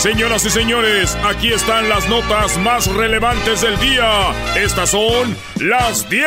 Señoras 0.00 0.46
y 0.46 0.50
señores, 0.50 1.14
aquí 1.24 1.52
están 1.52 1.90
las 1.90 2.08
notas 2.08 2.56
más 2.56 2.86
relevantes 2.86 3.60
del 3.60 3.78
día. 3.78 4.32
Estas 4.56 4.92
son 4.92 5.36
las 5.56 6.08
10 6.08 6.24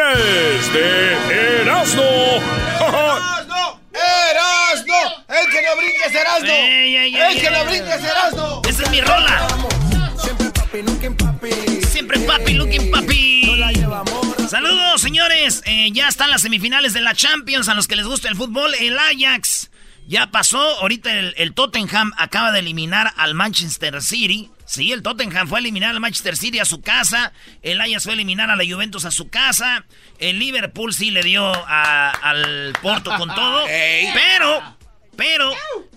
de 0.74 1.62
Erasmo. 1.62 2.04
¡Erasmo! 2.80 3.82
¡Erasmo! 3.92 5.26
¡El 5.28 5.50
que 5.52 5.62
no 5.64 5.76
brinque 5.76 6.04
es 6.06 6.14
Erasmo! 6.14 6.54
¡El 6.54 7.42
que 7.42 7.50
no 7.50 7.66
brinque 7.66 7.96
es 7.96 8.04
Erasmo! 8.04 8.62
¡Esa 8.70 8.84
es 8.84 8.90
mi 8.92 9.02
rola! 9.02 9.48
Siempre 10.22 10.50
papi, 10.52 10.84
nunca 10.84 11.26
papi. 11.26 11.82
Siempre 11.82 12.20
papi, 12.20 12.54
looking 12.54 12.92
papi. 12.92 13.60
Saludos, 14.52 15.02
señores. 15.02 15.64
Eh, 15.66 15.90
ya 15.92 16.10
están 16.10 16.30
las 16.30 16.44
semifinales 16.44 16.94
de 16.94 17.02
la 17.02 17.16
Champions. 17.16 17.68
A 17.70 17.74
los 17.74 17.88
que 17.88 17.96
les 17.96 18.06
gusta 18.06 18.30
el 18.30 18.36
fútbol, 18.36 18.76
el 18.76 19.00
Ajax 19.00 19.72
ya 20.08 20.32
pasó, 20.32 20.60
ahorita 20.80 21.12
el, 21.18 21.54
Tottenham 21.54 22.12
acaba 22.18 22.52
de 22.52 22.60
eliminar 22.60 23.14
al 23.18 23.34
Manchester 23.34 24.02
City. 24.02 24.50
Sí, 24.66 24.92
el 24.92 25.02
Tottenham 25.02 25.48
fue 25.48 25.60
a 25.60 25.62
eliminar 25.62 25.92
al 25.92 26.00
Manchester 26.00 26.36
City 26.36 26.60
a 26.60 26.66
su 26.66 26.82
casa. 26.82 27.34
El 27.62 27.80
Ajax 27.80 28.04
fue 28.04 28.14
a 28.14 28.16
eliminar 28.16 28.50
a 28.50 28.56
la 28.56 28.64
Juventus 28.66 29.06
a 29.06 29.12
su 29.12 29.30
casa. 29.30 29.86
El 30.20 30.40
Liverpool 30.40 30.94
sí 30.94 31.12
le 31.12 31.24
dio 31.24 31.52
al 31.68 32.74
Porto 32.82 33.16
con 33.18 33.30
todo. 33.36 33.66
Pero, 33.66 34.78
pero, 35.16 35.54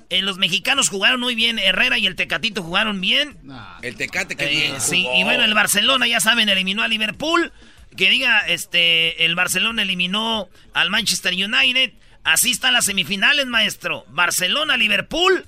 eh, 0.08 0.23
los 0.23 0.39
mexicanos 0.39 0.89
jugaron 0.89 1.20
muy 1.20 1.34
bien. 1.34 1.58
Herrera 1.58 1.98
y 1.98 2.06
el 2.06 2.17
Tecatito 2.17 2.62
jugaron 2.62 3.00
bien. 3.00 3.36
El 3.83 3.97
Tecate 3.97 4.36
que 4.36 4.69
eh, 4.69 4.75
Sí, 4.80 5.06
y 5.17 5.25
bueno, 5.25 5.45
el 5.45 5.55
Barcelona, 5.55 6.06
ya 6.06 6.20
saben, 6.20 6.48
eliminó 6.48 6.83
a 6.83 6.89
Liverpool. 6.89 7.52
Que 7.97 8.11
diga, 8.11 8.47
este, 8.47 9.25
el 9.25 9.34
Barcelona 9.34 9.83
eliminó 9.83 10.48
al 10.75 10.91
Manchester 10.91 11.33
United. 11.33 11.92
Así 12.27 12.50
están 12.50 12.72
las 12.72 12.86
semifinales, 12.86 13.46
maestro. 13.46 14.05
Barcelona, 14.08 14.77
Liverpool. 14.77 15.46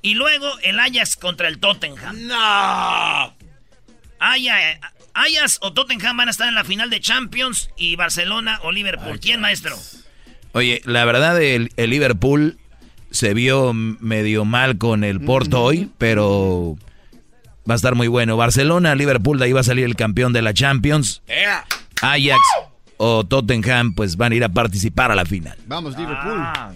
Y 0.00 0.14
luego 0.14 0.48
el 0.62 0.80
Ajax 0.80 1.16
contra 1.16 1.48
el 1.48 1.58
Tottenham. 1.58 2.26
¡No! 2.26 3.36
Ajax, 4.18 5.58
o 5.60 5.74
Tottenham 5.74 6.16
van 6.16 6.28
a 6.28 6.30
estar 6.30 6.48
en 6.48 6.54
la 6.54 6.64
final 6.64 6.88
de 6.88 6.98
Champions 7.00 7.68
y 7.76 7.94
Barcelona 7.96 8.58
o 8.62 8.72
Liverpool. 8.72 9.20
¿Quién, 9.20 9.42
maestro? 9.42 9.76
Oye, 10.52 10.80
la 10.86 11.04
verdad, 11.04 11.42
el, 11.42 11.70
Liverpool 11.76 12.58
se 13.10 13.34
vio 13.34 13.74
medio 13.74 14.46
mal 14.46 14.78
con 14.78 15.04
el 15.04 15.20
Porto 15.20 15.62
hoy, 15.62 15.90
pero 15.98 16.78
va 17.68 17.74
a 17.74 17.76
estar 17.76 17.94
muy 17.94 18.08
bueno. 18.08 18.38
Barcelona, 18.38 18.94
Liverpool, 18.94 19.38
de 19.38 19.44
ahí 19.44 19.52
va 19.52 19.60
a 19.60 19.64
salir 19.64 19.84
el 19.84 19.94
campeón 19.94 20.32
de 20.32 20.40
la 20.40 20.54
Champions. 20.54 21.22
Ajax 22.00 22.40
o 22.96 23.24
Tottenham 23.24 23.94
pues 23.94 24.16
van 24.16 24.32
a 24.32 24.34
ir 24.34 24.44
a 24.44 24.48
participar 24.48 25.10
a 25.10 25.14
la 25.14 25.24
final. 25.24 25.56
Vamos, 25.66 25.96
Liverpool. 25.96 26.38
Ah. 26.38 26.72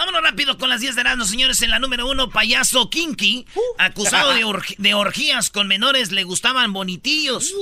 Vámonos 0.00 0.22
rápido 0.22 0.56
con 0.56 0.70
las 0.70 0.80
10 0.80 0.94
de 0.94 1.02
Erasmus, 1.02 1.28
señores. 1.28 1.60
En 1.60 1.68
la 1.68 1.78
número 1.78 2.08
uno, 2.08 2.30
payaso 2.30 2.88
Kinky, 2.88 3.44
uh. 3.54 3.60
acusado 3.76 4.32
de, 4.32 4.94
orgías 4.94 5.50
con 5.50 5.68
menores, 5.68 6.10
le 6.10 6.24
gustaban 6.24 6.72
bonitillos. 6.72 7.52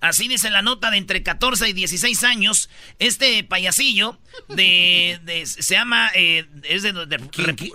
Así, 0.00 0.28
dice 0.28 0.48
la 0.48 0.62
nota 0.62 0.90
de 0.90 0.96
entre 0.96 1.22
14 1.22 1.68
y 1.68 1.74
16 1.74 2.24
años. 2.24 2.70
Este 2.98 3.44
payasillo 3.44 4.18
de, 4.48 5.20
se 5.44 5.74
llama, 5.74 6.10
eh, 6.14 6.46
es 6.62 6.84
de, 6.84 6.94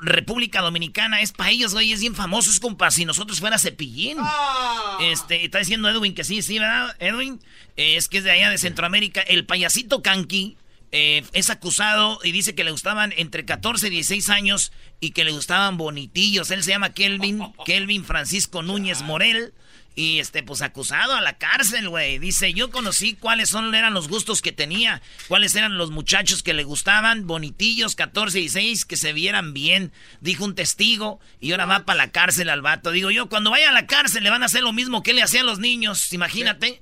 República 0.02 0.61
Dominicana, 0.61 1.21
es 1.21 1.31
para 1.31 1.52
ellos, 1.52 1.73
güey, 1.75 1.94
es 1.94 1.99
bien 1.99 2.16
famoso, 2.16 2.49
es 2.49 2.59
como 2.59 2.75
si 2.89 3.05
nosotros 3.05 3.39
fuera 3.42 3.59
Cepillín. 3.59 4.17
Ah. 4.20 4.98
Este, 5.02 5.45
está 5.45 5.59
diciendo 5.59 5.87
Edwin 5.87 6.15
que 6.15 6.23
sí, 6.23 6.42
sí, 6.42 6.58
¿verdad, 6.58 6.95
Edwin? 6.98 7.39
es 7.76 8.08
que 8.08 8.17
es 8.17 8.23
de 8.23 8.32
allá 8.32 8.49
de 8.49 8.58
Centroamérica. 8.58 9.21
El 9.21 9.45
payasito 9.45 10.02
Kanki 10.02 10.58
eh, 10.95 11.23
es 11.33 11.49
acusado 11.49 12.20
y 12.23 12.31
dice 12.31 12.54
que 12.54 12.64
le 12.64 12.70
gustaban 12.70 13.15
entre 13.17 13.45
14 13.45 13.87
y 13.87 13.89
16 13.89 14.30
años 14.30 14.71
y 14.99 15.09
que 15.09 15.23
le 15.23 15.31
gustaban 15.31 15.76
bonitillos. 15.76 16.52
Él 16.52 16.64
se 16.64 16.70
llama 16.70 16.93
Kelvin, 16.93 17.42
Kelvin 17.65 18.05
Francisco 18.05 18.61
Núñez 18.61 19.02
Morel. 19.02 19.55
Y 19.95 20.20
este, 20.20 20.43
pues 20.43 20.61
acusado 20.61 21.14
a 21.14 21.21
la 21.21 21.39
cárcel, 21.39 21.89
güey. 21.89 22.20
Dice, 22.20 22.53
yo 22.53 22.70
conocí 22.70 23.15
cuáles 23.15 23.49
son, 23.49 23.73
eran 23.73 23.95
los 23.95 24.08
gustos 24.08 24.42
que 24.42 24.52
tenía, 24.52 25.03
cuáles 25.27 25.55
eran 25.55 25.77
los 25.77 25.92
muchachos 25.92 26.42
que 26.42 26.55
le 26.55 26.64
gustaban, 26.64 27.27
bonitillos, 27.27 27.95
14 27.95 28.39
y 28.39 28.42
16, 28.42 28.86
que 28.86 28.98
se 28.98 29.14
vieran 29.14 29.53
bien, 29.53 29.92
dijo 30.20 30.45
un 30.45 30.55
testigo, 30.55 31.20
y 31.39 31.52
ahora 31.52 31.67
va 31.67 31.86
para 31.86 31.98
la 31.98 32.11
cárcel 32.11 32.49
al 32.49 32.64
vato. 32.64 32.89
Digo 32.89 33.11
yo, 33.11 33.30
cuando 33.30 33.52
vaya 33.52 33.70
a 33.70 33.73
la 33.73 33.86
cárcel 33.86 34.23
le 34.23 34.32
van 34.32 34.42
a 34.42 34.48
hacer 34.48 34.64
lo 34.64 34.73
mismo 34.73 35.03
que 35.03 35.14
le 35.14 35.21
hacían 35.21 35.45
los 35.45 35.59
niños, 35.59 36.11
imagínate. 36.11 36.82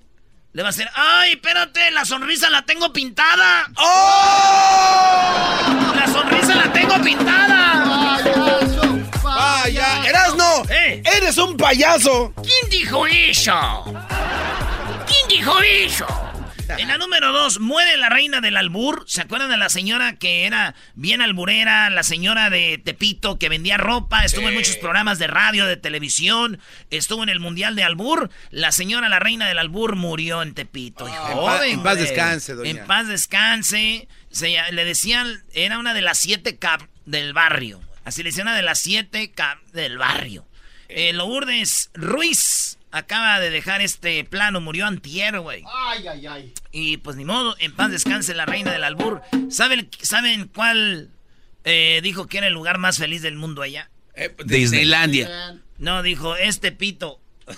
Le 0.53 0.63
va 0.63 0.67
a 0.67 0.71
hacer, 0.71 0.89
¡ay, 0.95 1.31
espérate! 1.33 1.91
La 1.91 2.03
sonrisa 2.03 2.49
la 2.49 2.63
tengo 2.63 2.91
pintada. 2.91 3.67
¡Oh! 3.77 5.93
La 5.95 6.07
sonrisa 6.07 6.55
la 6.55 6.73
tengo 6.73 7.01
pintada. 7.01 8.17
Payaso, 8.21 8.99
Vaya, 9.23 10.05
Erasno, 10.05 10.63
¿Eh? 10.69 11.01
eres 11.05 11.37
un 11.37 11.55
payaso. 11.55 12.33
¿Quién 12.35 12.69
dijo 12.69 13.07
eso? 13.07 13.83
¿Quién 15.07 15.27
dijo 15.29 15.57
eso? 15.61 16.05
En 16.77 16.87
la 16.87 16.97
número 16.97 17.31
dos, 17.31 17.59
muere 17.59 17.97
la 17.97 18.09
reina 18.09 18.41
del 18.41 18.57
albur. 18.57 19.03
¿Se 19.07 19.21
acuerdan 19.21 19.49
de 19.49 19.57
la 19.57 19.69
señora 19.69 20.15
que 20.15 20.45
era 20.45 20.75
bien 20.95 21.21
alburera? 21.21 21.89
La 21.89 22.03
señora 22.03 22.49
de 22.49 22.77
Tepito 22.77 23.37
que 23.37 23.49
vendía 23.49 23.77
ropa. 23.77 24.23
Estuvo 24.23 24.47
en 24.47 24.55
muchos 24.55 24.77
programas 24.77 25.19
de 25.19 25.27
radio, 25.27 25.65
de 25.65 25.77
televisión. 25.77 26.59
Estuvo 26.89 27.23
en 27.23 27.29
el 27.29 27.39
Mundial 27.39 27.75
de 27.75 27.83
Albur. 27.83 28.29
La 28.49 28.71
señora, 28.71 29.09
la 29.09 29.19
reina 29.19 29.47
del 29.47 29.59
albur, 29.59 29.95
murió 29.95 30.41
en 30.41 30.53
Tepito. 30.53 31.07
en, 31.07 31.83
paz 31.83 31.97
descanse, 31.97 32.53
doña. 32.55 32.69
En 32.69 32.85
paz 32.85 33.07
descanse. 33.07 34.07
le 34.71 34.85
decían, 34.85 35.43
era 35.53 35.77
una 35.77 35.93
de 35.93 36.01
las 36.01 36.19
siete 36.19 36.57
cap 36.57 36.81
del 37.05 37.33
barrio. 37.33 37.81
Así 38.03 38.23
le 38.23 38.29
decían 38.29 38.47
una 38.47 38.55
de 38.55 38.63
las 38.63 38.79
siete 38.79 39.31
cap 39.31 39.59
del 39.73 39.97
barrio. 39.97 40.47
Eh, 40.89 41.13
Lourdes 41.13 41.89
Ruiz 41.93 42.77
acaba 42.91 43.39
de 43.39 43.49
dejar 43.49 43.81
este 43.81 44.23
plano, 44.23 44.61
murió 44.61 44.85
antier, 44.85 45.39
güey. 45.39 45.63
Ay, 45.87 46.07
ay, 46.07 46.27
ay. 46.27 46.53
Y 46.71 46.97
pues 46.97 47.15
ni 47.15 47.25
modo, 47.25 47.55
en 47.59 47.73
paz 47.75 47.91
descanse 47.91 48.33
la 48.33 48.45
reina 48.45 48.71
del 48.71 48.83
albur. 48.83 49.21
¿Saben, 49.49 49.89
¿saben 50.01 50.47
cuál 50.47 51.09
eh, 51.63 51.99
dijo 52.03 52.27
que 52.27 52.37
era 52.39 52.47
el 52.47 52.53
lugar 52.53 52.77
más 52.77 52.97
feliz 52.97 53.21
del 53.21 53.35
mundo 53.35 53.61
allá? 53.61 53.89
Eh, 54.15 54.35
Disneylandia. 54.45 55.59
No, 55.77 56.03
dijo, 56.03 56.35
este 56.35 56.71
pito. 56.71 57.19
y 57.47 57.53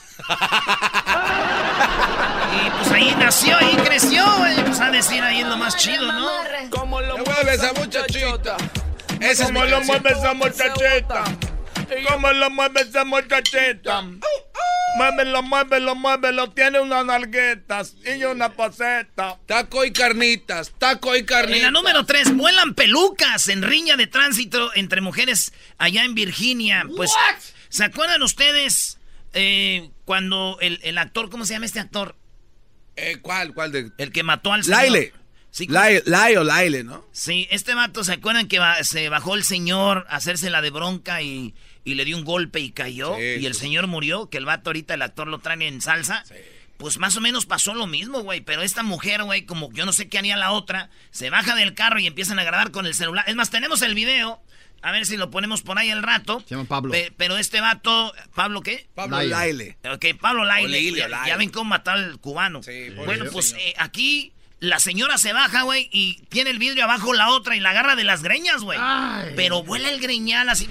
pues 2.69 2.91
ahí 2.91 3.15
nació, 3.19 3.57
ahí 3.57 3.75
creció, 3.83 4.23
güey. 4.37 4.63
Pues 4.63 4.79
a 4.79 4.89
decir 4.91 5.21
ahí 5.23 5.41
es 5.41 5.47
lo 5.47 5.57
más 5.57 5.75
chido, 5.77 6.11
¿no? 6.11 6.29
¿Cómo 6.69 7.01
lo 7.01 7.17
mueves 7.17 7.61
a 7.63 7.73
muchachita? 7.73 8.57
Ese 9.19 9.31
es 9.31 9.41
como 9.43 9.65
lo 9.65 9.81
mueves 9.81 10.23
a 10.23 10.33
muchachita. 10.33 11.23
¿Cómo 12.07 12.31
lo 12.31 12.49
mueves 12.49 12.87
esa 12.87 13.05
muchachita? 13.05 14.03
Muévelo, 14.95 15.41
muévelo, 15.41 15.95
muévelo. 15.95 16.51
Tiene 16.51 16.79
unas 16.79 17.05
nalguetas 17.05 17.95
y 18.05 18.23
una 18.23 18.53
poseta. 18.53 19.39
Taco 19.47 19.83
y 19.85 19.91
carnitas, 19.91 20.71
taco 20.77 21.15
y 21.15 21.25
carnitas. 21.25 21.57
En 21.57 21.63
la 21.63 21.71
número 21.71 22.05
3, 22.05 22.35
vuelan 22.35 22.75
pelucas 22.75 23.47
en 23.47 23.63
riña 23.63 23.97
de 23.97 24.07
tránsito 24.07 24.71
entre 24.75 25.01
mujeres 25.01 25.51
allá 25.77 26.03
en 26.03 26.13
Virginia. 26.13 26.85
Pues, 26.95 27.11
¿se 27.69 27.83
acuerdan 27.83 28.21
ustedes 28.21 28.99
eh, 29.33 29.89
cuando 30.05 30.57
el, 30.61 30.97
actor, 30.97 31.29
¿cómo 31.29 31.45
se 31.45 31.53
llama 31.53 31.65
este 31.65 31.79
actor? 31.79 32.15
Eh, 32.95 33.17
¿Cuál? 33.21 33.53
¿Cuál 33.55 33.71
de...? 33.71 33.91
El 33.97 34.11
que 34.11 34.21
mató 34.21 34.53
al 34.53 34.63
señor. 34.63 34.81
Laile. 34.81 35.13
Sí, 35.49 35.67
Laile, 35.67 36.37
o 36.39 36.43
Laile, 36.43 36.83
¿no? 36.83 37.05
Sí, 37.11 37.47
este 37.51 37.75
vato, 37.75 38.03
¿se 38.03 38.13
acuerdan 38.13 38.47
que 38.47 38.59
se 38.81 39.07
bajó 39.09 39.35
el 39.35 39.43
señor 39.43 40.07
a 40.09 40.15
hacerse 40.15 40.49
la 40.49 40.63
de 40.63 40.71
bronca 40.71 41.21
y 41.21 41.53
y 41.83 41.95
le 41.95 42.05
dio 42.05 42.17
un 42.17 42.23
golpe 42.23 42.59
y 42.59 42.71
cayó 42.71 43.19
y 43.19 43.45
el 43.45 43.53
señor 43.53 43.87
murió, 43.87 44.29
que 44.29 44.37
el 44.37 44.45
vato 44.45 44.69
ahorita 44.69 44.93
el 44.93 45.01
actor 45.01 45.27
lo 45.27 45.39
trae 45.39 45.67
en 45.67 45.81
salsa. 45.81 46.23
Pues 46.77 46.97
más 46.97 47.15
o 47.15 47.21
menos 47.21 47.45
pasó 47.45 47.73
lo 47.73 47.87
mismo, 47.87 48.21
güey. 48.23 48.41
Pero 48.41 48.61
esta 48.61 48.83
mujer, 48.83 49.23
güey, 49.23 49.45
como 49.45 49.71
yo 49.71 49.85
no 49.85 49.93
sé 49.93 50.09
qué 50.09 50.17
haría 50.17 50.35
la 50.35 50.51
otra, 50.51 50.89
se 51.11 51.29
baja 51.29 51.55
del 51.55 51.75
carro 51.75 51.99
y 51.99 52.07
empiezan 52.07 52.39
a 52.39 52.43
grabar 52.43 52.71
con 52.71 52.85
el 52.85 52.93
celular. 52.93 53.23
Es 53.27 53.35
más, 53.35 53.49
tenemos 53.49 53.81
el 53.81 53.95
video. 53.95 54.41
A 54.81 54.91
ver 54.91 55.05
si 55.05 55.15
lo 55.15 55.31
ponemos 55.31 55.61
por 55.61 55.79
ahí 55.79 55.89
al 55.91 56.03
rato. 56.03 56.43
Se 56.45 56.55
llama 56.55 56.67
Pablo. 56.67 56.93
pero 57.15 57.37
este 57.37 57.61
vato, 57.61 58.13
¿Pablo 58.35 58.59
qué? 58.61 58.85
Pablo 58.93 59.21
Laile. 59.23 59.77
Ok, 59.89 60.07
Pablo 60.19 60.43
Laile. 60.43 60.91
ya, 61.25 61.37
ven 61.37 61.51
cómo 61.51 61.69
matar 61.69 61.97
al 61.97 62.19
cubano. 62.19 62.59
bueno, 63.05 63.25
pues 63.31 63.55
eh, 63.57 63.73
aquí 63.77 64.33
la 64.59 64.79
señora 64.79 65.17
se 65.17 65.31
baja, 65.31 65.63
güey, 65.63 65.89
y 65.91 66.21
tiene 66.29 66.49
el 66.49 66.59
vidrio 66.59 66.83
abajo 66.85 67.13
la 67.13 67.29
otra 67.31 67.55
y 67.55 67.59
la 67.59 67.69
agarra 67.71 67.95
de 67.95 68.03
las 68.03 68.23
greñas, 68.23 68.61
güey. 68.61 68.79
Pero 69.37 69.63
vuela 69.63 69.89
el 69.89 70.01
greñal 70.01 70.49
así. 70.49 70.69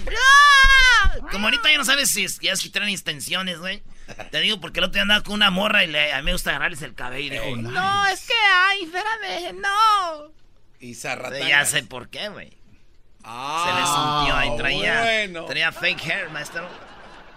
Como 1.31 1.47
ahorita 1.47 1.71
ya 1.71 1.79
no 1.79 1.85
sabes 1.85 2.11
si 2.11 2.27
ya 2.41 2.53
es 2.53 2.61
que 2.63 2.69
traen 2.69 2.91
extensiones, 2.91 3.59
güey. 3.59 3.83
Te 4.31 4.41
digo 4.41 4.61
porque 4.61 4.81
el 4.81 4.85
otro 4.85 4.95
día 4.95 5.03
andaba 5.03 5.23
con 5.23 5.35
una 5.35 5.51
morra 5.51 5.85
y 5.85 5.89
le, 5.89 6.13
a 6.13 6.19
mí 6.19 6.25
me 6.25 6.33
gusta 6.33 6.51
agarrarles 6.51 6.83
el 6.83 6.95
cabello. 6.95 7.27
Y 7.27 7.31
dijo, 7.31 7.57
no. 7.57 8.07
es 8.07 8.27
que, 8.27 8.35
ay, 8.69 8.85
espérame, 8.85 9.61
no. 9.61 10.33
Y 10.81 10.95
Ya 10.95 11.65
sé 11.65 11.83
por 11.85 12.09
qué, 12.09 12.29
güey. 12.29 12.53
Ah, 13.25 13.65
se 13.65 13.73
le 13.79 13.87
sintió 13.87 14.37
ahí. 14.37 14.59
Traía, 14.59 15.47
traía 15.47 15.73
fake 15.73 16.01
hair, 16.05 16.31
maestro. 16.31 16.69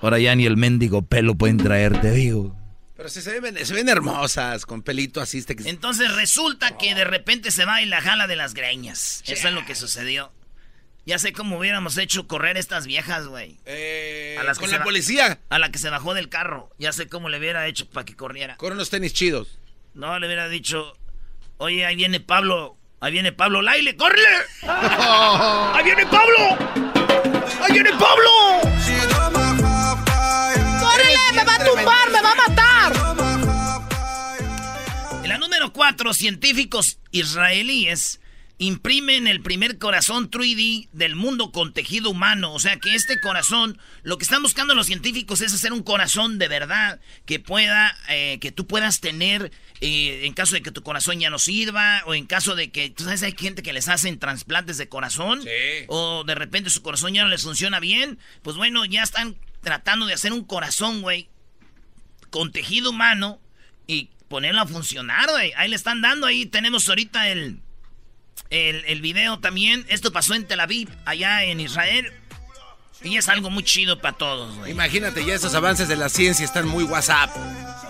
Ahora 0.01 0.19
ya 0.19 0.35
ni 0.35 0.45
el 0.45 0.57
mendigo 0.57 1.03
pelo 1.03 1.35
pueden 1.35 1.57
traer, 1.57 1.99
te 2.01 2.11
digo. 2.11 2.55
Pero 2.97 3.09
se, 3.09 3.21
se, 3.21 3.39
ven, 3.39 3.63
se 3.65 3.73
ven 3.73 3.89
hermosas, 3.89 4.65
con 4.65 4.81
pelito 4.81 5.21
así. 5.21 5.39
Este 5.39 5.55
Entonces 5.69 6.13
resulta 6.15 6.77
que 6.77 6.95
de 6.95 7.03
repente 7.03 7.51
se 7.51 7.65
va 7.65 7.81
y 7.81 7.85
la 7.85 8.01
jala 8.01 8.25
de 8.25 8.35
las 8.35 8.53
greñas. 8.53 9.23
Eso 9.27 9.47
es 9.47 9.53
lo 9.53 9.65
que 9.65 9.75
sucedió. 9.75 10.31
Ya 11.05 11.19
sé 11.19 11.33
cómo 11.33 11.59
hubiéramos 11.59 11.99
hecho 11.99 12.27
correr 12.27 12.57
estas 12.57 12.87
viejas, 12.87 13.27
güey. 13.27 13.59
Eh, 13.65 14.39
con 14.59 14.71
la 14.71 14.83
policía. 14.83 15.39
A 15.49 15.59
la 15.59 15.69
que 15.69 15.77
se 15.77 15.91
bajó 15.91 16.15
del 16.15 16.29
carro. 16.29 16.71
Ya 16.79 16.91
sé 16.93 17.07
cómo 17.07 17.29
le 17.29 17.37
hubiera 17.37 17.67
hecho 17.67 17.87
para 17.87 18.05
que 18.05 18.15
corriera. 18.15 18.57
Con 18.57 18.73
unos 18.73 18.89
tenis 18.89 19.13
chidos. 19.13 19.59
No, 19.93 20.17
le 20.17 20.25
hubiera 20.25 20.49
dicho, 20.49 20.97
oye, 21.57 21.85
ahí 21.85 21.95
viene 21.95 22.19
Pablo. 22.19 22.75
Ahí 23.01 23.11
viene 23.11 23.31
Pablo 23.31 23.61
Laile, 23.61 23.95
¡córrele! 23.95 24.27
¡Ahí 24.63 25.83
viene 25.83 26.07
Pablo! 26.07 26.57
¡Ahí 27.61 27.73
viene 27.73 27.91
Pablo! 27.91 28.31
¡Córrele! 30.81 31.19
¡Me 31.35 31.43
va 31.43 31.55
a 31.55 31.65
tumbar! 31.65 32.09
¡Me 32.11 32.21
va 32.21 32.31
a 32.31 32.35
matar! 32.35 32.93
En 35.23 35.29
la 35.29 35.37
número 35.37 35.71
4, 35.71 36.13
científicos 36.15 36.97
israelíes 37.11 38.21
imprimen 38.57 39.27
el 39.27 39.41
primer 39.41 39.77
corazón 39.77 40.31
3D 40.31 40.87
del 40.93 41.15
mundo 41.15 41.51
con 41.51 41.73
tejido 41.73 42.09
humano. 42.09 42.53
O 42.53 42.59
sea 42.59 42.77
que 42.77 42.95
este 42.95 43.19
corazón, 43.19 43.77
lo 44.03 44.17
que 44.17 44.23
están 44.23 44.41
buscando 44.41 44.75
los 44.75 44.87
científicos 44.87 45.41
es 45.41 45.53
hacer 45.53 45.73
un 45.73 45.83
corazón 45.83 46.37
de 46.37 46.47
verdad 46.47 46.99
que 47.25 47.39
pueda, 47.39 47.97
eh, 48.09 48.37
que 48.39 48.51
tú 48.51 48.65
puedas 48.65 49.01
tener 49.01 49.51
eh, 49.81 50.25
en 50.25 50.33
caso 50.33 50.55
de 50.55 50.61
que 50.61 50.71
tu 50.71 50.83
corazón 50.83 51.19
ya 51.19 51.29
no 51.29 51.37
sirva 51.37 52.01
o 52.05 52.13
en 52.13 52.25
caso 52.25 52.55
de 52.55 52.71
que, 52.71 52.89
tú 52.89 53.03
sabes, 53.03 53.23
hay 53.23 53.35
gente 53.37 53.61
que 53.61 53.73
les 53.73 53.89
hacen 53.89 54.19
trasplantes 54.19 54.77
de 54.77 54.87
corazón 54.87 55.41
o 55.87 56.23
de 56.23 56.35
repente 56.35 56.69
su 56.69 56.81
corazón 56.81 57.13
ya 57.13 57.23
no 57.23 57.29
les 57.29 57.43
funciona 57.43 57.79
bien. 57.79 58.19
Pues 58.41 58.55
bueno, 58.55 58.85
ya 58.85 59.03
están 59.03 59.35
tratando 59.61 60.05
de 60.05 60.13
hacer 60.13 60.31
un 60.31 60.45
corazón, 60.45 61.01
güey, 61.01 61.27
con 62.29 62.51
tejido 62.53 62.91
humano 62.91 63.41
y 63.85 64.11
ponerlo 64.29 64.61
a 64.61 64.67
funcionar, 64.67 65.29
güey. 65.29 65.51
Ahí 65.57 65.69
le 65.69 65.75
están 65.75 66.01
dando, 66.01 66.27
ahí 66.27 66.45
tenemos 66.45 66.87
ahorita 66.87 67.29
el 67.29 67.59
el, 68.49 68.83
el 68.85 69.01
video 69.01 69.39
también. 69.39 69.85
Esto 69.89 70.11
pasó 70.11 70.33
en 70.33 70.47
Tel 70.47 70.59
Aviv, 70.59 70.89
allá 71.05 71.43
en 71.43 71.59
Israel. 71.59 72.11
Y 73.03 73.17
es 73.17 73.29
algo 73.29 73.49
muy 73.51 73.63
chido 73.63 73.99
para 74.01 74.17
todos, 74.17 74.55
güey. 74.57 74.71
Imagínate, 74.71 75.23
ya 75.23 75.35
esos 75.35 75.53
avances 75.53 75.87
de 75.87 75.95
la 75.95 76.09
ciencia 76.09 76.43
están 76.43 76.67
muy 76.67 76.83
WhatsApp. 76.85 77.29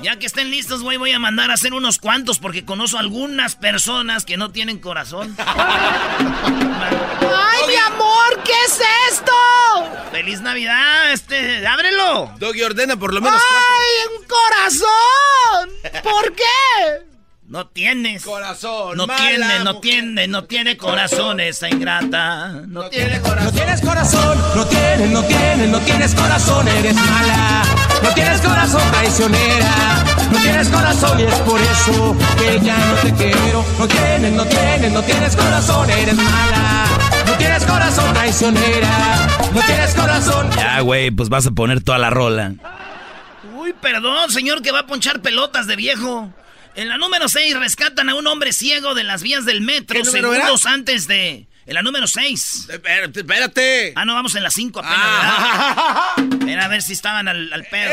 Ya 0.02 0.20
que 0.20 0.26
estén 0.26 0.52
listos, 0.52 0.82
güey, 0.82 0.98
voy 0.98 1.14
a 1.14 1.20
mandar 1.20 1.52
a 1.52 1.54
hacer 1.54 1.74
unos 1.74 2.00
cuantos 2.00 2.38
porque 2.38 2.66
conozco 2.66 2.98
algunas 2.98 3.56
personas 3.56 4.26
que 4.26 4.36
no 4.36 4.52
tienen 4.52 4.78
corazón. 4.80 5.34
¡Ay, 5.40 6.26
mi 7.68 7.76
amor! 7.76 8.44
¿Qué 8.44 8.52
es 8.66 8.82
esto? 9.12 9.32
¡Feliz 10.12 10.42
Navidad! 10.42 11.14
Este, 11.14 11.66
ábrelo. 11.66 12.34
Doggy 12.38 12.64
ordena 12.64 12.98
por 12.98 13.14
lo 13.14 13.22
menos. 13.22 13.42
¡Ay, 13.42 14.18
un 14.18 14.26
corazón! 14.28 15.70
¿Por 16.04 16.34
qué? 16.36 17.15
No 17.48 17.68
tienes. 17.68 18.24
Corazón. 18.24 18.98
No 18.98 19.06
tiene, 19.06 19.60
no 19.64 19.80
tiene, 19.80 20.28
no 20.28 20.46
tiene 20.46 20.76
corazón 20.78 21.40
esa 21.40 21.70
ingrata. 21.70 22.48
No, 22.68 22.90
tiene 22.90 23.22
corazón. 23.22 23.46
No 23.46 23.52
tienes 23.52 23.82
corazón. 23.82 24.38
No 24.56 24.66
tienes, 24.66 25.12
no 25.12 25.24
tienes, 25.24 25.70
no 25.70 25.80
tienes 25.82 26.16
corazón, 26.16 26.68
eres 26.68 26.96
mala. 26.96 27.64
No 28.02 28.14
tienes 28.16 28.42
corazón 28.42 28.82
traicionera. 28.92 30.04
No 30.32 30.40
tienes 30.40 30.70
corazón 30.70 31.20
y 31.20 31.24
es 31.24 31.36
por 31.36 31.62
eso 31.62 32.16
que 32.40 32.66
ya 32.66 32.78
no 32.78 32.96
te 32.96 33.14
quiero. 33.14 33.66
No 33.78 33.88
tienes, 33.88 34.32
no 34.32 34.46
tienes, 34.46 34.92
no 34.92 35.04
tienes 35.04 35.36
corazón, 35.36 35.90
eres 35.92 36.16
mala. 36.16 36.86
No 37.28 37.34
tienes 37.34 37.64
corazón 37.64 38.12
traicionera. 38.16 39.28
No 39.54 39.62
tienes 39.62 39.94
corazón. 39.94 40.50
Ya, 40.56 40.80
güey, 40.80 41.12
pues 41.12 41.30
vas 41.30 41.46
a 41.46 41.52
poner 41.52 41.84
toda 41.84 42.00
la 42.00 42.10
rola. 42.10 42.54
Uy, 43.56 43.72
perdón, 43.80 44.32
señor, 44.32 44.64
que 44.64 44.72
va 44.72 44.80
a 44.80 44.88
ponchar 44.88 45.22
pelotas 45.22 45.68
de 45.68 45.76
viejo. 45.76 46.34
En 46.76 46.90
la 46.90 46.98
número 46.98 47.30
6 47.30 47.58
rescatan 47.58 48.10
a 48.10 48.16
un 48.16 48.28
hombre 48.28 48.52
ciego 48.52 48.96
de 48.96 49.04
las 49.04 49.24
vías 49.24 49.46
del 49.46 49.62
metro 49.62 50.04
segundos 50.04 50.66
antes 50.66 51.08
de... 51.08 51.48
En 51.68 51.74
la 51.74 51.82
número 51.82 52.06
6. 52.06 52.68
Espérate, 52.70 53.22
espérate. 53.22 53.94
Ah, 53.96 54.06
no, 54.06 54.14
vamos 54.14 54.36
en 54.36 54.44
la 54.44 54.52
5 54.52 54.80
apenas. 54.80 55.00
Ah. 55.00 56.16
a 56.62 56.68
ver 56.68 56.84
si 56.84 56.94
estaban 56.94 57.28
al, 57.28 57.68
pedo. 57.72 57.92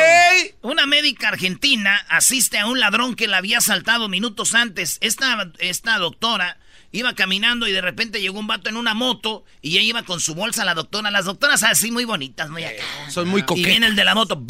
Una 0.61 0.85
médica 0.85 1.29
argentina 1.29 2.05
asiste 2.09 2.59
a 2.59 2.67
un 2.67 2.81
ladrón 2.81 3.15
que 3.17 3.29
la 3.29 3.39
había 3.39 3.59
asaltado 3.59 4.09
minutos 4.09 4.55
antes. 4.55 4.99
Esta, 5.01 5.51
esta 5.59 5.97
doctora 5.97 6.59
iba 6.93 7.15
caminando 7.15 7.67
y 7.67 7.73
de 7.73 7.81
repente 7.81 8.21
llegó 8.21 8.39
un 8.39 8.47
vato 8.47 8.69
en 8.69 8.77
una 8.77 8.95
moto 8.95 9.45
y 9.61 9.79
ella 9.79 9.83
iba 9.83 10.03
con 10.05 10.21
su 10.21 10.35
bolsa 10.35 10.65
la 10.65 10.75
doctora. 10.75 11.11
Las 11.11 11.25
doctoras 11.25 11.63
así 11.63 11.91
muy 11.91 12.05
bonitas, 12.05 12.51
muy 12.51 12.65
acá. 12.65 12.85
son 13.09 13.29
muy 13.29 13.43
coquetas. 13.43 13.67
Y 13.67 13.71
viene 13.71 13.87
el 13.87 13.97
de 13.97 14.05
la 14.05 14.15
moto 14.15 14.41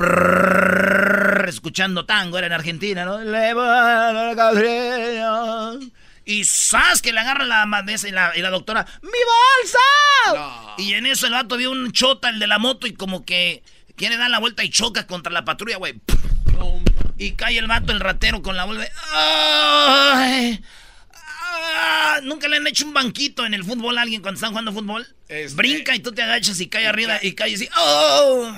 escuchando 1.47 2.05
tango, 2.05 2.39
era 2.39 2.49
en 2.49 2.53
Argentina, 2.53 3.05
¿no? 3.05 3.21
Y 6.25 6.45
¡zas! 6.45 7.03
que 7.03 7.13
le 7.13 7.21
agarra 7.21 7.45
la 7.45 7.67
madesa 7.67 8.09
y 8.09 8.13
la, 8.13 8.33
y 8.37 8.43
la 8.43 8.51
doctora, 8.51 8.87
¡mi 9.03 9.09
bolsa! 9.09 9.79
Y 10.79 10.95
en 10.95 11.07
eso 11.07 11.27
el 11.27 11.33
vato 11.33 11.57
vio 11.57 11.71
un 11.71 11.91
chota, 11.91 12.29
el 12.29 12.39
de 12.39 12.47
la 12.47 12.59
moto, 12.59 12.87
y 12.87 12.93
como 12.95 13.25
que 13.25 13.65
quiere 13.97 14.17
dar 14.17 14.31
la 14.31 14.39
vuelta 14.39 14.63
y 14.63 14.71
choca 14.71 15.07
contra 15.07 15.33
la 15.33 15.45
patrulla, 15.45 15.79
güey. 15.79 16.01
Y 17.19 17.33
cae 17.33 17.59
el 17.59 17.67
vato, 17.67 17.93
el 17.93 18.01
ratero, 18.01 18.41
con 18.41 18.57
la 18.57 18.65
bolsa. 18.65 18.89
¡Ay! 19.13 20.63
Ah, 21.55 22.21
¿Nunca 22.23 22.49
le 22.49 22.57
han 22.57 22.67
hecho 22.67 22.87
un 22.87 22.95
banquito 22.95 23.45
en 23.45 23.55
el 23.55 23.65
fútbol 23.65 23.99
a 23.99 24.03
alguien 24.03 24.23
cuando 24.23 24.37
están 24.37 24.51
jugando 24.51 24.73
fútbol? 24.73 25.07
Este, 25.29 25.57
Brinca 25.57 25.95
y 25.95 26.01
tú 26.01 26.13
te 26.13 26.23
agachas 26.23 26.61
y 26.61 26.69
cae 26.69 26.87
arriba 26.87 27.19
y 27.23 27.33
cae 27.33 27.55
así. 27.55 27.69
¡Oh! 27.77 28.53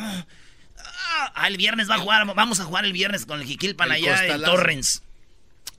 Ah, 1.37 1.49
el 1.49 1.57
viernes 1.57 1.91
va 1.91 1.97
a 1.97 1.99
jugar, 1.99 2.27
vamos 2.35 2.61
a 2.61 2.65
jugar 2.65 2.85
el 2.85 2.93
viernes 2.93 3.27
con 3.27 3.41
el 3.41 3.47
Jiquilpan 3.47 3.91
allá 3.91 4.27
en 4.27 4.43
Torrens. 4.43 5.03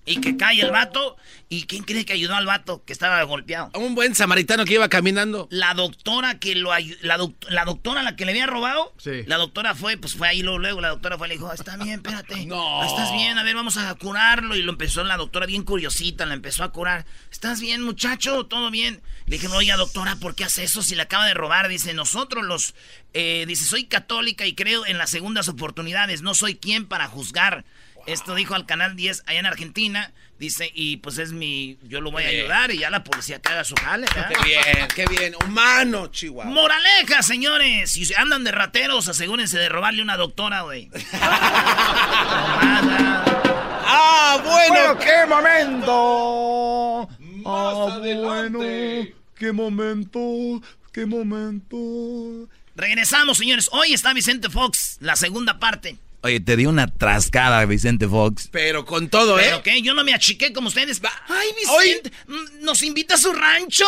Y 0.05 0.21
que 0.21 0.37
cae 0.37 0.61
el 0.61 0.71
vato. 0.71 1.17
¿Y 1.49 1.63
quién 1.65 1.83
cree 1.83 2.05
que 2.05 2.13
ayudó 2.13 2.35
al 2.35 2.45
vato 2.45 2.83
que 2.85 2.93
estaba 2.93 3.21
golpeado? 3.23 3.71
Un 3.73 3.95
buen 3.95 4.15
samaritano 4.15 4.65
que 4.65 4.75
iba 4.75 4.89
caminando. 4.89 5.47
La 5.51 5.73
doctora 5.73 6.39
que 6.39 6.55
lo 6.55 6.71
la, 7.01 7.17
la 7.49 7.65
doctora 7.65 8.03
la 8.03 8.15
que 8.15 8.25
le 8.25 8.31
había 8.31 8.47
robado. 8.47 8.93
Sí. 8.97 9.23
La 9.27 9.37
doctora 9.37 9.75
fue, 9.75 9.97
pues 9.97 10.15
fue 10.15 10.27
ahí 10.27 10.41
luego, 10.41 10.59
luego 10.59 10.81
la 10.81 10.89
doctora 10.89 11.17
fue 11.17 11.27
y 11.27 11.29
le 11.29 11.35
dijo, 11.35 11.51
está 11.51 11.77
bien, 11.77 11.95
espérate. 11.95 12.45
No. 12.55 12.85
Estás 12.85 13.11
bien, 13.11 13.37
a 13.37 13.43
ver, 13.43 13.55
vamos 13.55 13.77
a 13.77 13.93
curarlo. 13.95 14.55
Y 14.55 14.61
lo 14.61 14.71
empezó 14.71 15.03
la 15.03 15.17
doctora 15.17 15.45
bien 15.45 15.63
curiosita, 15.63 16.25
la 16.25 16.33
empezó 16.33 16.63
a 16.63 16.71
curar. 16.71 17.05
¿Estás 17.31 17.59
bien, 17.59 17.81
muchacho? 17.81 18.45
¿Todo 18.45 18.69
bien? 18.69 19.01
Le 19.25 19.37
dije, 19.37 19.47
oiga, 19.47 19.75
doctora, 19.77 20.15
¿por 20.17 20.35
qué 20.35 20.43
hace 20.43 20.63
eso 20.63 20.83
si 20.83 20.95
le 20.95 21.01
acaba 21.01 21.25
de 21.25 21.33
robar? 21.33 21.67
Dice, 21.67 21.93
nosotros 21.93 22.45
los... 22.45 22.75
Eh, 23.13 23.45
dice, 23.47 23.65
soy 23.65 23.85
católica 23.85 24.45
y 24.45 24.53
creo 24.53 24.85
en 24.85 24.97
las 24.97 25.09
segundas 25.09 25.47
oportunidades. 25.47 26.21
No 26.21 26.35
soy 26.35 26.55
quien 26.55 26.85
para 26.85 27.07
juzgar. 27.07 27.65
Esto 28.05 28.35
dijo 28.35 28.53
al 28.55 28.65
Canal 28.65 28.95
10 28.95 29.23
allá 29.25 29.39
en 29.39 29.45
Argentina. 29.45 30.13
Dice, 30.37 30.69
y 30.73 30.97
pues 30.97 31.17
es 31.17 31.31
mi... 31.31 31.77
Yo 31.83 32.01
lo 32.01 32.11
voy 32.11 32.23
a 32.23 32.27
ayudar 32.27 32.69
y 32.71 32.79
ya 32.79 32.89
la 32.89 33.03
policía 33.03 33.39
que 33.39 33.53
haga 33.53 33.63
su 33.63 33.73
jale. 33.75 34.05
Qué 34.07 34.43
bien, 34.43 34.87
qué 34.93 35.05
bien. 35.07 35.33
Humano, 35.45 36.07
Chihuahua. 36.07 36.51
Moraleja, 36.51 37.23
señores. 37.23 37.91
Si 37.91 38.13
andan 38.15 38.43
de 38.43 38.51
rateros, 38.51 39.07
asegúrense 39.07 39.57
de 39.57 39.69
robarle 39.69 40.01
una 40.01 40.17
doctora, 40.17 40.61
güey. 40.61 40.89
ah, 43.83 44.41
bueno. 44.43 44.99
qué 44.99 45.25
momento. 45.27 47.09
ah, 47.45 47.99
bueno, 48.01 48.59
qué 49.35 49.51
momento, 49.53 50.61
qué 50.91 51.05
momento. 51.05 52.49
Regresamos, 52.75 53.37
señores. 53.37 53.69
Hoy 53.71 53.93
está 53.93 54.13
Vicente 54.13 54.49
Fox, 54.49 54.97
la 54.99 55.15
segunda 55.15 55.59
parte. 55.59 55.97
Oye, 56.25 56.39
te 56.39 56.57
dio 56.57 56.71
una 56.71 56.87
trascada, 56.87 57.63
Vicente 57.65 58.07
Fox. 58.07 58.49
Pero 58.51 58.83
con 58.83 59.09
todo, 59.09 59.39
¿eh? 59.39 59.43
¿Pero 59.45 59.61
qué? 59.61 59.79
Yo 59.83 59.93
no 59.93 60.03
me 60.03 60.11
achiqué 60.11 60.51
como 60.53 60.69
ustedes. 60.69 60.99
Ay, 61.27 61.49
Vicente, 61.55 62.11
mm, 62.25 62.65
nos 62.65 62.81
invita 62.81 63.13
a 63.13 63.17
su 63.19 63.31
rancho. 63.31 63.85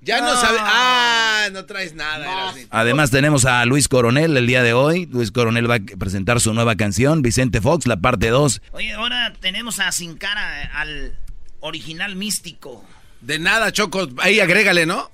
Ya 0.00 0.20
no, 0.20 0.36
sabe. 0.36 0.58
Ah, 0.60 1.48
no 1.50 1.64
traes 1.64 1.92
nada. 1.94 2.54
Además 2.70 3.10
tenemos 3.10 3.44
a 3.44 3.64
Luis 3.64 3.88
Coronel 3.88 4.36
el 4.36 4.46
día 4.46 4.62
de 4.62 4.72
hoy. 4.72 5.06
Luis 5.06 5.32
Coronel 5.32 5.68
va 5.68 5.76
a 5.76 5.98
presentar 5.98 6.40
su 6.40 6.54
nueva 6.54 6.76
canción, 6.76 7.22
Vicente 7.22 7.60
Fox, 7.60 7.88
la 7.88 7.96
parte 7.96 8.28
2. 8.28 8.62
Oye, 8.70 8.92
ahora 8.92 9.32
tenemos 9.40 9.80
a 9.80 9.90
Sin 9.90 10.16
Cara, 10.16 10.70
al 10.74 11.18
original 11.58 12.14
místico. 12.14 12.84
De 13.20 13.40
nada, 13.40 13.72
Choco. 13.72 14.06
Ahí 14.18 14.38
agrégale, 14.38 14.86
¿no? 14.86 15.10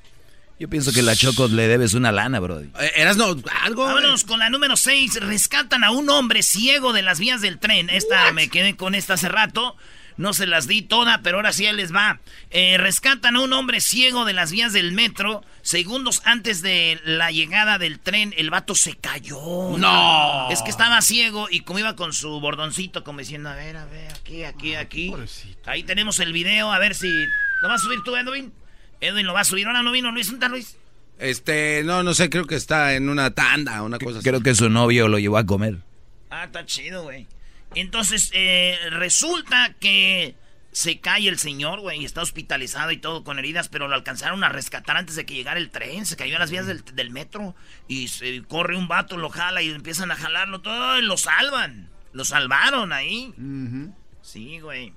Yo 0.60 0.68
pienso 0.68 0.92
que 0.92 1.00
la 1.00 1.16
Choco 1.16 1.48
le 1.48 1.68
debes 1.68 1.94
una 1.94 2.12
lana, 2.12 2.38
bro. 2.38 2.60
Eh, 2.60 2.92
¿Eras 2.96 3.16
no 3.16 3.34
algo? 3.62 3.86
Vámonos 3.86 4.24
con 4.24 4.40
la 4.40 4.50
número 4.50 4.76
6. 4.76 5.20
Rescatan 5.22 5.84
a 5.84 5.90
un 5.90 6.10
hombre 6.10 6.42
ciego 6.42 6.92
de 6.92 7.00
las 7.00 7.18
vías 7.18 7.40
del 7.40 7.58
tren. 7.58 7.88
Esta 7.88 8.30
me 8.32 8.48
quedé 8.48 8.76
con 8.76 8.94
esta 8.94 9.14
hace 9.14 9.30
rato. 9.30 9.74
No 10.18 10.34
se 10.34 10.46
las 10.46 10.68
di 10.68 10.82
toda, 10.82 11.22
pero 11.22 11.38
ahora 11.38 11.54
sí 11.54 11.64
les 11.72 11.94
va. 11.94 12.20
Eh, 12.50 12.76
rescatan 12.76 13.36
a 13.36 13.40
un 13.40 13.54
hombre 13.54 13.80
ciego 13.80 14.26
de 14.26 14.34
las 14.34 14.52
vías 14.52 14.74
del 14.74 14.92
metro. 14.92 15.42
Segundos 15.62 16.20
antes 16.26 16.60
de 16.60 17.00
la 17.06 17.30
llegada 17.30 17.78
del 17.78 17.98
tren, 17.98 18.34
el 18.36 18.50
vato 18.50 18.74
se 18.74 18.98
cayó. 18.98 19.78
¡No! 19.78 20.50
Es 20.50 20.60
que 20.60 20.68
estaba 20.68 21.00
ciego 21.00 21.48
y 21.50 21.60
como 21.60 21.78
iba 21.78 21.96
con 21.96 22.12
su 22.12 22.38
bordoncito, 22.38 23.02
como 23.02 23.20
diciendo, 23.20 23.48
a 23.48 23.54
ver, 23.54 23.78
a 23.78 23.86
ver, 23.86 24.12
aquí, 24.12 24.44
aquí, 24.44 24.74
aquí. 24.74 25.14
Ahí 25.64 25.84
tenemos 25.84 26.20
el 26.20 26.34
video, 26.34 26.70
a 26.70 26.78
ver 26.78 26.94
si... 26.94 27.08
¿Lo 27.62 27.68
vas 27.68 27.80
a 27.80 27.84
subir 27.84 28.00
tú, 28.04 28.14
Edwin? 28.14 28.52
Edwin 29.00 29.26
lo 29.26 29.34
va 29.34 29.40
a 29.40 29.44
subir. 29.44 29.66
Ahora 29.66 29.82
no 29.82 29.92
vino 29.92 30.12
Luis. 30.12 30.26
¿Dónde 30.26 30.46
está 30.46 30.48
Luis? 30.48 30.76
Este, 31.18 31.82
no, 31.84 32.02
no 32.02 32.14
sé, 32.14 32.30
creo 32.30 32.46
que 32.46 32.54
está 32.54 32.94
en 32.94 33.08
una 33.10 33.30
tanda, 33.32 33.82
una 33.82 33.98
cosa 33.98 34.18
así. 34.18 34.28
Creo 34.28 34.42
que 34.42 34.54
su 34.54 34.70
novio 34.70 35.06
lo 35.06 35.18
llevó 35.18 35.36
a 35.36 35.44
comer. 35.44 35.78
Ah, 36.30 36.44
está 36.44 36.64
chido, 36.64 37.02
güey. 37.02 37.26
Entonces, 37.74 38.30
eh, 38.32 38.78
resulta 38.90 39.74
que 39.78 40.34
se 40.72 41.00
cae 41.00 41.28
el 41.28 41.38
señor, 41.38 41.80
güey, 41.80 42.00
y 42.00 42.04
está 42.04 42.22
hospitalizado 42.22 42.90
y 42.90 42.96
todo 42.96 43.24
con 43.24 43.38
heridas, 43.38 43.68
pero 43.68 43.88
lo 43.88 43.94
alcanzaron 43.94 44.44
a 44.44 44.48
rescatar 44.48 44.96
antes 44.96 45.16
de 45.16 45.26
que 45.26 45.34
llegara 45.34 45.58
el 45.58 45.70
tren. 45.70 46.06
Se 46.06 46.16
cayó 46.16 46.36
a 46.36 46.38
las 46.38 46.50
vías 46.50 46.66
del, 46.66 47.10
metro 47.10 47.54
y 47.86 48.08
se 48.08 48.42
corre 48.42 48.76
un 48.76 48.88
vato, 48.88 49.16
lo 49.16 49.30
jala 49.30 49.62
y 49.62 49.70
empiezan 49.70 50.10
a 50.10 50.16
jalarlo 50.16 50.60
todo 50.60 50.98
y 50.98 51.02
lo 51.02 51.16
salvan. 51.16 51.90
Lo 52.12 52.24
salvaron 52.24 52.92
ahí. 52.92 53.34
Sí, 54.22 54.60
güey. 54.60 54.92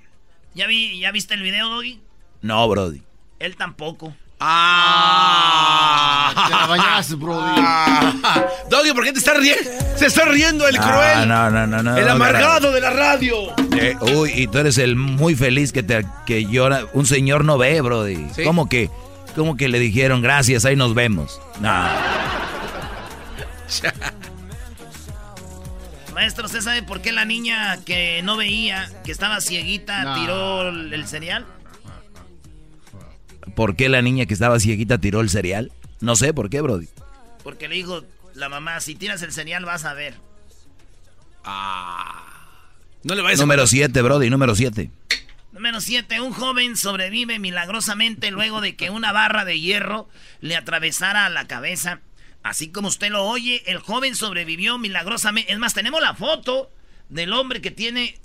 ¿Ya, 0.56 0.68
vi, 0.68 1.00
¿Ya 1.00 1.12
viste 1.12 1.34
el 1.34 1.44
video, 1.44 1.70
Doggy? 1.70 2.02
No, 2.42 2.68
Brody. 2.68 3.04
Él 3.44 3.56
tampoco. 3.58 4.16
¡Ah! 4.40 6.32
Te 6.48 6.56
la 6.56 6.66
bañas, 6.66 7.20
Brody. 7.20 7.52
Ah. 7.58 8.46
Doggy, 8.70 8.94
¿por 8.94 9.04
qué 9.04 9.12
te 9.12 9.20
estás 9.20 9.38
riendo? 9.38 9.70
Se 9.98 10.06
está 10.06 10.24
riendo 10.24 10.66
el 10.66 10.78
cruel. 10.78 11.28
No, 11.28 11.52
no, 11.52 11.68
no, 11.68 11.84
no. 11.84 11.98
El 11.98 12.08
amargado 12.08 12.72
de 12.72 12.80
la 12.80 12.92
radio. 12.92 13.54
Eh, 13.78 13.98
uy, 14.16 14.32
y 14.34 14.48
tú 14.48 14.60
eres 14.60 14.78
el 14.78 14.96
muy 14.96 15.36
feliz 15.36 15.74
que 15.74 15.84
te 15.84 16.06
que 16.26 16.46
llora. 16.46 16.86
Un 16.94 17.06
señor 17.06 17.44
no 17.44 17.58
ve, 17.58 17.82
Brody. 17.82 18.28
¿Cómo 18.46 18.70
que? 18.70 18.90
¿Cómo 19.36 19.58
que 19.58 19.68
le 19.68 19.80
dijeron 19.80 20.22
gracias? 20.22 20.64
Ahí 20.64 20.78
nos 20.78 20.94
vemos. 20.94 21.42
No. 21.60 21.70
Maestro, 26.14 26.46
¿usted 26.46 26.62
sabe 26.62 26.82
por 26.82 27.02
qué 27.02 27.12
la 27.12 27.26
niña 27.26 27.78
que 27.86 28.22
no 28.24 28.38
veía, 28.38 28.90
que 29.04 29.12
estaba 29.12 29.42
cieguita, 29.42 30.16
tiró 30.16 30.70
el 30.70 31.06
cereal? 31.08 31.46
¿Por 33.56 33.76
qué 33.76 33.90
la 33.90 34.02
niña 34.02 34.26
que 34.26 34.34
estaba 34.34 34.60
cieguita 34.60 34.98
tiró 34.98 35.22
el 35.22 35.30
cereal? 35.30 35.72
No 36.02 36.16
sé, 36.16 36.34
¿por 36.34 36.50
qué, 36.50 36.62
Brody? 36.62 36.88
Porque 37.44 37.68
le 37.68 37.76
dijo 37.76 38.04
la 38.34 38.50
mamá, 38.50 38.80
si 38.80 38.96
tiras 38.96 39.22
el 39.22 39.32
cereal 39.32 39.66
vas 39.66 39.86
a 39.86 39.94
ver. 39.94 40.16
Ah. 41.44 42.24
No 43.04 43.16
le 43.16 43.22
vayas 43.22 43.40
Número 43.40 43.68
7, 43.68 44.02
Brody, 44.02 44.30
número 44.30 44.56
7. 44.56 44.90
Número 45.52 45.82
7. 45.82 46.22
Un 46.22 46.34
joven 46.34 46.78
sobrevive 46.78 47.38
milagrosamente 47.38 48.32
luego 48.32 48.60
de 48.62 48.76
que 48.76 48.90
una 48.90 49.12
barra 49.12 49.46
de 49.46 49.60
hierro 49.60 50.10
le 50.42 50.56
atravesara 50.56 51.30
la 51.30 51.48
cabeza. 51.48 52.00
Así 52.42 52.72
como 52.72 52.88
usted 52.88 53.12
lo 53.12 53.24
oye, 53.24 53.62
el 53.68 53.78
joven 53.78 54.16
sobrevivió 54.16 54.78
milagrosamente. 54.78 55.52
Es 55.52 55.60
más, 55.60 55.74
tenemos 55.74 56.02
la 56.02 56.16
foto 56.16 56.72
del 57.10 57.34
hombre 57.34 57.62
que 57.62 57.72
tiene 57.72 58.18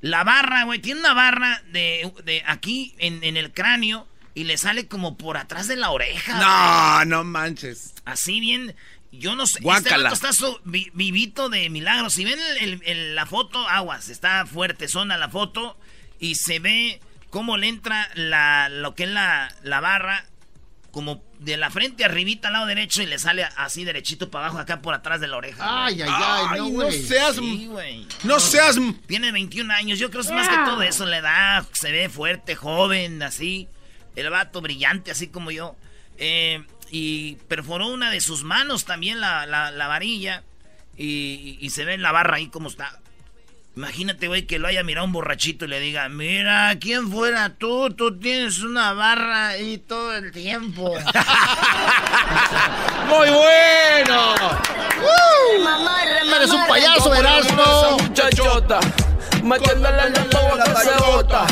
la 0.00 0.24
barra, 0.24 0.64
güey. 0.64 0.80
Tiene 0.80 1.00
una 1.00 1.14
barra 1.14 1.62
de, 1.70 2.12
de 2.24 2.42
aquí 2.46 2.94
en, 2.98 3.22
en 3.22 3.36
el 3.36 3.52
cráneo 3.52 4.06
y 4.36 4.44
le 4.44 4.58
sale 4.58 4.86
como 4.86 5.16
por 5.16 5.38
atrás 5.38 5.66
de 5.66 5.76
la 5.76 5.90
oreja. 5.90 6.38
No, 6.38 7.04
no 7.06 7.24
manches. 7.24 7.94
Así 8.04 8.38
bien, 8.38 8.76
yo 9.10 9.34
no 9.34 9.46
sé. 9.46 9.60
Guácala. 9.62 10.10
Este 10.10 10.28
está 10.28 10.46
vivito 10.64 11.48
de 11.48 11.70
milagros. 11.70 12.12
Si 12.12 12.26
ven 12.26 12.38
la 13.14 13.24
foto, 13.24 13.66
aguas, 13.66 14.10
está 14.10 14.44
fuerte, 14.44 14.88
zona 14.88 15.16
la 15.16 15.30
foto 15.30 15.78
y 16.20 16.34
se 16.34 16.58
ve 16.58 17.00
cómo 17.30 17.56
le 17.56 17.68
entra 17.68 18.10
la, 18.14 18.68
lo 18.68 18.94
que 18.94 19.04
es 19.04 19.10
la, 19.10 19.48
la 19.62 19.80
barra 19.80 20.26
como 20.90 21.22
de 21.38 21.56
la 21.56 21.70
frente 21.70 22.04
arribita 22.04 22.48
al 22.48 22.54
lado 22.54 22.66
derecho 22.66 23.02
y 23.02 23.06
le 23.06 23.18
sale 23.18 23.44
así 23.56 23.84
derechito 23.84 24.30
para 24.30 24.46
abajo 24.46 24.60
acá 24.60 24.82
por 24.82 24.92
atrás 24.92 25.18
de 25.18 25.28
la 25.28 25.38
oreja. 25.38 25.86
Ay, 25.86 26.02
ay, 26.02 26.10
ay, 26.10 26.58
no, 26.58 26.84
no 26.84 26.90
seas... 26.90 27.36
Sí, 27.36 27.70
no 28.24 28.38
seas... 28.38 28.76
Tiene 29.06 29.32
21 29.32 29.72
años, 29.72 29.98
yo 29.98 30.10
creo 30.10 30.22
que 30.22 30.28
es 30.28 30.34
más 30.34 30.48
que 30.48 30.56
todo 30.56 30.82
eso, 30.82 31.06
le 31.06 31.22
da, 31.22 31.66
se 31.72 31.90
ve 31.90 32.10
fuerte, 32.10 32.54
joven, 32.54 33.22
así. 33.22 33.68
El 34.16 34.30
vato 34.30 34.60
brillante, 34.60 35.10
así 35.10 35.28
como 35.28 35.50
yo. 35.50 35.76
Eh, 36.18 36.64
y 36.90 37.36
perforó 37.48 37.88
una 37.88 38.10
de 38.10 38.20
sus 38.20 38.42
manos 38.42 38.84
también, 38.84 39.20
la, 39.20 39.46
la, 39.46 39.86
varilla. 39.86 40.42
Y, 40.96 41.68
se 41.70 41.84
ve 41.84 41.94
en 41.94 42.02
la 42.02 42.12
barra 42.12 42.36
ahí 42.36 42.48
como 42.48 42.68
está. 42.68 42.98
Imagínate, 43.76 44.28
güey, 44.28 44.46
que 44.46 44.58
lo 44.58 44.68
haya 44.68 44.82
mirado 44.82 45.04
un 45.04 45.12
borrachito 45.12 45.66
y 45.66 45.68
le 45.68 45.80
diga, 45.80 46.08
mira, 46.08 46.74
¿quién 46.80 47.12
fuera 47.12 47.50
tú? 47.50 47.90
Tú 47.90 48.18
tienes 48.18 48.60
una 48.60 48.94
barra 48.94 49.48
ahí 49.48 49.76
todo 49.76 50.16
el 50.16 50.32
tiempo. 50.32 50.94
¡Muy 53.08 53.28
bueno! 53.28 54.34
¡Uh! 54.34 55.62
Mamá, 55.62 55.96
Eres 56.36 56.50
un 56.50 56.66
payaso, 56.66 57.14
Erasmo. 57.14 57.98
Muchachota, 58.00 58.80
metiéndole 59.42 60.10
la 60.10 61.06
bota. 61.06 61.46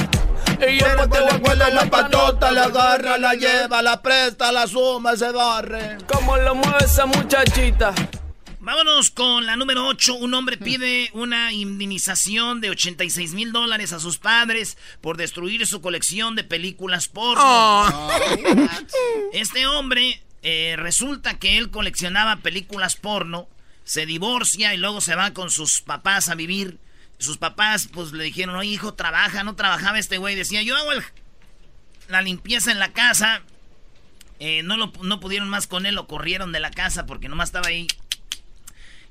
Y 0.67 0.79
te 0.79 1.71
la 1.73 1.91
patota, 1.91 2.51
la 2.51 2.65
agarra, 2.65 3.19
la 3.19 3.35
lleva, 3.35 3.83
la 3.83 4.01
presta, 4.01 4.51
la 4.51 4.67
suma, 4.67 5.15
se 5.15 5.31
barre. 5.31 5.99
¿Cómo 6.07 6.37
lo 6.39 6.55
mueve 6.55 6.85
esa 6.85 7.05
muchachita? 7.05 7.95
Vámonos 8.61 9.11
con 9.11 9.45
la 9.45 9.57
número 9.57 9.87
8. 9.87 10.15
Un 10.15 10.33
hombre 10.33 10.57
pide 10.57 11.11
una 11.13 11.53
indemnización 11.53 12.63
de 12.63 12.71
86 12.71 13.35
mil 13.35 13.53
dólares 13.53 13.93
a 13.93 14.01
sus 14.01 14.17
padres 14.17 14.79
por 15.03 15.19
destruir 15.19 15.67
su 15.67 15.83
colección 15.83 16.35
de 16.35 16.45
películas 16.45 17.09
porno. 17.09 17.43
Oh. 17.45 18.11
Este 19.35 19.67
hombre 19.67 20.23
eh, 20.43 20.77
resulta 20.79 21.39
que 21.39 21.59
él 21.59 21.71
coleccionaba 21.71 22.37
películas 22.37 22.97
porno, 22.97 23.49
se 23.85 24.07
divorcia 24.07 24.73
y 24.73 24.79
luego 24.79 25.03
se 25.03 25.15
va 25.15 25.35
con 25.35 25.51
sus 25.51 25.83
papás 25.83 26.31
a 26.31 26.35
vivir 26.35 26.79
sus 27.19 27.39
papás 27.39 27.89
pues 27.93 28.13
le 28.13 28.25
dijeron, 28.25 28.57
oye 28.57 28.71
hijo, 28.71 28.95
trabaja, 28.95 29.45
no 29.45 29.57
trabajaba 29.57 29.99
este 29.99 30.19
güey. 30.19 30.35
Decía, 30.35 30.63
yo 30.63 30.77
hago 30.77 30.91
la 32.09 32.23
limpieza 32.23 32.71
en 32.73 32.79
la 32.79 32.93
casa. 32.93 33.43
Eh, 34.41 34.63
no, 34.63 34.77
lo, 34.77 34.93
no 35.03 35.21
pudieron 35.21 35.49
más 35.49 35.67
con 35.67 35.87
él, 35.87 35.95
lo 35.95 36.07
corrieron 36.07 36.53
de 36.53 36.61
la 36.61 36.71
casa 36.71 37.07
porque 37.07 37.29
nomás 37.29 37.49
estaba 37.49 37.69
ahí. 37.69 37.87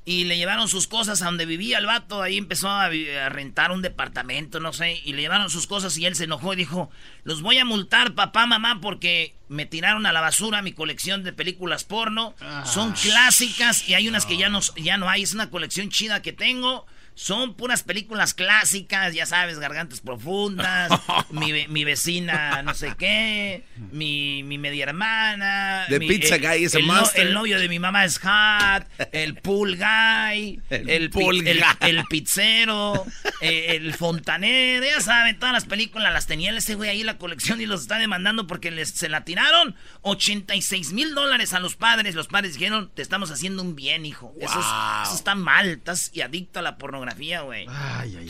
Y 0.06 0.26
le 0.26 0.36
llevaron 0.36 0.68
sus 0.68 0.88
cosas 0.88 1.22
a 1.22 1.26
donde 1.26 1.46
vivía 1.46 1.78
el 1.78 1.86
vato. 1.86 2.22
Ahí 2.22 2.38
empezó 2.38 2.70
a, 2.70 2.90
rentar 3.30 3.72
un 3.72 3.82
departamento, 3.82 4.60
no 4.60 4.74
sé. 4.74 5.02
Y 5.06 5.14
le 5.14 5.22
llevaron 5.22 5.50
sus 5.50 5.66
cosas 5.66 5.98
y 5.98 6.06
él 6.06 6.16
se 6.16 6.26
enojó 6.26 6.54
y 6.54 6.58
dijo, 6.58 6.92
los 7.24 7.42
voy 7.42 7.58
a 7.58 7.64
multar 7.64 8.14
papá, 8.14 8.46
mamá, 8.46 8.82
porque 8.82 9.34
me 9.48 9.66
tiraron 9.66 10.06
a 10.06 10.12
la 10.12 10.20
basura 10.20 10.62
mi 10.62 10.74
colección 10.74 11.24
de 11.24 11.32
películas 11.32 11.86
porno. 11.86 12.36
Son 12.66 12.92
ah. 12.92 12.96
clásicas 13.02 13.88
y 13.88 13.94
hay 13.94 14.10
unas 14.10 14.26
que 14.26 14.36
ya 14.36 14.50
no, 14.50 14.60
ya 14.76 14.98
no 14.98 15.10
hay. 15.10 15.24
Es 15.24 15.34
una 15.34 15.50
colección 15.50 15.90
chida 15.90 16.22
que 16.22 16.34
tengo. 16.34 16.86
Son 17.16 17.54
puras 17.54 17.84
películas 17.84 18.34
clásicas, 18.34 19.14
ya 19.14 19.28
sabes, 19.28 19.60
Gargantas 19.60 20.02
Profundas, 20.02 20.92
mi, 21.30 21.84
vecina 21.84 22.64
no 22.64 22.74
sé 22.74 22.96
qué, 22.98 23.64
mi, 23.92 24.42
media 24.44 24.86
hermana. 24.86 25.86
The 25.90 26.00
Pizza 26.00 26.38
Guy 26.38 26.66
es 26.66 26.74
el, 26.74 26.90
el 27.16 27.34
novio 27.34 27.60
de 27.60 27.70
mi 27.70 27.78
mamá 27.78 28.04
es 28.04 28.18
Hot, 28.18 28.88
el 29.12 29.36
Pool 29.36 29.78
Guy, 29.78 30.60
el, 30.70 31.12
pool 31.12 31.48
el, 31.48 32.04
pizzero, 32.06 33.06
eh, 33.42 33.76
el 33.76 33.94
fontanero, 33.94 34.84
ya 34.84 35.00
saben, 35.00 35.38
todas 35.38 35.54
las 35.54 35.66
películas 35.66 36.12
las 36.14 36.26
tenía 36.26 36.52
ese 36.58 36.76
güey 36.76 36.90
ahí 36.90 37.02
en 37.02 37.08
la 37.08 37.18
colección 37.20 37.62
y 37.62 37.68
los 37.68 37.82
está 37.82 38.00
demandando 38.00 38.48
porque 38.48 38.72
les, 38.72 38.90
se 38.90 39.08
la 39.10 39.24
tiraron 39.24 39.76
86 40.02 40.94
mil 40.94 41.14
dólares 41.14 41.54
a 41.54 41.60
los 41.60 41.76
padres. 41.76 42.16
Los 42.16 42.28
padres 42.28 42.54
dijeron, 42.54 42.92
te 42.94 43.02
estamos 43.02 43.30
haciendo 43.32 43.62
un 43.62 43.76
bien, 43.76 44.06
hijo. 44.06 44.34
Eso, 44.40 44.60
eso 44.60 45.16
está 45.16 45.36
mal, 45.36 45.70
estás 45.70 46.12
y 46.14 46.22
adicto 46.22 46.60
a 46.60 46.62
la 46.62 46.78
pornografía 46.78 47.03
güey. 47.44 47.66
Ay, 47.70 48.18
ay, 48.18 48.30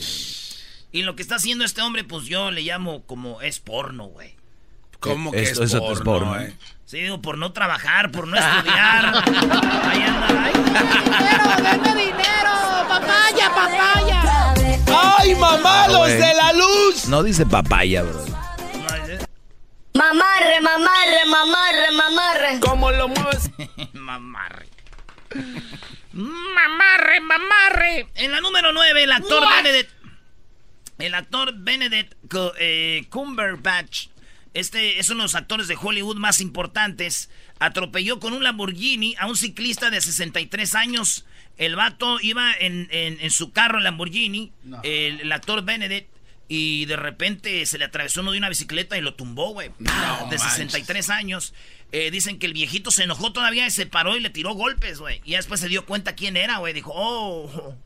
Y 0.92 1.02
lo 1.02 1.16
que 1.16 1.22
está 1.22 1.36
haciendo 1.36 1.64
este 1.64 1.82
hombre, 1.82 2.04
pues 2.04 2.26
yo 2.26 2.50
le 2.50 2.62
llamo 2.62 3.02
como 3.02 3.40
es 3.40 3.60
porno, 3.60 4.04
güey. 4.06 4.36
¿Cómo 5.00 5.32
que 5.32 5.42
es, 5.42 5.58
porno, 5.58 5.92
es 5.92 6.00
porno? 6.00 6.40
Eh? 6.40 6.56
Sí, 6.86 6.98
digo, 6.98 7.20
por 7.20 7.36
no 7.36 7.52
trabajar, 7.52 8.10
por 8.10 8.28
no 8.28 8.36
estudiar. 8.36 9.24
Ahí 9.84 10.02
anda, 10.02 10.44
ay. 10.44 10.52
¡Dinero, 10.54 11.62
denme 11.62 12.04
dinero! 12.04 12.50
¡Papaya, 12.88 13.50
papaya! 13.54 14.54
¡Ay, 15.18 15.34
mamá, 15.34 15.88
los 15.88 16.08
de 16.08 16.34
la 16.34 16.52
luz! 16.52 17.08
No 17.08 17.22
dice 17.22 17.44
papaya, 17.44 18.02
bro. 18.02 18.24
Mamarre, 19.94 20.60
mamarre, 20.60 21.24
mamarre, 21.26 21.90
mamarre. 21.92 22.60
¿Cómo 22.60 22.90
lo 22.90 23.08
mueves? 23.08 23.50
mamarre. 23.92 24.68
Mamarre, 26.14 27.20
mamarre. 27.20 28.06
En 28.14 28.30
la 28.30 28.40
número 28.40 28.72
9, 28.72 29.02
el 29.02 29.12
actor 29.12 29.44
Benedict. 29.48 29.90
El 30.98 31.14
actor 31.14 31.52
Benedict 31.56 32.14
eh, 32.58 33.04
Cumberbatch. 33.08 34.08
Este 34.54 35.00
es 35.00 35.10
uno 35.10 35.20
de 35.20 35.24
los 35.24 35.34
actores 35.34 35.66
de 35.66 35.76
Hollywood 35.80 36.16
más 36.16 36.40
importantes. 36.40 37.30
Atropelló 37.58 38.20
con 38.20 38.32
un 38.32 38.44
Lamborghini 38.44 39.16
a 39.18 39.26
un 39.26 39.36
ciclista 39.36 39.90
de 39.90 40.00
63 40.00 40.74
años. 40.76 41.24
El 41.56 41.74
vato 41.74 42.20
iba 42.20 42.52
en, 42.58 43.30
su 43.30 43.52
carro, 43.52 43.78
el 43.78 43.84
Lamborghini. 43.84 44.52
El, 44.84 45.30
actor 45.32 45.64
Benedict. 45.64 46.08
Y 46.48 46.84
de 46.84 46.96
repente 46.96 47.64
se 47.66 47.78
le 47.78 47.86
atravesó 47.86 48.20
uno 48.20 48.32
de 48.32 48.38
una 48.38 48.48
bicicleta 48.48 48.98
y 48.98 49.00
lo 49.00 49.14
tumbó, 49.14 49.52
güey. 49.52 49.70
de 50.30 50.38
63 50.38 51.10
años. 51.10 51.54
Eh, 51.92 52.10
dicen 52.10 52.38
que 52.38 52.46
el 52.46 52.52
viejito 52.52 52.90
se 52.90 53.04
enojó 53.04 53.32
todavía 53.32 53.66
y 53.66 53.70
se 53.70 53.86
paró 53.86 54.16
y 54.16 54.20
le 54.20 54.30
tiró 54.30 54.54
golpes, 54.54 54.98
güey. 54.98 55.20
Y 55.24 55.32
después 55.32 55.60
se 55.60 55.68
dio 55.68 55.86
cuenta 55.86 56.14
quién 56.14 56.36
era, 56.36 56.58
güey. 56.58 56.74
Dijo, 56.74 56.92
oh, 56.94 57.76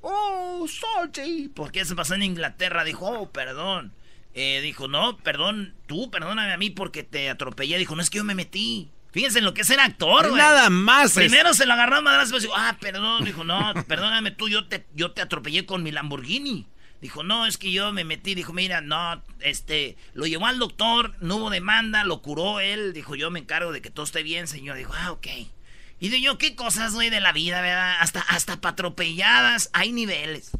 oh, 0.00 0.66
sorry. 0.68 1.50
Porque 1.54 1.84
se 1.84 1.94
pasó 1.94 2.14
en 2.14 2.22
Inglaterra. 2.22 2.84
Dijo, 2.84 3.06
oh, 3.06 3.30
perdón. 3.30 3.92
Eh, 4.34 4.60
dijo, 4.62 4.86
no, 4.86 5.16
perdón, 5.16 5.74
tú, 5.86 6.10
perdóname 6.10 6.52
a 6.52 6.58
mí 6.58 6.70
porque 6.70 7.02
te 7.02 7.28
atropellé. 7.30 7.78
Dijo, 7.78 7.96
no 7.96 8.02
es 8.02 8.10
que 8.10 8.18
yo 8.18 8.24
me 8.24 8.34
metí. 8.34 8.90
Fíjense 9.10 9.38
en 9.38 9.46
lo 9.46 9.54
que 9.54 9.62
es 9.62 9.66
ser 9.66 9.80
actor, 9.80 10.28
güey. 10.28 10.36
Nada 10.36 10.68
más. 10.68 11.14
Primero 11.14 11.54
se 11.54 11.64
lo 11.64 11.72
agarró 11.72 11.96
a 11.96 12.00
madrazos, 12.02 12.32
pero 12.32 12.42
dijo, 12.42 12.54
ah, 12.54 12.76
perdón. 12.80 13.24
Dijo, 13.24 13.44
no, 13.44 13.72
perdóname 13.88 14.30
tú, 14.30 14.48
yo 14.48 14.68
te, 14.68 14.86
yo 14.94 15.12
te 15.12 15.22
atropellé 15.22 15.64
con 15.64 15.82
mi 15.82 15.90
Lamborghini. 15.90 16.66
Dijo, 17.00 17.22
no, 17.22 17.46
es 17.46 17.58
que 17.58 17.72
yo 17.72 17.92
me 17.92 18.04
metí. 18.04 18.34
Dijo, 18.34 18.52
mira, 18.52 18.80
no, 18.80 19.22
este, 19.40 19.96
lo 20.14 20.26
llevó 20.26 20.46
al 20.46 20.58
doctor, 20.58 21.14
no 21.20 21.36
hubo 21.36 21.50
demanda, 21.50 22.04
lo 22.04 22.22
curó 22.22 22.60
él. 22.60 22.92
Dijo, 22.92 23.14
yo 23.14 23.30
me 23.30 23.40
encargo 23.40 23.72
de 23.72 23.82
que 23.82 23.90
todo 23.90 24.04
esté 24.04 24.22
bien, 24.22 24.46
señor. 24.46 24.76
Dijo, 24.76 24.92
ah, 24.94 25.12
ok. 25.12 25.26
Y 25.98 26.08
de 26.10 26.20
yo, 26.20 26.36
¿qué 26.38 26.54
cosas, 26.54 26.92
güey, 26.94 27.08
de 27.08 27.20
la 27.20 27.32
vida, 27.32 27.60
verdad? 27.62 27.96
Hasta, 28.00 28.20
hasta 28.20 28.60
patropelladas 28.60 29.70
hay 29.72 29.92
niveles. 29.92 30.50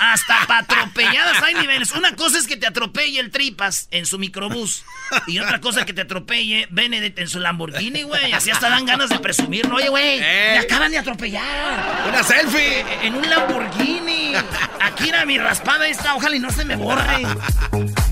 Hasta 0.00 0.46
patropelladas 0.46 1.42
hay 1.42 1.54
niveles. 1.54 1.92
Una 1.92 2.16
cosa 2.16 2.38
es 2.38 2.46
que 2.46 2.56
te 2.56 2.66
atropelle 2.66 3.20
el 3.20 3.30
tripas 3.30 3.86
en 3.90 4.06
su 4.06 4.18
microbús. 4.18 4.82
Y 5.26 5.38
otra 5.38 5.60
cosa 5.60 5.84
que 5.84 5.92
te 5.92 6.00
atropelle 6.00 6.66
Benedict 6.70 7.18
en 7.18 7.28
su 7.28 7.38
Lamborghini, 7.38 8.02
güey. 8.04 8.32
Así 8.32 8.50
hasta 8.50 8.70
dan 8.70 8.86
ganas 8.86 9.10
de 9.10 9.18
presumirlo. 9.18 9.76
Oye, 9.76 9.88
güey, 9.88 10.20
me 10.20 10.58
acaban 10.58 10.90
de 10.90 10.98
atropellar. 10.98 12.06
¡Una 12.08 12.22
selfie! 12.22 12.84
En 13.02 13.14
un 13.14 13.28
Lamborghini. 13.28 14.32
Aquí 14.80 15.10
era 15.10 15.26
mi 15.26 15.36
raspada 15.38 15.86
esta. 15.86 16.14
Ojalá 16.14 16.36
y 16.36 16.40
no 16.40 16.50
se 16.50 16.64
me 16.64 16.76
borre. 16.76 17.26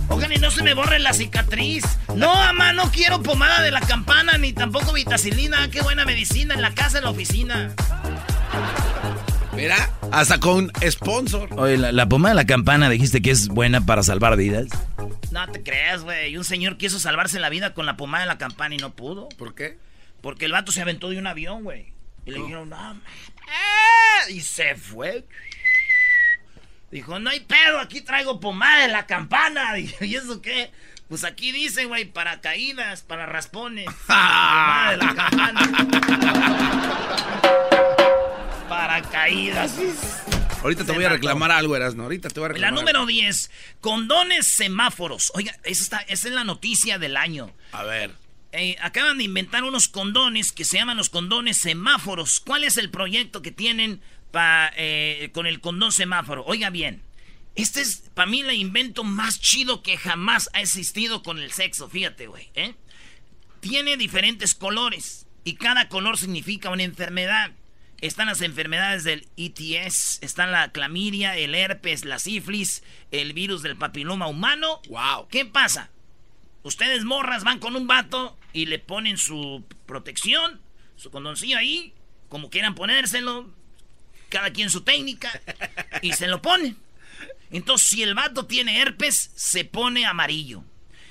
Ojalá 0.09 0.35
y 0.35 0.39
no 0.39 0.51
se 0.51 0.63
me 0.63 0.75
borre 0.75 0.99
la 0.99 1.15
cicatriz. 1.15 1.85
No, 2.15 2.35
mamá, 2.35 2.73
no 2.73 2.91
quiero 2.91 3.23
pomada 3.23 3.63
de 3.63 3.71
la 3.71 3.81
campana 3.81 4.37
ni 4.37 4.53
tampoco 4.53 4.93
vitacilina. 4.93 5.71
Qué 5.71 5.81
buena 5.81 6.05
medicina 6.05 6.55
en 6.55 6.63
la 6.63 6.75
casa, 6.75 6.99
en 6.99 7.05
la 7.05 7.11
oficina. 7.11 7.75
Mira, 9.59 9.93
hasta 10.13 10.39
con 10.39 10.71
sponsor. 10.89 11.49
Oye, 11.59 11.77
la, 11.77 12.09
pomada 12.09 12.33
de 12.33 12.37
la 12.37 12.47
campana 12.47 12.89
dijiste 12.89 13.21
que 13.21 13.33
es 13.33 13.49
buena 13.49 13.85
para 13.85 14.05
salvar 14.05 14.37
vidas. 14.37 14.69
No 15.33 15.49
te 15.51 15.65
creas, 15.65 16.05
güey. 16.05 16.37
Un 16.37 16.45
señor 16.45 16.77
quiso 16.77 17.01
salvarse 17.01 17.41
la 17.41 17.49
vida 17.49 17.75
con 17.75 17.85
la 17.85 17.97
pomada 17.97 18.23
de 18.23 18.29
la 18.29 18.39
campana 18.39 18.77
y 18.77 18.79
no 18.79 18.95
pudo. 18.95 19.29
¿Por 19.31 19.57
qué? 19.57 19.77
Porque 20.21 20.45
el 20.45 20.53
vato 20.53 20.71
se 20.71 20.81
aventó 20.81 21.11
de 21.11 21.19
un 21.19 21.27
avión, 21.27 21.65
güey. 21.65 21.93
Y 22.25 22.31
le 22.31 22.39
dijeron, 22.39 22.69
no, 22.69 22.93
¡Eh! 22.93 24.33
Y 24.33 24.43
se 24.43 24.77
fue. 24.77 25.25
Dijo, 26.93 27.19
no 27.19 27.29
hay 27.31 27.41
pedo, 27.41 27.81
aquí 27.81 28.01
traigo 28.01 28.39
pomada 28.39 28.83
de 28.83 28.93
la 28.93 29.07
campana. 29.07 29.77
¿y 29.79 30.15
eso 30.15 30.41
qué? 30.41 30.71
Pues 31.09 31.25
aquí 31.25 31.51
dice, 31.51 31.87
güey, 31.87 32.05
para 32.05 32.41
caídas, 32.41 33.03
para 33.03 33.27
raspones. 33.27 33.87
pomada 34.07 34.91
de 34.93 34.97
la 34.99 35.15
campana. 35.17 35.61
Caídas. 39.03 39.75
Ahorita 40.63 40.85
te 40.85 40.93
voy 40.93 41.05
a 41.05 41.09
reclamar 41.09 41.51
algo, 41.51 41.77
Erasno. 41.77 42.03
Ahorita 42.05 42.29
te 42.29 42.41
voy 42.41 42.47
a 42.47 42.49
reclamar. 42.53 42.73
La 42.73 42.81
número 42.81 43.07
10. 43.07 43.51
Condones 43.81 44.47
semáforos. 44.47 45.31
Oiga, 45.35 45.57
esa, 45.65 46.01
es 46.01 46.25
la 46.25 46.45
noticia 46.45 46.99
del 46.99 47.17
año. 47.17 47.53
A 47.73 47.85
ver. 47.85 48.13
Eh, 48.53 48.77
acaban 48.81 49.19
de 49.19 49.25
inventar 49.25 49.63
unos 49.65 49.89
condones 49.89 50.53
que 50.53 50.65
se 50.65 50.79
llaman 50.79 50.97
los 50.97 51.11
condones 51.11 51.59
semáforos. 51.59 52.41
¿Cuál 52.41 52.65
es 52.65 52.77
el 52.77 52.91
proyecto 52.91 53.43
que 53.43 53.53
tienen 53.53 54.01
eh, 54.77 55.31
con 55.33 55.47
el 55.47 55.61
condón 55.61 55.93
semáforo? 55.93 56.45
Oiga 56.45 56.71
bien. 56.71 57.03
Este 57.55 57.81
es, 57.81 58.11
para 58.15 58.31
mí, 58.31 58.41
el 58.41 58.53
invento 58.53 59.05
más 59.05 59.41
chido 59.41 59.83
que 59.83 59.97
jamás 59.97 60.49
ha 60.55 60.61
existido 60.61 61.23
con 61.23 61.39
el 61.39 61.53
sexo. 61.53 61.89
Fíjate, 61.89 62.27
güey. 62.27 62.51
¿eh? 62.55 62.75
Tiene 63.61 63.97
diferentes 63.97 64.55
colores. 64.55 65.27
Y 65.45 65.55
cada 65.55 65.89
color 65.89 66.19
significa 66.19 66.71
una 66.71 66.83
enfermedad. 66.83 67.53
Están 68.01 68.29
las 68.29 68.43
enfermedades 68.43 69.03
del 69.03 69.27
ETS, 69.37 70.21
están 70.23 70.53
la 70.53 70.71
clamidia, 70.71 71.37
el 71.37 71.55
herpes, 71.57 72.05
la 72.05 72.21
sífilis, 72.21 72.85
el 73.11 73.33
virus 73.33 73.63
del 73.63 73.77
papiloma 73.77 74.29
humano. 74.29 74.81
Wow. 74.89 75.27
¿Qué 75.29 75.45
pasa? 75.45 75.91
Ustedes 76.63 77.05
morras 77.05 77.43
van 77.43 77.59
con 77.59 77.75
un 77.75 77.89
vato 77.89 78.39
y 78.53 78.67
le 78.67 78.79
ponen 78.79 79.19
su 79.19 79.65
protección, 79.87 80.61
su 80.95 81.11
condoncillo 81.11 81.59
ahí, 81.59 81.93
como 82.29 82.51
quieran 82.51 82.77
ponérselo, 82.77 83.51
cada 84.29 84.53
quien 84.53 84.71
su 84.71 84.83
técnica, 84.83 85.33
y 86.03 86.13
se 86.13 86.29
lo 86.29 86.41
ponen. 86.41 86.77
Entonces, 87.51 87.89
si 87.89 88.03
el 88.03 88.15
vato 88.15 88.47
tiene 88.47 88.81
herpes, 88.81 89.33
se 89.35 89.65
pone 89.65 90.07
amarillo. 90.07 90.63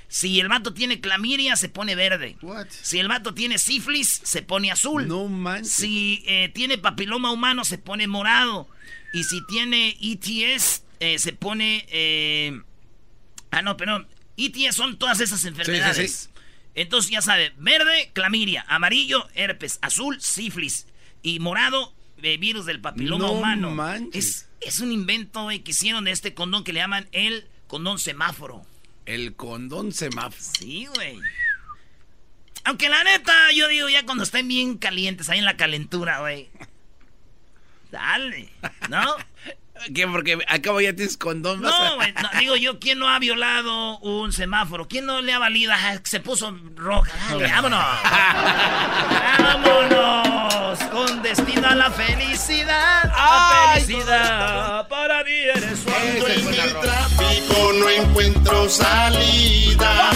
Si 0.09 0.39
el 0.39 0.47
vato 0.47 0.73
tiene 0.73 1.01
clamidia, 1.01 1.55
se 1.55 1.69
pone 1.69 1.95
verde. 1.95 2.37
Si 2.69 2.99
el 2.99 3.07
vato 3.07 3.33
tiene 3.33 3.59
sífilis, 3.59 4.21
se 4.23 4.41
pone 4.41 4.71
azul. 4.71 5.07
No 5.07 5.27
manches. 5.27 5.73
Si 5.73 6.23
eh, 6.25 6.49
tiene 6.53 6.77
papiloma 6.77 7.31
humano, 7.31 7.65
se 7.65 7.77
pone 7.77 8.07
morado. 8.07 8.69
Y 9.13 9.23
si 9.25 9.45
tiene 9.47 9.97
ETS, 10.01 10.83
eh, 10.99 11.19
se 11.19 11.33
pone... 11.33 11.85
Eh, 11.89 12.61
ah, 13.51 13.61
no, 13.61 13.75
pero 13.75 14.07
ETS 14.37 14.75
son 14.75 14.97
todas 14.97 15.19
esas 15.19 15.43
enfermedades. 15.43 16.29
Entonces 16.73 17.11
ya 17.11 17.21
sabe, 17.21 17.53
verde, 17.57 18.11
clamidia, 18.13 18.63
amarillo, 18.69 19.27
herpes, 19.33 19.79
azul, 19.81 20.21
sífilis 20.21 20.85
y 21.23 21.39
morado, 21.39 21.93
virus 22.17 22.65
del 22.65 22.79
papiloma 22.79 23.31
humano. 23.31 24.09
Es, 24.13 24.47
es 24.61 24.79
un 24.79 24.91
invento 24.91 25.47
que 25.49 25.71
hicieron 25.71 26.05
de 26.05 26.11
este 26.11 26.35
condón 26.35 26.63
que 26.63 26.73
le 26.73 26.79
llaman 26.79 27.09
el 27.11 27.47
condón 27.67 27.97
semáforo. 27.97 28.63
El 29.07 29.35
condón 29.35 29.93
semáforo. 29.93 30.35
Sí, 30.37 30.85
güey. 30.93 31.17
Aunque 32.65 32.89
la 32.89 33.05
neta, 33.05 33.33
yo 33.53 33.69
digo 33.69 33.87
ya 33.87 34.05
cuando 34.05 34.25
estén 34.25 34.47
bien 34.49 34.77
calientes, 34.77 35.29
ahí 35.29 35.39
en 35.39 35.45
la 35.45 35.55
calentura, 35.55 36.19
güey. 36.19 36.49
Dale, 37.89 38.49
¿no? 38.89 39.15
¿Qué? 39.93 40.07
Porque 40.07 40.37
acabo 40.47 40.81
ya 40.81 40.93
tienes 40.93 41.17
condón. 41.17 41.61
No, 41.61 41.95
güey, 41.95 42.13
digo 42.39 42.55
yo, 42.55 42.79
¿quién 42.79 42.99
no 42.99 43.09
ha 43.09 43.19
violado 43.19 43.99
un 43.99 44.31
semáforo? 44.33 44.87
¿Quién 44.87 45.05
no 45.05 45.21
le 45.21 45.33
ha 45.33 45.39
valido? 45.39 45.73
se 46.03 46.19
puso 46.19 46.57
roja. 46.75 47.11
Dale, 47.29 47.47
vámonos. 47.51 47.79
vámonos. 49.39 50.79
Con 50.91 51.21
destino 51.21 51.67
a 51.67 51.75
la 51.75 51.91
felicidad. 51.91 53.03
La 53.05 53.73
felicidad 53.73 54.87
para 54.87 55.23
mí 55.23 55.31
eres 55.31 55.79
Cuando 55.83 56.27
en 56.27 56.53
el 56.53 56.73
tráfico 56.79 57.73
no 57.73 57.89
encuentro 57.89 58.69
salida. 58.69 60.11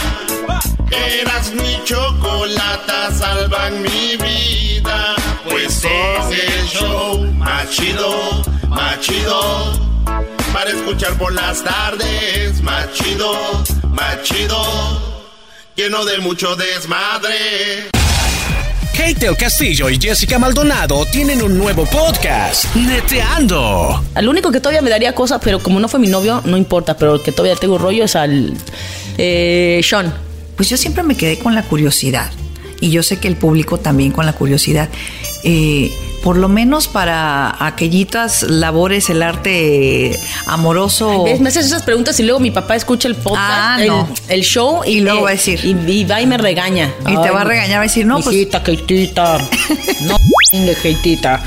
Eras 0.91 1.53
mi 1.53 1.79
chocolata, 1.85 3.11
salvan 3.17 3.81
mi 3.81 4.17
vida. 4.17 5.15
Pues 5.49 5.83
es 5.85 6.49
el 6.49 6.65
show 6.67 7.19
más 7.33 7.69
chido, 7.69 8.43
más 8.67 8.99
chido. 8.99 9.91
Para 10.53 10.69
escuchar 10.69 11.17
por 11.17 11.33
las 11.33 11.63
tardes, 11.63 12.61
más 12.61 12.91
chido, 12.93 13.33
más 13.89 14.21
chido. 14.23 14.61
Lleno 15.75 16.03
de 16.03 16.17
mucho 16.19 16.55
desmadre. 16.55 17.89
Kate 18.91 19.25
el 19.25 19.37
Castillo 19.37 19.89
y 19.89 19.99
Jessica 19.99 20.37
Maldonado 20.37 21.05
tienen 21.05 21.41
un 21.41 21.57
nuevo 21.57 21.85
podcast, 21.85 22.65
Neteando. 22.75 24.03
Al 24.13 24.27
único 24.27 24.51
que 24.51 24.59
todavía 24.59 24.81
me 24.81 24.89
daría 24.89 25.15
cosas, 25.15 25.39
pero 25.43 25.59
como 25.59 25.79
no 25.79 25.87
fue 25.87 25.99
mi 25.99 26.07
novio, 26.07 26.41
no 26.43 26.57
importa, 26.57 26.97
pero 26.97 27.15
el 27.15 27.23
que 27.23 27.31
todavía 27.31 27.55
tengo 27.55 27.77
rollo 27.77 28.03
es 28.03 28.15
al 28.15 28.53
eh, 29.17 29.81
Sean. 29.83 30.30
Pues 30.61 30.69
yo 30.69 30.77
siempre 30.77 31.01
me 31.01 31.17
quedé 31.17 31.39
con 31.39 31.55
la 31.55 31.63
curiosidad 31.63 32.29
y 32.79 32.91
yo 32.91 33.01
sé 33.01 33.17
que 33.17 33.27
el 33.27 33.35
público 33.35 33.79
también 33.79 34.11
con 34.11 34.27
la 34.27 34.33
curiosidad. 34.33 34.89
Eh, 35.43 35.91
por 36.23 36.37
lo 36.37 36.49
menos 36.49 36.87
para 36.87 37.65
aquellitas 37.65 38.43
labores, 38.43 39.09
el 39.09 39.23
arte 39.23 40.15
amoroso. 40.45 41.25
Me 41.39 41.49
haces 41.49 41.65
esas 41.65 41.81
preguntas 41.81 42.19
y 42.19 42.23
luego 42.25 42.39
mi 42.39 42.51
papá 42.51 42.75
escucha 42.75 43.07
el 43.07 43.15
podcast, 43.15 43.41
ah, 43.41 44.07
el, 44.27 44.43
show 44.43 44.83
y, 44.85 44.99
luego 44.99 45.23
va 45.23 45.29
a 45.29 45.31
decir. 45.31 45.59
Y, 45.63 46.03
va 46.03 46.21
y 46.21 46.27
me 46.27 46.37
regaña. 46.37 46.93
Y 47.07 47.17
te 47.17 47.31
va 47.31 47.41
a 47.41 47.43
regañar, 47.43 47.77
va 47.77 47.81
a 47.81 47.87
decir, 47.87 48.05
no, 48.05 48.19
pues. 48.19 48.47
Keitita, 48.63 49.39
no, 50.01 50.15
Keitita. 50.83 51.43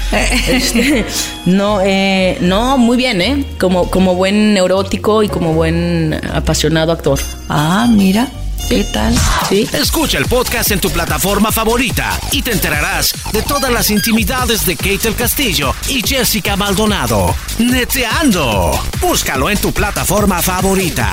Este, 0.49 1.07
no, 1.47 1.79
eh, 1.85 2.37
no, 2.41 2.79
muy 2.79 2.97
bien, 2.97 3.23
¿eh? 3.23 3.45
Como, 3.61 3.89
como 3.93 4.17
buen 4.17 4.55
neurótico 4.55 5.23
y 5.23 5.29
como 5.29 5.53
buen 5.53 6.21
apasionado 6.33 6.91
actor. 6.91 7.21
Ah, 7.49 7.87
mira. 7.89 8.29
¿Qué 8.69 8.83
tal? 8.85 9.15
¿Sí? 9.49 9.69
Escucha 9.73 10.19
el 10.19 10.25
podcast 10.27 10.71
en 10.71 10.81
tu 10.81 10.91
plataforma 10.91 11.53
favorita 11.53 12.19
y 12.33 12.43
te 12.43 12.53
enterarás 12.53 13.13
de 13.33 13.43
todas 13.43 13.71
las 13.71 13.91
intimidades 13.91 14.65
de 14.65 14.77
Kate 14.77 15.09
el 15.09 15.15
Castillo 15.15 15.75
y 15.89 16.01
Jessica 16.07 16.57
Maldonado. 16.57 17.35
Neteando. 17.59 18.73
Búscalo 19.01 19.51
en 19.51 19.59
tu 19.59 19.73
plataforma 19.73 20.41
favorita. 20.41 21.13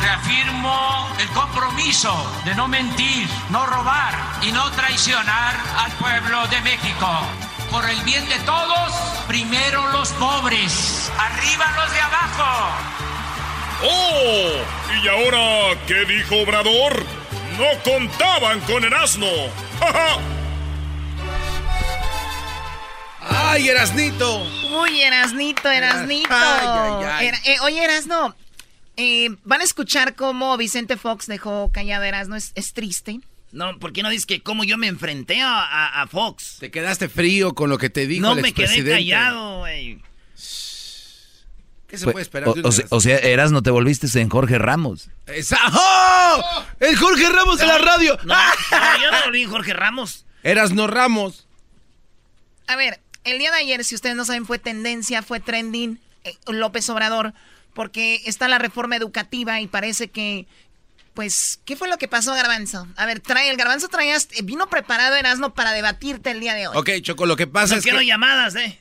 Reafirmo 0.00 1.08
el 1.18 1.28
compromiso 1.28 2.14
de 2.44 2.54
no 2.56 2.66
mentir, 2.68 3.28
no 3.50 3.64
robar 3.64 4.14
y 4.42 4.50
no 4.50 4.70
traicionar 4.72 5.56
al 5.78 5.92
pueblo 5.92 6.46
de 6.48 6.60
México. 6.62 7.08
Por 7.70 7.88
el 7.88 8.00
bien 8.02 8.28
de 8.28 8.38
todos, 8.40 8.92
primero 9.26 9.90
los 9.92 10.10
pobres, 10.10 11.10
arriba 11.18 11.64
los 11.76 11.92
de 11.92 12.00
abajo. 12.00 13.03
¡Oh! 13.82 14.50
¿Y 15.02 15.08
ahora 15.08 15.78
qué 15.86 16.04
dijo 16.04 16.36
Obrador? 16.42 17.04
No 17.58 17.82
contaban 17.84 18.60
con 18.60 18.84
el 18.84 18.92
asno. 18.94 19.26
¡Ay, 23.20 23.68
Erasnito! 23.68 24.42
Uy, 24.80 25.00
Erasnito, 25.02 25.70
Erasnito. 25.70 26.28
Ay, 26.30 26.66
ay, 26.66 27.04
ay. 27.10 27.26
Era- 27.28 27.38
eh, 27.44 27.56
oye, 27.62 27.82
Erasno, 27.84 28.34
eh, 28.96 29.28
van 29.44 29.60
a 29.60 29.64
escuchar 29.64 30.14
cómo 30.14 30.56
Vicente 30.56 30.96
Fox 30.96 31.26
dejó 31.26 31.70
callado 31.72 32.02
a 32.04 32.08
Erasno. 32.08 32.36
¿Es, 32.36 32.52
es 32.54 32.72
triste? 32.72 33.20
No, 33.52 33.78
¿por 33.78 33.92
qué 33.92 34.02
no 34.02 34.10
dices 34.10 34.26
que 34.26 34.40
cómo 34.42 34.64
yo 34.64 34.76
me 34.78 34.88
enfrenté 34.88 35.40
a, 35.40 35.60
a- 35.60 36.02
a 36.02 36.06
Fox? 36.08 36.56
Te 36.58 36.70
quedaste 36.70 37.08
frío 37.08 37.54
con 37.54 37.70
lo 37.70 37.78
que 37.78 37.88
te 37.88 38.06
dijo 38.06 38.22
No 38.26 38.32
el 38.32 38.42
me 38.42 38.52
quedé 38.52 38.84
callado, 38.84 39.58
güey. 39.60 40.00
¿Qué 41.94 41.98
se 41.98 42.10
puede 42.12 42.22
esperar 42.22 42.48
o, 42.48 42.54
de 42.54 42.60
un 42.60 42.66
o 42.66 42.72
sea, 42.72 42.84
o 42.90 43.00
sea, 43.00 43.18
eras 43.18 43.50
no 43.52 43.62
te 43.62 43.70
volviste 43.70 44.06
en 44.20 44.28
Jorge 44.28 44.58
Ramos. 44.58 45.08
Esa- 45.26 45.58
¡Oh! 45.72 46.64
¡El 46.80 46.96
Jorge 46.96 47.28
Ramos 47.28 47.58
de 47.58 47.66
la 47.66 47.78
radio! 47.78 48.18
No, 48.24 48.34
no, 48.34 49.02
yo 49.02 49.10
no 49.10 49.24
volví 49.24 49.42
en 49.42 49.50
Jorge 49.50 49.72
Ramos. 49.72 50.24
Eras 50.42 50.72
no 50.72 50.86
Ramos. 50.86 51.46
A 52.66 52.76
ver, 52.76 53.00
el 53.24 53.38
día 53.38 53.50
de 53.50 53.58
ayer, 53.58 53.84
si 53.84 53.94
ustedes 53.94 54.16
no 54.16 54.24
saben, 54.24 54.46
fue 54.46 54.58
tendencia, 54.58 55.22
fue 55.22 55.40
trending 55.40 55.98
eh, 56.24 56.36
López 56.46 56.88
Obrador, 56.90 57.32
porque 57.74 58.22
está 58.26 58.48
la 58.48 58.58
reforma 58.58 58.96
educativa 58.96 59.60
y 59.60 59.66
parece 59.66 60.08
que, 60.08 60.46
pues, 61.14 61.60
¿qué 61.64 61.76
fue 61.76 61.88
lo 61.88 61.98
que 61.98 62.08
pasó, 62.08 62.34
Garbanzo? 62.34 62.86
A 62.96 63.06
ver, 63.06 63.20
trae, 63.20 63.50
el 63.50 63.56
Garbanzo 63.56 63.88
traías, 63.88 64.28
eh, 64.32 64.42
vino 64.42 64.68
preparado 64.68 65.16
Erasmo 65.16 65.54
para 65.54 65.72
debatirte 65.72 66.30
el 66.30 66.40
día 66.40 66.54
de 66.54 66.68
hoy. 66.68 66.76
Ok, 66.76 66.90
Choco, 67.02 67.26
lo 67.26 67.36
que 67.36 67.46
pasa 67.46 67.74
No 67.74 67.78
es 67.78 67.84
quiero 67.84 67.98
que... 68.00 68.06
llamadas, 68.06 68.54
¿eh? 68.56 68.78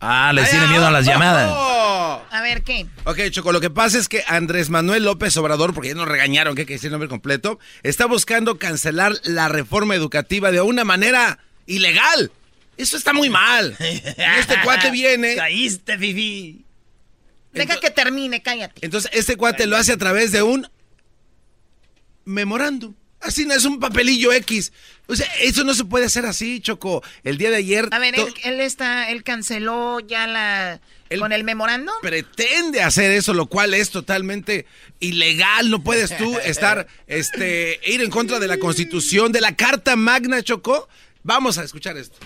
Ah, 0.00 0.32
les 0.32 0.44
Ay, 0.44 0.50
tiene 0.50 0.66
ah, 0.66 0.68
miedo 0.70 0.86
a 0.86 0.90
las 0.92 1.06
oh, 1.06 1.10
llamadas. 1.10 1.50
oh. 1.52 1.97
A 2.30 2.42
ver, 2.42 2.62
¿qué? 2.62 2.86
Ok, 3.04 3.18
Choco, 3.30 3.52
lo 3.52 3.60
que 3.60 3.70
pasa 3.70 3.98
es 3.98 4.08
que 4.08 4.24
Andrés 4.26 4.70
Manuel 4.70 5.04
López 5.04 5.36
Obrador, 5.36 5.74
porque 5.74 5.88
ya 5.88 5.94
nos 5.94 6.08
regañaron 6.08 6.54
que 6.54 6.62
hay 6.62 6.66
que 6.66 6.74
decir 6.74 6.88
el 6.88 6.92
nombre 6.92 7.08
completo, 7.08 7.58
está 7.82 8.06
buscando 8.06 8.58
cancelar 8.58 9.12
la 9.24 9.48
reforma 9.48 9.94
educativa 9.94 10.50
de 10.50 10.60
una 10.60 10.84
manera 10.84 11.38
ilegal. 11.66 12.32
Eso 12.76 12.96
está 12.96 13.12
muy 13.12 13.28
mal. 13.28 13.76
Y 13.80 13.84
este 14.38 14.54
cuate 14.64 14.90
viene. 14.90 15.34
Caíste, 15.36 15.98
Fifi. 15.98 16.64
Deja 17.52 17.80
que 17.80 17.90
termine, 17.90 18.42
cállate. 18.42 18.84
Entonces, 18.84 19.10
este 19.14 19.36
cuate 19.36 19.66
lo 19.66 19.76
hace 19.76 19.92
a 19.92 19.96
través 19.96 20.32
de 20.32 20.42
un 20.42 20.68
memorándum. 22.24 22.94
Así 23.20 23.44
no 23.44 23.54
es 23.54 23.64
un 23.64 23.80
papelillo 23.80 24.32
X. 24.32 24.72
O 25.06 25.16
sea, 25.16 25.26
eso 25.40 25.64
no 25.64 25.74
se 25.74 25.84
puede 25.84 26.06
hacer 26.06 26.26
así, 26.26 26.60
Choco. 26.60 27.02
El 27.24 27.38
día 27.38 27.50
de 27.50 27.56
ayer. 27.56 27.88
A 27.90 27.98
ver, 27.98 28.14
él 28.44 28.60
está, 28.60 29.10
él 29.10 29.24
canceló 29.24 30.00
ya 30.00 30.26
la, 30.26 30.80
con 31.18 31.32
el 31.32 31.44
memorando. 31.44 31.92
pretende 32.02 32.82
hacer 32.82 33.10
eso, 33.12 33.32
lo 33.34 33.46
cual 33.46 33.74
es 33.74 33.90
totalmente 33.90 34.66
ilegal. 35.00 35.70
No 35.70 35.82
puedes 35.82 36.16
tú 36.16 36.38
estar, 36.44 36.86
este, 37.06 37.80
ir 37.86 38.02
en 38.02 38.10
contra 38.10 38.38
de 38.38 38.46
la 38.46 38.58
Constitución, 38.58 39.32
de 39.32 39.40
la 39.40 39.56
Carta 39.56 39.96
Magna, 39.96 40.42
Choco. 40.42 40.88
Vamos 41.22 41.58
a 41.58 41.64
escuchar 41.64 41.96
esto. 41.96 42.18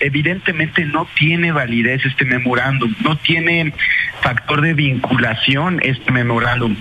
Evidentemente 0.00 0.84
no 0.84 1.06
tiene 1.16 1.52
validez 1.52 2.04
este 2.04 2.24
memorándum, 2.24 2.94
no 3.02 3.16
tiene 3.16 3.72
factor 4.20 4.60
de 4.60 4.74
vinculación 4.74 5.80
este 5.82 6.10
memorándum. 6.12 6.76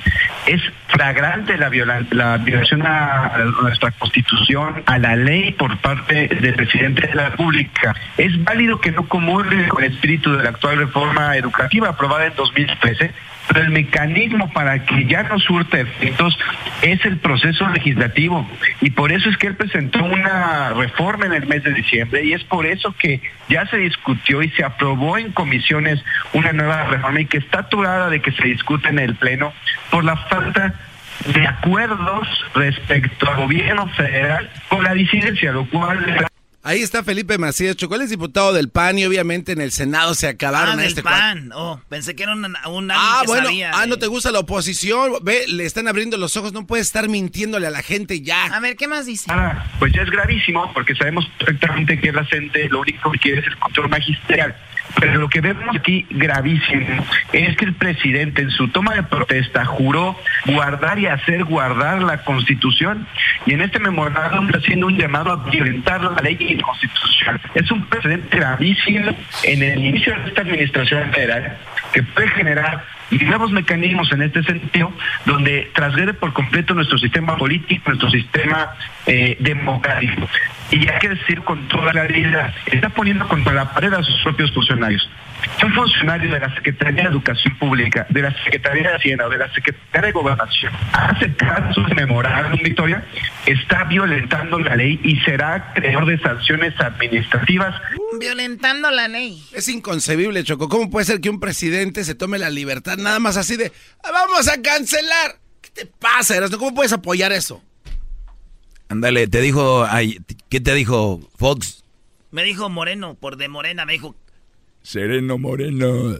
Es 0.48 0.62
flagrante 0.88 1.58
la, 1.58 1.70
viola- 1.70 2.06
la 2.12 2.38
violación 2.38 2.84
a, 2.86 3.26
a 3.28 3.38
nuestra 3.62 3.92
constitución, 3.92 4.84
a 4.86 4.98
la 4.98 5.16
ley 5.16 5.52
por 5.54 5.78
parte 5.78 6.28
del 6.28 6.54
presidente 6.56 7.08
de 7.08 7.16
la 7.16 7.30
República. 7.30 7.96
Es 8.18 8.42
válido 8.44 8.80
que 8.80 8.92
no 8.92 9.08
comulgue 9.08 9.68
con 9.68 9.84
el 9.84 9.92
espíritu 9.94 10.32
de 10.36 10.44
la 10.44 10.50
actual 10.50 10.78
reforma 10.78 11.36
educativa 11.36 11.90
aprobada 11.90 12.26
en 12.28 12.36
2013, 12.36 13.12
pero 13.48 13.62
el 13.62 13.70
mecanismo 13.70 14.52
para 14.52 14.86
que 14.86 15.06
ya 15.06 15.24
no 15.24 15.40
surta 15.40 15.80
efectos 15.80 16.38
es 16.82 17.04
el 17.06 17.18
proceso 17.18 17.68
legislativo. 17.70 18.48
Y 18.82 18.92
por 18.92 19.12
eso 19.12 19.30
es 19.30 19.38
que 19.38 19.48
él 19.48 19.56
presentó 19.56 20.04
una 20.04 20.74
reforma 20.74 21.26
en 21.26 21.34
el 21.34 21.46
mes 21.48 21.64
de 21.64 21.74
diciembre 21.74 22.24
y 22.24 22.34
es 22.34 22.44
por 22.44 22.66
eso 22.66 22.94
que 22.98 23.22
ya 23.50 23.66
se 23.68 23.78
discutió 23.78 24.42
y 24.42 24.50
se 24.52 24.64
aprobó 24.64 25.18
en 25.18 25.32
comisiones 25.32 26.04
una 26.34 26.54
nueva 26.54 26.84
reforma 26.86 27.22
y 27.22 27.26
que 27.26 27.38
está 27.38 27.60
aturada 27.60 28.10
de 28.10 28.22
que 28.22 28.32
se 28.32 28.44
discute 28.44 28.90
en 28.90 29.00
el 29.00 29.16
pleno 29.16 29.54
por 29.90 30.04
la 30.04 30.18
falta 30.18 30.74
de 31.34 31.48
acuerdos 31.48 32.28
respecto 32.54 33.30
al 33.30 33.38
gobierno 33.38 33.88
federal 33.90 34.50
con 34.68 34.84
la 34.84 34.94
disidencia, 34.94 35.52
lo 35.52 35.66
cual 35.66 36.28
Ahí 36.68 36.82
está 36.82 37.04
Felipe 37.04 37.38
Macías, 37.38 37.76
Choco. 37.76 37.94
Él 37.94 38.02
es 38.02 38.10
diputado 38.10 38.52
del 38.52 38.70
PAN 38.70 38.98
y 38.98 39.06
obviamente 39.06 39.52
en 39.52 39.62
el 39.62 39.72
Senado 39.72 40.16
se 40.16 40.28
acabaron 40.28 40.70
Ah, 40.70 40.74
a 40.74 40.78
del 40.78 40.88
este 40.88 41.04
pan. 41.04 41.52
Oh, 41.54 41.80
pensé 41.90 42.16
que 42.16 42.24
era 42.24 42.34
un, 42.34 42.44
un 42.44 42.50
alguien 42.50 42.92
Ah, 42.92 43.20
que 43.22 43.28
bueno, 43.28 43.46
sabía 43.46 43.70
ah, 43.72 43.82
de- 43.82 43.88
no 43.88 43.98
te 44.00 44.08
gusta 44.08 44.32
la 44.32 44.40
oposición. 44.40 45.12
Ve, 45.22 45.46
le 45.48 45.64
están 45.64 45.88
abriendo 45.88 46.18
los 46.18 46.36
ojos. 46.38 46.54
No 46.54 46.66
puedes 46.66 46.88
estar 46.88 47.08
mintiéndole 47.08 47.68
a 47.68 47.70
la 47.70 47.84
gente 47.84 48.22
ya. 48.22 48.46
A 48.46 48.60
ver, 48.60 48.76
¿qué 48.78 48.88
más 48.88 49.06
dice? 49.06 49.28
Ah, 49.30 49.64
pues 49.78 49.94
ya 49.94 50.02
es 50.02 50.10
gravísimo 50.10 50.74
porque 50.74 50.96
sabemos 50.96 51.28
perfectamente 51.38 52.00
que 52.02 52.12
la 52.12 52.26
gente 52.26 52.68
lo 52.70 52.82
único 52.82 53.12
que 53.12 53.20
quiere 53.20 53.42
es 53.42 53.46
el 53.48 53.58
control 53.60 53.90
magisterial. 53.90 54.56
Pero 55.00 55.20
lo 55.20 55.30
que 55.30 55.42
vemos 55.42 55.76
aquí 55.76 56.06
gravísimo 56.10 57.06
es 57.34 57.56
que 57.58 57.66
el 57.66 57.74
presidente 57.74 58.42
en 58.42 58.52
su 58.52 58.70
toma 58.70 58.94
de 58.96 59.04
protesta 59.04 59.66
juró 59.66 60.18
guardar 60.46 61.00
y 61.00 61.08
hacer 61.08 61.44
guardar 61.44 62.02
la 62.02 62.24
constitución 62.24 63.08
y 63.46 63.54
en 63.54 63.62
este 63.62 63.80
memorándum 63.80 64.48
está 64.48 64.60
haciendo 64.60 64.88
un 64.88 64.98
llamado 64.98 65.32
a 65.32 65.50
violentar 65.50 66.02
la 66.02 66.22
ley 66.22 66.58
constitucional. 66.62 67.42
Es 67.54 67.70
un 67.72 67.86
precedente 67.86 68.38
gravísimo 68.38 69.16
en 69.44 69.64
el 69.64 69.86
inicio 69.86 70.16
de 70.16 70.30
esta 70.30 70.42
administración 70.42 71.12
federal 71.12 71.58
que 71.94 72.04
puede 72.04 72.30
generar 72.30 72.84
nuevos 73.12 73.52
mecanismos 73.52 74.12
en 74.12 74.24
este 74.24 74.44
sentido, 74.44 74.92
donde 75.26 75.72
transgrede 75.74 76.14
por 76.14 76.34
completo 76.34 76.74
nuestro 76.74 76.98
sistema 76.98 77.38
político, 77.38 77.84
nuestro 77.88 78.10
sistema 78.10 78.76
eh, 79.06 79.38
democrático. 79.40 80.28
Y 80.72 80.88
hay 80.90 81.00
que 81.00 81.10
decir 81.10 81.42
con 81.44 81.68
toda 81.68 81.94
la 81.94 82.04
realidad, 82.04 82.54
está 82.66 82.90
poniendo 82.90 83.28
contra 83.28 83.54
la 83.54 83.72
pared 83.74 83.94
a 83.94 84.04
sus 84.04 84.22
propios 84.24 84.52
funcionarios. 84.54 85.08
Un 85.64 85.74
funcionario 85.74 86.32
de 86.32 86.40
la 86.40 86.54
Secretaría 86.56 87.04
de 87.04 87.10
Educación 87.10 87.56
Pública, 87.60 88.08
de 88.10 88.22
la 88.24 88.32
Secretaría 88.44 88.90
de 88.90 88.96
Hacienda 88.96 89.28
o 89.28 89.30
de 89.30 89.38
la 89.38 89.54
Secretaría 89.54 90.08
de 90.08 90.12
Gobernación, 90.12 90.74
hace 90.92 91.36
caso 91.36 91.82
de 91.82 91.94
memorándum, 91.94 92.60
Victoria, 92.64 93.04
está 93.46 93.84
violentando 93.84 94.58
la 94.60 94.76
ley 94.76 95.00
y 95.04 95.18
será 95.22 95.72
creador 95.74 96.06
de 96.08 96.20
sanciones 96.20 96.74
administrativas 96.80 97.76
Violentando 98.20 98.90
la 98.92 99.08
ley. 99.08 99.44
Es 99.54 99.68
inconcebible, 99.68 100.44
Choco. 100.44 100.70
¿Cómo 100.70 100.90
puede 100.90 101.06
ser 101.06 101.20
que 101.22 101.30
un 101.30 101.40
presidente 101.40 102.04
se 102.06 102.16
tome 102.16 102.38
la 102.40 102.50
libertad 102.50 102.98
nada 102.98 103.20
más 103.20 103.36
así 103.38 103.56
de 103.58 103.72
"Ah, 104.04 104.12
vamos 104.12 104.48
a 104.48 104.62
cancelar? 104.62 105.36
¿Qué 105.62 105.70
te 105.72 105.86
pasa, 105.86 106.36
Erasmo? 106.38 106.58
¿Cómo 106.58 106.74
puedes 106.76 106.94
apoyar 106.94 107.32
eso? 107.34 107.62
Ándale, 108.90 109.28
te 109.28 109.42
dijo, 109.42 109.86
ay, 109.86 110.20
¿qué 110.50 110.60
te 110.60 110.74
dijo 110.74 111.20
Fox? 111.38 111.84
Me 112.32 112.44
dijo 112.44 112.70
Moreno, 112.70 113.16
por 113.16 113.38
de 113.38 113.48
Morena, 113.48 113.86
me 113.86 113.94
dijo, 113.94 114.16
Sereno 114.84 115.38
Moreno. 115.38 116.18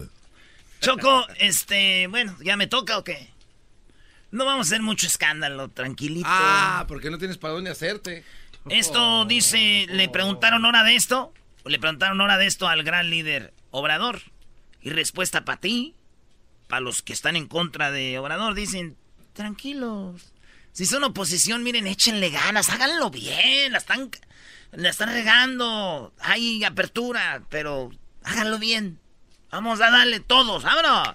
Choco, 0.80 1.26
este, 1.38 2.06
bueno, 2.08 2.36
¿ya 2.42 2.56
me 2.56 2.66
toca 2.66 2.98
o 2.98 3.04
qué? 3.04 3.28
No 4.32 4.44
vamos 4.44 4.66
a 4.66 4.68
hacer 4.68 4.82
mucho 4.82 5.06
escándalo, 5.06 5.68
tranquilito. 5.68 6.28
Ah, 6.28 6.84
porque 6.88 7.10
no 7.10 7.18
tienes 7.18 7.38
para 7.38 7.54
dónde 7.54 7.70
hacerte. 7.70 8.24
Esto 8.68 9.24
dice, 9.24 9.86
le 9.88 10.08
preguntaron 10.08 10.64
hora 10.64 10.82
de 10.82 10.96
esto, 10.96 11.32
le 11.64 11.78
preguntaron 11.78 12.20
hora 12.20 12.36
de 12.36 12.46
esto 12.46 12.66
al 12.66 12.82
gran 12.82 13.08
líder 13.08 13.54
Obrador. 13.70 14.20
Y 14.82 14.90
respuesta 14.90 15.44
para 15.44 15.60
ti, 15.60 15.94
para 16.66 16.80
los 16.80 17.02
que 17.02 17.12
están 17.12 17.36
en 17.36 17.46
contra 17.46 17.90
de 17.90 18.18
Obrador, 18.18 18.54
dicen, 18.54 18.96
tranquilos. 19.32 20.32
Si 20.76 20.84
son 20.84 21.04
oposición, 21.04 21.62
miren, 21.62 21.86
échenle 21.86 22.28
ganas, 22.28 22.68
háganlo 22.68 23.08
bien, 23.08 23.72
la 23.72 23.78
están, 23.78 24.10
la 24.72 24.90
están 24.90 25.08
regando, 25.08 26.12
hay 26.20 26.62
apertura, 26.64 27.42
pero 27.48 27.88
háganlo 28.22 28.58
bien. 28.58 29.00
Vamos 29.50 29.80
a 29.80 29.90
darle 29.90 30.20
todos, 30.20 30.64
vámonos. 30.64 31.14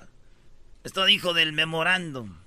Esto 0.83 1.05
dijo 1.05 1.35
del 1.35 1.53
memorándum. 1.53 2.37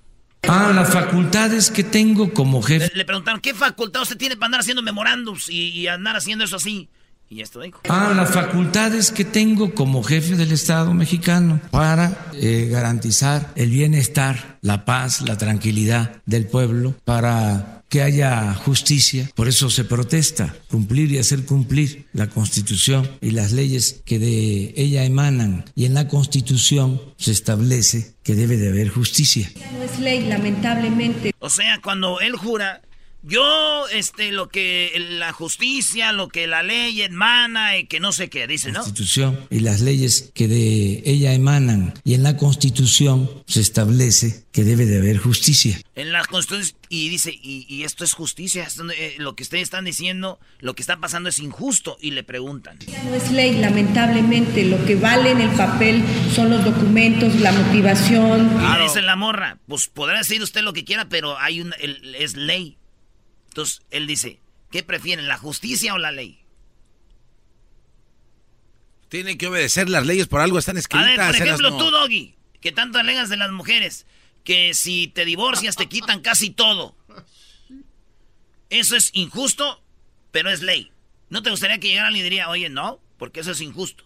Ah, 0.45 0.73
las 0.75 0.91
facultades 0.91 1.71
que 1.71 1.85
tengo 1.85 2.33
como 2.33 2.61
jefe. 2.61 2.89
Le, 2.89 2.97
le 2.97 3.05
preguntaron, 3.05 3.39
¿qué 3.39 3.53
facultad 3.53 4.01
usted 4.01 4.17
tiene 4.17 4.35
para 4.35 4.47
andar 4.47 4.59
haciendo 4.59 4.81
memorándums 4.81 5.47
y, 5.47 5.69
y 5.69 5.87
andar 5.87 6.17
haciendo 6.17 6.43
eso 6.43 6.57
así? 6.57 6.89
Y 7.29 7.41
esto 7.41 7.61
dijo. 7.61 7.81
Ah, 7.89 8.13
las 8.15 8.31
facultades 8.31 9.11
que 9.11 9.25
tengo 9.25 9.73
como 9.73 10.03
jefe 10.03 10.35
del 10.35 10.51
Estado 10.51 10.93
mexicano 10.93 11.59
para 11.71 12.29
eh, 12.33 12.67
garantizar 12.69 13.51
el 13.55 13.71
bienestar, 13.71 14.57
la 14.61 14.85
paz, 14.85 15.21
la 15.21 15.37
tranquilidad 15.37 16.21
del 16.25 16.45
pueblo, 16.45 16.95
para 17.03 17.75
que 17.89 18.01
haya 18.01 18.53
justicia. 18.53 19.29
Por 19.35 19.47
eso 19.47 19.69
se 19.69 19.85
protesta, 19.85 20.55
cumplir 20.69 21.11
y 21.11 21.17
hacer 21.17 21.45
cumplir 21.45 22.07
la 22.13 22.27
Constitución 22.27 23.09
y 23.21 23.31
las 23.31 23.51
leyes 23.51 24.01
que 24.05 24.19
de 24.19 24.73
ella 24.75 25.03
emanan. 25.03 25.65
Y 25.75 25.85
en 25.85 25.93
la 25.93 26.07
Constitución 26.07 27.01
se 27.17 27.31
establece 27.31 28.15
que 28.23 28.35
debe 28.35 28.57
de 28.57 28.69
haber 28.69 28.89
justicia. 28.89 29.49
No 29.73 29.83
es 29.83 29.99
ley, 29.99 30.27
lamentablemente. 30.27 31.33
O 31.39 31.49
sea, 31.49 31.79
cuando 31.81 32.19
él 32.19 32.35
jura, 32.35 32.81
yo, 33.27 33.87
este, 33.87 34.31
lo 34.31 34.49
que 34.49 34.93
la 35.17 35.33
justicia, 35.33 36.11
lo 36.11 36.29
que 36.29 36.45
la 36.45 36.61
ley 36.61 37.01
emana 37.01 37.77
y 37.77 37.85
que 37.87 37.99
no 37.99 38.11
sé 38.11 38.29
qué, 38.29 38.45
dice, 38.45 38.71
¿no? 38.71 38.81
Constitución 38.81 39.47
y 39.49 39.61
las 39.61 39.81
leyes 39.81 40.31
que 40.35 40.47
de 40.47 41.01
ella 41.05 41.33
emanan. 41.33 41.93
Y 42.03 42.13
en 42.13 42.21
la 42.21 42.37
Constitución 42.37 43.29
se 43.47 43.61
establece 43.61 44.45
que 44.51 44.63
debe 44.63 44.85
de 44.85 44.99
haber 44.99 45.17
justicia. 45.17 45.81
En 45.95 46.11
la 46.11 46.23
Constitución, 46.23 46.77
y 46.89 47.09
dice, 47.09 47.31
y, 47.41 47.83
esto 47.83 48.03
es 48.03 48.13
justicia, 48.13 48.67
eh, 48.95 49.15
lo 49.17 49.35
que 49.35 49.43
ustedes 49.43 49.63
están 49.63 49.85
diciendo, 49.85 50.39
lo 50.59 50.75
que 50.75 50.83
está 50.83 50.97
pasando 50.97 51.29
es 51.29 51.39
injusto, 51.39 51.97
y 51.99 52.11
le 52.11 52.23
preguntan. 52.23 52.77
No 53.05 53.15
es 53.15 53.31
ley, 53.31 53.57
lamentablemente, 53.57 54.65
lo 54.65 54.83
que 54.85 54.95
vale 54.95 55.31
en 55.31 55.41
el 55.41 55.51
papel 55.51 56.03
son 56.33 56.51
los 56.51 56.63
documentos, 56.63 57.35
la 57.39 57.51
motivación. 57.51 58.49
Claro. 58.49 58.83
Dice 58.83 59.01
la 59.01 59.15
morra, 59.15 59.57
pues 59.67 59.87
podrá 59.87 60.19
decir 60.19 60.43
usted 60.43 60.61
lo 60.61 60.73
que 60.73 60.85
quiera, 60.85 61.09
pero 61.09 61.39
hay 61.39 61.61
un, 61.61 61.73
es 61.79 62.35
ley. 62.35 62.77
Entonces 63.55 63.83
él 63.89 64.05
dice, 64.05 64.41
¿qué 64.69 64.83
prefieren, 64.83 65.29
la 65.29 65.37
justicia 65.37 65.93
o 65.93 65.97
la 65.97 66.11
ley? 66.11 66.41
Tiene 69.07 69.37
que 69.37 69.47
obedecer 69.47 69.87
las 69.87 70.05
leyes 70.05 70.27
por 70.27 70.41
algo 70.41 70.59
están 70.59 70.75
escritas. 70.75 71.05
A 71.05 71.07
ver, 71.07 71.25
por 71.25 71.35
ejemplo, 71.41 71.77
tú, 71.77 71.89
Doggy, 71.89 72.35
que 72.59 72.73
tanto 72.73 72.99
alegas 72.99 73.29
de 73.29 73.37
las 73.37 73.51
mujeres, 73.51 74.07
que 74.43 74.73
si 74.73 75.07
te 75.07 75.23
divorcias 75.23 75.77
te 75.77 75.87
quitan 75.87 76.19
casi 76.19 76.49
todo. 76.49 76.97
Eso 78.69 78.97
es 78.97 79.11
injusto, 79.13 79.81
pero 80.31 80.49
es 80.49 80.61
ley. 80.61 80.91
¿No 81.29 81.41
te 81.41 81.49
gustaría 81.49 81.79
que 81.79 81.87
llegara 81.87 82.11
y 82.11 82.21
diría, 82.21 82.49
oye, 82.49 82.67
no, 82.67 82.99
porque 83.17 83.39
eso 83.39 83.51
es 83.51 83.61
injusto? 83.61 84.03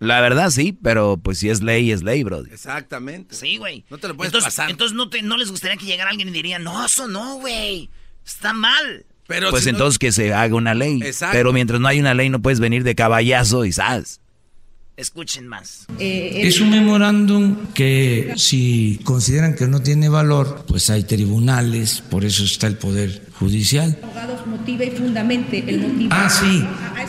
La 0.00 0.22
verdad 0.22 0.48
sí, 0.50 0.76
pero 0.82 1.18
pues 1.22 1.38
si 1.38 1.50
es 1.50 1.62
ley, 1.62 1.92
es 1.92 2.02
ley, 2.02 2.24
bro. 2.24 2.44
Exactamente. 2.46 3.34
Sí, 3.36 3.58
güey. 3.58 3.84
No 3.90 3.98
te 3.98 4.08
lo 4.08 4.16
puedes 4.16 4.30
entonces, 4.30 4.46
pasar. 4.46 4.70
Entonces 4.70 4.96
no, 4.96 5.10
te, 5.10 5.20
no 5.20 5.36
les 5.36 5.50
gustaría 5.50 5.76
que 5.76 5.84
llegara 5.84 6.10
alguien 6.10 6.28
y 6.28 6.32
diría, 6.32 6.58
no, 6.58 6.84
eso 6.84 7.06
no, 7.06 7.36
güey. 7.36 7.90
Está 8.24 8.54
mal. 8.54 9.04
Pero 9.26 9.50
pues 9.50 9.66
entonces 9.66 9.98
que 9.98 10.10
se 10.10 10.32
haga 10.32 10.54
una 10.54 10.74
ley. 10.74 11.00
Exacto. 11.02 11.36
Pero 11.36 11.52
mientras 11.52 11.80
no 11.80 11.86
hay 11.86 12.00
una 12.00 12.14
ley 12.14 12.30
no 12.30 12.40
puedes 12.40 12.60
venir 12.60 12.82
de 12.82 12.94
caballazo 12.94 13.66
y 13.66 13.72
sabes. 13.72 14.20
Escuchen 15.00 15.48
más. 15.48 15.86
Eh, 15.98 16.42
es 16.42 16.60
un 16.60 16.68
memorándum 16.68 17.56
que 17.72 18.34
si 18.36 19.00
consideran 19.02 19.54
que 19.54 19.66
no 19.66 19.80
tiene 19.80 20.10
valor, 20.10 20.66
pues 20.68 20.90
hay 20.90 21.04
tribunales, 21.04 22.02
por 22.10 22.22
eso 22.26 22.44
está 22.44 22.66
el 22.66 22.76
poder 22.76 23.22
judicial. 23.38 23.98
Abogados 24.02 24.46
motiva 24.46 24.84
y 24.84 24.90
fundamente 24.90 25.64
el 25.66 25.80
motivo. 25.80 26.10
Ah, 26.12 26.28
sí, 26.28 26.62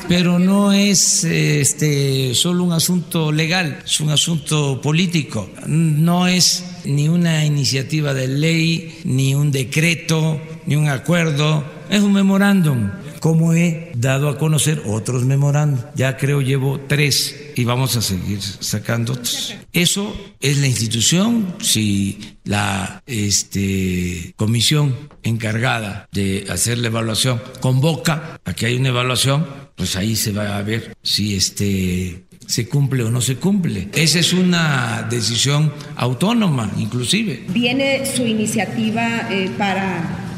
pero 0.08 0.40
no 0.40 0.72
es 0.72 1.26
este 1.26 2.34
solo 2.34 2.64
un 2.64 2.72
asunto 2.72 3.30
legal, 3.30 3.80
es 3.84 4.00
un 4.00 4.12
asunto 4.12 4.80
político. 4.80 5.50
No 5.68 6.28
es 6.28 6.64
ni 6.86 7.10
una 7.10 7.44
iniciativa 7.44 8.14
de 8.14 8.30
ley, 8.30 9.02
ni 9.04 9.36
un 9.36 9.52
decreto, 9.52 10.40
ni 10.66 10.78
un 10.78 10.88
acuerdo, 10.88 11.66
es 11.90 12.02
un 12.02 12.14
memorándum 12.14 12.90
como 13.22 13.54
he 13.54 13.92
dado 13.96 14.28
a 14.28 14.38
conocer 14.38 14.82
otros 14.86 15.24
memorándum. 15.24 15.80
Ya 15.96 16.18
creo 16.18 16.42
llevo 16.42 16.82
tres 16.88 17.52
y 17.56 17.64
vamos 17.64 17.96
a 17.96 18.02
seguir 18.02 18.42
sacando 18.42 19.14
otros. 19.14 19.56
Eso 19.72 20.14
es 20.42 20.58
la 20.58 20.68
institución, 20.68 21.56
si 21.62 22.36
la 22.44 23.04
este, 23.06 24.34
comisión 24.36 24.96
encargada 25.24 26.10
de 26.12 26.48
hacer 26.50 26.80
la 26.80 26.88
evaluación 26.88 27.40
convoca 27.60 28.42
a 28.44 28.54
que 28.54 28.66
haya 28.66 28.80
una 28.80 28.90
evaluación, 28.90 29.46
pues 29.76 29.96
ahí 29.96 30.16
se 30.16 30.32
va 30.32 30.58
a 30.58 30.62
ver 30.64 30.98
si 31.04 31.36
este 31.36 32.24
se 32.48 32.68
cumple 32.68 33.04
o 33.04 33.12
no 33.12 33.22
se 33.22 33.36
cumple. 33.36 33.90
Esa 33.94 34.20
es 34.20 34.34
una 34.34 35.08
decisión 35.10 35.72
autónoma, 35.96 36.72
inclusive. 36.78 37.46
Viene 37.50 38.04
su 38.06 38.26
iniciativa 38.26 39.32
eh, 39.32 39.50
para 39.58 40.31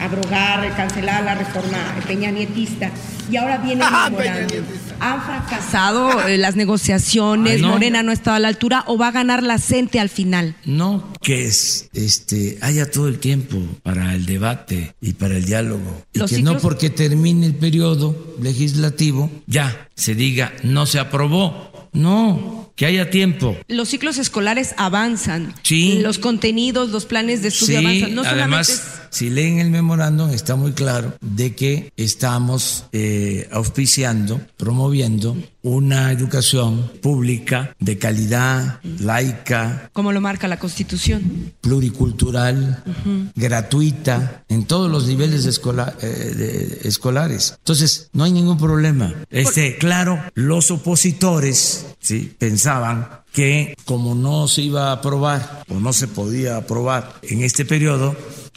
abrogar, 0.00 0.76
cancelar 0.76 1.24
la 1.24 1.34
reforma 1.34 1.78
peña 2.06 2.30
nietista. 2.30 2.90
Y 3.30 3.36
ahora 3.36 3.58
viene 3.58 3.84
el 3.84 4.12
memorando. 4.12 4.54
¿Han 4.98 5.22
fracasado 5.22 6.26
eh, 6.26 6.36
las 6.36 6.56
negociaciones? 6.56 7.62
¿Morena 7.62 8.02
no 8.02 8.12
estaba 8.12 8.36
a 8.36 8.40
la 8.40 8.48
altura 8.48 8.84
o 8.86 8.98
va 8.98 9.08
a 9.08 9.12
ganar 9.12 9.42
la 9.42 9.58
CENTE 9.58 10.00
al 10.00 10.08
final? 10.08 10.56
No, 10.64 11.12
que 11.22 11.46
es, 11.46 11.88
este, 11.94 12.58
haya 12.60 12.90
todo 12.90 13.08
el 13.08 13.18
tiempo 13.18 13.56
para 13.82 14.14
el 14.14 14.26
debate 14.26 14.94
y 15.00 15.14
para 15.14 15.36
el 15.36 15.44
diálogo. 15.44 16.02
Y 16.12 16.24
que 16.24 16.42
no 16.42 16.58
porque 16.58 16.90
termine 16.90 17.46
el 17.46 17.54
periodo 17.54 18.34
legislativo 18.40 19.30
ya 19.46 19.88
se 19.94 20.14
diga 20.14 20.52
no 20.62 20.86
se 20.86 20.98
aprobó. 20.98 21.70
No, 21.92 22.69
que 22.80 22.86
haya 22.86 23.10
tiempo. 23.10 23.58
Los 23.68 23.90
ciclos 23.90 24.16
escolares 24.16 24.74
avanzan. 24.78 25.54
Sí. 25.62 25.98
Los 25.98 26.18
contenidos, 26.18 26.88
los 26.88 27.04
planes 27.04 27.42
de 27.42 27.48
estudio 27.48 27.80
avanzan. 27.80 28.14
No 28.14 28.22
además, 28.22 29.02
si 29.10 29.28
leen 29.28 29.58
el 29.58 29.70
memorándum, 29.70 30.30
está 30.30 30.56
muy 30.56 30.72
claro 30.72 31.12
de 31.20 31.54
que 31.54 31.92
estamos 31.98 32.86
eh, 32.92 33.50
auspiciando, 33.52 34.40
promoviendo 34.56 35.36
una 35.62 36.10
educación 36.10 36.90
pública 37.02 37.76
de 37.80 37.98
calidad, 37.98 38.80
laica. 38.98 39.90
Como 39.92 40.12
lo 40.12 40.22
marca 40.22 40.48
la 40.48 40.58
Constitución. 40.58 41.52
Pluricultural, 41.60 42.82
gratuita, 43.34 44.44
en 44.48 44.64
todos 44.64 44.90
los 44.90 45.06
niveles 45.06 45.44
eh, 45.44 46.80
escolares. 46.84 47.56
Entonces, 47.58 48.08
no 48.14 48.24
hay 48.24 48.32
ningún 48.32 48.56
problema. 48.56 49.12
Este, 49.28 49.76
claro, 49.76 50.18
los 50.34 50.70
opositores 50.70 51.84
¿sí? 52.00 52.32
Pensaban 52.70 53.08
que 53.32 53.74
como 53.84 54.14
no 54.14 54.46
se 54.46 54.62
iba 54.62 54.88
a 54.88 54.92
aprobar 54.92 55.64
o 55.68 55.80
no 55.80 55.92
se 55.92 56.06
podía 56.06 56.56
aprobar 56.56 57.14
en 57.22 57.42
este 57.42 57.64
periodo, 57.64 58.16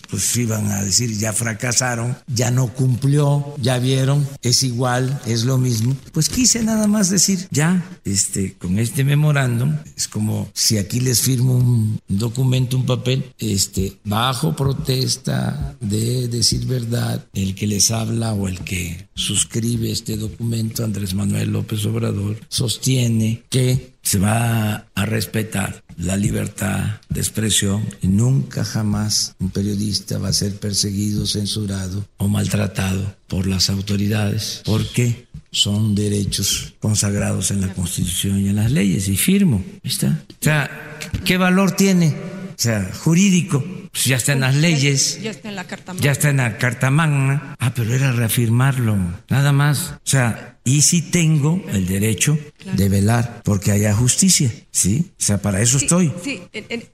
pues 0.09 0.35
iban 0.37 0.71
a 0.71 0.83
decir 0.83 1.17
ya 1.17 1.33
fracasaron, 1.33 2.15
ya 2.27 2.51
no 2.51 2.67
cumplió, 2.67 3.55
ya 3.59 3.79
vieron, 3.79 4.27
es 4.43 4.61
igual, 4.61 5.19
es 5.25 5.45
lo 5.45 5.57
mismo. 5.57 5.95
Pues 6.11 6.29
quise 6.29 6.61
nada 6.61 6.85
más 6.85 7.09
decir, 7.09 7.47
ya, 7.49 7.83
este, 8.05 8.53
con 8.53 8.77
este 8.77 9.03
memorándum, 9.03 9.75
es 9.97 10.07
como 10.07 10.47
si 10.53 10.77
aquí 10.77 10.99
les 10.99 11.21
firmo 11.21 11.55
un 11.55 11.99
documento, 12.07 12.77
un 12.77 12.85
papel, 12.85 13.33
este, 13.39 13.97
bajo 14.03 14.55
protesta 14.55 15.75
de 15.79 16.27
decir 16.27 16.67
verdad, 16.67 17.25
el 17.33 17.55
que 17.55 17.65
les 17.65 17.89
habla 17.89 18.33
o 18.33 18.47
el 18.47 18.59
que 18.59 19.07
suscribe 19.15 19.91
este 19.91 20.17
documento, 20.17 20.83
Andrés 20.83 21.15
Manuel 21.15 21.51
López 21.51 21.83
Obrador, 21.87 22.39
sostiene 22.49 23.41
que 23.49 23.92
se 24.03 24.19
va 24.19 24.85
a 24.93 25.05
respetar 25.05 25.83
la 25.97 26.17
libertad 26.17 26.99
de 27.09 27.21
expresión 27.21 27.83
y 28.01 28.07
nunca 28.07 28.63
jamás 28.63 29.35
un 29.39 29.49
periodista 29.49 30.17
va 30.17 30.29
a 30.29 30.33
ser 30.33 30.59
perseguido, 30.59 31.25
censurado 31.25 32.05
o 32.17 32.27
maltratado 32.27 33.15
por 33.27 33.47
las 33.47 33.69
autoridades 33.69 34.61
porque 34.65 35.27
son 35.51 35.95
derechos 35.95 36.73
consagrados 36.79 37.51
en 37.51 37.61
la 37.61 37.73
Constitución 37.73 38.39
y 38.39 38.49
en 38.49 38.57
las 38.57 38.71
leyes 38.71 39.07
y 39.07 39.15
firmo. 39.15 39.63
¿Está? 39.83 40.23
O 40.29 40.43
sea, 40.43 40.97
¿qué 41.23 41.37
valor 41.37 41.71
tiene? 41.71 42.09
O 42.09 42.55
sea, 42.57 42.91
jurídico. 42.93 43.63
Pues 43.93 44.05
ya 44.05 44.15
está 44.15 44.33
en 44.33 44.39
las 44.39 44.55
leyes. 44.55 45.21
Ya 45.21 45.29
está 45.29 45.49
en 45.49 45.55
la 45.55 45.65
Carta 45.65 45.93
Magna. 45.93 46.03
Ya 46.03 46.11
está 46.11 46.29
en 46.29 46.37
la 46.37 46.57
Carta 46.57 46.89
Magna. 46.89 47.55
Ah, 47.59 47.73
pero 47.75 47.93
era 47.93 48.11
reafirmarlo. 48.11 48.97
Nada 49.29 49.51
más. 49.51 49.93
O 49.97 50.09
sea, 50.09 50.57
y 50.65 50.81
sí 50.81 51.01
tengo 51.01 51.61
el 51.71 51.85
derecho 51.85 52.37
de 52.77 52.89
velar 52.89 53.41
porque 53.43 53.71
haya 53.71 53.93
justicia, 53.93 54.51
¿sí? 54.71 55.11
O 55.11 55.23
sea, 55.23 55.41
para 55.41 55.61
eso 55.61 55.77
estoy. 55.77 56.11
Sí, 56.23 56.41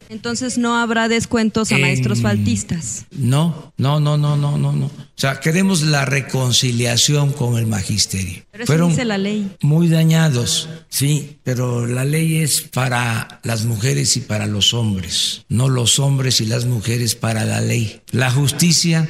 entonces 0.10 0.58
no 0.58 0.76
habrá 0.76 1.08
descuentos 1.08 1.72
a 1.72 1.78
maestros 1.78 2.22
faltistas. 2.22 3.06
No, 3.12 3.72
no, 3.78 4.00
no, 4.00 4.18
no, 4.18 4.36
no, 4.36 4.58
no, 4.58 4.74
no. 4.74 4.88
O 4.88 5.22
sea, 5.22 5.40
queremos 5.40 5.84
la 5.84 6.06
reconciliación 6.06 7.32
con 7.32 7.58
el 7.58 7.68
magisterio. 7.68 8.44
Pero 8.52 8.64
eso 8.64 8.88
dice 8.88 9.06
la 9.06 9.20
ley. 9.20 9.56
Muy 9.62 9.88
dañados, 9.88 10.68
sí, 10.90 11.40
pero 11.44 11.86
la 11.86 12.06
ley 12.06 12.38
es 12.38 12.62
para 12.62 13.40
las 13.44 13.66
mujeres 13.66 14.18
y 14.18 14.22
para 14.22 14.48
los 14.48 14.74
hombres, 14.74 15.46
no 15.48 15.70
los 15.70 16.00
hombres 16.00 16.42
y 16.42 16.46
las 16.46 16.66
mujeres 16.66 16.89
para 17.20 17.46
la 17.46 17.62
ley. 17.62 18.02
La 18.12 18.32
justicia 18.32 19.08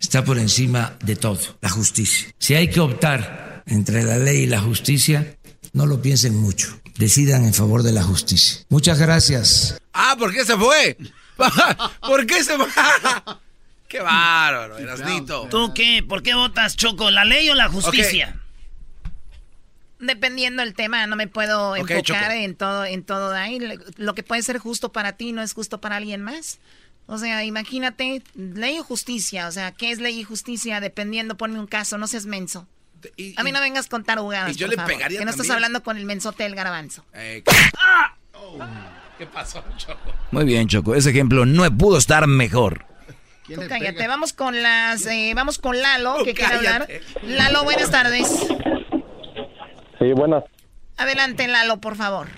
está 0.00 0.24
por 0.24 0.38
encima 0.38 0.96
de 1.04 1.14
todo, 1.14 1.38
la 1.60 1.68
justicia. 1.68 2.28
Si 2.38 2.54
hay 2.54 2.68
que 2.68 2.80
optar 2.80 3.62
entre 3.66 4.02
la 4.02 4.18
ley 4.18 4.42
y 4.42 4.46
la 4.46 4.60
justicia, 4.60 5.36
no 5.72 5.86
lo 5.86 6.02
piensen 6.02 6.34
mucho. 6.34 6.80
Decidan 6.96 7.44
en 7.44 7.54
favor 7.54 7.84
de 7.84 7.92
la 7.92 8.02
justicia. 8.02 8.62
Muchas 8.68 8.98
gracias. 8.98 9.80
Ah, 9.92 10.16
¿por 10.18 10.32
qué 10.32 10.44
se 10.44 10.56
fue? 10.56 10.96
¿Por 12.00 12.26
qué 12.26 12.42
se 12.42 12.56
fue? 12.56 12.66
Qué 13.86 14.00
bárbaro, 14.00 14.76
Erasnito. 14.78 15.46
¿Tú 15.50 15.72
qué? 15.72 16.04
¿Por 16.06 16.24
qué 16.24 16.34
votas, 16.34 16.76
Choco? 16.76 17.12
¿La 17.12 17.24
ley 17.24 17.48
o 17.48 17.54
la 17.54 17.68
justicia? 17.68 18.40
Dependiendo 20.00 20.62
del 20.62 20.74
tema, 20.74 21.06
no 21.06 21.14
me 21.14 21.28
puedo 21.28 21.76
enfocar 21.76 22.32
en 22.32 22.56
todo, 22.56 22.84
en 22.84 23.04
todo 23.04 23.32
ahí. 23.32 23.60
Lo 23.96 24.14
que 24.14 24.22
puede 24.24 24.42
ser 24.42 24.58
justo 24.58 24.90
para 24.90 25.12
ti 25.12 25.32
no 25.32 25.42
es 25.42 25.52
justo 25.52 25.80
para 25.80 25.96
alguien 25.96 26.22
más. 26.22 26.58
O 27.10 27.18
sea, 27.18 27.44
imagínate, 27.44 28.22
ley 28.34 28.78
o 28.78 28.84
justicia. 28.84 29.48
O 29.48 29.52
sea, 29.52 29.72
¿qué 29.72 29.90
es 29.90 29.98
ley 29.98 30.20
y 30.20 30.24
justicia? 30.24 30.80
Dependiendo, 30.80 31.36
ponme 31.36 31.58
un 31.58 31.66
caso, 31.66 31.98
no 31.98 32.06
seas 32.06 32.26
menso 32.26 32.66
a 33.36 33.42
mí 33.42 33.52
no 33.52 33.60
vengas 33.60 33.88
con 33.88 34.04
tarugadas, 34.04 34.56
yo 34.56 34.66
le 34.66 34.76
pegaría 34.76 35.18
Que 35.18 35.24
no 35.24 35.30
estás 35.30 35.50
hablando 35.50 35.82
con 35.82 35.96
el 35.96 36.04
mensote 36.04 36.44
del 36.44 36.54
garbanzo. 36.54 37.04
Eh, 37.14 37.42
oh, 38.34 38.58
¿Qué 39.18 39.26
pasó, 39.26 39.62
Choco? 39.76 40.12
Muy 40.30 40.44
bien, 40.44 40.68
Choco. 40.68 40.94
Ese 40.94 41.10
ejemplo 41.10 41.44
no 41.46 41.64
pudo 41.76 41.98
estar 41.98 42.26
mejor. 42.26 42.86
Tú 43.46 43.60
cállate, 43.68 44.06
vamos 44.06 44.32
con 44.32 44.62
las, 44.62 45.06
eh, 45.06 45.32
vamos 45.34 45.58
con 45.58 45.80
Lalo, 45.80 46.22
que 46.24 46.34
quiere 46.34 46.54
hablar. 46.54 46.88
Lalo, 47.22 47.64
buenas 47.64 47.90
tardes. 47.90 48.28
Sí, 49.98 50.12
buenas. 50.12 50.44
Adelante, 50.96 51.48
Lalo, 51.48 51.80
por 51.80 51.96
favor. 51.96 52.28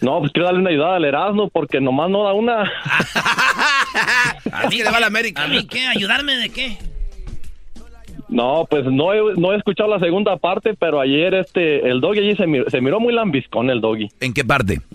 No, 0.00 0.20
pues 0.20 0.32
quiero 0.32 0.46
darle 0.46 0.60
una 0.60 0.70
ayuda 0.70 0.96
al 0.96 1.04
Erasmo 1.04 1.48
porque 1.50 1.80
nomás 1.80 2.10
no 2.10 2.24
da 2.24 2.32
una. 2.32 2.62
¿A 4.52 4.68
mí, 4.68 4.78
le 4.78 4.90
va 4.90 5.00
la 5.00 5.06
América. 5.06 5.44
¿A 5.44 5.48
mí 5.48 5.66
qué? 5.66 5.86
¿Ayudarme 5.86 6.36
de 6.36 6.48
qué? 6.48 6.78
No, 8.30 8.64
pues 8.70 8.84
no 8.84 9.12
he, 9.12 9.34
no 9.36 9.52
he 9.52 9.56
escuchado 9.56 9.90
la 9.90 9.98
segunda 9.98 10.36
parte, 10.36 10.74
pero 10.78 11.00
ayer 11.00 11.34
este 11.34 11.88
el 11.88 12.00
doggy 12.00 12.20
allí 12.20 12.36
se, 12.36 12.46
miró, 12.80 13.00
muy 13.00 13.12
lambiscón 13.12 13.70
el 13.70 13.80
doggy. 13.80 14.08
¿En 14.20 14.32
qué 14.32 14.44
parte? 14.44 14.80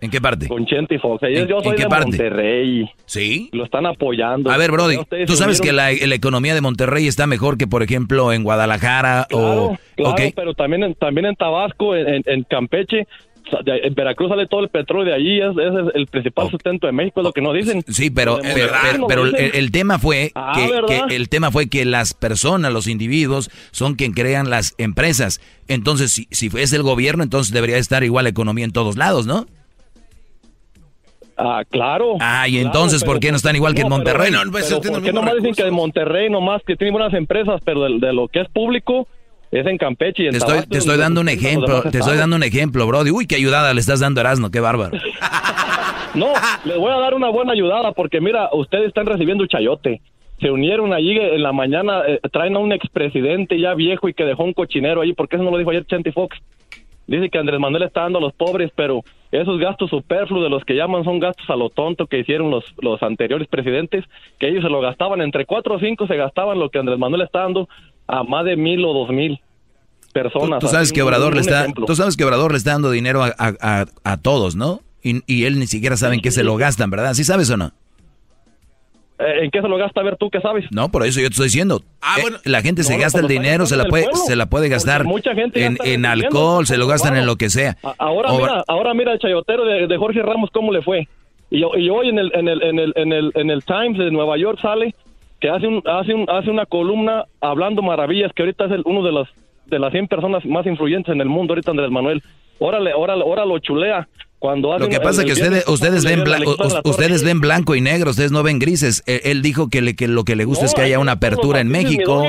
¿En 0.00 0.10
qué 0.10 0.20
parte? 0.20 0.48
Con 0.48 0.66
Chente 0.66 0.98
Fox. 0.98 1.22
yo 1.48 1.62
soy 1.62 1.76
de 1.78 1.88
Monterrey. 1.88 2.90
¿Sí? 3.06 3.48
Lo 3.52 3.64
están 3.64 3.86
apoyando. 3.86 4.50
A 4.50 4.58
ver, 4.58 4.70
Brody, 4.70 4.98
¿tú 5.26 5.34
sabes 5.34 5.60
que 5.60 5.72
la, 5.72 5.90
economía 5.90 6.54
de 6.54 6.60
Monterrey 6.60 7.06
está 7.06 7.26
mejor 7.26 7.56
que, 7.56 7.66
por 7.66 7.82
ejemplo, 7.82 8.32
en 8.32 8.42
Guadalajara 8.42 9.26
o... 9.32 9.76
Claro, 9.96 10.14
pero 10.36 10.54
también 10.54 10.84
en, 10.84 10.94
también 10.94 11.26
en 11.26 11.34
Tabasco, 11.34 11.96
en, 11.96 12.22
en 12.24 12.44
Campeche, 12.44 13.06
en 13.66 13.94
Veracruz 13.94 14.28
sale 14.28 14.46
todo 14.46 14.60
el 14.60 14.68
petróleo 14.68 15.12
de 15.12 15.14
allí, 15.14 15.40
es, 15.40 15.50
es 15.56 15.94
el 15.94 16.06
principal 16.06 16.46
oh. 16.46 16.50
sustento 16.50 16.86
de 16.86 16.92
México, 16.92 17.20
es 17.20 17.24
lo 17.24 17.32
que 17.32 17.40
nos 17.40 17.54
dicen. 17.54 17.82
Sí, 17.88 18.10
pero, 18.10 18.38
pero, 19.08 19.24
el, 19.26 19.70
tema 19.70 19.98
fue 19.98 20.32
ah, 20.34 20.52
que, 20.86 21.14
el 21.14 21.28
tema 21.28 21.50
fue 21.50 21.68
que 21.68 21.84
las 21.84 22.14
personas, 22.14 22.72
los 22.72 22.86
individuos, 22.86 23.50
son 23.70 23.94
quien 23.94 24.12
crean 24.12 24.50
las 24.50 24.74
empresas. 24.78 25.40
Entonces, 25.68 26.12
si, 26.12 26.28
si 26.30 26.50
es 26.58 26.72
el 26.72 26.82
gobierno, 26.82 27.22
entonces 27.22 27.52
debería 27.52 27.78
estar 27.78 28.04
igual 28.04 28.24
la 28.24 28.30
economía 28.30 28.64
en 28.64 28.72
todos 28.72 28.96
lados, 28.96 29.26
¿no? 29.26 29.46
Ah, 31.38 31.62
claro. 31.70 32.16
Ah, 32.20 32.48
y 32.48 32.58
entonces, 32.58 33.04
¿por 33.04 33.20
qué 33.20 33.30
no 33.30 33.36
están 33.36 33.54
igual 33.54 33.72
que 33.72 33.82
en 33.82 33.88
Monterrey? 33.88 34.32
no, 34.32 34.40
pues, 34.50 34.72
¿Por 34.72 35.02
qué 35.02 35.12
nomás 35.12 35.36
dicen 35.36 35.54
que 35.54 35.62
en 35.62 35.74
Monterrey 35.74 36.28
nomás 36.28 36.62
que 36.66 36.74
tienen 36.74 36.92
buenas 36.92 37.14
empresas, 37.14 37.60
pero 37.64 37.82
de 37.82 38.12
lo 38.12 38.26
que 38.26 38.40
es 38.40 38.48
público 38.48 39.06
es 39.50 39.66
en 39.66 39.78
Campeche 39.78 40.24
y 40.24 40.26
en 40.26 40.32
Te 40.32 40.38
estoy, 40.38 40.66
te 40.66 40.78
estoy 40.78 40.98
dando 40.98 41.20
un 41.20 41.28
ejemplo, 41.28 41.82
te 41.82 41.98
estoy 41.98 42.16
dando 42.16 42.36
un 42.36 42.42
ejemplo, 42.42 42.86
Brody. 42.86 43.10
Uy, 43.10 43.26
qué 43.26 43.36
ayudada 43.36 43.72
le 43.72 43.80
estás 43.80 44.00
dando 44.00 44.20
a 44.20 44.22
Erasmo, 44.22 44.50
qué 44.50 44.60
bárbaro. 44.60 44.98
no, 46.14 46.32
les 46.64 46.76
voy 46.76 46.92
a 46.92 46.96
dar 46.96 47.14
una 47.14 47.30
buena 47.30 47.52
ayudada 47.52 47.92
porque 47.92 48.20
mira, 48.20 48.50
ustedes 48.52 48.88
están 48.88 49.06
recibiendo 49.06 49.46
chayote. 49.46 50.00
Se 50.40 50.50
unieron 50.50 50.92
allí 50.92 51.18
en 51.18 51.42
la 51.42 51.52
mañana, 51.52 52.02
eh, 52.06 52.20
traen 52.30 52.54
a 52.56 52.60
un 52.60 52.72
expresidente 52.72 53.58
ya 53.58 53.74
viejo 53.74 54.08
y 54.08 54.14
que 54.14 54.24
dejó 54.24 54.44
un 54.44 54.52
cochinero 54.52 55.00
ahí, 55.00 55.12
porque 55.12 55.36
eso 55.36 55.44
no 55.44 55.50
lo 55.50 55.58
dijo 55.58 55.70
ayer 55.70 55.84
Chanty 55.86 56.12
Fox. 56.12 56.36
Dice 57.08 57.30
que 57.30 57.38
Andrés 57.38 57.58
Manuel 57.58 57.84
está 57.84 58.02
dando 58.02 58.18
a 58.18 58.20
los 58.20 58.34
pobres, 58.34 58.70
pero 58.76 59.02
esos 59.32 59.58
gastos 59.58 59.88
superfluos 59.88 60.44
de 60.44 60.50
los 60.50 60.62
que 60.64 60.74
llaman 60.74 61.04
son 61.04 61.18
gastos 61.18 61.48
a 61.48 61.56
lo 61.56 61.70
tonto 61.70 62.06
que 62.06 62.18
hicieron 62.18 62.50
los, 62.50 62.64
los 62.82 63.02
anteriores 63.02 63.48
presidentes, 63.48 64.04
que 64.38 64.48
ellos 64.48 64.62
se 64.62 64.68
lo 64.68 64.80
gastaban, 64.82 65.22
entre 65.22 65.46
cuatro 65.46 65.76
o 65.76 65.80
cinco 65.80 66.06
se 66.06 66.16
gastaban 66.16 66.58
lo 66.58 66.68
que 66.68 66.78
Andrés 66.78 66.98
Manuel 66.98 67.22
está 67.22 67.40
dando 67.40 67.66
a 68.08 68.24
más 68.24 68.44
de 68.44 68.56
mil 68.56 68.84
o 68.84 68.92
dos 68.92 69.10
mil 69.10 69.40
personas. 70.12 70.58
Tú, 70.58 70.66
sabes 70.66 70.92
que 70.92 71.02
Obrador 71.02 71.34
le 71.34 71.42
está, 71.42 71.66
tú 71.72 71.94
sabes 71.94 72.16
que 72.16 72.24
Obrador 72.24 72.52
le 72.52 72.58
está 72.58 72.72
dando 72.72 72.90
dinero 72.90 73.22
a, 73.22 74.16
todos, 74.22 74.56
¿no? 74.56 74.80
Y, 75.02 75.22
y, 75.32 75.44
él 75.44 75.60
ni 75.60 75.68
siquiera 75.68 75.96
sabe 75.96 76.16
en 76.16 76.20
qué 76.20 76.32
se 76.32 76.42
lo 76.42 76.56
gastan, 76.56 76.90
¿verdad? 76.90 77.14
¿Sí 77.14 77.22
sabes 77.22 77.48
o 77.50 77.56
no? 77.56 77.72
Eh, 79.18 79.44
¿En 79.44 79.50
qué 79.50 79.60
se 79.60 79.68
lo 79.68 79.76
gasta? 79.76 80.00
A 80.00 80.04
ver, 80.04 80.16
¿tú 80.16 80.30
qué 80.30 80.40
sabes? 80.40 80.64
No, 80.70 80.90
por 80.90 81.04
eso 81.04 81.20
yo 81.20 81.28
te 81.28 81.32
estoy 81.32 81.46
diciendo. 81.46 81.82
Ah, 82.00 82.16
eh, 82.18 82.32
la 82.44 82.62
gente 82.62 82.82
se 82.82 82.96
gasta 82.98 83.20
el 83.20 83.28
dinero, 83.28 83.66
se 83.66 83.76
la 83.76 83.84
puede, 83.84 84.06
se 84.26 84.36
la 84.36 84.46
puede 84.46 84.68
gastar 84.68 85.04
en, 85.54 85.76
en 85.84 86.06
alcohol, 86.06 86.66
se 86.66 86.76
lo 86.76 86.86
gastan 86.86 87.16
en 87.16 87.26
lo 87.26 87.36
que 87.36 87.50
sea. 87.50 87.76
Ahora 87.98 88.32
mira, 88.32 88.64
ahora 88.66 88.94
mira 88.94 89.12
el 89.12 89.18
chayotero 89.18 89.64
de, 89.64 89.86
de, 89.86 89.96
Jorge 89.96 90.22
Ramos 90.22 90.50
cómo 90.52 90.72
le 90.72 90.82
fue. 90.82 91.08
Y, 91.50 91.58
y 91.58 91.90
hoy 91.90 92.08
en 92.10 92.18
el, 92.18 92.30
en 92.34 92.48
el, 92.48 92.62
en 92.62 92.78
el, 92.78 92.92
en 92.96 93.12
el, 93.12 93.32
en 93.34 93.50
el 93.50 93.64
Times 93.64 93.98
de 93.98 94.10
Nueva 94.10 94.36
York 94.36 94.58
sale 94.60 94.94
que 95.40 95.48
hace, 95.48 95.66
un, 95.66 95.82
hace, 95.86 96.14
un, 96.14 96.28
hace 96.28 96.50
una 96.50 96.66
columna 96.66 97.24
hablando 97.40 97.82
maravillas, 97.82 98.32
que 98.34 98.42
ahorita 98.42 98.66
es 98.66 98.72
el, 98.72 98.82
uno 98.84 99.02
de 99.02 99.12
las, 99.12 99.28
de 99.66 99.78
las 99.78 99.92
100 99.92 100.08
personas 100.08 100.44
más 100.44 100.66
influyentes 100.66 101.14
en 101.14 101.20
el 101.20 101.28
mundo, 101.28 101.52
ahorita 101.52 101.70
Andrés 101.70 101.90
Manuel. 101.90 102.22
Órale, 102.58 102.92
órale, 102.94 103.22
órale, 103.24 103.48
lo 103.48 103.58
chulea. 103.60 104.08
Cuando 104.40 104.78
Lo 104.78 104.88
que 104.88 105.00
pasa 105.00 105.22
es 105.22 105.26
que 105.26 105.32
ustedes, 105.32 105.66
ustedes, 105.66 106.04
ven 106.04 106.22
blanco, 106.22 106.54
ustedes 106.84 107.24
ven 107.24 107.40
blanco 107.40 107.74
y 107.74 107.80
negro, 107.80 108.10
ustedes 108.10 108.30
no 108.30 108.44
ven 108.44 108.60
grises. 108.60 109.02
Él, 109.06 109.42
dijo 109.42 109.68
que, 109.68 109.82
le, 109.82 109.96
que 109.96 110.06
lo 110.06 110.24
que 110.24 110.36
le 110.36 110.44
gusta 110.44 110.64
es 110.64 110.74
que 110.74 110.82
haya 110.82 111.00
una 111.00 111.12
apertura 111.12 111.60
en 111.60 111.68
México. 111.68 112.22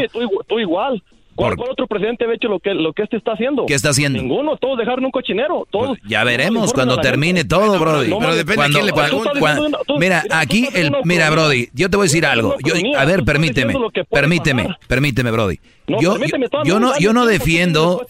tú 0.48 0.60
igual. 0.60 1.04
¿Cuál, 1.39 1.56
otro 1.71 1.88
presidente 1.88 2.25
ha 2.25 2.34
hecho 2.34 2.49
lo 2.49 2.60
que, 2.60 2.73
lo 2.73 2.91
que 2.91 3.04
este 3.04 3.15
está 3.15 3.32
haciendo? 3.32 3.65
¿Qué 3.65 3.73
está 3.73 3.91
haciendo? 3.91 4.19
Ninguno, 4.19 4.58
todos 4.58 4.78
dejaron 4.78 5.06
un 5.06 5.12
cochinero. 5.12 5.65
Todos, 5.71 5.97
pues 5.97 6.02
ya 6.06 6.25
veremos 6.25 6.73
cuando 6.73 6.97
termine 6.97 7.45
todo, 7.45 7.80
Brody. 7.80 8.13
pero 8.19 8.36
depende 8.36 8.63
de 8.63 8.69
quién 8.71 8.86
le 8.86 8.91
pregunte. 8.91 9.39
Mira, 9.97 10.23
aquí, 10.32 10.67
el, 10.73 10.91
mira, 11.06 11.30
Brody, 11.30 11.69
yo 11.73 11.89
te 11.89 11.95
voy 11.95 12.04
a 12.04 12.08
decir 12.08 12.25
algo. 12.25 12.58
Yo, 12.65 12.73
a 12.97 13.06
ver, 13.06 13.23
permíteme, 13.23 13.73
permíteme, 14.10 14.75
permíteme, 14.88 15.32
Brody. 15.32 15.60
yo, 15.88 16.17
yo, 16.65 16.80
no, 16.80 16.99
yo 16.99 17.13
no 17.13 17.25
defiendo, 17.25 18.06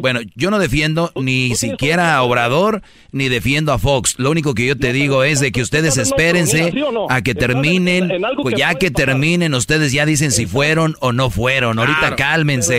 bueno, 0.00 0.20
yo 0.34 0.50
no 0.50 0.58
defiendo 0.58 1.12
ni 1.16 1.54
siquiera 1.56 2.16
a 2.16 2.22
Obrador 2.22 2.80
ni 3.12 3.28
defiendo 3.28 3.74
a 3.74 3.78
Fox. 3.78 4.14
Lo 4.18 4.30
único 4.30 4.54
que 4.54 4.66
yo 4.66 4.78
te 4.78 4.94
digo 4.94 5.22
es 5.22 5.40
de 5.40 5.52
que 5.52 5.60
ustedes 5.60 5.98
espérense 5.98 6.72
a 7.10 7.20
que 7.20 7.34
terminen, 7.34 8.10
pues 8.40 8.54
ya 8.56 8.74
que 8.74 8.90
terminen, 8.90 9.54
ustedes 9.54 9.92
ya 9.92 10.06
dicen 10.06 10.32
si 10.32 10.46
fueron 10.46 10.96
o 11.00 11.12
no 11.12 11.28
fueron. 11.28 11.78
Ahorita 11.78 12.16
cálmense 12.16 12.69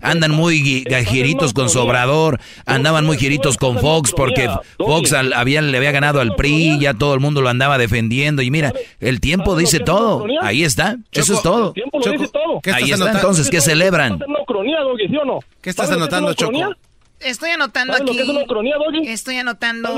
andan 0.00 0.32
muy 0.32 0.84
giritos 1.06 1.52
con 1.52 1.68
Sobrador, 1.70 2.40
andaban 2.66 3.04
muy 3.04 3.16
giritos 3.18 3.56
con 3.56 3.78
Fox 3.78 4.12
porque 4.16 4.48
Fox 4.78 5.12
había, 5.12 5.62
le 5.62 5.76
había 5.76 5.92
ganado 5.92 6.20
al 6.20 6.34
PRI, 6.34 6.78
ya 6.80 6.94
todo 6.94 7.14
el 7.14 7.20
mundo 7.20 7.40
lo 7.40 7.48
andaba 7.48 7.78
defendiendo 7.78 8.42
y 8.42 8.50
mira, 8.50 8.72
el 9.00 9.20
tiempo 9.20 9.56
dice 9.56 9.80
todo, 9.80 10.26
ahí 10.42 10.64
está, 10.64 10.96
eso 11.12 11.34
es 11.34 11.42
todo. 11.42 11.72
Ahí 12.72 12.90
está, 12.92 13.12
entonces, 13.12 13.50
¿qué 13.50 13.60
celebran? 13.60 14.18
¿Qué 15.62 15.70
estás 15.70 15.90
anotando, 15.90 16.34
Choco? 16.34 16.52
Estoy 17.20 17.50
anotando 17.50 17.94
aquí. 17.94 18.18
Estoy 19.06 19.36
anotando. 19.36 19.88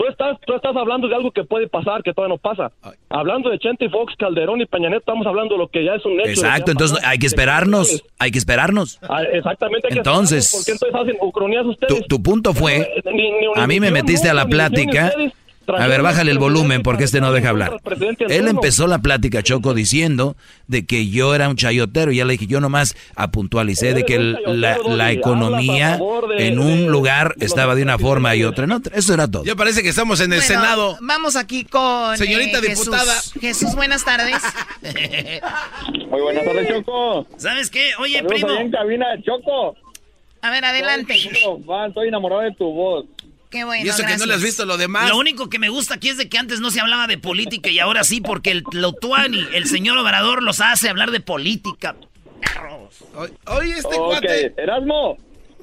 Tú 0.00 0.06
estás, 0.08 0.38
tú 0.46 0.54
estás 0.54 0.74
hablando 0.74 1.08
de 1.08 1.14
algo 1.14 1.30
que 1.30 1.44
puede 1.44 1.68
pasar, 1.68 2.02
que 2.02 2.14
todavía 2.14 2.34
no 2.34 2.38
pasa. 2.38 2.72
Hablando 3.10 3.50
de 3.50 3.58
Chente 3.58 3.90
Fox, 3.90 4.14
Calderón 4.16 4.58
y 4.62 4.64
Peña 4.64 4.88
estamos 4.96 5.26
hablando 5.26 5.56
de 5.56 5.58
lo 5.58 5.68
que 5.68 5.84
ya 5.84 5.92
es 5.96 6.06
un 6.06 6.18
hecho. 6.18 6.30
Exacto, 6.30 6.70
entonces 6.70 6.98
hay 7.04 7.18
que 7.18 7.26
esperarnos, 7.26 8.02
hay 8.18 8.30
que 8.30 8.38
esperarnos. 8.38 8.98
Ah, 9.02 9.24
exactamente. 9.30 9.88
Hay 9.90 9.98
entonces, 9.98 10.64
que 10.64 10.72
entonces 10.72 10.98
hacen 10.98 11.66
ustedes? 11.68 12.06
Tu, 12.08 12.22
punto 12.22 12.54
fue, 12.54 12.90
a 13.56 13.66
mí 13.66 13.78
me 13.78 13.90
metiste 13.90 14.30
a 14.30 14.32
la 14.32 14.46
plática 14.46 15.12
a 15.78 15.86
ver, 15.86 16.02
bájale 16.02 16.30
el 16.30 16.38
volumen 16.38 16.82
porque 16.82 17.04
este 17.04 17.20
no 17.20 17.32
deja 17.32 17.50
hablar. 17.50 17.80
Él 18.28 18.48
empezó 18.48 18.86
la 18.86 18.98
plática, 18.98 19.42
Choco, 19.42 19.74
diciendo 19.74 20.36
de 20.66 20.86
que 20.86 21.08
yo 21.08 21.34
era 21.34 21.48
un 21.48 21.56
chayotero. 21.56 22.12
Y 22.12 22.16
ya 22.16 22.24
le 22.24 22.32
dije, 22.32 22.46
yo 22.46 22.60
nomás 22.60 22.96
apuntualicé 23.16 23.94
de 23.94 24.04
que 24.04 24.18
la, 24.18 25.12
economía 25.12 25.98
en 26.38 26.58
un 26.58 26.86
lugar 26.86 27.34
estaba 27.40 27.74
de 27.74 27.82
una 27.82 27.98
forma 27.98 28.34
y 28.36 28.44
otra 28.44 28.64
en 28.64 28.72
otra. 28.72 28.96
Eso 28.96 29.14
era 29.14 29.30
todo. 29.30 29.44
Ya 29.44 29.54
parece 29.54 29.82
que 29.82 29.88
estamos 29.88 30.20
en 30.20 30.32
el 30.32 30.42
Senado. 30.42 30.96
Vamos 31.00 31.36
aquí 31.36 31.64
con... 31.64 32.16
Señorita 32.16 32.58
eh, 32.58 32.68
diputada. 32.68 33.14
Jesús, 33.40 33.74
buenas 33.74 34.04
tardes. 34.04 34.42
Muy 36.10 36.20
buenas 36.20 36.44
tardes, 36.44 36.68
Choco. 36.68 37.26
¿Sabes 37.36 37.70
qué? 37.70 37.90
Oye, 37.98 38.22
primo. 38.24 38.50
en 38.50 38.70
cabina, 38.70 39.06
Choco. 39.24 39.76
A 40.42 40.50
ver, 40.50 40.64
adelante. 40.64 41.14
Estoy 41.14 42.08
enamorado 42.08 42.42
de 42.42 42.52
tu 42.52 42.72
voz. 42.72 43.06
Qué 43.50 43.64
bueno, 43.64 43.84
y 43.84 43.88
eso 43.88 44.04
que 44.06 44.16
no 44.16 44.26
le 44.26 44.34
has 44.34 44.42
visto 44.42 44.64
lo 44.64 44.76
demás. 44.76 45.08
Lo 45.08 45.18
único 45.18 45.50
que 45.50 45.58
me 45.58 45.68
gusta 45.68 45.94
aquí 45.94 46.08
es 46.08 46.16
de 46.16 46.28
que 46.28 46.38
antes 46.38 46.60
no 46.60 46.70
se 46.70 46.80
hablaba 46.80 47.08
de 47.08 47.18
política 47.18 47.68
y 47.68 47.80
ahora 47.80 48.04
sí, 48.04 48.20
porque 48.20 48.52
el 48.52 48.62
Lotuani, 48.72 49.44
el 49.54 49.66
señor 49.66 49.98
Obrador, 49.98 50.42
los 50.42 50.60
hace 50.60 50.88
hablar 50.88 51.10
de 51.10 51.20
política. 51.20 51.96
Oye, 53.46 53.72
este 53.72 53.96
cuate. 53.96 54.54
Erasmo. 54.56 55.18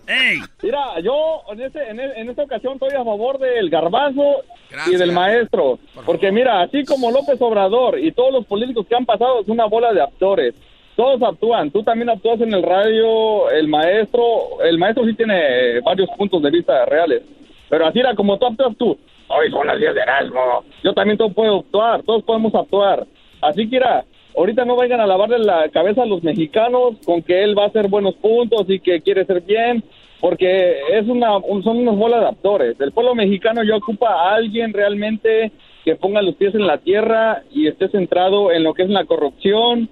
¡Ey! 0.08 0.39
Mira, 0.63 1.00
yo 1.02 1.41
en, 1.52 1.62
este, 1.62 1.89
en, 1.89 2.30
esta 2.30 2.43
ocasión 2.43 2.73
estoy 2.73 2.91
a 2.91 3.04
favor 3.04 3.39
del 3.39 3.69
garbazo 3.69 4.43
y 4.88 4.95
del 4.95 5.12
maestro. 5.12 5.80
porque 6.06 6.32
mira, 6.32 6.62
así 6.62 6.86
como 6.86 7.12
López 7.12 7.41
Obrador 7.41 8.00
y 8.00 8.13
todos 8.13 8.32
los 8.32 8.45
políticos 8.45 8.86
que 8.88 8.95
han 8.95 9.06
pasado 9.06 9.41
es 9.41 9.47
una 9.50 9.65
bola 9.65 9.93
de 9.93 10.02
actores. 10.02 10.56
Todos 10.95 11.21
actúan. 11.21 11.71
Tú 11.71 11.84
también 11.84 12.10
actúas 12.10 12.41
en 12.41 12.54
el 12.54 12.63
radio, 12.63 13.50
el 13.52 13.67
maestro. 13.67 14.62
El 14.63 14.78
maestro 14.78 15.06
sí 15.06 15.13
tiene 15.13 15.80
varios 15.82 16.10
puntos 16.17 16.41
de 16.41 16.52
vista 16.52 16.86
reales. 16.86 17.21
Pero 17.69 17.86
así 17.86 17.99
era 17.99 18.15
como 18.15 18.38
tú 18.38 18.45
actúas 18.45 18.75
tú. 18.77 18.97
Hoy 19.27 19.51
son 19.51 19.67
las 19.67 19.77
10 19.77 19.93
de 19.93 20.01
Erasmo. 20.01 20.63
Yo 20.84 20.93
también 20.93 21.17
todo 21.17 21.30
puedo 21.30 21.60
actuar, 21.60 22.03
todos 22.03 22.23
podemos 22.23 22.56
actuar. 22.56 23.06
Así 23.41 23.69
que 23.69 23.77
era, 23.77 24.06
ahorita 24.36 24.65
no 24.65 24.75
vayan 24.75 25.01
a 25.01 25.08
lavarle 25.08 25.39
la 25.39 25.67
cabeza 25.69 26.03
a 26.03 26.06
los 26.06 26.23
mexicanos 26.23 26.95
con 27.06 27.21
que 27.21 27.43
él 27.43 27.58
va 27.58 27.63
a 27.63 27.67
hacer 27.67 27.88
buenos 27.89 28.15
puntos 28.15 28.65
y 28.69 28.80
que 28.80 29.01
quiere 29.01 29.25
ser 29.25 29.41
bien, 29.41 29.84
porque 30.21 30.77
es 30.94 31.08
una, 31.08 31.39
son 31.63 31.77
unos 31.77 31.98
bolas 31.98 32.21
de 32.21 32.27
actores. 32.27 32.79
El 32.79 32.94
pueblo 32.94 33.15
mexicano 33.15 33.63
ya 33.63 33.75
ocupa 33.75 34.10
a 34.10 34.35
alguien 34.35 34.73
realmente 34.73 35.52
que 35.83 35.96
ponga 35.96 36.21
los 36.21 36.35
pies 36.35 36.56
en 36.56 36.65
la 36.65 36.77
tierra 36.77 37.44
y 37.52 37.67
esté 37.67 37.89
centrado 37.89 38.52
en 38.52 38.63
lo 38.63 38.73
que 38.73 38.83
es 38.83 38.89
la 38.89 39.06
corrupción, 39.06 39.89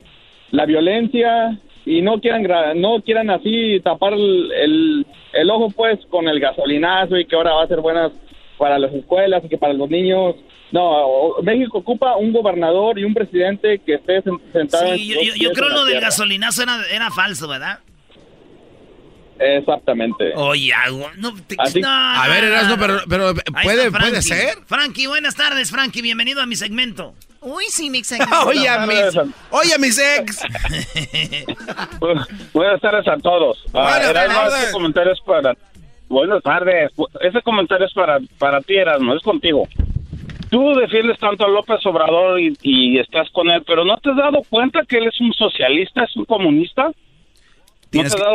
la 0.52 0.66
violencia 0.66 1.60
y 1.86 2.02
no 2.02 2.20
quieran 2.20 2.44
no 2.80 3.02
quieran 3.02 3.30
así 3.30 3.80
tapar 3.82 4.14
el, 4.14 5.06
ojo 5.52 5.70
pues 5.70 6.00
con 6.10 6.28
el 6.28 6.40
gasolinazo 6.40 7.18
y 7.18 7.26
que 7.26 7.36
ahora 7.36 7.54
va 7.54 7.64
a 7.64 7.68
ser 7.68 7.80
buenas 7.80 8.12
para 8.58 8.80
las 8.80 8.94
escuelas 8.94 9.44
y 9.44 9.50
que 9.50 9.58
para 9.58 9.74
los 9.74 9.90
niños 9.90 10.36
No, 10.72 11.36
México 11.44 11.78
ocupa 11.78 12.16
un 12.18 12.34
gobernador 12.34 12.98
y 12.98 13.04
un 13.04 13.14
presidente 13.14 13.80
que 13.86 13.96
esté 13.96 14.24
sentado 14.52 14.96
sí, 14.96 15.08
yo, 15.08 15.36
yo, 15.36 15.52
creo 15.54 15.70
lo 15.70 15.86
del 15.86 16.02
gasolinazo 16.02 16.64
era, 16.64 16.80
era 16.92 17.12
falso, 17.12 17.48
¿verdad? 17.48 17.80
Exactamente. 19.40 20.34
Oye, 20.36 20.74
no, 21.18 21.34
a 21.90 22.28
ver, 22.30 22.44
Erasmo, 22.46 22.78
pero, 22.80 23.00
pero 23.10 23.34
puede, 23.64 23.92
puede 23.92 24.22
ser. 24.22 24.58
Frankie, 24.66 25.08
buenas 25.08 25.36
tardes, 25.36 25.72
Frankie. 25.72 26.02
Bienvenido 26.02 26.42
a 26.42 26.46
mi 26.46 26.56
segmento. 26.56 27.14
Uy, 27.42 27.66
sí, 27.70 27.90
mi 27.90 28.04
segmento. 28.04 28.48
oye, 28.48 28.68
a 28.68 28.86
mis, 28.86 29.18
oye, 29.52 29.78
mis 29.80 30.00
ex. 30.00 30.42
buenas 32.54 32.82
tardes 32.82 33.08
a 33.08 33.18
todos. 33.18 33.64
Ah, 33.74 34.00
tardes. 34.14 34.64
Ese 34.64 34.72
comentario 34.72 35.14
es 35.14 35.22
para... 35.22 35.54
Buenas 36.08 36.42
tardes. 36.44 36.92
Ese 37.22 37.42
comentario 37.42 37.88
es 37.88 37.94
para, 37.94 38.20
para 38.38 38.62
ti, 38.62 38.76
Erasmo. 38.76 39.16
Es 39.16 39.24
contigo. 39.24 39.68
Tú 40.50 40.74
defiendes 40.76 41.20
tanto 41.20 41.46
a 41.46 41.50
López 41.50 41.84
Obrador 41.86 42.40
y, 42.40 42.56
y 42.62 43.00
estás 43.00 43.30
con 43.32 43.50
él, 43.50 43.64
pero 43.66 43.84
¿no 43.84 43.98
te 43.98 44.12
has 44.12 44.16
dado 44.18 44.42
cuenta 44.50 44.82
que 44.88 44.98
él 44.98 45.08
es 45.08 45.20
un 45.20 45.34
socialista, 45.34 46.04
es 46.04 46.16
un 46.16 46.26
comunista? 46.26 46.92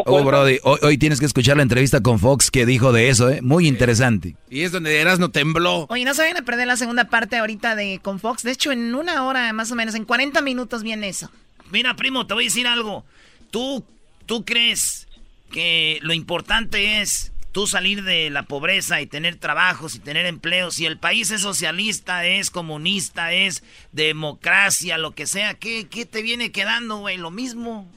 Oh, 0.07 0.25
Brody, 0.25 0.59
hoy, 0.63 0.99
tienes 0.99 1.21
que 1.21 1.27
escuchar 1.27 1.57
la 1.57 1.63
entrevista 1.63 2.01
con 2.01 2.19
Fox 2.19 2.51
que 2.51 2.67
dijo 2.67 2.93
de 2.93 3.09
eso, 3.09 3.31
¿eh? 3.31 3.41
Muy 3.43 3.67
interesante. 3.67 4.37
Y 4.49 4.63
es 4.63 4.73
donde 4.73 5.01
eras 5.01 5.19
no 5.19 5.31
tembló. 5.31 5.87
Oye, 5.89 6.05
no 6.05 6.15
se 6.15 6.23
vayan 6.23 6.39
a 6.39 6.43
perder 6.43 6.67
la 6.67 6.77
segunda 6.77 7.05
parte 7.05 7.37
ahorita 7.37 7.77
de 7.77 8.01
con 8.03 8.21
Fox. 8.21 8.43
De 8.43 8.53
hecho, 8.53 8.73
en 8.73 8.95
una 8.95 9.25
hora 9.25 9.53
más 9.53 9.71
o 9.73 9.75
menos, 9.75 9.95
en 9.95 10.05
40 10.05 10.41
minutos 10.43 10.83
viene 10.83 11.09
eso. 11.09 11.31
Mira, 11.71 11.95
primo, 11.95 12.27
te 12.27 12.35
voy 12.35 12.45
a 12.45 12.49
decir 12.49 12.67
algo. 12.67 13.05
¿Tú, 13.51 13.85
tú 14.27 14.45
crees 14.45 15.09
que 15.51 15.99
lo 16.03 16.13
importante 16.13 17.01
es 17.01 17.33
tú 17.53 17.67
salir 17.67 18.05
de 18.05 18.31
la 18.31 18.45
pobreza 18.45 19.01
y 19.01 19.07
tener 19.07 19.37
trabajos 19.37 19.95
y 19.95 19.99
tener 19.99 20.27
empleos, 20.27 20.75
si 20.75 20.87
el 20.87 20.99
país 20.99 21.31
es 21.31 21.43
socialista, 21.43 22.25
es 22.27 22.51
comunista, 22.51 23.33
es 23.33 23.63
democracia, 23.93 24.99
lo 24.99 25.13
que 25.13 25.27
sea, 25.27 25.55
¿qué, 25.55 25.89
qué 25.89 26.07
te 26.07 26.23
viene 26.23 26.53
quedando, 26.53 26.99
güey? 26.99 27.17
Lo 27.17 27.31
mismo. 27.31 27.91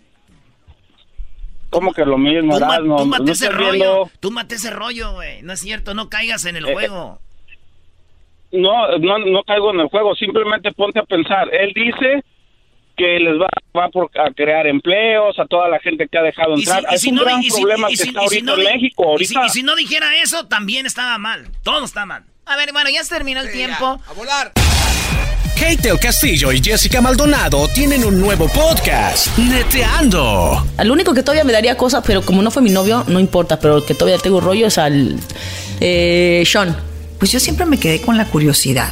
¿Cómo 1.74 1.94
que 1.94 2.06
lo 2.06 2.18
mismo? 2.18 2.58
Tú, 2.58 2.96
tú 2.98 3.06
mate 3.06 3.32
ese 3.32 3.50
rollo, 3.50 4.10
tú 4.20 4.32
mate 4.32 4.56
ese 4.56 4.70
rollo, 4.70 5.14
güey. 5.14 5.42
No 5.42 5.54
es 5.54 5.60
cierto, 5.60 5.94
no 5.94 6.10
caigas 6.10 6.46
en 6.46 6.56
el 6.56 6.68
eh, 6.68 6.74
juego. 6.74 7.20
No, 8.52 8.98
no, 9.00 9.18
no 9.18 9.44
caigo 9.44 9.72
en 9.74 9.80
el 9.80 9.88
juego, 9.88 10.16
simplemente 10.16 10.72
ponte 10.72 11.00
a 11.00 11.04
pensar. 11.04 11.54
Él 11.54 11.72
dice 11.74 12.24
que 12.96 13.20
les 13.20 13.40
va, 13.40 13.48
va 13.76 13.86
a 13.86 14.32
crear 14.32 14.68
empleos 14.68 15.38
a 15.40 15.46
toda 15.46 15.68
la 15.68 15.80
gente 15.80 16.08
que 16.08 16.18
ha 16.18 16.22
dejado 16.22 16.56
entrar. 16.56 16.86
es 16.92 17.04
un 17.06 17.16
gran 17.16 17.42
problema 17.42 17.88
que 17.88 17.94
está 17.96 18.20
ahorita 18.20 18.54
en 18.54 18.60
México. 18.60 19.04
Ahorita. 19.06 19.46
Y 19.46 19.50
si, 19.50 19.64
no 19.64 19.76
dijera 19.76 20.22
eso, 20.22 20.48
también 20.48 20.86
estaba 20.86 21.18
mal. 21.18 21.48
Todo 21.64 21.84
está 21.84 22.06
mal. 22.06 22.24
A 22.46 22.58
ver, 22.58 22.74
bueno, 22.74 22.90
ya 22.90 23.04
se 23.04 23.14
terminó 23.16 23.40
el 23.40 23.52
tiempo. 23.52 24.02
a 24.06 24.14
volar. 24.14 24.52
Kate 25.56 25.90
el 25.90 26.00
Castillo 26.00 26.52
y 26.52 26.62
Jessica 26.62 27.00
Maldonado 27.00 27.70
tienen 27.70 28.04
un 28.04 28.20
nuevo 28.20 28.50
podcast, 28.50 29.38
Neteando. 29.38 30.66
Al 30.76 30.92
único 30.92 31.14
que 31.14 31.22
todavía 31.22 31.46
me 31.46 31.54
daría 31.54 31.78
cosas, 31.78 32.04
pero 32.06 32.22
como 32.22 32.42
no 32.42 32.52
fue 32.52 32.62
mi 32.62 32.70
novio, 32.70 33.06
no 33.08 33.20
importa, 33.20 33.60
pero 33.60 33.78
el 33.78 33.86
que 33.86 33.94
todavía 33.94 34.18
tengo 34.18 34.42
rollo 34.42 34.68
es 34.68 34.78
al 34.78 35.18
eh, 35.80 36.44
Sean. 36.46 36.76
Pues 37.18 37.32
yo 37.32 37.40
siempre 37.40 37.66
me 37.66 37.80
quedé 37.80 38.02
con 38.02 38.18
la 38.18 38.26
curiosidad. 38.26 38.92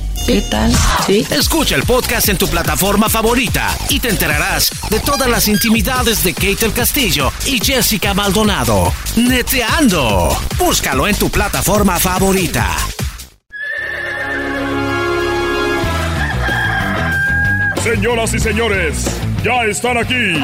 ¿Qué 0.25 0.41
tal? 0.41 0.71
¿Sí? 1.05 1.25
Escucha 1.31 1.75
el 1.75 1.83
podcast 1.83 2.29
en 2.29 2.37
tu 2.37 2.47
plataforma 2.47 3.09
favorita 3.09 3.75
y 3.89 3.99
te 3.99 4.09
enterarás 4.09 4.71
de 4.89 4.99
todas 4.99 5.29
las 5.29 5.47
intimidades 5.47 6.23
de 6.23 6.33
Kate 6.33 6.65
el 6.65 6.73
Castillo 6.73 7.31
y 7.45 7.59
Jessica 7.59 8.13
Maldonado. 8.13 8.93
Neteando. 9.15 10.29
Búscalo 10.57 11.07
en 11.07 11.15
tu 11.15 11.29
plataforma 11.29 11.99
favorita. 11.99 12.69
Señoras 17.83 18.33
y 18.35 18.39
señores, 18.39 19.05
ya 19.43 19.63
están 19.65 19.97
aquí 19.97 20.39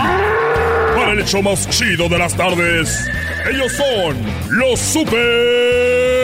para 0.96 1.12
el 1.12 1.20
hecho 1.20 1.42
más 1.44 1.70
chido 1.70 2.10
de 2.10 2.18
las 2.18 2.36
tardes. 2.36 3.08
Ellos 3.48 3.72
son 3.74 4.18
los 4.50 4.80
super 4.80 6.17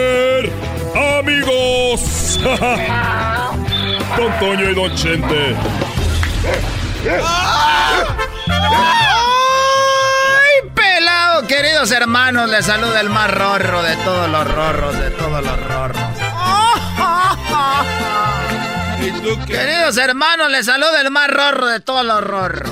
amigos. 0.94 2.38
Don 4.16 4.38
Toño 4.38 4.70
y 4.70 4.74
Don 4.74 4.94
Chente. 4.94 5.56
¡Ay, 7.10 7.50
pelado! 10.74 11.46
Queridos 11.46 11.90
hermanos, 11.90 12.48
les 12.48 12.66
saluda 12.66 13.00
el 13.00 13.10
más 13.10 13.30
rorro 13.30 13.82
de 13.82 13.96
todos 13.96 14.30
los 14.30 14.54
rorros, 14.54 14.98
de 14.98 15.10
todos 15.10 15.44
los 15.44 15.66
rorros. 15.68 16.02
¿Y 19.00 19.10
tú 19.20 19.38
Queridos 19.46 19.96
hermanos, 19.96 20.50
les 20.50 20.66
saluda 20.66 21.00
el 21.00 21.10
más 21.10 21.28
rorro 21.28 21.66
de 21.66 21.80
todos 21.80 22.04
los 22.04 22.22
rorros. 22.22 22.70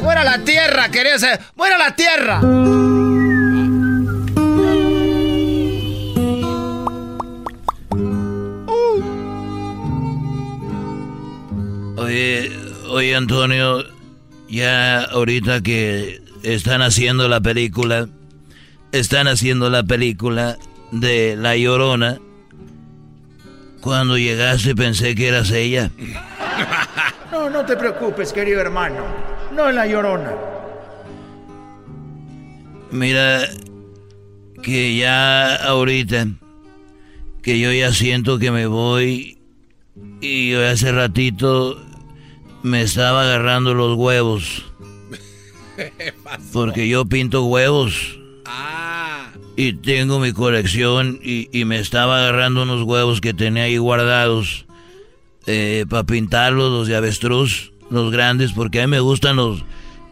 ¡Fuera 0.00 0.24
la 0.24 0.38
tierra, 0.38 0.88
queridos! 0.88 1.24
¡Fuera 1.56 1.78
la 1.78 1.94
tierra! 1.94 2.40
Oye, 12.12 12.52
oye 12.90 13.16
Antonio, 13.16 13.86
ya 14.46 15.00
ahorita 15.00 15.62
que 15.62 16.20
están 16.42 16.82
haciendo 16.82 17.26
la 17.26 17.40
película, 17.40 18.06
están 18.92 19.28
haciendo 19.28 19.70
la 19.70 19.82
película 19.82 20.58
de 20.90 21.36
La 21.36 21.56
Llorona. 21.56 22.18
Cuando 23.80 24.18
llegaste 24.18 24.76
pensé 24.76 25.14
que 25.14 25.28
eras 25.28 25.50
ella. 25.52 25.90
No, 27.32 27.48
no 27.48 27.64
te 27.64 27.78
preocupes, 27.78 28.30
querido 28.30 28.60
hermano. 28.60 29.02
No 29.56 29.70
es 29.70 29.74
La 29.74 29.86
Llorona. 29.86 30.32
Mira, 32.90 33.48
que 34.62 34.96
ya 34.96 35.56
ahorita, 35.56 36.26
que 37.42 37.58
yo 37.58 37.72
ya 37.72 37.90
siento 37.90 38.38
que 38.38 38.50
me 38.50 38.66
voy 38.66 39.38
y 40.20 40.52
hace 40.52 40.92
ratito 40.92 41.80
me 42.62 42.82
estaba 42.82 43.22
agarrando 43.22 43.74
los 43.74 43.96
huevos. 43.96 44.64
Porque 46.52 46.88
yo 46.88 47.04
pinto 47.06 47.44
huevos. 47.44 48.18
Ah. 48.46 49.30
Y 49.56 49.74
tengo 49.74 50.18
mi 50.18 50.32
colección 50.32 51.20
y, 51.22 51.64
me 51.64 51.78
estaba 51.78 52.18
agarrando 52.18 52.62
unos 52.62 52.82
huevos 52.82 53.20
que 53.20 53.34
tenía 53.34 53.64
ahí 53.64 53.76
guardados 53.76 54.64
eh, 55.46 55.84
para 55.88 56.04
pintarlos, 56.04 56.72
los 56.72 56.88
de 56.88 56.96
avestruz, 56.96 57.72
los 57.90 58.10
grandes, 58.10 58.52
porque 58.52 58.80
a 58.80 58.86
mí 58.86 58.90
me 58.90 59.00
gustan 59.00 59.36
los, 59.36 59.62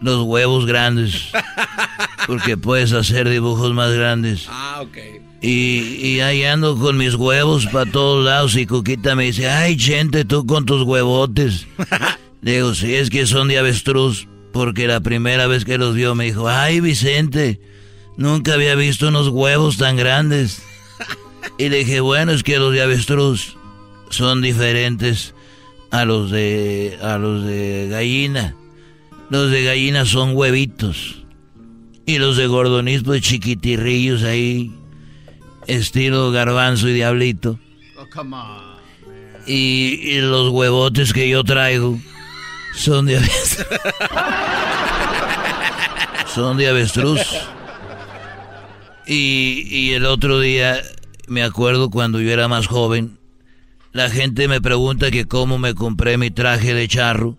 los 0.03 0.22
huevos 0.24 0.66
grandes. 0.66 1.28
Porque 2.26 2.57
puedes 2.57 2.92
hacer 2.92 3.28
dibujos 3.28 3.72
más 3.72 3.92
grandes. 3.92 4.46
Ah, 4.48 4.82
ok. 4.82 4.98
Y, 5.40 5.96
y 6.07 6.20
ahí 6.20 6.44
ando 6.44 6.76
con 6.76 6.96
mis 6.96 7.14
huevos 7.14 7.66
para 7.66 7.90
todos 7.90 8.24
lados 8.24 8.55
y 8.57 8.66
Cuquita 8.66 9.16
me 9.16 9.24
dice, 9.24 9.48
ay, 9.48 9.76
gente, 9.76 10.24
tú 10.24 10.46
con 10.46 10.64
tus 10.64 10.82
huevotes. 10.82 11.66
Digo, 12.43 12.74
sí, 12.74 12.95
es 12.95 13.11
que 13.11 13.26
son 13.26 13.49
de 13.49 13.59
avestruz, 13.59 14.26
porque 14.53 14.86
la 14.86 15.01
primera 15.01 15.47
vez 15.47 15.64
que 15.64 15.78
los 15.78 15.95
vio 15.95 16.14
me 16.14 16.24
dijo, 16.24 16.49
ay 16.49 16.80
Vicente, 16.80 17.61
nunca 18.16 18.55
había 18.55 18.74
visto 18.74 19.09
unos 19.09 19.28
huevos 19.28 19.76
tan 19.76 19.97
grandes. 19.97 20.62
Y 21.59 21.68
le 21.68 21.78
dije, 21.78 22.01
bueno, 22.01 22.32
es 22.32 22.43
que 22.43 22.59
los 22.59 22.72
de 22.72 22.82
avestruz 22.82 23.57
son 24.09 24.41
diferentes 24.41 25.34
a 25.91 26.05
los 26.05 26.30
de, 26.30 26.99
a 27.03 27.18
los 27.18 27.45
de 27.45 27.88
gallina. 27.91 28.57
Los 29.28 29.51
de 29.51 29.62
gallina 29.62 30.05
son 30.05 30.34
huevitos. 30.34 31.22
Y 32.07 32.18
los 32.18 32.36
de 32.36 32.47
gordonis, 32.47 33.03
pues 33.03 33.22
chiquitirrillos 33.22 34.22
ahí, 34.22 34.72
estilo 35.66 36.30
garbanzo 36.32 36.88
y 36.88 36.95
diablito. 36.95 37.59
Oh, 37.97 38.26
y, 39.47 40.01
y 40.03 40.20
los 40.20 40.51
huevotes 40.51 41.12
que 41.12 41.28
yo 41.28 41.45
traigo 41.45 41.99
son 42.75 43.07
de 43.07 43.16
avestruz. 43.16 43.66
Son 46.35 46.57
de 46.57 46.68
avestruz. 46.68 47.21
Y, 49.07 49.66
y 49.68 49.95
el 49.95 50.07
otro 50.07 50.39
día, 50.39 50.81
me 51.27 51.43
acuerdo 51.43 51.91
cuando 51.91 52.21
yo 52.21 52.31
era 52.31 52.47
más 52.47 52.66
joven, 52.68 53.18
la 53.93 54.09
gente 54.09 54.47
me 54.47 54.61
pregunta 54.61 55.11
que 55.11 55.27
cómo 55.27 55.59
me 55.59 55.75
compré 55.75 56.16
mi 56.16 56.31
traje 56.31 56.75
de 56.75 56.87
charro, 56.87 57.37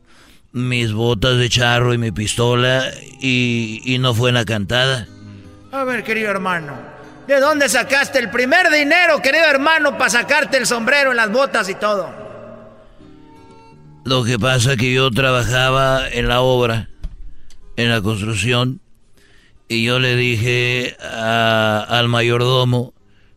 mis 0.51 0.91
botas 0.91 1.37
de 1.37 1.47
charro 1.47 1.93
y 1.93 1.97
mi 1.97 2.11
pistola 2.11 2.83
y, 3.21 3.81
y 3.85 3.99
no 3.99 4.13
fue 4.13 4.29
en 4.29 4.35
la 4.35 4.43
cantada. 4.43 5.07
A 5.71 5.85
ver, 5.85 6.03
querido 6.03 6.29
hermano, 6.29 6.73
¿de 7.25 7.39
dónde 7.39 7.69
sacaste 7.69 8.19
el 8.19 8.29
primer 8.29 8.69
dinero, 8.69 9.21
querido 9.21 9.45
hermano, 9.45 9.97
para 9.97 10.09
sacarte 10.09 10.57
el 10.57 10.67
sombrero, 10.67 11.13
las 11.13 11.31
botas 11.31 11.69
y 11.69 11.75
todo? 11.75 12.30
Lo 14.03 14.23
que 14.23 14.39
pasa 14.39 14.73
es 14.73 14.77
que 14.77 14.93
yo 14.93 15.11
trabajaba 15.11 16.09
en 16.09 16.27
la 16.27 16.41
obra, 16.41 16.89
en 17.77 17.89
la 17.89 18.01
construcción, 18.01 18.81
y 19.69 19.83
yo 19.83 19.99
le 19.99 20.15
dije 20.15 20.97
al 20.99 22.09
mayordomo, 22.09 22.93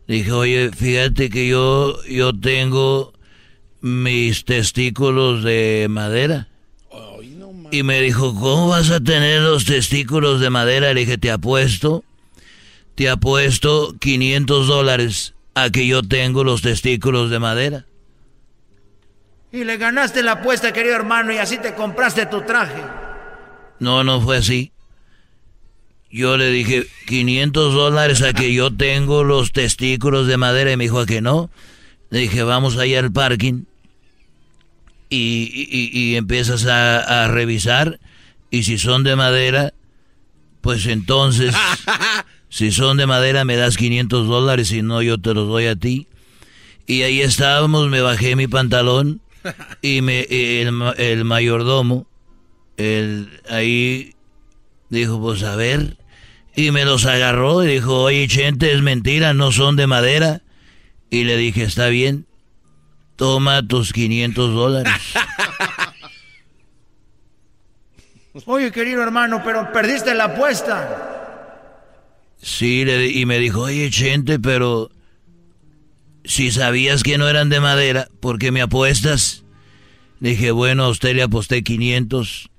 dije, 0.07 0.31
oye, 0.31 0.71
fíjate 0.71 1.29
que 1.29 1.47
yo, 1.47 2.03
yo 2.05 2.33
tengo 2.37 3.13
mis 3.79 4.43
testículos 4.43 5.43
de 5.43 5.87
madera. 5.89 6.47
y 7.71 7.83
me 7.83 8.01
dijo, 8.01 8.33
¿cómo 8.33 8.69
vas 8.69 8.89
a 8.89 8.99
tener 8.99 9.41
los 9.43 9.65
testículos 9.65 10.41
de 10.41 10.49
madera? 10.49 10.93
Le 10.93 11.01
dije, 11.01 11.17
te 11.17 11.31
apuesto, 11.31 12.03
te 12.95 13.07
apuesto 13.09 13.95
500 13.99 14.67
dólares 14.67 15.35
a 15.53 15.69
que 15.69 15.85
yo 15.87 16.01
tengo 16.01 16.43
los 16.43 16.61
testículos 16.61 17.29
de 17.29 17.39
madera. 17.39 17.85
Y 19.55 19.63
le 19.63 19.77
ganaste 19.77 20.21
la 20.21 20.33
apuesta, 20.33 20.73
querido 20.73 20.97
hermano, 20.97 21.31
y 21.31 21.37
así 21.37 21.57
te 21.57 21.73
compraste 21.73 22.25
tu 22.25 22.41
traje. 22.41 22.83
No, 23.79 24.03
no 24.03 24.19
fue 24.19 24.35
así. 24.35 24.73
Yo 26.11 26.35
le 26.35 26.49
dije 26.49 26.85
500 27.07 27.73
dólares 27.73 28.21
a 28.21 28.33
que 28.33 28.53
yo 28.53 28.75
tengo 28.75 29.23
los 29.23 29.53
testículos 29.53 30.27
de 30.27 30.35
madera 30.35 30.73
y 30.73 30.75
me 30.75 30.83
dijo 30.83 30.99
a 30.99 31.05
que 31.05 31.21
no. 31.21 31.49
Le 32.09 32.19
dije, 32.19 32.43
vamos 32.43 32.75
allá 32.75 32.99
al 32.99 33.13
parking 33.13 33.63
y, 35.09 36.15
empiezas 36.17 36.65
a, 36.65 37.23
a, 37.23 37.29
revisar 37.29 38.01
y 38.51 38.63
si 38.63 38.77
son 38.77 39.05
de 39.05 39.15
madera, 39.15 39.73
pues 40.59 40.85
entonces, 40.85 41.55
si 42.49 42.73
son 42.73 42.97
de 42.97 43.07
madera 43.07 43.45
me 43.45 43.55
das 43.55 43.77
500 43.77 44.27
dólares, 44.27 44.67
si 44.67 44.81
no 44.81 45.01
yo 45.01 45.17
te 45.17 45.33
los 45.33 45.47
doy 45.47 45.67
a 45.67 45.77
ti. 45.77 46.09
Y 46.87 47.03
ahí 47.03 47.21
estábamos, 47.21 47.87
me 47.87 48.01
bajé 48.01 48.35
mi 48.35 48.49
pantalón 48.49 49.21
y 49.81 50.01
me, 50.01 50.21
el, 50.21 51.25
mayordomo, 51.25 52.07
el, 52.77 53.41
ahí 53.49 54.13
dijo, 54.89 55.19
pues 55.19 55.43
a 55.43 55.55
ver, 55.55 55.97
y 56.55 56.71
me 56.71 56.85
los 56.85 57.05
agarró 57.05 57.63
y 57.63 57.67
dijo, 57.67 58.03
oye, 58.03 58.27
gente, 58.29 58.71
es 58.73 58.81
mentira, 58.81 59.33
no 59.33 59.51
son 59.51 59.75
de 59.75 59.87
madera. 59.87 60.41
Y 61.09 61.23
le 61.23 61.37
dije, 61.37 61.63
está 61.63 61.87
bien, 61.87 62.25
toma 63.15 63.67
tus 63.67 63.93
500 63.93 64.53
dólares. 64.53 64.93
Oye, 68.45 68.69
querido 68.69 69.01
hermano, 69.01 69.41
pero 69.45 69.71
perdiste 69.71 70.13
la 70.13 70.25
apuesta. 70.25 71.15
Sí, 72.41 72.83
y 72.83 73.25
me 73.25 73.39
dijo, 73.39 73.61
oye, 73.61 73.89
gente, 73.89 74.39
pero 74.39 74.91
si 76.27 76.51
sabías 76.51 77.03
que 77.03 77.17
no 77.17 77.27
eran 77.27 77.49
de 77.49 77.59
madera, 77.59 78.07
¿por 78.19 78.39
qué 78.39 78.51
me 78.51 78.61
apuestas? 78.61 79.43
Dije, 80.19 80.51
bueno, 80.51 80.85
a 80.85 80.89
usted 80.89 81.15
le 81.15 81.23
aposté 81.23 81.63
500, 81.63 82.49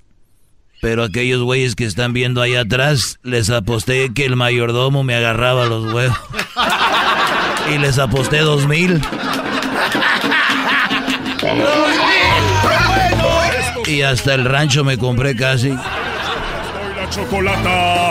pero 0.81 1.05
aquellos 1.05 1.43
güeyes 1.43 1.75
que 1.75 1.85
están 1.85 2.13
viendo 2.13 2.43
ahí 2.43 2.55
atrás, 2.55 3.19
les 3.23 3.51
aposté 3.51 4.13
que 4.15 4.25
el 4.25 4.37
mayordomo 4.37 5.03
me 5.03 5.15
agarraba 5.15 5.67
los 5.67 5.93
huevos. 5.93 6.19
y 7.75 7.79
les 7.79 7.99
aposté 7.99 8.39
2000. 8.41 9.01
Y 13.87 14.03
hasta 14.03 14.35
el 14.35 14.45
rancho 14.45 14.85
me 14.85 14.99
compré 14.99 15.35
casi. 15.37 15.71
La 15.71 17.09
chocolata. 17.11 18.11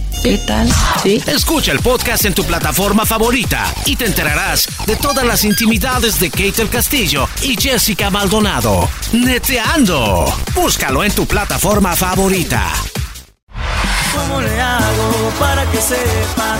¿Qué 0.23 0.37
tal? 0.37 0.69
¿Sí? 1.01 1.19
Escucha 1.25 1.71
el 1.71 1.79
podcast 1.79 2.25
en 2.25 2.35
tu 2.35 2.43
plataforma 2.43 3.07
favorita 3.07 3.65
y 3.85 3.95
te 3.95 4.05
enterarás 4.05 4.67
de 4.85 4.95
todas 4.95 5.25
las 5.25 5.43
intimidades 5.43 6.19
de 6.19 6.29
Kate 6.29 6.61
el 6.61 6.69
Castillo 6.69 7.27
y 7.41 7.59
Jessica 7.59 8.11
Maldonado. 8.11 8.87
Neteando. 9.13 10.25
Búscalo 10.53 11.03
en 11.03 11.11
tu 11.13 11.25
plataforma 11.25 11.95
favorita. 11.95 12.71
¿Cómo 14.13 14.41
le 14.41 14.61
hago 14.61 15.31
para 15.39 15.65
que 15.71 15.81
sepa? 15.81 16.57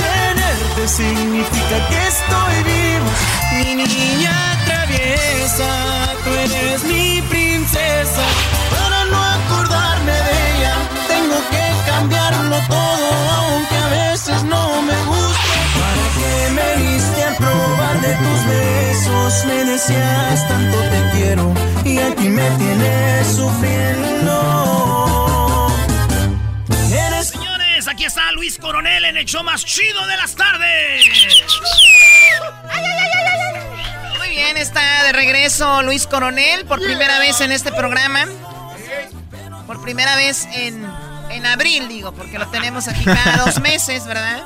Tenerte 0.00 0.88
significa 0.88 1.88
que 1.88 2.08
estoy 2.08 2.62
vivo. 2.64 3.06
Mi 3.52 3.84
niña 3.84 4.64
traviesa, 4.66 6.14
tú 6.24 6.30
eres 6.32 6.82
mi 6.84 7.22
princesa. 7.22 8.24
Todo, 12.68 13.30
aunque 13.30 13.76
a 13.76 13.88
veces 13.88 14.42
no 14.44 14.82
me 14.82 14.96
gusta. 15.04 15.56
¿Para 15.80 16.04
qué 16.16 16.50
me 16.52 16.76
diste 16.82 17.24
a 17.24 17.36
probar 17.36 18.00
de 18.00 18.14
tus 18.14 18.44
besos? 18.46 19.44
Me 19.46 19.64
decías 19.64 20.48
tanto 20.48 20.78
te 20.78 21.10
quiero 21.16 21.54
y 21.84 21.98
aquí 21.98 22.28
me 22.28 22.50
tienes 22.50 23.26
sufriendo. 23.26 23.90
Señores, 27.22 27.86
aquí 27.86 28.04
está 28.04 28.32
Luis 28.32 28.58
Coronel 28.58 29.04
en 29.04 29.16
el 29.18 29.24
show 29.26 29.42
más 29.42 29.64
chido 29.64 30.06
de 30.06 30.16
las 30.16 30.34
tardes. 30.34 31.04
Muy 34.18 34.30
bien, 34.30 34.56
está 34.56 35.04
de 35.04 35.12
regreso 35.12 35.82
Luis 35.82 36.06
Coronel 36.06 36.64
por 36.64 36.80
primera 36.80 37.18
vez 37.18 37.40
en 37.40 37.52
este 37.52 37.72
programa. 37.72 38.26
Por 39.66 39.82
primera 39.82 40.16
vez 40.16 40.48
en 40.52 40.84
en 41.30 41.46
abril, 41.46 41.88
digo, 41.88 42.12
porque 42.12 42.38
lo 42.38 42.46
tenemos 42.48 42.88
aquí 42.88 43.04
cada 43.04 43.44
dos 43.44 43.60
meses, 43.62 44.06
¿verdad? 44.06 44.42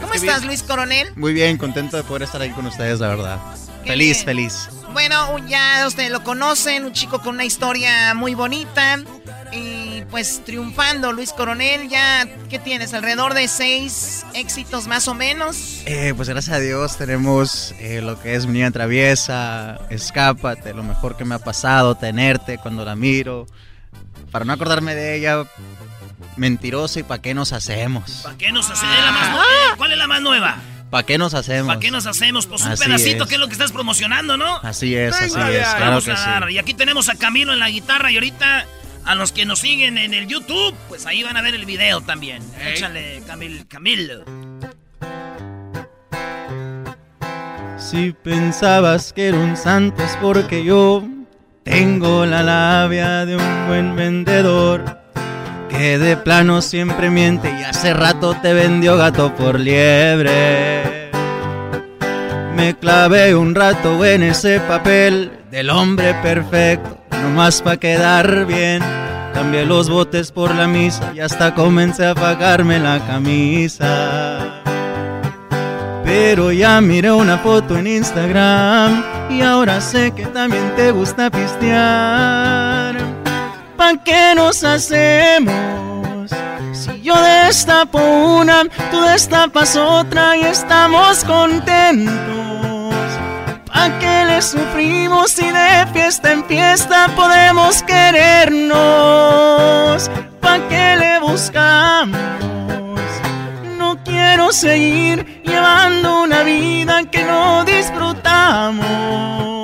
¿Cómo 0.00 0.14
estás, 0.14 0.44
Luis 0.44 0.62
Coronel? 0.62 1.12
Muy 1.16 1.32
bien, 1.32 1.56
contento 1.56 1.96
de 1.96 2.02
poder 2.02 2.22
estar 2.24 2.40
ahí 2.40 2.50
con 2.50 2.66
ustedes, 2.66 3.00
la 3.00 3.08
verdad. 3.08 3.38
feliz, 3.86 4.24
feliz. 4.24 4.68
Bueno, 4.92 5.38
ya 5.48 5.84
ustedes 5.86 6.10
lo 6.10 6.22
conocen, 6.22 6.84
un 6.84 6.92
chico 6.92 7.20
con 7.22 7.36
una 7.36 7.44
historia 7.44 8.12
muy 8.14 8.34
bonita. 8.34 9.00
Y 9.52 10.02
pues 10.10 10.42
triunfando, 10.44 11.12
Luis 11.12 11.32
Coronel, 11.32 11.88
ya, 11.88 12.26
¿qué 12.48 12.58
tienes? 12.58 12.94
¿Alrededor 12.94 13.34
de 13.34 13.48
seis 13.48 14.24
éxitos 14.34 14.86
más 14.86 15.08
o 15.08 15.14
menos? 15.14 15.82
Eh, 15.84 16.14
pues 16.16 16.28
gracias 16.28 16.56
a 16.56 16.58
Dios 16.58 16.96
tenemos 16.96 17.74
eh, 17.78 18.00
lo 18.02 18.20
que 18.20 18.34
es 18.34 18.46
Mi 18.46 18.54
Niña 18.54 18.70
Traviesa, 18.70 19.78
Escápate, 19.90 20.72
lo 20.74 20.82
mejor 20.82 21.16
que 21.16 21.24
me 21.26 21.34
ha 21.34 21.38
pasado, 21.38 21.94
tenerte 21.94 22.58
cuando 22.58 22.84
la 22.84 22.96
miro. 22.96 23.46
Para 24.30 24.46
no 24.46 24.54
acordarme 24.54 24.94
de 24.94 25.16
ella, 25.16 25.44
mentiroso 26.36 27.00
y 27.00 27.02
¿para 27.02 27.22
qué 27.22 27.34
nos 27.34 27.52
hacemos? 27.52 28.20
¿Para 28.22 28.36
qué 28.36 28.52
nos 28.52 28.70
hacemos? 28.70 28.94
¿Cuál 29.76 29.92
es 29.92 29.98
la 29.98 30.06
más 30.06 30.22
nueva? 30.22 30.56
¿Para 30.90 31.06
qué 31.06 31.16
nos 31.16 31.32
hacemos? 31.32 31.68
¿Para 31.68 31.80
qué 31.80 31.90
nos 31.90 32.06
hacemos? 32.06 32.46
Pues 32.46 32.62
un 32.62 32.74
pedacito 32.76 33.26
que 33.26 33.34
es 33.34 33.40
lo 33.40 33.46
que 33.46 33.54
estás 33.54 33.72
promocionando, 33.72 34.36
¿no? 34.36 34.56
Así 34.58 34.94
es, 34.94 35.14
así 35.14 35.40
es, 35.40 35.66
claro 35.74 36.02
que 36.02 36.14
sí. 36.14 36.30
Y 36.50 36.58
aquí 36.58 36.74
tenemos 36.74 37.08
a 37.08 37.14
Camilo 37.14 37.52
en 37.52 37.60
la 37.60 37.70
guitarra 37.70 38.10
y 38.10 38.16
ahorita 38.16 38.66
a 39.04 39.14
los 39.14 39.32
que 39.32 39.44
nos 39.44 39.60
siguen 39.60 39.98
en 39.98 40.14
el 40.14 40.28
YouTube, 40.28 40.74
pues 40.88 41.06
ahí 41.06 41.22
van 41.22 41.36
a 41.36 41.42
ver 41.42 41.54
el 41.54 41.64
video 41.64 42.02
también. 42.02 42.42
Échale, 42.60 43.22
Camil, 43.26 43.66
Camilo. 43.66 44.24
Si 47.78 48.12
pensabas 48.12 49.12
que 49.12 49.28
era 49.28 49.38
un 49.38 49.56
santo 49.56 50.02
es 50.04 50.16
porque 50.18 50.64
yo 50.64 51.02
tengo 51.64 52.26
la 52.26 52.42
labia 52.42 53.26
de 53.26 53.36
un 53.36 53.66
buen 53.66 53.96
vendedor 53.96 55.01
que 55.72 55.98
de 55.98 56.16
plano 56.16 56.60
siempre 56.60 57.08
miente 57.08 57.50
y 57.58 57.62
hace 57.62 57.94
rato 57.94 58.36
te 58.42 58.52
vendió 58.52 58.96
gato 58.96 59.34
por 59.34 59.58
liebre. 59.58 61.10
Me 62.54 62.76
clavé 62.76 63.34
un 63.34 63.54
rato 63.54 64.04
en 64.04 64.22
ese 64.22 64.60
papel 64.60 65.32
del 65.50 65.70
hombre 65.70 66.14
perfecto, 66.22 66.98
nomás 67.22 67.62
pa' 67.62 67.78
quedar 67.78 68.46
bien. 68.46 68.82
Cambié 69.32 69.64
los 69.64 69.88
botes 69.88 70.30
por 70.30 70.54
la 70.54 70.66
misa 70.66 71.12
y 71.14 71.20
hasta 71.20 71.54
comencé 71.54 72.06
a 72.06 72.14
pagarme 72.14 72.78
la 72.78 73.00
camisa. 73.06 74.62
Pero 76.04 76.52
ya 76.52 76.80
miré 76.82 77.10
una 77.10 77.38
foto 77.38 77.78
en 77.78 77.86
Instagram 77.86 79.02
y 79.30 79.40
ahora 79.40 79.80
sé 79.80 80.12
que 80.12 80.26
también 80.26 80.70
te 80.76 80.90
gusta 80.90 81.30
pistear. 81.30 83.01
¿Pa' 83.82 83.98
qué 84.04 84.34
nos 84.36 84.62
hacemos? 84.62 86.30
Si 86.72 87.02
yo 87.02 87.20
destapo 87.20 87.98
una, 87.98 88.62
tú 88.92 89.00
destapas 89.00 89.74
otra 89.74 90.36
y 90.36 90.42
estamos 90.42 91.24
contentos. 91.24 92.14
¿Pa' 93.66 93.98
qué 93.98 94.24
le 94.24 94.40
sufrimos 94.40 95.32
si 95.32 95.50
de 95.50 95.84
fiesta 95.92 96.30
en 96.30 96.44
fiesta 96.44 97.08
podemos 97.16 97.82
querernos? 97.82 98.78
¿Pa' 100.40 100.60
qué 100.68 100.96
le 100.96 101.18
buscamos? 101.18 102.20
No 103.78 103.98
quiero 104.04 104.52
seguir 104.52 105.42
llevando 105.42 106.22
una 106.22 106.44
vida 106.44 107.02
que 107.10 107.24
no 107.24 107.64
disfrutamos. 107.64 109.61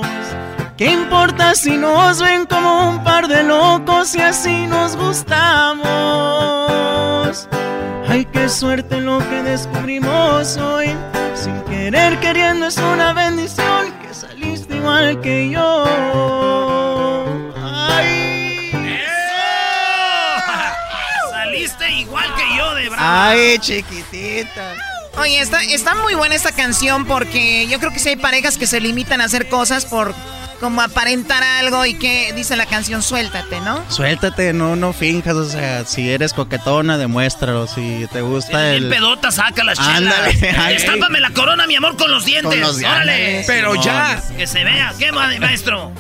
¿Qué 0.79 0.93
importa 0.93 1.55
si 1.57 1.77
nos 1.77 2.21
ven 2.21 2.47
como 2.47 2.89
un 2.91 3.03
par 3.03 3.27
de 3.27 3.43
locos 3.43 4.15
y 4.15 4.21
así 4.21 4.65
nos 4.69 4.95
gustamos? 4.95 5.89
Ay, 8.09 8.25
qué 8.27 8.49
suerte 8.49 9.01
lo 9.01 9.19
que 9.19 9.43
descubrimos 9.43 10.57
hoy. 10.57 10.95
Sin 11.35 11.61
querer, 11.63 12.21
queriendo 12.21 12.67
es 12.67 12.77
una 12.77 13.13
bendición 13.13 13.93
que 14.01 14.15
saliste 14.15 14.77
igual 14.77 15.21
que 15.21 15.51
yo. 15.51 15.85
Ay. 17.57 18.71
Saliste 21.29 21.91
igual 21.91 22.33
que 22.37 22.57
yo 22.57 22.75
de 22.77 22.89
bravo. 22.89 23.05
Ay, 23.05 23.59
chiquitita. 23.59 24.77
Oye, 25.19 25.41
está, 25.41 25.61
está 25.65 25.97
muy 25.97 26.15
buena 26.15 26.37
esta 26.37 26.53
canción 26.53 27.05
porque 27.05 27.67
yo 27.67 27.81
creo 27.81 27.91
que 27.91 27.99
si 27.99 28.11
hay 28.11 28.17
parejas 28.17 28.57
que 28.57 28.69
se 28.69 28.81
limitan 28.81 29.21
a 29.21 29.25
hacer 29.25 29.49
cosas 29.49 29.85
por 29.85 30.15
como 30.61 30.81
aparentar 30.83 31.43
algo 31.43 31.85
y 31.87 31.95
que 31.95 32.33
dice 32.35 32.57
la 32.57 32.67
canción 32.67 33.03
suéltate, 33.03 33.61
¿no? 33.61 33.83
Suéltate, 33.91 34.53
no, 34.53 34.77
no 34.77 34.93
finjas, 34.93 35.35
o 35.37 35.49
sea, 35.49 35.85
si 35.85 36.09
eres 36.11 36.33
coquetona, 36.33 36.99
demuéstralo, 36.99 37.67
si 37.67 38.07
te 38.13 38.21
gusta 38.23 38.75
el... 38.75 38.85
el... 38.85 38.91
pedota, 38.91 39.31
saca 39.31 39.63
las 39.65 39.79
Ándale, 39.79 40.35
chelas. 40.39 40.55
ándale. 40.57 40.77
Estápame 40.77 41.21
la 41.21 41.31
corona, 41.31 41.67
mi 41.67 41.77
amor, 41.77 41.97
con 41.97 42.11
los 42.11 42.25
dientes. 42.25 42.51
Con 42.51 42.61
los. 42.61 42.79
Órale. 42.79 43.45
Pero 43.47 43.75
ya. 43.83 44.23
Que 44.37 44.47
se 44.47 44.65
vea. 44.65 44.93
¿Qué, 44.99 45.13
ma- 45.13 45.31
maestro? 45.41 45.93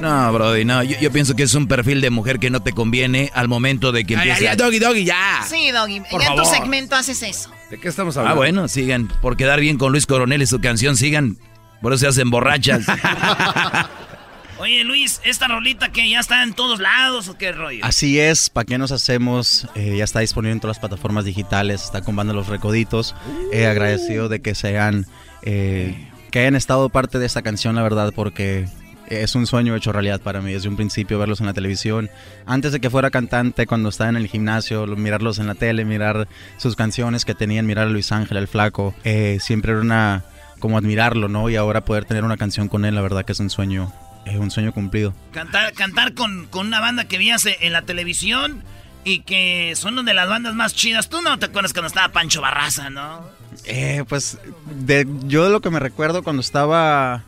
No, 0.00 0.32
Brody, 0.32 0.64
no. 0.64 0.82
Yo, 0.82 0.98
yo 1.00 1.10
pienso 1.10 1.34
que 1.34 1.42
es 1.44 1.54
un 1.54 1.66
perfil 1.68 2.00
de 2.02 2.10
mujer 2.10 2.38
que 2.38 2.50
no 2.50 2.60
te 2.60 2.72
conviene 2.72 3.30
al 3.34 3.48
momento 3.48 3.92
de 3.92 4.04
que 4.04 4.14
empiece. 4.14 4.48
ay, 4.48 4.56
ya, 4.56 4.62
doggy, 4.64 4.78
doggy, 4.78 5.04
ya. 5.04 5.42
Sí, 5.48 5.70
Doggy. 5.70 6.00
Por 6.10 6.20
ya 6.22 6.28
en 6.28 6.36
tu 6.36 6.44
segmento 6.44 6.96
haces 6.96 7.22
eso. 7.22 7.50
¿De 7.70 7.78
qué 7.78 7.88
estamos 7.88 8.16
Ah, 8.16 8.20
hablando? 8.20 8.36
bueno, 8.40 8.68
sigan. 8.68 9.08
Por 9.22 9.36
quedar 9.38 9.58
bien 9.60 9.78
con 9.78 9.92
Luis 9.92 10.06
Coronel 10.06 10.42
y 10.42 10.46
su 10.46 10.60
canción, 10.60 10.96
sigan. 10.96 11.38
Por 11.82 11.92
eso 11.92 12.00
se 12.00 12.06
hacen 12.08 12.30
borrachas. 12.30 12.86
Oye, 14.58 14.84
Luis, 14.84 15.20
¿esta 15.24 15.48
rolita 15.48 15.90
que 15.92 16.08
ya 16.08 16.18
está 16.18 16.42
en 16.42 16.54
todos 16.54 16.80
lados 16.80 17.28
o 17.28 17.36
qué 17.36 17.52
rollo? 17.52 17.84
Así 17.84 18.18
es, 18.18 18.48
¿para 18.48 18.64
qué 18.64 18.78
nos 18.78 18.90
hacemos? 18.90 19.68
Eh, 19.74 19.96
ya 19.98 20.04
está 20.04 20.20
disponible 20.20 20.52
en 20.52 20.60
todas 20.60 20.76
las 20.76 20.80
plataformas 20.80 21.26
digitales, 21.26 21.84
está 21.84 22.00
con 22.00 22.16
Banda 22.16 22.32
Los 22.32 22.46
Recoditos. 22.46 23.14
Eh, 23.52 23.66
agradecido 23.66 24.30
de 24.30 24.40
que 24.40 24.54
sean, 24.54 25.04
eh, 25.42 26.08
que 26.30 26.38
hayan 26.40 26.56
estado 26.56 26.88
parte 26.88 27.18
de 27.18 27.26
esta 27.26 27.42
canción, 27.42 27.74
la 27.76 27.82
verdad, 27.82 28.14
porque 28.16 28.66
es 29.08 29.34
un 29.34 29.46
sueño 29.46 29.76
hecho 29.76 29.92
realidad 29.92 30.22
para 30.22 30.40
mí. 30.40 30.54
Desde 30.54 30.70
un 30.70 30.76
principio 30.76 31.18
verlos 31.18 31.40
en 31.40 31.46
la 31.46 31.52
televisión, 31.52 32.08
antes 32.46 32.72
de 32.72 32.80
que 32.80 32.88
fuera 32.88 33.10
cantante, 33.10 33.66
cuando 33.66 33.90
estaba 33.90 34.08
en 34.08 34.16
el 34.16 34.26
gimnasio, 34.26 34.86
lo- 34.86 34.96
mirarlos 34.96 35.38
en 35.38 35.48
la 35.48 35.54
tele, 35.54 35.84
mirar 35.84 36.28
sus 36.56 36.76
canciones 36.76 37.26
que 37.26 37.34
tenían, 37.34 37.66
mirar 37.66 37.88
a 37.88 37.90
Luis 37.90 38.10
Ángel, 38.10 38.38
el 38.38 38.48
flaco, 38.48 38.94
eh, 39.04 39.36
siempre 39.42 39.72
era 39.72 39.82
una, 39.82 40.24
como 40.58 40.78
admirarlo, 40.78 41.28
¿no? 41.28 41.48
Y 41.50 41.56
ahora 41.56 41.84
poder 41.84 42.04
tener 42.04 42.24
una 42.24 42.36
canción 42.36 42.68
con 42.68 42.84
él, 42.84 42.94
la 42.94 43.00
verdad 43.00 43.24
que 43.24 43.32
es 43.32 43.40
un 43.40 43.50
sueño, 43.50 43.92
eh, 44.24 44.38
un 44.38 44.50
sueño 44.50 44.72
cumplido. 44.72 45.14
Cantar, 45.32 45.72
cantar 45.72 46.14
con, 46.14 46.46
con 46.46 46.66
una 46.66 46.80
banda 46.80 47.04
que 47.06 47.18
veías 47.18 47.46
en 47.46 47.72
la 47.72 47.82
televisión 47.82 48.62
y 49.04 49.20
que 49.20 49.74
son 49.76 49.94
una 49.94 50.02
de 50.02 50.14
las 50.14 50.28
bandas 50.28 50.54
más 50.54 50.74
chidas. 50.74 51.08
Tú 51.08 51.22
no 51.22 51.38
te 51.38 51.46
acuerdas 51.46 51.72
cuando 51.72 51.86
estaba 51.86 52.08
Pancho 52.08 52.40
Barraza, 52.40 52.90
¿no? 52.90 53.24
Eh, 53.64 54.04
pues 54.08 54.38
de, 54.66 55.06
yo 55.24 55.44
de 55.44 55.50
lo 55.50 55.60
que 55.60 55.70
me 55.70 55.78
recuerdo 55.78 56.22
cuando 56.22 56.40
estaba 56.40 57.22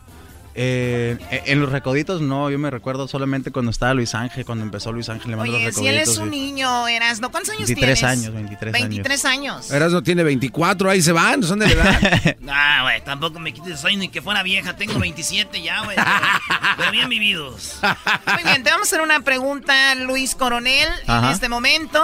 eh, 0.55 1.17
en 1.45 1.59
los 1.61 1.71
recoditos, 1.71 2.21
no, 2.21 2.49
yo 2.49 2.57
me 2.59 2.69
recuerdo 2.69 3.07
solamente 3.07 3.51
cuando 3.51 3.71
estaba 3.71 3.93
Luis 3.93 4.13
Ángel, 4.15 4.45
cuando 4.45 4.63
empezó 4.65 4.91
Luis 4.91 5.07
Ángel 5.09 5.31
le 5.31 5.37
mandó 5.37 5.53
Oye, 5.55 5.65
los 5.67 5.75
si 5.75 5.87
él 5.87 5.95
recoditos. 5.95 6.13
es 6.15 6.19
un 6.19 6.33
y- 6.33 6.39
niño, 6.41 6.87
eras, 6.87 7.19
¿no? 7.21 7.31
¿Cuántos 7.31 7.51
años 7.55 7.67
23 7.67 7.99
tienes? 7.99 8.19
años, 8.19 8.33
23 8.33 8.73
23 8.73 9.25
años. 9.25 9.71
Eras 9.71 9.91
no 9.91 10.01
tiene 10.03 10.23
24, 10.23 10.89
ahí 10.89 11.01
se 11.01 11.11
van, 11.11 11.43
son 11.43 11.59
de 11.59 11.67
la 11.67 11.73
edad. 11.73 12.35
Ah, 12.51 12.79
güey, 12.83 13.03
tampoco 13.03 13.39
me 13.39 13.53
quites 13.53 13.79
soy 13.79 13.95
ni 13.95 14.09
que 14.09 14.21
fuera 14.21 14.41
vieja. 14.43 14.75
Tengo 14.75 14.97
27 14.99 15.61
ya, 15.61 15.83
güey. 15.83 15.95
Pero 16.77 16.91
bien 16.91 17.07
vividos. 17.09 17.79
Muy 18.33 18.43
bien, 18.43 18.63
te 18.63 18.71
vamos 18.71 18.87
a 18.87 18.89
hacer 18.89 19.01
una 19.01 19.21
pregunta, 19.21 19.93
Luis 19.95 20.35
Coronel, 20.35 20.89
en 21.07 21.25
este 21.25 21.47
momento. 21.47 22.03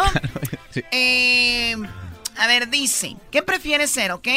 Eh, 0.91 1.75
a 2.37 2.47
ver, 2.47 2.69
dice, 2.69 3.15
¿qué 3.31 3.41
prefieres 3.41 3.89
ser, 3.91 4.11
ok? 4.11 4.27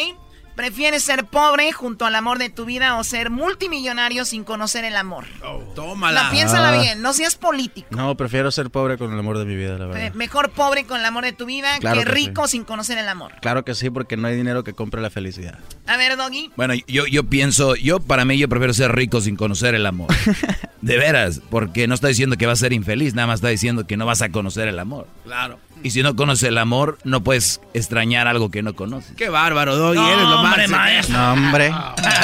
¿Prefieres 0.59 1.05
ser 1.05 1.25
pobre 1.25 1.71
junto 1.71 2.05
al 2.05 2.17
amor 2.17 2.41
de 2.41 2.51
tu 2.51 2.65
vida 2.65 2.97
o 2.99 3.05
ser 3.05 3.31
multimillonario 3.31 4.25
sin 4.25 4.43
conocer 4.43 4.85
el 4.85 4.97
amor? 4.97 5.25
Tómala. 5.77 6.25
La, 6.25 6.31
piénsala 6.33 6.71
Ah. 6.71 6.83
bien, 6.83 7.01
no 7.01 7.13
seas 7.13 7.37
político. 7.37 7.87
No, 7.93 8.17
prefiero 8.17 8.51
ser 8.51 8.69
pobre 8.69 8.99
con 8.99 9.13
el 9.13 9.19
amor 9.21 9.39
de 9.39 9.45
mi 9.45 9.55
vida, 9.55 9.79
la 9.79 9.87
verdad. 9.87 10.13
Mejor 10.15 10.51
pobre 10.51 10.83
con 10.85 10.99
el 10.99 11.07
amor 11.07 11.23
de 11.23 11.33
tu 11.33 11.47
vida 11.47 11.79
Claro 11.79 12.01
que 12.01 12.07
que 12.07 12.11
rico 12.11 12.49
sin 12.49 12.65
conocer 12.65 12.99
el 12.99 13.09
amor. 13.09 13.35
Claro 13.41 13.65
que 13.65 13.77
sí, 13.77 13.89
porque 13.89 14.17
no 14.17 14.27
hay 14.27 14.35
dinero 14.35 14.65
que 14.65 14.73
compre 14.73 15.01
la 15.01 15.11
felicidad. 15.11 15.61
A 15.87 15.97
ver, 15.97 16.17
Doggy. 16.17 16.51
Bueno, 16.57 16.75
yo, 16.89 17.07
yo 17.07 17.23
pienso, 17.23 17.77
yo 17.77 18.01
para 18.01 18.25
mí 18.25 18.37
yo 18.37 18.49
prefiero 18.49 18.75
ser 18.75 18.91
rico 18.97 19.21
sin 19.21 19.37
conocer 19.37 19.77
el 19.77 19.87
amor. 19.87 20.09
De 20.83 20.97
veras, 20.97 21.41
porque 21.51 21.87
no 21.87 21.95
está 21.95 22.09
diciendo 22.09 22.37
que 22.37 22.47
vas 22.47 22.59
a 22.59 22.63
ser 22.65 22.73
infeliz, 22.73 23.15
nada 23.15 23.29
más 23.29 23.37
está 23.37 23.49
diciendo 23.49 23.87
que 23.87 23.97
no 23.97 24.07
vas 24.07 24.23
a 24.23 24.31
conocer 24.31 24.67
el 24.67 24.81
amor. 24.81 25.07
Claro. 25.25 25.61
Y 25.83 25.91
si 25.91 26.03
no 26.03 26.17
conoces 26.17 26.49
el 26.49 26.59
amor, 26.59 26.99
no 27.05 27.23
puedes 27.23 27.61
extrañar 27.75 28.27
algo 28.29 28.51
que 28.51 28.63
no 28.63 28.75
conoces. 28.75 29.15
Qué 29.17 29.29
bárbaro, 29.29 29.77
Doggy, 29.77 29.97
No, 29.99 30.09
eres 30.13 30.23
lo 30.25 30.41
hombre, 30.41 30.69
máximo. 30.69 30.77
maestro. 30.77 31.17
No, 31.19 31.33
hombre. 31.33 31.75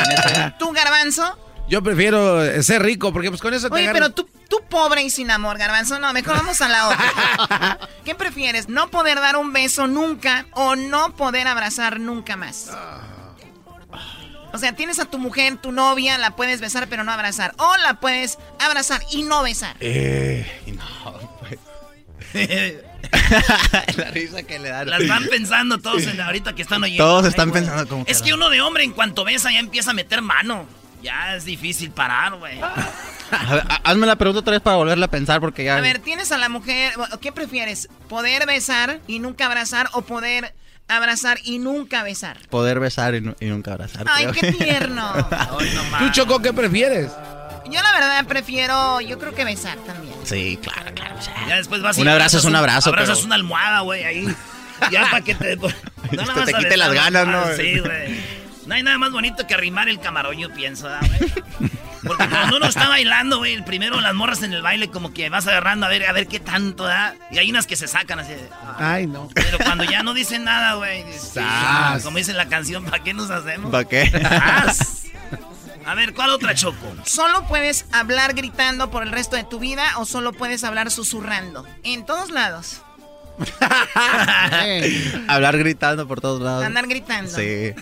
¿Tú, 0.58 0.72
Garbanzo? 0.72 1.38
Yo 1.68 1.82
prefiero 1.82 2.44
eh, 2.44 2.62
ser 2.62 2.82
rico, 2.82 3.12
porque 3.12 3.30
pues 3.30 3.40
con 3.40 3.54
eso 3.54 3.68
te 3.68 3.74
Oye, 3.76 3.84
agarras- 3.88 4.10
pero 4.12 4.14
tú, 4.14 4.28
tú 4.50 4.58
pobre 4.68 5.02
y 5.02 5.10
sin 5.10 5.30
amor, 5.30 5.56
Garbanzo. 5.56 5.98
No, 5.98 6.12
mejor 6.12 6.34
vamos 6.36 6.60
a 6.60 6.68
la 6.68 6.88
otra. 6.88 7.78
¿Qué 8.04 8.14
prefieres? 8.14 8.68
¿No 8.68 8.88
poder 8.90 9.18
dar 9.20 9.36
un 9.36 9.52
beso 9.52 9.86
nunca 9.86 10.46
o 10.52 10.76
no 10.76 11.14
poder 11.16 11.46
abrazar 11.46 12.00
nunca 12.00 12.36
más? 12.36 12.70
O 14.52 14.58
sea, 14.58 14.72
tienes 14.76 14.98
a 15.00 15.06
tu 15.06 15.18
mujer, 15.18 15.56
tu 15.56 15.72
novia, 15.72 16.16
la 16.18 16.36
puedes 16.36 16.60
besar 16.60 16.86
pero 16.88 17.02
no 17.02 17.10
abrazar. 17.12 17.54
O 17.58 17.76
la 17.78 17.94
puedes 17.94 18.38
abrazar 18.60 19.00
y 19.10 19.22
no 19.22 19.42
besar. 19.42 19.74
Eh, 19.80 20.46
no, 20.76 21.38
pues. 21.40 21.58
la 23.96 24.10
risa 24.10 24.42
que 24.42 24.58
le 24.58 24.68
dan. 24.68 24.88
Las 24.90 25.06
van 25.08 25.24
pensando 25.28 25.78
todos 25.78 26.02
en- 26.02 26.20
ahorita 26.20 26.54
que 26.54 26.62
están 26.62 26.82
oyendo. 26.82 27.04
Todos 27.04 27.24
Ay, 27.24 27.30
están 27.30 27.50
pensando 27.52 27.86
como 27.88 28.04
Es 28.06 28.22
que 28.22 28.34
uno 28.34 28.50
de 28.50 28.60
hombre 28.60 28.84
en 28.84 28.92
cuanto 28.92 29.24
besa 29.24 29.50
ya 29.52 29.58
empieza 29.60 29.90
a 29.90 29.94
meter 29.94 30.22
mano. 30.22 30.66
Ya 31.02 31.36
es 31.36 31.44
difícil 31.44 31.90
parar, 31.90 32.34
güey. 32.36 32.58
Hazme 33.84 34.06
la 34.06 34.16
pregunta 34.16 34.40
otra 34.40 34.52
vez 34.52 34.62
para 34.62 34.76
volverla 34.76 35.06
a 35.06 35.10
pensar 35.10 35.40
porque 35.40 35.64
ya... 35.64 35.76
A 35.76 35.80
ver, 35.80 35.98
tienes 35.98 36.32
a 36.32 36.38
la 36.38 36.48
mujer, 36.48 36.94
¿qué 37.20 37.30
prefieres? 37.32 37.88
¿Poder 38.08 38.46
besar 38.46 39.00
y 39.06 39.18
nunca 39.18 39.46
abrazar 39.46 39.88
o 39.92 40.02
poder 40.02 40.54
abrazar 40.88 41.38
y 41.44 41.58
nunca 41.58 42.02
besar? 42.04 42.38
Poder 42.48 42.80
besar 42.80 43.14
y, 43.14 43.20
nu- 43.20 43.36
y 43.40 43.46
nunca 43.46 43.72
abrazar. 43.72 44.06
Ay, 44.08 44.26
creo. 44.28 44.52
qué 44.56 44.64
tierno. 44.64 45.12
¿Tú, 45.98 46.10
Choco, 46.12 46.40
qué 46.40 46.52
prefieres? 46.52 47.10
Yo 47.70 47.82
la 47.82 47.92
verdad 47.92 48.24
prefiero, 48.26 49.00
yo 49.00 49.18
creo 49.18 49.34
que 49.34 49.44
besar 49.44 49.78
también. 49.78 50.14
Sí, 50.24 50.58
claro, 50.62 50.92
claro. 50.94 51.14
Ya 51.48 51.56
después 51.56 51.82
vas 51.82 51.96
Un 51.98 52.08
abrazo 52.08 52.38
es 52.38 52.44
un 52.44 52.56
abrazo, 52.56 52.90
Abrazas 52.90 53.16
pero- 53.18 53.26
una 53.26 53.34
almohada, 53.36 53.80
güey, 53.80 54.04
ahí. 54.04 54.36
Ya 54.90 55.02
para 55.10 55.22
que 55.22 55.34
te. 55.34 55.56
No 56.12 56.22
nada 56.26 56.44
te 56.44 56.52
quite 56.52 56.76
las 56.76 56.92
ganas, 56.92 57.26
¿no? 57.26 57.38
ah, 57.38 57.52
Sí, 57.56 57.78
güey. 57.78 58.20
No 58.66 58.74
hay 58.74 58.82
nada 58.82 58.98
más 58.98 59.10
bonito 59.12 59.46
que 59.46 59.54
arrimar 59.54 59.88
el 59.88 59.98
camarón, 60.00 60.36
yo 60.38 60.52
pienso, 60.52 60.84
¿verdad, 60.84 61.00
güey. 61.18 61.70
Porque 62.02 62.28
cuando 62.28 62.58
uno 62.58 62.66
está 62.66 62.88
bailando, 62.88 63.38
güey, 63.38 63.54
el 63.54 63.64
primero 63.64 63.98
las 64.00 64.12
morras 64.14 64.42
en 64.42 64.52
el 64.52 64.60
baile, 64.60 64.90
como 64.90 65.14
que 65.14 65.30
vas 65.30 65.46
agarrando 65.46 65.86
a 65.86 65.88
ver, 65.88 66.04
a 66.06 66.12
ver 66.12 66.26
qué 66.28 66.38
tanto 66.40 66.84
da. 66.84 67.14
Y 67.30 67.38
hay 67.38 67.50
unas 67.50 67.66
que 67.66 67.76
se 67.76 67.88
sacan 67.88 68.20
así. 68.20 68.32
de, 68.32 68.46
ah. 68.62 68.76
Ay, 68.78 69.06
no. 69.06 69.28
Pero 69.34 69.56
cuando 69.58 69.84
ya 69.84 70.02
no 70.02 70.12
dicen 70.12 70.44
nada, 70.44 70.74
güey. 70.74 71.02
Sas. 71.18 72.02
Como 72.02 72.18
dice 72.18 72.34
la 72.34 72.46
canción, 72.48 72.84
¿para 72.84 73.02
qué 73.02 73.14
nos 73.14 73.30
hacemos? 73.30 73.70
¿Para 73.70 73.84
qué? 73.84 74.10
Sas. 74.10 75.03
A 75.86 75.94
ver, 75.94 76.14
¿cuál 76.14 76.30
otra 76.30 76.54
choco? 76.54 76.94
¿Solo 77.04 77.46
puedes 77.46 77.86
hablar 77.92 78.34
gritando 78.34 78.90
por 78.90 79.02
el 79.02 79.12
resto 79.12 79.36
de 79.36 79.44
tu 79.44 79.58
vida 79.58 79.98
o 79.98 80.06
solo 80.06 80.32
puedes 80.32 80.64
hablar 80.64 80.90
susurrando? 80.90 81.66
En 81.82 82.06
todos 82.06 82.30
lados. 82.30 82.82
Hablar 85.26 85.58
gritando 85.58 86.06
por 86.06 86.20
todos 86.20 86.40
lados. 86.40 86.64
Andar 86.64 86.86
gritando. 86.86 87.34
Sí. 87.34 87.72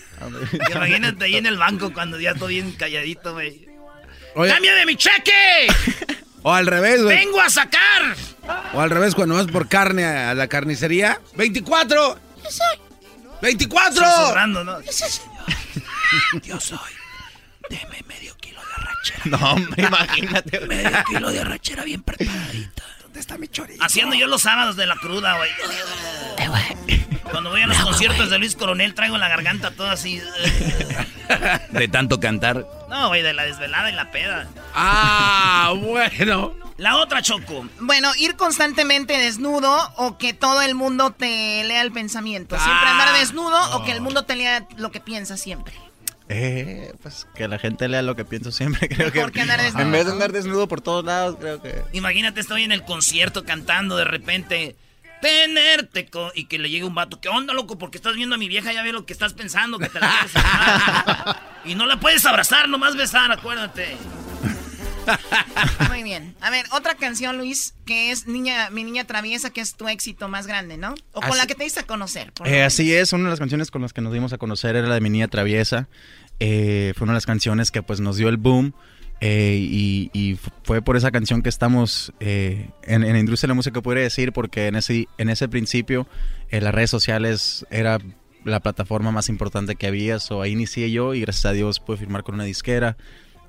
Imagínate 0.74 1.26
ahí 1.26 1.36
en 1.36 1.44
el 1.44 1.58
banco 1.58 1.92
cuando 1.92 2.18
ya 2.18 2.30
estoy 2.30 2.54
bien 2.54 2.72
calladito, 2.72 3.34
güey. 3.34 3.68
¡Cámbiame 4.34 4.86
mi 4.86 4.96
cheque! 4.96 5.66
o 6.42 6.54
al 6.54 6.66
revés, 6.66 7.02
güey. 7.02 7.18
¡Vengo 7.18 7.38
a 7.38 7.50
sacar! 7.50 8.16
O 8.72 8.80
al 8.80 8.88
revés, 8.88 9.14
cuando 9.14 9.34
vas 9.34 9.46
por 9.46 9.68
carne 9.68 10.06
a 10.06 10.34
la 10.34 10.48
carnicería. 10.48 11.20
¡24! 11.36 11.88
Yo 12.44 12.50
soy. 12.50 12.78
¡24! 13.42 13.92
Susurrando, 13.92 14.64
¿no? 14.64 14.80
Yo 16.42 16.60
soy. 16.60 16.78
Deme 17.72 18.02
medio 18.06 18.36
kilo 18.36 18.60
de 18.60 18.72
arrachera. 18.74 19.20
No, 19.24 19.52
hombre, 19.52 19.84
imagínate. 19.86 20.60
medio 20.66 21.04
kilo 21.08 21.30
de 21.30 21.40
arrachera 21.40 21.84
bien 21.84 22.02
preparadita. 22.02 22.82
¿Dónde 23.02 23.20
está 23.20 23.38
mi 23.38 23.48
chorizo? 23.48 23.82
Haciendo 23.82 24.14
yo 24.14 24.26
los 24.26 24.42
sábados 24.42 24.76
de 24.76 24.86
la 24.86 24.96
cruda, 24.96 25.36
güey. 25.36 25.50
Cuando 27.30 27.50
voy 27.50 27.62
a 27.62 27.66
los 27.66 27.78
conciertos 27.78 28.28
de 28.30 28.38
Luis 28.38 28.56
Coronel 28.56 28.94
traigo 28.94 29.16
la 29.16 29.28
garganta 29.28 29.70
toda 29.70 29.92
así. 29.92 30.20
De 31.70 31.88
tanto 31.88 32.20
cantar. 32.20 32.66
No, 32.90 33.08
güey, 33.08 33.22
de 33.22 33.32
la 33.32 33.44
desvelada 33.44 33.90
y 33.90 33.94
la 33.94 34.10
peda. 34.10 34.48
Ah, 34.74 35.72
bueno. 35.80 36.54
La 36.76 36.96
otra 36.98 37.22
Choco. 37.22 37.66
Bueno, 37.80 38.10
ir 38.18 38.36
constantemente 38.36 39.16
desnudo 39.16 39.92
o 39.96 40.18
que 40.18 40.34
todo 40.34 40.60
el 40.62 40.74
mundo 40.74 41.10
te 41.12 41.64
lea 41.64 41.80
el 41.80 41.92
pensamiento. 41.92 42.56
Siempre 42.58 42.86
Ah. 42.88 42.90
andar 42.92 43.18
desnudo 43.18 43.76
o 43.76 43.84
que 43.84 43.92
el 43.92 44.00
mundo 44.02 44.24
te 44.24 44.36
lea 44.36 44.66
lo 44.76 44.90
que 44.90 45.00
piensas 45.00 45.40
siempre. 45.40 45.74
Eh, 46.34 46.92
pues 47.02 47.26
que 47.34 47.46
la 47.48 47.58
gente 47.58 47.88
lea 47.88 48.02
lo 48.02 48.16
que 48.16 48.24
pienso 48.24 48.50
siempre, 48.52 48.88
creo 48.88 49.10
Mejor 49.12 49.26
que. 49.30 49.32
que 49.36 49.40
andar 49.42 49.60
desnudo, 49.60 49.82
En 49.84 49.92
vez 49.92 50.06
de 50.06 50.12
andar 50.12 50.32
desnudo 50.32 50.68
por 50.68 50.80
todos 50.80 51.04
lados, 51.04 51.36
creo 51.40 51.60
que. 51.60 51.82
Imagínate, 51.92 52.40
estoy 52.40 52.62
en 52.64 52.72
el 52.72 52.84
concierto 52.84 53.44
cantando 53.44 53.96
de 53.96 54.04
repente. 54.04 54.76
Tenerte 55.20 56.06
co- 56.06 56.32
y 56.34 56.46
que 56.46 56.58
le 56.58 56.68
llegue 56.68 56.84
un 56.84 56.96
vato. 56.96 57.20
¿Qué 57.20 57.28
onda, 57.28 57.54
loco? 57.54 57.78
Porque 57.78 57.96
estás 57.96 58.16
viendo 58.16 58.34
a 58.34 58.38
mi 58.38 58.48
vieja, 58.48 58.72
ya 58.72 58.82
ve 58.82 58.92
lo 58.92 59.06
que 59.06 59.12
estás 59.12 59.34
pensando, 59.34 59.78
que 59.78 59.88
te 59.88 60.00
la 60.00 60.10
quieres. 60.10 61.36
Y 61.64 61.76
no 61.76 61.86
la 61.86 62.00
puedes 62.00 62.26
abrazar, 62.26 62.68
nomás 62.68 62.96
besar, 62.96 63.30
acuérdate. 63.30 63.96
Muy 65.88 66.02
bien. 66.02 66.34
A 66.40 66.50
ver, 66.50 66.64
otra 66.72 66.94
canción, 66.94 67.36
Luis, 67.38 67.74
que 67.84 68.10
es 68.10 68.26
niña, 68.26 68.70
Mi 68.70 68.84
Niña 68.84 69.04
Traviesa, 69.04 69.50
que 69.50 69.60
es 69.60 69.74
tu 69.74 69.88
éxito 69.88 70.28
más 70.28 70.46
grande, 70.46 70.76
¿no? 70.76 70.94
O 71.12 71.20
con 71.20 71.30
Así- 71.30 71.38
la 71.38 71.46
que 71.46 71.54
te 71.54 71.64
diste 71.64 71.80
a 71.80 71.86
conocer. 71.86 72.32
por 72.32 72.46
Eh, 72.48 72.62
así 72.62 72.92
es, 72.94 73.12
una 73.12 73.24
de 73.24 73.30
las 73.30 73.38
canciones 73.38 73.70
con 73.70 73.82
las 73.82 73.92
que 73.92 74.00
nos 74.00 74.12
dimos 74.12 74.32
a 74.32 74.38
conocer 74.38 74.76
era 74.76 74.86
la 74.88 74.94
de 74.94 75.00
Mi 75.00 75.10
Niña 75.10 75.28
Traviesa. 75.28 75.88
Eh, 76.40 76.92
fue 76.96 77.04
una 77.04 77.12
de 77.12 77.16
las 77.16 77.26
canciones 77.26 77.70
que 77.70 77.82
pues 77.82 78.00
nos 78.00 78.16
dio 78.16 78.28
el 78.28 78.36
boom. 78.36 78.74
eh, 79.24 79.56
y, 79.60 80.36
fue 80.64 80.82
por 80.82 80.96
esa 80.96 81.12
canción 81.12 81.42
que 81.42 81.48
estamos 81.48 82.12
eh, 82.18 82.70
en, 82.82 83.04
en 83.04 83.12
la 83.12 83.18
industria 83.20 83.46
de 83.46 83.50
la 83.52 83.54
música, 83.54 83.80
podría 83.80 84.02
decir, 84.02 84.32
porque 84.32 84.66
en 84.66 84.74
ese, 84.74 85.06
en 85.18 85.28
ese 85.28 85.48
principio 85.48 86.08
eh, 86.50 86.60
las 86.60 86.74
redes 86.74 86.90
sociales 86.90 87.64
era 87.70 87.98
la 88.44 88.58
plataforma 88.58 89.12
más 89.12 89.28
importante 89.28 89.76
que 89.76 89.86
había. 89.86 90.18
So, 90.18 90.42
ahí 90.42 90.50
inicié 90.50 90.90
yo 90.90 91.14
y 91.14 91.20
gracias 91.20 91.46
a 91.46 91.52
Dios 91.52 91.78
pude 91.78 91.98
firmar 91.98 92.24
con 92.24 92.34
una 92.34 92.42
disquera, 92.44 92.96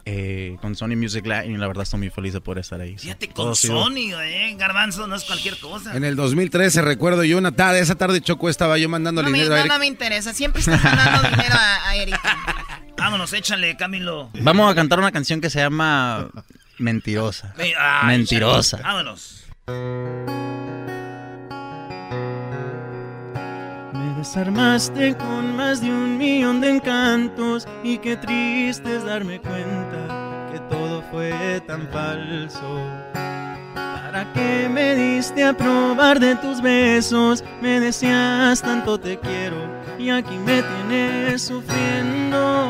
eh, 0.06 0.58
con 0.62 0.76
Sony 0.76 0.96
Music 0.98 1.26
Latin 1.26 1.54
y 1.54 1.58
la 1.58 1.68
verdad 1.68 1.84
estoy 1.84 2.00
muy 2.00 2.10
feliz 2.10 2.34
de 2.34 2.42
poder 2.42 2.60
estar 2.60 2.80
ahí. 2.82 2.98
Fíjate 2.98 3.28
Todo 3.28 3.48
con 3.48 3.56
sido- 3.56 3.84
Sony, 3.84 4.14
eh. 4.22 4.56
Garbanzo 4.58 5.08
no 5.08 5.16
es 5.16 5.24
cualquier 5.24 5.58
cosa. 5.60 5.96
En 5.96 6.04
el 6.04 6.16
2013, 6.16 6.82
recuerdo 6.82 7.24
yo 7.24 7.38
una 7.38 7.52
tarde, 7.54 7.80
esa 7.80 7.96
tarde 7.96 8.20
Choco 8.22 8.50
estaba 8.50 8.78
yo 8.78 8.90
mandando 8.90 9.22
No 9.24 9.30
me, 9.30 9.38
dinero 9.38 9.54
a 9.54 9.58
no, 9.58 9.62
Eric. 9.62 9.72
no 9.74 9.80
me 9.80 9.88
interesa. 9.88 10.34
Siempre 10.34 10.60
estás 10.62 10.84
mandando 10.84 11.30
dinero 11.30 11.56
a, 11.58 11.90
a 11.90 11.96
Erika. 11.96 12.38
Vámonos, 12.98 13.32
échale, 13.34 13.76
Camilo. 13.78 14.30
Vamos 14.40 14.72
a 14.72 14.76
cantar 14.76 15.00
una 15.00 15.12
canción 15.12 15.42
que 15.42 15.50
se 15.50 15.60
llama 15.60 16.30
Mentirosa. 16.78 17.54
Ay, 17.58 18.18
Mentirosa. 18.18 18.78
Vámonos. 18.84 19.46
Desarmaste 24.24 25.18
con 25.18 25.58
más 25.58 25.82
de 25.82 25.90
un 25.90 26.18
millón 26.18 26.62
de 26.62 26.70
encantos 26.70 27.68
y 27.84 27.98
qué 27.98 28.16
triste 28.16 28.96
es 28.96 29.04
darme 29.04 29.42
cuenta 29.42 30.50
que 30.50 30.60
todo 30.74 31.04
fue 31.12 31.62
tan 31.68 31.90
falso. 31.90 32.80
¿Para 33.74 34.32
qué 34.32 34.70
me 34.72 34.96
diste 34.96 35.44
a 35.44 35.52
probar 35.52 36.22
de 36.22 36.38
tus 36.38 36.62
besos? 36.62 37.44
Me 37.62 37.82
decías 37.82 38.62
tanto 38.62 38.98
te 38.98 39.20
quiero 39.20 39.58
y 40.00 40.10
aquí 40.10 40.38
me 40.38 40.64
tienes 40.64 41.42
sufriendo. 41.42 42.64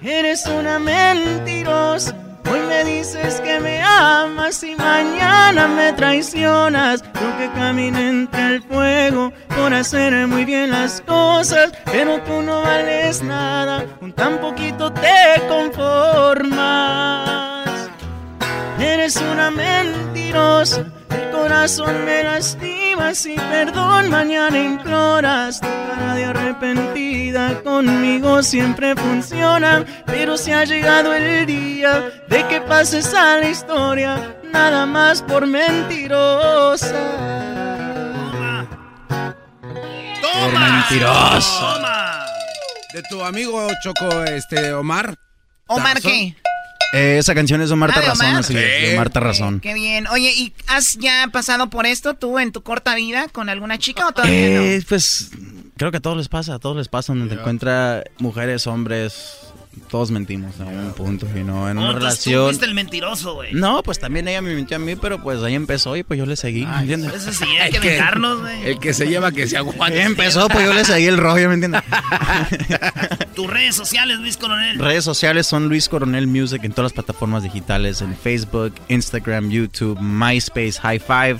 Eres 0.00 0.46
una 0.46 0.78
mentirosa. 0.78 2.23
Hoy 2.50 2.60
me 2.60 2.84
dices 2.84 3.40
que 3.40 3.58
me 3.60 3.80
amas 3.82 4.62
y 4.62 4.76
mañana 4.76 5.66
me 5.68 5.92
traicionas. 5.92 7.02
Yo 7.02 7.38
que 7.38 7.50
caminé 7.54 8.08
entre 8.08 8.56
el 8.56 8.62
fuego 8.62 9.32
por 9.56 9.72
hacer 9.72 10.26
muy 10.26 10.44
bien 10.44 10.70
las 10.70 11.00
cosas, 11.00 11.72
pero 11.84 12.20
tú 12.22 12.42
no 12.42 12.62
vales 12.62 13.22
nada, 13.22 13.86
con 14.00 14.12
tan 14.12 14.38
poquito 14.38 14.92
te 14.92 15.40
conformas. 15.48 17.24
Eres 18.78 19.16
una 19.16 19.50
mentirosa, 19.50 20.84
el 21.14 21.30
corazón 21.30 22.04
me 22.04 22.22
lastimas 22.22 23.26
y 23.26 23.36
perdón 23.36 24.10
mañana 24.10 24.58
imploras. 24.58 25.60
Tu 25.60 25.66
cara 25.66 26.14
de 26.14 26.24
arrepentida 26.24 27.62
conmigo 27.62 28.42
siempre 28.42 28.94
funciona, 28.96 29.84
pero 30.06 30.36
si 30.36 30.52
ha 30.52 30.64
llegado 30.64 31.14
el 31.14 31.46
día 31.46 32.10
de 32.28 32.46
que 32.48 32.60
pases 32.60 33.14
a 33.14 33.38
la 33.38 33.48
historia, 33.48 34.36
nada 34.52 34.86
más 34.86 35.22
por 35.22 35.46
mentirosa. 35.46 36.94
Por 40.22 40.58
mentirosa. 40.58 42.26
De 42.92 43.02
tu 43.10 43.22
amigo 43.24 43.66
Choco, 43.82 44.24
este, 44.24 44.72
Omar. 44.72 45.16
¿Omar 45.66 46.00
qué? 46.00 46.36
Eh, 46.94 47.18
esa 47.18 47.34
canción 47.34 47.60
es 47.60 47.68
de 47.68 47.74
Omar 47.74 47.90
Ah, 47.94 48.00
¿de 48.00 48.06
Razón, 48.06 48.26
así 48.36 48.56
es, 48.56 48.82
de 48.82 48.94
Omar 48.94 49.12
Razón. 49.12 49.60
Qué 49.60 49.74
bien. 49.74 50.06
Oye, 50.08 50.32
¿y 50.32 50.52
has 50.68 50.94
ya 50.94 51.28
pasado 51.32 51.68
por 51.70 51.86
esto 51.86 52.14
tú 52.14 52.38
en 52.38 52.52
tu 52.52 52.62
corta 52.62 52.94
vida 52.94 53.28
con 53.28 53.48
alguna 53.48 53.78
chica 53.78 54.06
o 54.06 54.12
todavía 54.12 54.36
Eh, 54.62 54.82
pues 54.88 55.30
creo 55.76 55.90
que 55.90 55.98
a 55.98 56.00
todos 56.00 56.16
les 56.16 56.28
pasa, 56.28 56.54
a 56.54 56.58
todos 56.58 56.76
les 56.76 56.88
pasa 56.88 57.12
donde 57.12 57.34
te 57.34 57.40
encuentra 57.40 58.04
mujeres, 58.18 58.66
hombres, 58.66 59.38
todos 59.90 60.10
mentimos 60.10 60.58
en 60.60 60.68
algún 60.68 60.92
punto, 60.94 61.26
y 61.34 61.44
no 61.44 61.68
en 61.70 61.78
Oh, 61.78 61.82
una 61.82 61.92
tú 61.92 61.98
relación. 61.98 62.44
fuiste 62.46 62.64
el 62.66 62.74
mentiroso, 62.74 63.34
güey. 63.34 63.52
No, 63.52 63.82
pues 63.82 63.98
también 63.98 64.26
ella 64.28 64.40
me 64.42 64.54
mintió 64.54 64.76
a 64.76 64.80
mí, 64.80 64.96
pero 64.96 65.22
pues 65.22 65.42
ahí 65.42 65.54
empezó 65.54 65.96
y 65.96 66.02
pues 66.02 66.18
yo 66.18 66.26
le 66.26 66.36
seguí, 66.36 66.64
¿me 66.66 66.78
entiendes? 66.80 67.12
Eso 67.14 67.32
sí, 67.32 67.44
hay 67.60 67.70
que 67.72 67.80
vengarnos, 67.80 68.40
güey. 68.40 68.68
El 68.70 68.78
que 68.78 68.94
se 68.94 69.06
lleva 69.06 69.32
que 69.32 69.46
se 69.46 69.56
aguante. 69.56 70.00
Empezó, 70.02 70.48
pues 70.48 70.64
yo 70.64 70.72
le 70.74 70.84
seguí 70.84 71.06
el 71.06 71.18
rollo, 71.18 71.48
¿me 71.48 71.54
entiendes? 71.54 71.82
Tus 73.34 73.46
redes 73.48 73.74
sociales, 73.74 74.18
Luis 74.20 74.36
Coronel. 74.36 74.78
Redes 74.78 75.04
sociales 75.04 75.46
son 75.46 75.68
Luis 75.68 75.88
Coronel 75.88 76.26
Music 76.26 76.62
en 76.64 76.72
todas 76.72 76.86
las 76.86 76.92
plataformas 76.92 77.42
digitales, 77.42 78.00
en 78.00 78.16
Facebook, 78.16 78.74
Instagram, 78.88 79.50
YouTube, 79.50 79.98
MySpace, 80.00 80.74
High 80.80 81.00
Five. 81.00 81.38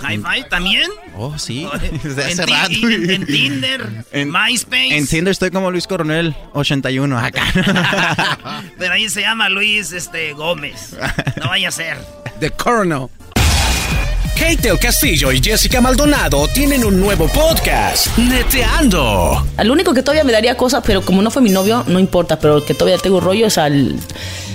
High 0.00 0.18
Five 0.18 0.44
también. 0.50 0.90
Oh, 1.16 1.38
sí, 1.38 1.66
En 1.82 2.00
desde 2.02 2.24
hace 2.24 2.44
ti- 2.46 2.52
rato. 2.52 2.88
En, 2.90 3.10
en 3.10 3.26
Tinder, 3.26 4.04
En- 4.12 4.30
MySpace. 4.30 4.96
En 4.96 5.06
Tinder 5.06 5.32
estoy 5.32 5.50
como 5.50 5.70
Luis 5.70 5.86
Coronel 5.86 6.34
81 6.52 7.18
acá. 7.18 7.42
Pero 8.78 8.92
ahí 8.94 9.08
se 9.08 9.20
llama 9.22 9.48
Luis 9.48 9.92
este, 9.92 10.32
Gómez. 10.32 10.94
No 11.42 11.48
vaya 11.48 11.68
a 11.68 11.72
ser. 11.72 11.98
The 12.40 12.50
Coronel. 12.50 13.08
Kate 14.38 14.68
el 14.68 14.78
Castillo 14.78 15.32
y 15.32 15.42
Jessica 15.42 15.80
Maldonado 15.80 16.46
tienen 16.48 16.84
un 16.84 17.00
nuevo 17.00 17.26
podcast, 17.28 18.08
Neteando. 18.18 19.46
Al 19.56 19.70
único 19.70 19.94
que 19.94 20.02
todavía 20.02 20.24
me 20.24 20.32
daría 20.32 20.58
cosas, 20.58 20.82
pero 20.86 21.00
como 21.00 21.22
no 21.22 21.30
fue 21.30 21.40
mi 21.40 21.48
novio, 21.48 21.84
no 21.86 21.98
importa, 21.98 22.38
pero 22.38 22.58
el 22.58 22.64
que 22.64 22.74
todavía 22.74 22.98
tengo 22.98 23.18
rollo 23.18 23.46
es 23.46 23.56
al 23.56 23.96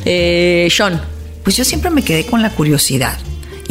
eh, 0.05 0.67
Sean. 0.69 1.01
Pues 1.43 1.57
yo 1.57 1.65
siempre 1.65 1.89
me 1.89 2.03
quedé 2.03 2.27
con 2.27 2.43
la 2.43 2.51
curiosidad. 2.51 3.17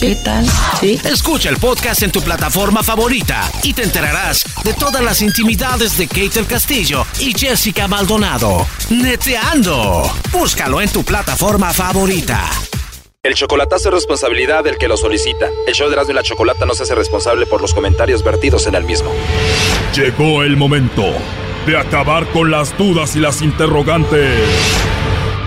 ¿Qué 0.00 0.14
tal? 0.16 0.46
Sí. 0.80 1.00
Escucha 1.04 1.48
el 1.48 1.56
podcast 1.56 2.02
en 2.02 2.12
tu 2.12 2.22
plataforma 2.22 2.82
favorita 2.82 3.50
y 3.64 3.72
te 3.72 3.82
enterarás 3.82 4.44
de 4.62 4.72
todas 4.74 5.02
las 5.02 5.22
intimidades 5.22 5.98
de 5.98 6.06
Kate 6.06 6.38
el 6.38 6.46
Castillo 6.46 7.04
y 7.18 7.32
Jessica 7.36 7.88
Maldonado. 7.88 8.66
Neteando. 8.90 10.08
Búscalo 10.30 10.80
en 10.80 10.90
tu 10.90 11.02
plataforma 11.02 11.72
favorita. 11.72 12.48
El 13.24 13.34
chocolatazo 13.34 13.88
es 13.88 13.94
responsabilidad 13.94 14.62
del 14.62 14.78
que 14.78 14.86
lo 14.86 14.96
solicita. 14.96 15.48
El 15.66 15.74
show 15.74 15.88
de 15.88 15.94
Erasmo 15.94 16.12
y 16.12 16.14
la 16.14 16.22
Chocolata 16.22 16.64
no 16.64 16.74
se 16.74 16.84
hace 16.84 16.94
responsable 16.94 17.46
por 17.46 17.60
los 17.60 17.74
comentarios 17.74 18.22
vertidos 18.22 18.66
en 18.68 18.76
el 18.76 18.84
mismo. 18.84 19.10
Llegó 19.94 20.44
el 20.44 20.56
momento 20.56 21.04
de 21.66 21.76
acabar 21.76 22.26
con 22.28 22.52
las 22.52 22.76
dudas 22.78 23.16
y 23.16 23.20
las 23.20 23.42
interrogantes. 23.42 24.38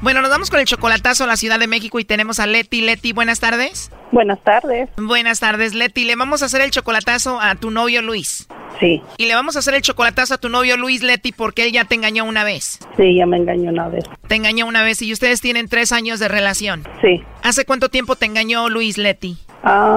Bueno, 0.00 0.22
nos 0.22 0.30
vamos 0.30 0.48
con 0.48 0.60
el 0.60 0.66
chocolatazo 0.66 1.24
a 1.24 1.26
la 1.26 1.36
Ciudad 1.36 1.58
de 1.58 1.66
México 1.66 1.98
y 1.98 2.04
tenemos 2.04 2.38
a 2.38 2.46
Leti. 2.46 2.82
Leti, 2.82 3.12
buenas 3.12 3.40
tardes. 3.40 3.90
Buenas 4.12 4.40
tardes. 4.44 4.88
Buenas 4.96 5.40
tardes, 5.40 5.74
Leti. 5.74 6.04
Le 6.04 6.14
vamos 6.14 6.42
a 6.42 6.46
hacer 6.46 6.60
el 6.60 6.70
chocolatazo 6.70 7.40
a 7.40 7.56
tu 7.56 7.72
novio 7.72 8.00
Luis. 8.00 8.46
Sí. 8.78 9.02
Y 9.16 9.26
le 9.26 9.34
vamos 9.34 9.56
a 9.56 9.58
hacer 9.58 9.74
el 9.74 9.82
chocolatazo 9.82 10.34
a 10.34 10.38
tu 10.38 10.48
novio 10.48 10.76
Luis 10.76 11.02
Leti 11.02 11.32
porque 11.32 11.64
él 11.64 11.72
ya 11.72 11.84
te 11.84 11.96
engañó 11.96 12.24
una 12.24 12.44
vez. 12.44 12.78
Sí, 12.96 13.16
ya 13.16 13.26
me 13.26 13.38
engañó 13.38 13.70
una 13.70 13.88
vez. 13.88 14.04
Te 14.28 14.36
engañó 14.36 14.66
una 14.66 14.84
vez 14.84 15.02
y 15.02 15.12
ustedes 15.12 15.40
tienen 15.40 15.68
tres 15.68 15.90
años 15.90 16.20
de 16.20 16.28
relación. 16.28 16.86
Sí. 17.02 17.24
¿Hace 17.42 17.64
cuánto 17.64 17.88
tiempo 17.88 18.14
te 18.14 18.26
engañó 18.26 18.68
Luis 18.68 18.98
Leti? 18.98 19.36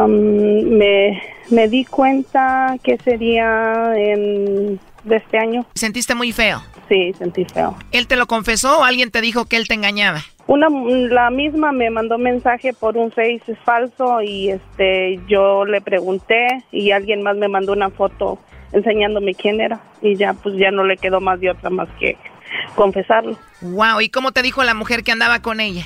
me, 0.07 1.21
me 1.49 1.67
di 1.67 1.85
cuenta 1.85 2.75
que 2.83 2.97
sería 2.97 3.93
en, 3.95 4.79
de 5.03 5.17
este 5.17 5.37
año. 5.37 5.65
¿Sentiste 5.75 6.15
muy 6.15 6.31
feo? 6.31 6.61
Sí, 6.89 7.13
sentí 7.17 7.45
feo. 7.45 7.75
¿Él 7.91 8.07
te 8.07 8.15
lo 8.15 8.27
confesó 8.27 8.79
o 8.79 8.83
alguien 8.83 9.11
te 9.11 9.21
dijo 9.21 9.45
que 9.45 9.57
él 9.57 9.67
te 9.67 9.73
engañaba? 9.73 10.21
Una, 10.47 10.67
la 10.69 11.29
misma 11.29 11.71
me 11.71 11.89
mandó 11.89 12.17
mensaje 12.17 12.73
por 12.73 12.97
un 12.97 13.11
Face 13.11 13.55
falso 13.63 14.21
y 14.21 14.49
este 14.49 15.19
yo 15.27 15.65
le 15.65 15.81
pregunté 15.81 16.47
y 16.71 16.91
alguien 16.91 17.21
más 17.21 17.37
me 17.37 17.47
mandó 17.47 17.73
una 17.73 17.89
foto 17.89 18.39
enseñándome 18.73 19.35
quién 19.35 19.61
era 19.61 19.79
y 20.01 20.15
ya 20.15 20.33
pues 20.33 20.55
ya 20.57 20.71
no 20.71 20.83
le 20.83 20.97
quedó 20.97 21.21
más 21.21 21.39
de 21.39 21.51
otra 21.51 21.69
más 21.69 21.87
que 21.99 22.17
confesarlo. 22.75 23.37
Wow, 23.61 24.01
¿y 24.01 24.09
cómo 24.09 24.31
te 24.31 24.41
dijo 24.41 24.63
la 24.63 24.73
mujer 24.73 25.03
que 25.03 25.11
andaba 25.11 25.41
con 25.41 25.59
ella? 25.59 25.85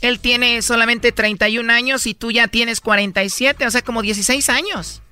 Él 0.00 0.20
tiene 0.20 0.62
solamente 0.62 1.12
31 1.12 1.72
años 1.72 2.06
y 2.06 2.14
tú 2.14 2.30
ya 2.30 2.48
tienes 2.48 2.80
47, 2.80 3.66
o 3.66 3.70
sea, 3.70 3.82
como 3.82 4.02
16 4.02 4.48
años. 4.50 5.02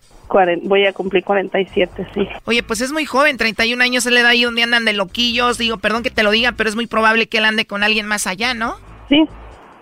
voy 0.62 0.86
a 0.86 0.92
cumplir 0.92 1.24
47, 1.24 2.06
sí. 2.14 2.28
Oye, 2.44 2.62
pues 2.62 2.80
es 2.80 2.92
muy 2.92 3.04
joven, 3.04 3.36
31 3.36 3.82
años, 3.82 4.06
él 4.06 4.14
le 4.14 4.22
da 4.22 4.30
ahí 4.30 4.44
donde 4.44 4.62
andan 4.62 4.84
de 4.84 4.92
loquillos. 4.92 5.58
Digo, 5.58 5.78
perdón 5.78 6.02
que 6.02 6.10
te 6.10 6.22
lo 6.22 6.30
diga, 6.30 6.52
pero 6.52 6.68
es 6.68 6.76
muy 6.76 6.86
probable 6.86 7.26
que 7.26 7.38
él 7.38 7.44
ande 7.44 7.66
con 7.66 7.82
alguien 7.82 8.06
más 8.06 8.26
allá, 8.26 8.54
¿no? 8.54 8.76
Sí, 9.08 9.24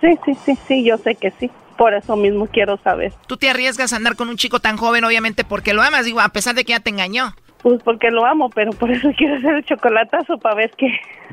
sí, 0.01 0.19
sí, 0.25 0.37
sí, 0.45 0.59
sí, 0.69 0.85
yo 0.85 0.99
sé 0.99 1.15
que 1.15 1.33
sí. 1.39 1.51
Por 1.77 1.95
eso 1.95 2.17
mismo 2.17 2.47
quiero 2.47 2.77
saber. 2.79 3.13
Tú 3.27 3.37
te 3.37 3.49
arriesgas 3.49 3.93
a 3.93 3.97
andar 3.97 4.15
con 4.15 4.29
un 4.29 4.37
chico 4.37 4.61
tan 4.61 4.77
joven, 4.77 5.05
obviamente, 5.05 5.43
porque 5.43 5.73
lo 5.73 5.83
amas, 5.83 6.05
digo, 6.05 6.21
a 6.21 6.29
pesar 6.29 6.55
de 6.55 6.65
que 6.65 6.73
ya 6.73 6.81
te 6.81 6.91
engañó. 6.91 7.35
Pues 7.63 7.81
porque 7.83 8.11
lo 8.11 8.27
amo, 8.27 8.51
pero 8.51 8.73
por 8.73 8.91
eso 8.91 9.11
quiero 9.17 9.37
hacer 9.37 9.55
el 9.55 9.65
chocolatazo 9.65 10.39
para 10.39 10.57
ver 10.57 10.73
qué. 10.77 10.89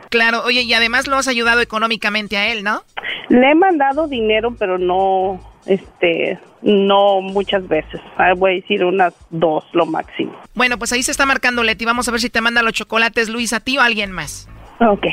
Claro, 0.10 0.44
oye, 0.44 0.62
y 0.62 0.74
además 0.74 1.08
lo 1.08 1.18
has 1.18 1.28
ayudado 1.28 1.62
económicamente 1.62 2.38
a 2.38 2.52
él, 2.52 2.64
¿no? 2.64 2.84
Le 3.30 3.52
he 3.52 3.56
mandado 3.56 4.08
dinero, 4.08 4.56
pero 4.58 4.78
no, 4.78 5.40
este, 5.66 6.40
no 6.62 7.22
muchas 7.22 7.68
veces. 7.68 8.02
Ah, 8.18 8.34
voy 8.36 8.52
a 8.52 8.56
decir 8.56 8.84
unas 8.84 9.14
dos, 9.30 9.64
lo 9.74 9.86
máximo. 9.86 10.36
Bueno, 10.56 10.78
pues 10.78 10.92
ahí 10.92 11.04
se 11.04 11.12
está 11.12 11.26
marcando 11.26 11.64
Leti. 11.64 11.86
Vamos 11.86 12.08
a 12.08 12.12
ver 12.12 12.20
si 12.20 12.30
te 12.30 12.42
manda 12.42 12.64
los 12.64 12.74
chocolates 12.74 13.30
Luis 13.30 13.54
a 13.54 13.60
ti 13.60 13.78
o 13.78 13.82
a 13.82 13.86
alguien 13.86 14.12
más. 14.12 14.48
Ok. 14.80 15.06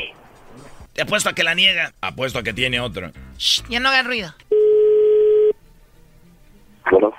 Te 0.93 1.03
apuesto 1.03 1.29
a 1.29 1.33
que 1.33 1.43
la 1.43 1.53
niega. 1.53 1.93
Apuesto 2.01 2.39
a 2.39 2.43
que 2.43 2.53
tiene 2.53 2.79
otro. 2.79 3.11
ya 3.69 3.79
no 3.79 3.89
hagan 3.89 4.07
ruido. 4.07 4.33
Claro. 6.83 7.13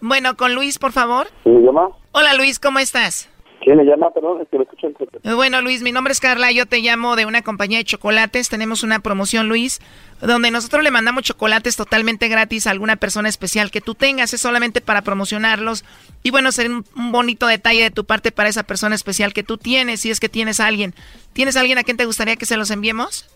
Bueno, 0.00 0.36
con 0.36 0.54
Luis, 0.54 0.78
por 0.78 0.92
favor. 0.92 1.28
¿Me 1.44 1.60
llama? 1.60 1.88
Hola 2.12 2.34
Luis, 2.34 2.58
¿cómo 2.58 2.78
estás? 2.80 3.28
¿Quién 3.62 3.76
me 3.76 3.84
llama? 3.84 4.10
Perdón, 4.10 4.40
es 4.40 4.48
que 4.48 4.56
lo 4.56 4.62
escucho 4.62 4.86
en 4.86 5.36
Bueno, 5.36 5.60
Luis, 5.60 5.82
mi 5.82 5.92
nombre 5.92 6.12
es 6.12 6.20
Carla, 6.20 6.50
yo 6.50 6.64
te 6.64 6.78
llamo 6.78 7.14
de 7.14 7.26
una 7.26 7.42
compañía 7.42 7.78
de 7.78 7.84
chocolates. 7.84 8.48
Tenemos 8.48 8.82
una 8.82 9.00
promoción, 9.00 9.48
Luis, 9.48 9.80
donde 10.22 10.50
nosotros 10.50 10.82
le 10.82 10.90
mandamos 10.90 11.24
chocolates 11.24 11.76
totalmente 11.76 12.28
gratis 12.28 12.66
a 12.66 12.70
alguna 12.70 12.96
persona 12.96 13.28
especial 13.28 13.70
que 13.70 13.82
tú 13.82 13.94
tengas. 13.94 14.32
Es 14.32 14.40
solamente 14.40 14.80
para 14.80 15.02
promocionarlos. 15.02 15.84
Y 16.22 16.30
bueno, 16.30 16.52
sería 16.52 16.72
un, 16.72 17.12
bonito 17.12 17.46
detalle 17.46 17.82
de 17.82 17.90
tu 17.90 18.04
parte 18.06 18.32
para 18.32 18.48
esa 18.48 18.62
persona 18.62 18.94
especial 18.94 19.34
que 19.34 19.42
tú 19.42 19.58
tienes, 19.58 20.00
si 20.00 20.10
es 20.10 20.20
que 20.20 20.30
tienes 20.30 20.58
a 20.58 20.66
alguien. 20.66 20.94
¿Tienes 21.34 21.56
a 21.56 21.60
alguien 21.60 21.76
a 21.76 21.82
quien 21.82 21.98
te 21.98 22.06
gustaría 22.06 22.36
que 22.36 22.46
se 22.46 22.56
los 22.56 22.70
enviemos? 22.70 23.28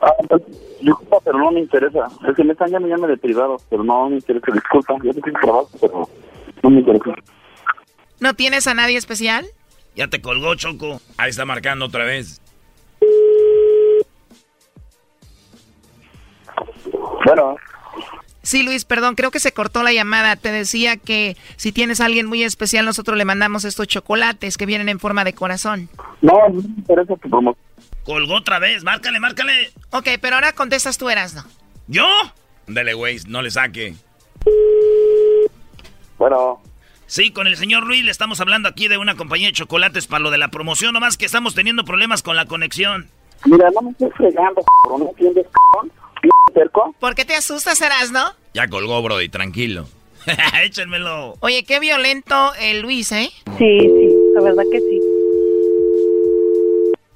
Ah, 0.00 0.12
disculpa, 0.80 1.18
pero 1.24 1.38
no 1.38 1.52
me 1.52 1.60
interesa. 1.60 2.08
Es 2.28 2.34
que 2.34 2.42
me 2.42 2.52
están 2.52 2.70
llamando 2.70 3.06
de 3.06 3.16
privado, 3.16 3.58
pero 3.70 3.84
no 3.84 4.08
me 4.08 4.16
interesa. 4.16 4.50
Disculpa, 4.52 4.96
yo 5.04 5.14
tengo 5.14 5.38
trabajo, 5.40 5.70
pero 5.80 6.08
no 6.64 6.70
me 6.70 6.80
interesa. 6.80 7.14
¿No 8.22 8.34
tienes 8.34 8.68
a 8.68 8.74
nadie 8.74 8.96
especial? 8.96 9.44
Ya 9.96 10.06
te 10.06 10.22
colgó, 10.22 10.54
Choco. 10.54 11.00
Ahí 11.16 11.30
está 11.30 11.44
marcando 11.44 11.86
otra 11.86 12.04
vez. 12.04 12.40
Bueno. 17.26 17.56
Sí, 18.42 18.62
Luis, 18.62 18.84
perdón, 18.84 19.16
creo 19.16 19.32
que 19.32 19.40
se 19.40 19.50
cortó 19.50 19.82
la 19.82 19.92
llamada. 19.92 20.36
Te 20.36 20.52
decía 20.52 20.96
que 20.98 21.36
si 21.56 21.72
tienes 21.72 22.00
a 22.00 22.04
alguien 22.04 22.26
muy 22.26 22.44
especial, 22.44 22.84
nosotros 22.84 23.18
le 23.18 23.24
mandamos 23.24 23.64
estos 23.64 23.88
chocolates 23.88 24.56
que 24.56 24.66
vienen 24.66 24.88
en 24.88 25.00
forma 25.00 25.24
de 25.24 25.32
corazón. 25.32 25.88
No, 26.20 26.48
no 26.48 26.62
me 26.62 26.68
interesa 26.78 27.16
tu 27.16 27.28
promoción. 27.28 27.56
Colgó 28.04 28.36
otra 28.36 28.60
vez, 28.60 28.84
márcale, 28.84 29.18
márcale. 29.18 29.72
Ok, 29.90 30.06
pero 30.20 30.36
ahora 30.36 30.52
contestas 30.52 30.96
tú, 30.96 31.10
eras, 31.10 31.34
¿no? 31.34 31.42
¿Yo? 31.88 32.06
Dele, 32.68 32.94
güey, 32.94 33.18
no 33.26 33.42
le 33.42 33.50
saque. 33.50 33.96
Bueno. 36.18 36.62
Sí, 37.12 37.30
con 37.30 37.46
el 37.46 37.58
señor 37.58 37.86
Luis 37.86 38.02
le 38.06 38.10
estamos 38.10 38.40
hablando 38.40 38.70
aquí 38.70 38.88
de 38.88 38.96
una 38.96 39.16
compañía 39.16 39.48
de 39.48 39.52
chocolates 39.52 40.06
para 40.06 40.22
lo 40.22 40.30
de 40.30 40.38
la 40.38 40.48
promoción, 40.48 40.94
nomás 40.94 41.18
que 41.18 41.26
estamos 41.26 41.54
teniendo 41.54 41.84
problemas 41.84 42.22
con 42.22 42.36
la 42.36 42.46
conexión. 42.46 43.06
Mira, 43.44 43.68
no 43.74 43.82
me 43.82 43.90
estoy 43.90 44.08
fregando, 44.12 44.64
¿no 44.88 45.10
entiendes, 45.10 45.46
cerco? 46.54 46.94
¿Por 46.98 47.14
qué 47.14 47.26
te 47.26 47.34
asustas, 47.34 47.78
Eras, 47.82 48.12
no? 48.12 48.32
Ya 48.54 48.66
colgó, 48.68 49.02
Brody, 49.02 49.28
tranquilo. 49.28 49.86
Échenmelo. 50.64 51.34
Oye, 51.40 51.64
qué 51.64 51.80
violento 51.80 52.54
el 52.58 52.80
Luis, 52.80 53.12
¿eh? 53.12 53.30
Sí, 53.58 53.80
sí, 53.80 54.08
la 54.34 54.40
verdad 54.40 54.62
que 54.72 54.80
sí. 54.80 55.00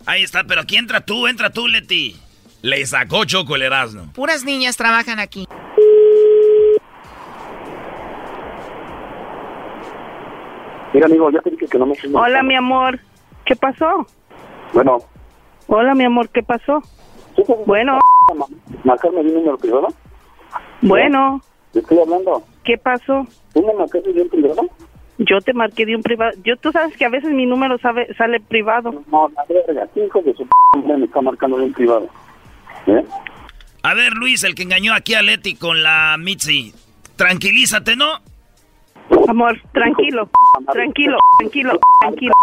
Ahí 0.04 0.22
está, 0.22 0.44
pero 0.44 0.60
aquí 0.60 0.76
entra 0.76 1.06
tú, 1.06 1.26
entra 1.26 1.48
tú, 1.48 1.68
Leti. 1.68 2.16
Le 2.60 2.84
sacó 2.84 3.24
Choco 3.24 3.56
el 3.56 3.62
Erasmo. 3.62 4.12
Puras 4.12 4.44
niñas 4.44 4.76
trabajan 4.76 5.20
aquí. 5.20 5.46
Mira, 10.96 11.08
amigo, 11.08 11.30
ya 11.30 11.42
te 11.42 11.50
dije 11.50 11.66
que 11.66 11.78
no 11.78 11.84
me 11.84 11.94
Hola, 12.14 12.42
mi 12.42 12.54
amor. 12.54 12.98
¿Qué 13.44 13.54
pasó? 13.54 14.06
Bueno. 14.72 14.96
Hola, 15.66 15.94
mi 15.94 16.06
amor, 16.06 16.30
¿qué 16.30 16.42
pasó? 16.42 16.82
Bueno. 17.66 17.98
¿Marcarme 18.82 19.22
de 19.22 19.28
un 19.28 19.34
número 19.34 19.58
privado? 19.58 19.88
Bueno. 20.80 21.42
¿Te 21.74 21.80
estoy 21.80 21.98
hablando? 21.98 22.42
¿Qué 22.64 22.78
pasó? 22.78 23.26
¿Tú 23.52 23.62
me 23.62 23.74
marcaste 23.74 24.10
de 24.10 24.22
un 24.22 24.28
privado? 24.30 24.70
Yo 25.18 25.38
te 25.42 25.52
marqué 25.52 25.84
de 25.84 25.96
un 25.96 26.02
privado. 26.02 26.32
Yo, 26.42 26.56
tú 26.56 26.72
sabes 26.72 26.96
que 26.96 27.04
a 27.04 27.10
veces 27.10 27.30
mi 27.30 27.44
número 27.44 27.76
sabe, 27.76 28.14
sale 28.14 28.40
privado. 28.40 29.04
No, 29.12 29.28
la 29.36 29.44
verga, 29.50 29.86
hijo 29.96 30.22
de 30.22 30.32
su 30.32 30.48
me 30.82 31.04
está 31.04 31.20
marcando 31.20 31.58
de 31.58 31.64
un 31.64 31.72
privado. 31.74 32.08
¿Eh? 32.86 33.04
A 33.82 33.92
ver, 33.92 34.14
Luis, 34.14 34.44
el 34.44 34.54
que 34.54 34.62
engañó 34.62 34.94
aquí 34.94 35.12
a 35.12 35.20
Leti 35.20 35.56
con 35.56 35.82
la 35.82 36.16
Mitzi. 36.18 36.72
Tranquilízate, 37.16 37.96
¿no? 37.96 38.22
Amor, 39.28 39.60
tranquilo, 39.72 40.28
tranquilo, 40.72 41.18
tranquilo, 41.38 41.78
tranquilo, 42.00 42.34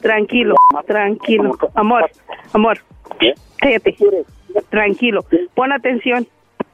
tranquilo, 0.00 0.54
tranquilo. 0.86 1.58
Amor, 1.74 2.10
amor, 2.52 2.78
¿Qué? 3.18 3.34
cállate. 3.58 3.96
Tranquilo, 4.68 5.24
pon 5.54 5.72
atención. 5.72 6.26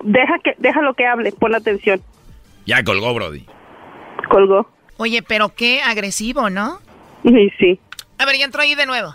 deja 0.02 0.38
que, 0.40 0.54
déjalo 0.58 0.94
que 0.94 1.06
hable, 1.06 1.32
pon 1.32 1.54
atención. 1.54 2.00
Ya 2.64 2.82
colgó, 2.82 3.14
Brody. 3.14 3.44
Colgó. 4.28 4.66
Oye, 4.98 5.22
pero 5.22 5.50
qué 5.54 5.82
agresivo, 5.82 6.48
¿no? 6.50 6.78
Sí, 7.22 7.50
sí. 7.58 7.80
A 8.18 8.24
ver, 8.24 8.36
ya 8.36 8.46
entró 8.46 8.62
ahí 8.62 8.74
de 8.74 8.86
nuevo. 8.86 9.12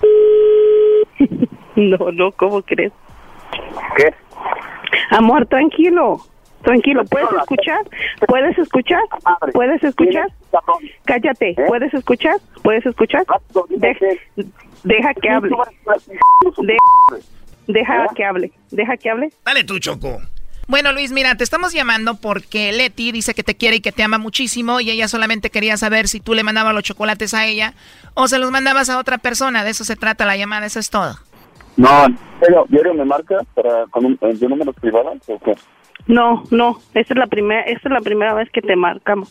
no, 1.75 2.11
no, 2.11 2.31
¿cómo 2.31 2.61
crees? 2.61 2.93
¿Qué? 3.97 4.13
Amor, 5.09 5.45
tranquilo. 5.47 6.21
Tranquilo, 6.63 7.03
¿puedes 7.05 7.29
escuchar? 7.31 7.81
¿Puedes 8.27 8.57
escuchar? 8.57 9.01
¿Puedes 9.53 9.83
escuchar? 9.83 10.27
Cállate, 11.05 11.55
¿puedes 11.67 11.93
escuchar? 11.93 12.37
¿Puedes 12.61 12.85
escuchar? 12.85 13.23
deja 14.83 15.13
que 15.13 15.29
hable. 15.29 15.55
deja 17.67 18.07
que 18.15 18.25
hable. 18.25 18.51
Deja 18.71 18.97
que 18.97 19.09
hable. 19.09 19.29
Dale 19.45 19.63
tú, 19.63 19.79
Choco. 19.79 20.19
Bueno, 20.67 20.93
Luis, 20.93 21.11
mira, 21.11 21.35
te 21.35 21.43
estamos 21.43 21.73
llamando 21.73 22.15
porque 22.15 22.71
Leti 22.71 23.11
dice 23.11 23.33
que 23.33 23.43
te 23.43 23.55
quiere 23.55 23.77
y 23.77 23.81
que 23.81 23.91
te 23.91 24.03
ama 24.03 24.19
muchísimo 24.19 24.79
y 24.79 24.89
ella 24.89 25.07
solamente 25.07 25.49
quería 25.49 25.75
saber 25.75 26.07
si 26.07 26.19
tú 26.19 26.33
le 26.33 26.43
mandabas 26.43 26.73
los 26.73 26.83
chocolates 26.83 27.33
a 27.33 27.45
ella 27.45 27.73
o 28.13 28.27
se 28.27 28.37
los 28.37 28.51
mandabas 28.51 28.89
a 28.89 28.99
otra 28.99 29.17
persona. 29.17 29.63
De 29.63 29.71
eso 29.71 29.83
se 29.83 29.95
trata 29.95 30.25
la 30.25 30.37
llamada, 30.37 30.65
eso 30.65 30.79
es 30.79 30.89
todo. 30.89 31.15
No, 31.75 32.05
pero 32.39 32.65
¿diario 32.69 32.93
me 32.93 33.05
marca 33.05 33.39
para 33.53 33.85
con 33.87 34.05
un, 34.05 34.17
de 34.21 34.47
números 34.47 34.75
privados 34.79 35.17
o 35.27 35.39
qué? 35.39 35.55
No, 36.07 36.43
no, 36.51 36.77
esta 36.93 37.13
es 37.13 37.19
la 37.19 37.27
primera, 37.27 37.61
esta 37.61 37.89
es 37.89 37.93
la 37.93 38.01
primera 38.01 38.33
vez 38.33 38.49
que 38.51 38.61
te 38.61 38.75
marcamos. 38.75 39.29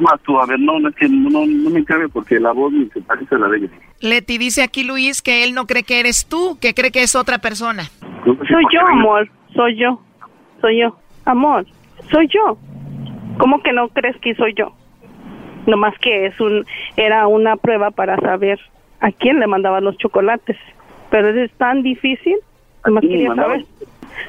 Más 0.00 0.20
tú, 0.22 0.38
a 0.38 0.46
ver, 0.46 0.60
no, 0.60 0.78
no 0.78 0.88
es 0.88 0.94
que 0.94 1.08
no, 1.08 1.46
no 1.46 1.70
me 1.70 1.84
cabe 1.84 2.08
porque 2.08 2.38
la 2.38 2.52
voz 2.52 2.72
me 2.72 2.86
se 2.90 3.00
parece 3.00 3.34
a 3.34 3.38
la 3.38 3.48
de 3.48 3.58
ella. 3.58 3.70
Leti 4.00 4.38
dice 4.38 4.62
aquí 4.62 4.84
Luis 4.84 5.22
que 5.22 5.42
él 5.42 5.54
no 5.54 5.66
cree 5.66 5.82
que 5.82 5.98
eres 6.00 6.26
tú, 6.26 6.58
que 6.60 6.74
cree 6.74 6.92
que 6.92 7.02
es 7.02 7.14
otra 7.14 7.38
persona. 7.38 7.84
Soy 8.24 8.64
yo, 8.72 8.80
amor, 8.88 9.28
soy 9.54 9.76
yo, 9.76 10.00
soy 10.60 10.80
yo, 10.80 10.96
amor, 11.24 11.66
soy 12.10 12.28
yo. 12.28 12.58
¿Cómo 13.38 13.62
que 13.62 13.72
no 13.72 13.88
crees 13.88 14.16
que 14.18 14.34
soy 14.34 14.54
yo? 14.54 14.72
Nomás 15.66 15.98
que 15.98 16.26
es 16.26 16.40
un, 16.40 16.64
era 16.96 17.26
una 17.26 17.56
prueba 17.56 17.90
para 17.90 18.16
saber 18.18 18.60
a 19.00 19.12
quién 19.12 19.40
le 19.40 19.46
mandaba 19.46 19.80
los 19.80 19.96
chocolates. 19.98 20.56
Pero 21.10 21.28
es 21.28 21.52
tan 21.52 21.82
difícil, 21.82 22.36
nomás 22.84 23.02
quería 23.02 23.34
saber. 23.34 23.64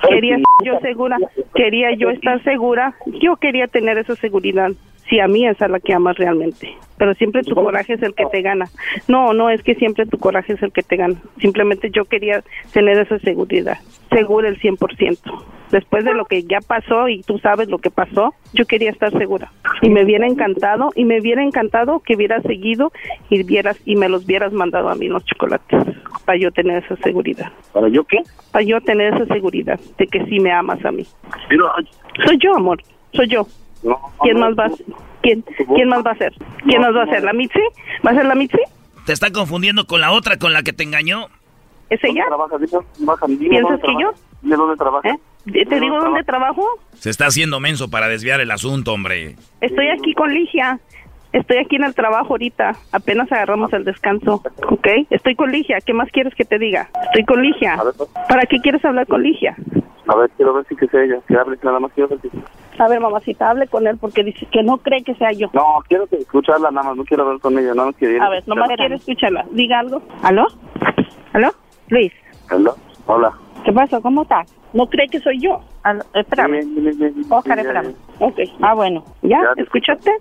Quería 0.10 0.38
yo 0.64 0.80
segura, 0.80 1.18
quería 1.56 1.92
yo 1.96 2.10
estar 2.10 2.44
segura, 2.44 2.96
yo 3.22 3.38
quería 3.38 3.68
tener 3.68 3.98
esa 3.98 4.16
seguridad. 4.18 4.72
Si 5.10 5.20
a 5.20 5.28
mí 5.28 5.48
esa 5.48 5.66
es 5.66 5.72
la 5.72 5.80
que 5.80 5.94
amas 5.94 6.18
realmente. 6.18 6.76
Pero 6.98 7.14
siempre 7.14 7.44
tu 7.44 7.56
coraje 7.56 7.94
es 7.94 8.02
el 8.02 8.14
que 8.14 8.26
te 8.26 8.42
gana. 8.42 8.66
No, 9.08 9.34
no 9.34 9.50
es 9.50 9.62
que 9.62 9.76
siempre 9.76 10.06
tu 10.06 10.18
coraje 10.18 10.54
es 10.54 10.64
el 10.64 10.72
que 10.72 10.82
te 10.82 10.98
gana. 10.98 11.16
Simplemente 11.40 11.90
yo 11.92 12.06
quería 12.06 12.44
tener 12.74 12.98
esa 12.98 13.20
seguridad, 13.20 13.78
segura 14.10 14.50
el 14.50 14.60
100% 14.60 15.18
después 15.72 16.06
de 16.06 16.14
lo 16.14 16.26
que 16.26 16.44
ya 16.44 16.60
pasó 16.66 17.08
y 17.10 17.22
tú 17.22 17.40
sabes 17.40 17.70
lo 17.70 17.80
que 17.80 17.92
pasó, 17.92 18.34
yo 18.54 18.66
quería 18.66 18.92
estar 18.92 19.12
segura. 19.18 19.52
Y 19.82 19.90
me 19.90 20.04
hubiera 20.04 20.26
encantado, 20.26 20.92
y 20.96 21.06
me 21.06 21.20
hubiera 21.20 21.44
encantado 21.44 22.00
que 22.00 22.16
hubieras 22.16 22.44
seguido 22.44 22.92
y 23.30 23.44
vieras 23.44 23.80
y 23.86 23.96
me 23.96 24.10
los 24.10 24.26
hubieras 24.26 24.54
mandado 24.54 24.90
a 24.90 24.96
mí 24.96 25.08
los 25.08 25.24
chocolates 25.26 25.84
para 26.26 26.38
yo 26.38 26.52
tener 26.52 26.84
esa 26.84 26.96
seguridad. 26.98 27.52
¿Para 27.74 27.90
yo 27.90 28.04
qué? 28.04 28.18
Para 28.52 28.64
yo 28.64 28.82
tener 28.82 29.14
esa 29.14 29.26
seguridad 29.34 29.80
de 29.98 30.08
que 30.08 30.26
sí 30.26 30.40
me 30.40 30.52
amas 30.52 30.84
a 30.84 30.92
mí. 30.92 31.06
soy 32.26 32.38
yo, 32.40 32.56
amor, 32.56 32.82
soy 33.14 33.28
yo. 33.28 33.48
¿Quién 34.22 34.40
más 34.40 34.54
va 34.54 34.66
a 34.66 34.72
¿Quién, 35.22 35.44
¿Quién 35.76 35.90
más 35.90 36.06
va 36.06 36.12
a 36.12 36.16
ser? 36.16 36.34
¿Quién 36.64 36.82
más 36.82 36.96
va 36.96 37.04
a 37.04 37.08
ser? 37.08 37.24
¿La 37.24 37.34
Mitzi? 37.34 37.60
¿Va 38.06 38.12
a 38.12 38.14
ser 38.14 38.26
la 38.26 38.36
Mitzi? 38.36 38.60
Te 39.06 39.14
está 39.14 39.32
confundiendo 39.32 39.86
con 39.88 40.02
la 40.02 40.12
otra 40.12 40.38
con 40.38 40.54
la 40.54 40.64
que 40.64 40.74
te 40.74 40.84
engañó. 40.84 41.28
¿Es 41.90 42.04
ella? 42.04 42.26
¿Piensas 43.50 43.80
que 43.82 43.94
yo? 44.00 44.12
¿De 44.42 44.56
dónde 44.56 44.76
trabaja? 44.76 45.10
¿Eh? 45.10 45.66
¿Te 45.66 45.80
digo 45.80 46.00
dónde 46.00 46.24
trabajo? 46.24 46.64
Se 46.94 47.10
está 47.10 47.28
haciendo 47.28 47.60
menso 47.60 47.90
para 47.90 48.08
desviar 48.08 48.42
el 48.42 48.52
asunto, 48.52 48.94
hombre. 48.94 49.36
Estoy 49.62 49.88
aquí 49.88 50.14
con 50.14 50.34
Ligia. 50.34 50.80
Estoy 51.32 51.58
aquí 51.58 51.76
en 51.76 51.84
el 51.84 51.94
trabajo 51.94 52.34
ahorita. 52.34 52.76
Apenas 52.92 53.32
agarramos 53.32 53.72
el 53.74 53.86
descanso. 53.86 54.44
¿Ok? 54.70 54.88
Estoy 55.10 55.36
con 55.36 55.52
Ligia. 55.52 55.80
¿Qué 55.86 55.94
más 55.94 56.10
quieres 56.12 56.34
que 56.36 56.46
te 56.46 56.58
diga? 56.58 56.90
Estoy 57.06 57.26
con 57.26 57.42
Ligia. 57.42 57.78
Pues. 57.78 58.10
¿Para 58.28 58.46
qué 58.46 58.60
quieres 58.60 58.84
hablar 58.84 59.08
con 59.08 59.24
Ligia? 59.24 59.56
A 60.08 60.16
ver, 60.16 60.30
quiero 60.32 60.54
ver 60.54 60.66
si 60.68 60.76
que 60.76 60.88
sea 60.88 61.04
ella. 61.04 61.20
Que 61.28 61.38
hable, 61.38 61.58
nada 61.62 61.80
más 61.80 61.92
quiero 61.94 62.10
ver 62.10 62.20
si... 62.22 62.30
A 62.80 62.88
ver, 62.88 63.00
mamacita, 63.00 63.50
hable 63.50 63.68
con 63.68 63.88
él 63.88 63.98
porque 64.00 64.24
dice 64.24 64.46
que 64.52 64.64
no 64.64 64.78
cree 64.78 65.04
que 65.04 65.16
sea 65.16 65.32
yo. 65.32 65.50
No, 65.54 65.80
quiero 65.88 66.08
que 66.08 66.18
escucharla 66.18 66.70
nada 66.72 66.90
más. 66.90 66.98
No 66.98 67.04
quiero 67.04 67.24
hablar 67.24 67.40
con 67.40 67.58
ella. 67.58 67.74
No, 67.74 67.86
no 67.86 67.94
quiero 67.94 68.24
A 68.24 68.30
ver, 68.30 68.48
nomás 68.48 68.70
quiero 68.78 68.96
escucharla. 68.96 69.46
Diga 69.52 69.80
algo. 69.80 70.02
¿Aló? 70.22 70.46
¿Aló? 71.34 71.50
Luis. 71.90 72.14
¿Aló? 72.50 72.76
Hola. 73.08 73.34
¿Qué 73.66 73.74
pasa? 73.74 74.00
¿Cómo 74.00 74.22
estás? 74.22 74.54
¿No 74.74 74.88
cree 74.88 75.08
que 75.08 75.20
soy 75.20 75.40
yo? 75.40 75.62
Ah, 75.84 75.96
espérame. 76.14 76.62
Oscar, 77.30 77.60
espérame. 77.60 77.96
Ok. 78.20 78.40
Ah, 78.62 78.74
bueno. 78.74 79.04
¿Ya? 79.24 79.40
¿Escuchaste? 79.58 80.12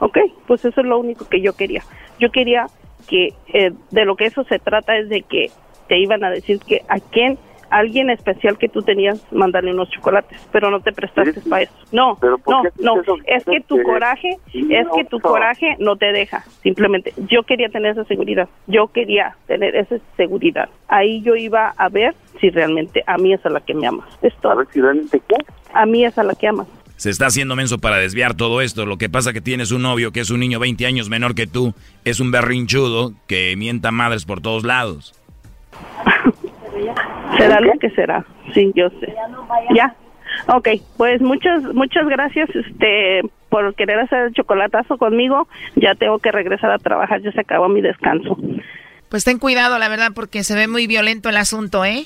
Ok. 0.00 0.18
Pues 0.46 0.64
eso 0.64 0.80
es 0.80 0.86
lo 0.86 0.98
único 0.98 1.28
que 1.28 1.40
yo 1.40 1.54
quería. 1.54 1.82
Yo 2.18 2.30
quería 2.30 2.66
que 3.08 3.34
eh, 3.52 3.72
de 3.90 4.04
lo 4.04 4.16
que 4.16 4.26
eso 4.26 4.44
se 4.44 4.58
trata 4.58 4.96
es 4.96 5.08
de 5.08 5.22
que 5.22 5.50
te 5.88 5.98
iban 5.98 6.24
a 6.24 6.30
decir 6.30 6.60
que 6.60 6.82
a 6.88 6.98
quién 6.98 7.38
alguien 7.70 8.10
especial 8.10 8.58
que 8.58 8.68
tú 8.68 8.82
tenías 8.82 9.20
mandarle 9.32 9.72
unos 9.72 9.90
chocolates, 9.90 10.38
pero 10.52 10.70
no 10.70 10.80
te 10.80 10.92
prestaste 10.92 11.40
para 11.48 11.62
eso. 11.62 11.72
No, 11.92 12.18
no, 12.22 12.62
no, 12.78 13.16
es 13.26 13.44
que 13.44 13.60
tu 13.60 13.82
coraje, 13.82 14.36
es 14.52 14.86
que 14.94 15.04
tu 15.04 15.20
coraje 15.20 15.76
no 15.78 15.96
te 15.96 16.12
deja, 16.12 16.44
simplemente. 16.62 17.14
Yo 17.30 17.42
quería 17.44 17.68
tener 17.68 17.92
esa 17.92 18.04
seguridad, 18.04 18.48
yo 18.66 18.88
quería 18.88 19.36
tener 19.46 19.76
esa 19.76 19.96
seguridad. 20.16 20.68
Ahí 20.88 21.22
yo 21.22 21.36
iba 21.36 21.72
a 21.76 21.88
ver 21.88 22.14
si 22.40 22.50
realmente 22.50 23.02
a 23.06 23.16
mí 23.16 23.32
es 23.32 23.44
a 23.46 23.50
la 23.50 23.60
que 23.60 23.74
me 23.74 23.86
amas. 23.86 24.06
Esto. 24.22 24.50
A 24.50 24.54
ver 24.54 24.66
si 24.72 24.80
realmente 24.80 25.20
qué. 25.28 25.36
A 25.72 25.86
mí 25.86 26.04
es 26.04 26.18
a 26.18 26.24
la 26.24 26.34
que 26.34 26.48
amas. 26.48 26.66
Se 26.96 27.08
está 27.08 27.26
haciendo 27.26 27.56
menso 27.56 27.78
para 27.78 27.96
desviar 27.96 28.34
todo 28.34 28.60
esto. 28.60 28.84
Lo 28.84 28.98
que 28.98 29.08
pasa 29.08 29.32
que 29.32 29.40
tienes 29.40 29.70
un 29.70 29.82
novio 29.82 30.12
que 30.12 30.20
es 30.20 30.30
un 30.30 30.40
niño 30.40 30.58
20 30.58 30.84
años 30.84 31.08
menor 31.08 31.34
que 31.34 31.46
tú, 31.46 31.72
es 32.04 32.20
un 32.20 32.30
berrinchudo 32.30 33.14
que 33.26 33.54
mienta 33.56 33.90
madres 33.90 34.26
por 34.26 34.42
todos 34.42 34.64
lados. 34.64 35.14
Será 37.38 37.60
lo 37.60 37.72
que 37.78 37.90
será. 37.90 38.24
Sí, 38.54 38.72
yo 38.74 38.90
sé. 39.00 39.14
Ya. 39.74 39.94
Ok, 40.46 40.68
pues 40.96 41.20
muchas 41.20 41.62
muchas 41.74 42.06
gracias 42.06 42.48
este 42.54 43.22
por 43.48 43.74
querer 43.74 43.98
hacer 43.98 44.26
el 44.26 44.32
chocolatazo 44.32 44.96
conmigo. 44.96 45.48
Ya 45.76 45.94
tengo 45.94 46.18
que 46.18 46.30
regresar 46.32 46.70
a 46.70 46.78
trabajar, 46.78 47.20
ya 47.20 47.32
se 47.32 47.40
acabó 47.40 47.68
mi 47.68 47.80
descanso. 47.80 48.38
Pues 49.08 49.24
ten 49.24 49.38
cuidado, 49.38 49.76
la 49.78 49.88
verdad, 49.88 50.12
porque 50.14 50.44
se 50.44 50.54
ve 50.54 50.68
muy 50.68 50.86
violento 50.86 51.28
el 51.28 51.36
asunto, 51.36 51.84
¿eh? 51.84 52.04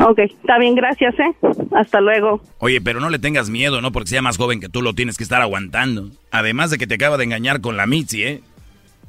Ok, 0.00 0.18
está 0.18 0.58
bien, 0.58 0.74
gracias, 0.74 1.18
¿eh? 1.18 1.34
Hasta 1.74 2.00
luego. 2.02 2.42
Oye, 2.58 2.80
pero 2.82 3.00
no 3.00 3.08
le 3.08 3.18
tengas 3.18 3.48
miedo, 3.48 3.80
¿no? 3.80 3.90
Porque 3.90 4.10
sea 4.10 4.20
más 4.20 4.36
joven 4.36 4.60
que 4.60 4.68
tú 4.68 4.82
lo 4.82 4.92
tienes 4.92 5.16
que 5.16 5.24
estar 5.24 5.40
aguantando. 5.40 6.10
Además 6.30 6.70
de 6.70 6.76
que 6.76 6.86
te 6.86 6.96
acaba 6.96 7.16
de 7.16 7.24
engañar 7.24 7.62
con 7.62 7.78
la 7.78 7.86
Mitzi, 7.86 8.24
¿eh? 8.24 8.42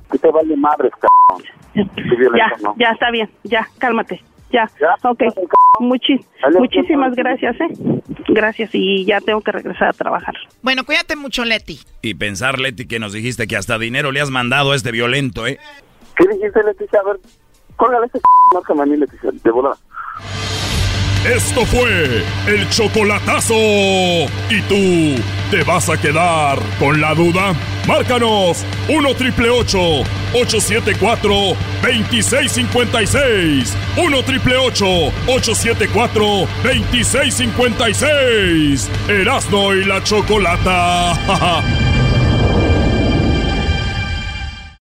Que 0.09 0.19
te 0.19 0.31
vale 0.31 0.55
madres, 0.55 0.91
cabrón. 0.93 1.43
Ya, 1.75 2.51
ya, 2.77 2.89
está 2.91 3.11
bien, 3.11 3.29
ya, 3.43 3.67
cálmate. 3.77 4.21
Ya, 4.53 4.69
ok. 5.01 5.23
muchísimas 5.79 7.15
gracias, 7.15 7.59
¿eh? 7.59 7.67
Gracias 8.27 8.69
y 8.73 9.03
ya 9.03 9.19
tengo 9.19 9.41
que 9.41 9.51
regresar 9.51 9.89
a 9.89 9.93
trabajar. 9.93 10.35
Bueno, 10.61 10.83
cuídate 10.85 11.15
mucho, 11.15 11.43
Leti. 11.43 11.79
Y 12.03 12.13
pensar, 12.13 12.59
Leti, 12.59 12.87
que 12.87 12.99
nos 12.99 13.13
dijiste 13.13 13.47
que 13.47 13.57
hasta 13.57 13.79
dinero 13.79 14.11
le 14.11 14.21
has 14.21 14.29
mandado 14.29 14.71
a 14.71 14.75
este 14.75 14.91
violento, 14.91 15.47
¿eh? 15.47 15.59
¿Qué 16.15 16.27
dijiste, 16.27 16.63
Leticia? 16.63 16.99
A 16.99 17.03
ver, 17.03 17.19
córgale 17.75 18.05
ese 18.05 18.19
mí, 18.85 18.95
Leticia, 18.95 19.31
de 19.31 19.51
volada. 19.51 19.75
Esto 21.25 21.65
fue 21.65 22.23
el 22.47 22.69
chocolatazo. 22.69 23.55
¿Y 23.55 24.61
tú 24.67 25.15
te 25.51 25.63
vas 25.63 25.89
a 25.89 25.95
quedar 25.95 26.59
con 26.79 26.99
la 26.99 27.15
duda? 27.15 27.53
Márcanos 27.87 28.65
1 28.89 29.15
triple 29.15 29.49
874 29.49 31.55
2656. 31.81 33.73
1 33.95 34.23
triple 34.23 34.57
874 34.57 36.25
2656. 36.61 38.89
Erasno 39.07 39.73
y 39.73 39.85
la 39.85 40.03
chocolata. 40.03 41.13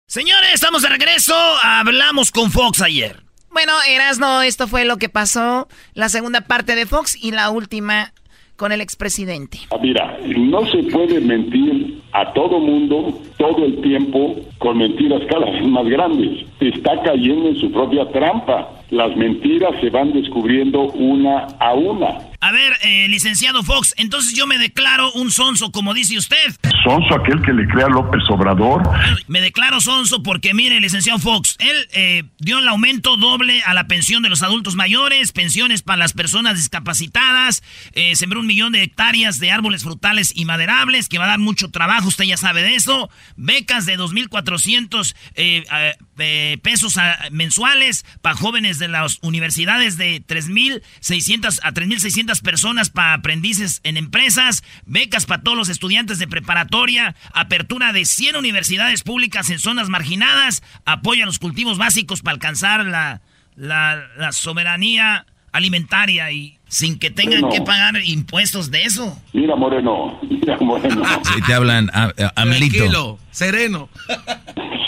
Señores, 0.07 0.55
estamos 0.55 0.81
de 0.81 0.89
regreso. 0.89 1.35
Hablamos 1.61 2.31
con 2.31 2.51
Fox 2.51 2.81
ayer. 2.81 3.21
Bueno, 3.51 3.73
Erasno, 3.89 4.41
esto 4.43 4.67
fue 4.67 4.85
lo 4.85 4.97
que 4.97 5.09
pasó, 5.09 5.67
la 5.93 6.07
segunda 6.07 6.41
parte 6.41 6.73
de 6.73 6.85
Fox 6.85 7.17
y 7.21 7.31
la 7.31 7.49
última 7.49 8.13
con 8.55 8.71
el 8.71 8.79
expresidente. 8.79 9.57
Ah, 9.71 9.77
mira, 9.81 10.17
no 10.37 10.65
se 10.67 10.83
puede 10.83 11.19
mentir 11.19 12.01
a 12.13 12.31
todo 12.31 12.59
mundo 12.59 13.19
todo 13.37 13.65
el 13.65 13.81
tiempo 13.81 14.35
con 14.59 14.77
mentiras 14.77 15.21
cada 15.29 15.49
vez 15.51 15.65
más 15.65 15.85
grandes. 15.85 16.45
Está 16.59 17.01
cayendo 17.01 17.49
en 17.49 17.57
su 17.57 17.71
propia 17.71 18.09
trampa. 18.11 18.69
Las 18.91 19.15
mentiras 19.15 19.71
se 19.79 19.89
van 19.89 20.11
descubriendo 20.11 20.81
una 20.81 21.47
a 21.59 21.73
una. 21.73 22.31
A 22.43 22.51
ver, 22.51 22.73
eh, 22.81 23.07
licenciado 23.07 23.61
Fox, 23.61 23.93
entonces 23.97 24.33
yo 24.33 24.47
me 24.47 24.57
declaro 24.57 25.11
un 25.13 25.29
sonso, 25.29 25.71
como 25.71 25.93
dice 25.93 26.17
usted. 26.17 26.55
¿Sonso 26.83 27.13
aquel 27.13 27.39
que 27.43 27.53
le 27.53 27.67
crea 27.67 27.87
López 27.87 28.23
Obrador? 28.29 28.81
Me 29.27 29.41
declaro 29.41 29.79
sonso 29.79 30.23
porque, 30.23 30.55
mire, 30.55 30.81
licenciado 30.81 31.19
Fox, 31.19 31.55
él 31.59 31.87
eh, 31.93 32.23
dio 32.39 32.57
el 32.57 32.67
aumento 32.67 33.15
doble 33.15 33.61
a 33.61 33.75
la 33.75 33.85
pensión 33.85 34.23
de 34.23 34.29
los 34.29 34.41
adultos 34.41 34.75
mayores, 34.75 35.31
pensiones 35.31 35.83
para 35.83 35.99
las 35.99 36.13
personas 36.13 36.57
discapacitadas, 36.57 37.61
eh, 37.93 38.15
sembró 38.15 38.39
un 38.39 38.47
millón 38.47 38.73
de 38.73 38.81
hectáreas 38.81 39.39
de 39.39 39.51
árboles 39.51 39.83
frutales 39.83 40.33
y 40.35 40.45
maderables, 40.45 41.09
que 41.09 41.19
va 41.19 41.25
a 41.25 41.29
dar 41.29 41.39
mucho 41.39 41.69
trabajo, 41.69 42.07
usted 42.07 42.25
ya 42.25 42.37
sabe 42.37 42.63
de 42.63 42.73
eso, 42.73 43.11
becas 43.37 43.85
de 43.85 43.99
2.400 43.99 45.15
eh, 45.35 46.57
pesos 46.63 46.95
mensuales 47.31 48.03
para 48.21 48.35
jóvenes 48.35 48.79
de 48.81 48.89
las 48.89 49.19
universidades 49.21 49.95
de 49.95 50.21
3.600 50.21 51.59
a 51.63 51.71
3.600 51.71 52.41
personas 52.41 52.89
para 52.89 53.13
aprendices 53.13 53.79
en 53.83 53.95
empresas, 53.95 54.63
becas 54.85 55.25
para 55.25 55.43
todos 55.43 55.57
los 55.57 55.69
estudiantes 55.69 56.19
de 56.19 56.27
preparatoria, 56.27 57.15
apertura 57.33 57.93
de 57.93 58.03
100 58.03 58.35
universidades 58.35 59.03
públicas 59.03 59.49
en 59.49 59.59
zonas 59.59 59.87
marginadas, 59.87 60.61
apoyo 60.83 61.23
a 61.23 61.27
los 61.27 61.39
cultivos 61.39 61.77
básicos 61.77 62.21
para 62.21 62.33
alcanzar 62.33 62.85
la, 62.85 63.21
la, 63.55 64.31
soberanía 64.31 65.25
alimentaria 65.51 66.31
y 66.31 66.57
sin 66.71 66.97
que 66.97 67.11
tengan 67.11 67.49
que 67.49 67.61
pagar 67.61 67.95
impuestos 68.05 68.71
de 68.71 68.83
eso. 68.83 69.21
Mira, 69.33 69.57
Moreno, 69.57 70.17
mira, 70.23 70.57
Moreno. 70.61 71.03
Si 71.23 71.41
te 71.41 71.53
hablan, 71.53 71.89
a, 71.93 72.13
Tranquilo, 72.13 73.19
sereno. 73.29 73.89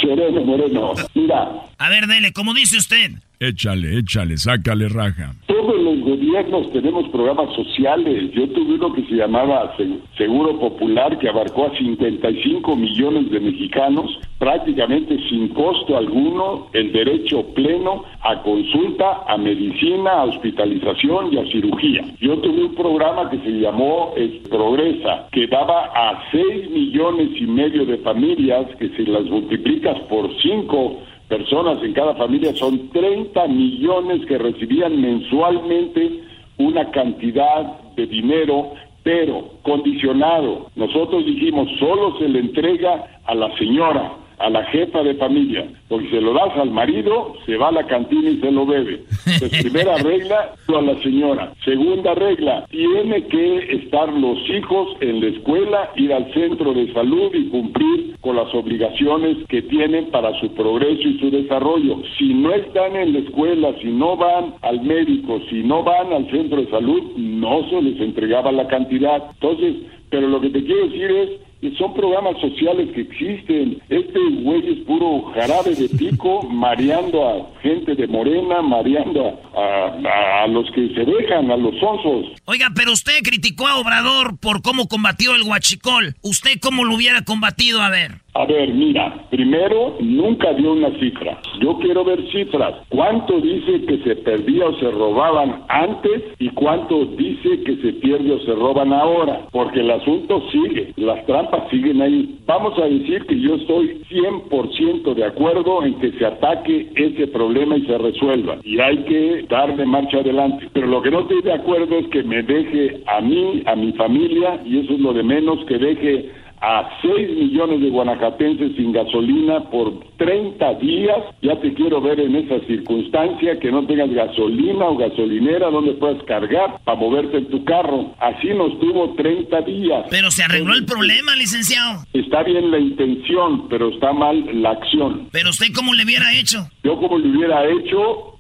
sereno, 0.01 0.45
Moreno. 0.45 0.93
Mira. 1.13 1.49
A 1.77 1.89
ver, 1.89 2.07
dele, 2.07 2.31
como 2.31 2.53
dice 2.53 2.77
usted. 2.77 3.11
Échale, 3.39 3.99
échale, 3.99 4.37
sácale 4.37 4.87
raja. 4.87 5.35
Todos 5.45 5.75
los 5.81 6.05
gobiernos 6.33 6.71
tenemos 6.71 7.07
programas 7.09 7.53
sociales. 7.53 8.31
Yo 8.31 8.49
tuve 8.49 8.73
uno 8.73 8.91
que 8.91 9.03
se 9.03 9.15
llamaba 9.15 9.75
Seguro 10.17 10.59
Popular, 10.59 11.19
que 11.19 11.29
abarcó 11.29 11.67
a 11.67 11.77
55 11.77 12.75
millones 12.75 13.29
de 13.29 13.39
mexicanos, 13.39 14.19
prácticamente 14.39 15.19
sin 15.29 15.49
costo 15.49 15.95
alguno, 15.95 16.69
el 16.73 16.91
derecho 16.91 17.43
pleno 17.53 18.03
a 18.21 18.41
consulta, 18.41 19.23
a 19.27 19.37
medicina, 19.37 20.11
a 20.11 20.23
hospitalización 20.23 21.33
y 21.33 21.37
a 21.37 21.45
cirugía. 21.51 22.03
Yo 22.19 22.39
tuve 22.39 22.63
un 22.63 22.73
programa 22.73 23.29
que 23.29 23.37
se 23.37 23.51
llamó 23.51 24.15
Progresa, 24.49 25.27
que 25.31 25.45
daba 25.45 25.91
a 25.93 26.31
6 26.31 26.71
millones 26.71 27.29
y 27.39 27.45
medio 27.45 27.85
de 27.85 27.97
familias, 27.97 28.65
que 28.79 28.89
si 28.89 29.05
las 29.05 29.25
multiplicas 29.25 29.99
por 30.09 30.29
5, 30.41 30.99
personas 31.27 31.81
en 31.83 31.93
cada 31.93 32.15
familia, 32.15 32.53
son 32.55 32.89
30 32.89 33.47
millones 33.47 34.25
que 34.27 34.37
recibían 34.37 35.01
mensualmente 35.01 36.21
una 36.57 36.91
cantidad 36.91 37.91
de 37.95 38.07
dinero, 38.07 38.73
pero 39.03 39.51
condicionado. 39.63 40.69
Nosotros 40.75 41.25
dijimos, 41.25 41.69
solo 41.79 42.17
se 42.19 42.29
le 42.29 42.39
entrega 42.39 43.19
a 43.25 43.35
la 43.35 43.55
señora, 43.57 44.13
a 44.43 44.49
la 44.49 44.63
jefa 44.65 45.01
de 45.03 45.15
familia, 45.15 45.65
porque 45.87 46.09
se 46.09 46.19
lo 46.19 46.33
das 46.33 46.55
al 46.57 46.69
marido, 46.69 47.33
se 47.45 47.55
va 47.55 47.69
a 47.69 47.71
la 47.71 47.87
cantina 47.87 48.29
y 48.29 48.41
se 48.41 48.51
lo 48.51 48.65
bebe. 48.65 49.03
primera 49.61 49.97
regla, 49.97 50.53
a 50.67 50.81
la 50.81 51.01
señora. 51.01 51.53
Segunda 51.63 52.13
regla, 52.13 52.65
tiene 52.69 53.25
que 53.27 53.75
estar 53.75 54.11
los 54.11 54.37
hijos 54.49 54.97
en 54.99 55.21
la 55.21 55.27
escuela, 55.27 55.91
ir 55.95 56.11
al 56.11 56.33
centro 56.33 56.73
de 56.73 56.91
salud 56.91 57.33
y 57.33 57.47
cumplir 57.47 58.17
con 58.19 58.35
las 58.35 58.53
obligaciones 58.53 59.37
que 59.47 59.61
tienen 59.61 60.11
para 60.11 60.37
su 60.41 60.53
progreso 60.53 61.07
y 61.07 61.19
su 61.19 61.31
desarrollo. 61.31 62.01
Si 62.17 62.33
no 62.33 62.51
están 62.51 62.97
en 62.97 63.13
la 63.13 63.19
escuela, 63.19 63.73
si 63.81 63.87
no 63.87 64.17
van 64.17 64.55
al 64.61 64.81
médico, 64.81 65.39
si 65.49 65.63
no 65.63 65.83
van 65.83 66.11
al 66.11 66.29
centro 66.29 66.59
de 66.59 66.69
salud, 66.69 67.01
no 67.15 67.69
se 67.69 67.81
les 67.81 67.99
entregaba 68.01 68.51
la 68.51 68.67
cantidad. 68.67 69.23
Entonces, 69.35 69.75
pero 70.09 70.27
lo 70.27 70.41
que 70.41 70.49
te 70.49 70.63
quiero 70.63 70.87
decir 70.87 71.11
es 71.11 71.29
son 71.77 71.93
programas 71.93 72.39
sociales 72.39 72.89
que 72.93 73.01
existen. 73.01 73.81
Este 73.89 74.19
güey 74.41 74.73
es 74.73 74.85
puro 74.85 75.31
jarabe 75.33 75.75
de 75.75 75.89
pico, 75.89 76.43
mareando 76.49 77.27
a 77.27 77.61
gente 77.61 77.95
de 77.95 78.07
Morena, 78.07 78.61
mareando 78.61 79.39
a, 79.55 80.43
a, 80.43 80.47
los 80.47 80.69
que 80.71 80.89
se 80.93 81.05
dejan, 81.05 81.51
a 81.51 81.57
los 81.57 81.75
osos. 81.81 82.33
Oiga, 82.45 82.69
pero 82.75 82.91
usted 82.91 83.19
criticó 83.23 83.67
a 83.67 83.77
Obrador 83.77 84.37
por 84.39 84.61
cómo 84.61 84.87
combatió 84.87 85.35
el 85.35 85.43
huachicol. 85.43 86.15
¿Usted 86.21 86.59
cómo 86.61 86.83
lo 86.83 86.95
hubiera 86.95 87.23
combatido? 87.23 87.81
A 87.81 87.89
ver. 87.89 88.22
A 88.35 88.45
ver, 88.45 88.73
mira, 88.73 89.27
primero, 89.29 89.95
nunca 89.99 90.53
dio 90.53 90.73
una 90.73 90.89
cifra. 90.97 91.37
Yo 91.61 91.77
quiero 91.77 92.03
ver 92.03 92.19
cifras. 92.31 92.73
¿Cuánto 92.89 93.39
dice 93.39 93.85
que 93.85 93.99
se 93.99 94.15
perdía 94.15 94.65
o 94.65 94.73
se 94.79 94.89
robaban 94.89 95.61
antes 95.69 96.23
y 96.39 96.49
cuánto 96.49 97.05
dice 97.05 97.61
que 97.63 97.75
se 97.75 97.93
pierde 97.93 98.31
o 98.31 98.39
se 98.39 98.53
roban 98.55 98.91
ahora? 98.91 99.41
Porque 99.51 99.81
el 99.81 99.91
asunto 99.91 100.41
sigue, 100.51 100.93
las 100.95 101.23
trampas 101.27 101.69
siguen 101.69 102.01
ahí. 102.01 102.39
Vamos 102.47 102.77
a 102.79 102.85
decir 102.85 103.23
que 103.27 103.39
yo 103.39 103.53
estoy 103.53 104.01
100% 104.09 105.13
de 105.13 105.25
acuerdo 105.25 105.83
en 105.83 105.99
que 105.99 106.13
se 106.13 106.25
ataque 106.25 106.89
ese 106.95 107.27
problema 107.27 107.77
y 107.77 107.85
se 107.85 107.99
resuelva. 107.99 108.57
Y 108.63 108.79
hay 108.79 108.97
que 109.03 109.45
darle 109.47 109.85
marcha 109.85 110.17
adelante. 110.17 110.69
Pero 110.73 110.87
lo 110.87 111.03
que 111.03 111.11
no 111.11 111.19
estoy 111.19 111.43
de 111.43 111.53
acuerdo 111.53 111.99
es 111.99 112.07
que 112.07 112.23
me 112.23 112.41
deje 112.41 113.03
a 113.05 113.21
mí, 113.21 113.61
a 113.67 113.75
mi 113.75 113.91
familia, 113.93 114.59
y 114.65 114.79
eso 114.79 114.93
es 114.93 114.99
lo 115.01 115.13
de 115.13 115.21
menos, 115.21 115.63
que 115.65 115.77
deje 115.77 116.42
a 116.63 116.89
6 117.01 117.29
millones 117.29 117.81
de 117.81 117.89
guanacatenses 117.89 118.77
sin 118.77 118.93
gasolina 118.93 119.69
por 119.69 119.99
30 120.15 120.75
días. 120.75 121.17
Ya 121.41 121.59
te 121.59 121.73
quiero 121.73 121.99
ver 121.99 122.21
en 122.21 122.37
esa 122.37 122.65
circunstancia, 122.65 123.59
que 123.59 123.69
no 123.69 123.85
tengas 123.85 124.09
gasolina 124.09 124.85
o 124.85 124.95
gasolinera 124.95 125.69
donde 125.69 125.91
puedas 125.95 126.23
cargar 126.23 126.79
para 126.85 126.97
moverte 126.97 127.39
en 127.39 127.49
tu 127.49 127.65
carro. 127.65 128.15
Así 128.17 128.47
nos 128.55 128.79
tuvo 128.79 129.13
30 129.15 129.61
días. 129.63 130.05
Pero 130.09 130.31
se 130.31 130.43
arregló 130.43 130.73
el 130.73 130.85
problema, 130.85 131.35
licenciado. 131.35 132.05
Está 132.13 132.43
bien 132.43 132.71
la 132.71 132.79
intención, 132.79 133.67
pero 133.67 133.89
está 133.89 134.13
mal 134.13 134.45
la 134.61 134.71
acción. 134.71 135.27
Pero 135.33 135.49
usted 135.49 135.67
cómo 135.75 135.93
le 135.93 136.05
hubiera 136.05 136.33
hecho? 136.33 136.65
Yo 136.81 136.97
como 136.97 137.17
le 137.17 137.27
hubiera 137.27 137.69
hecho, 137.69 138.39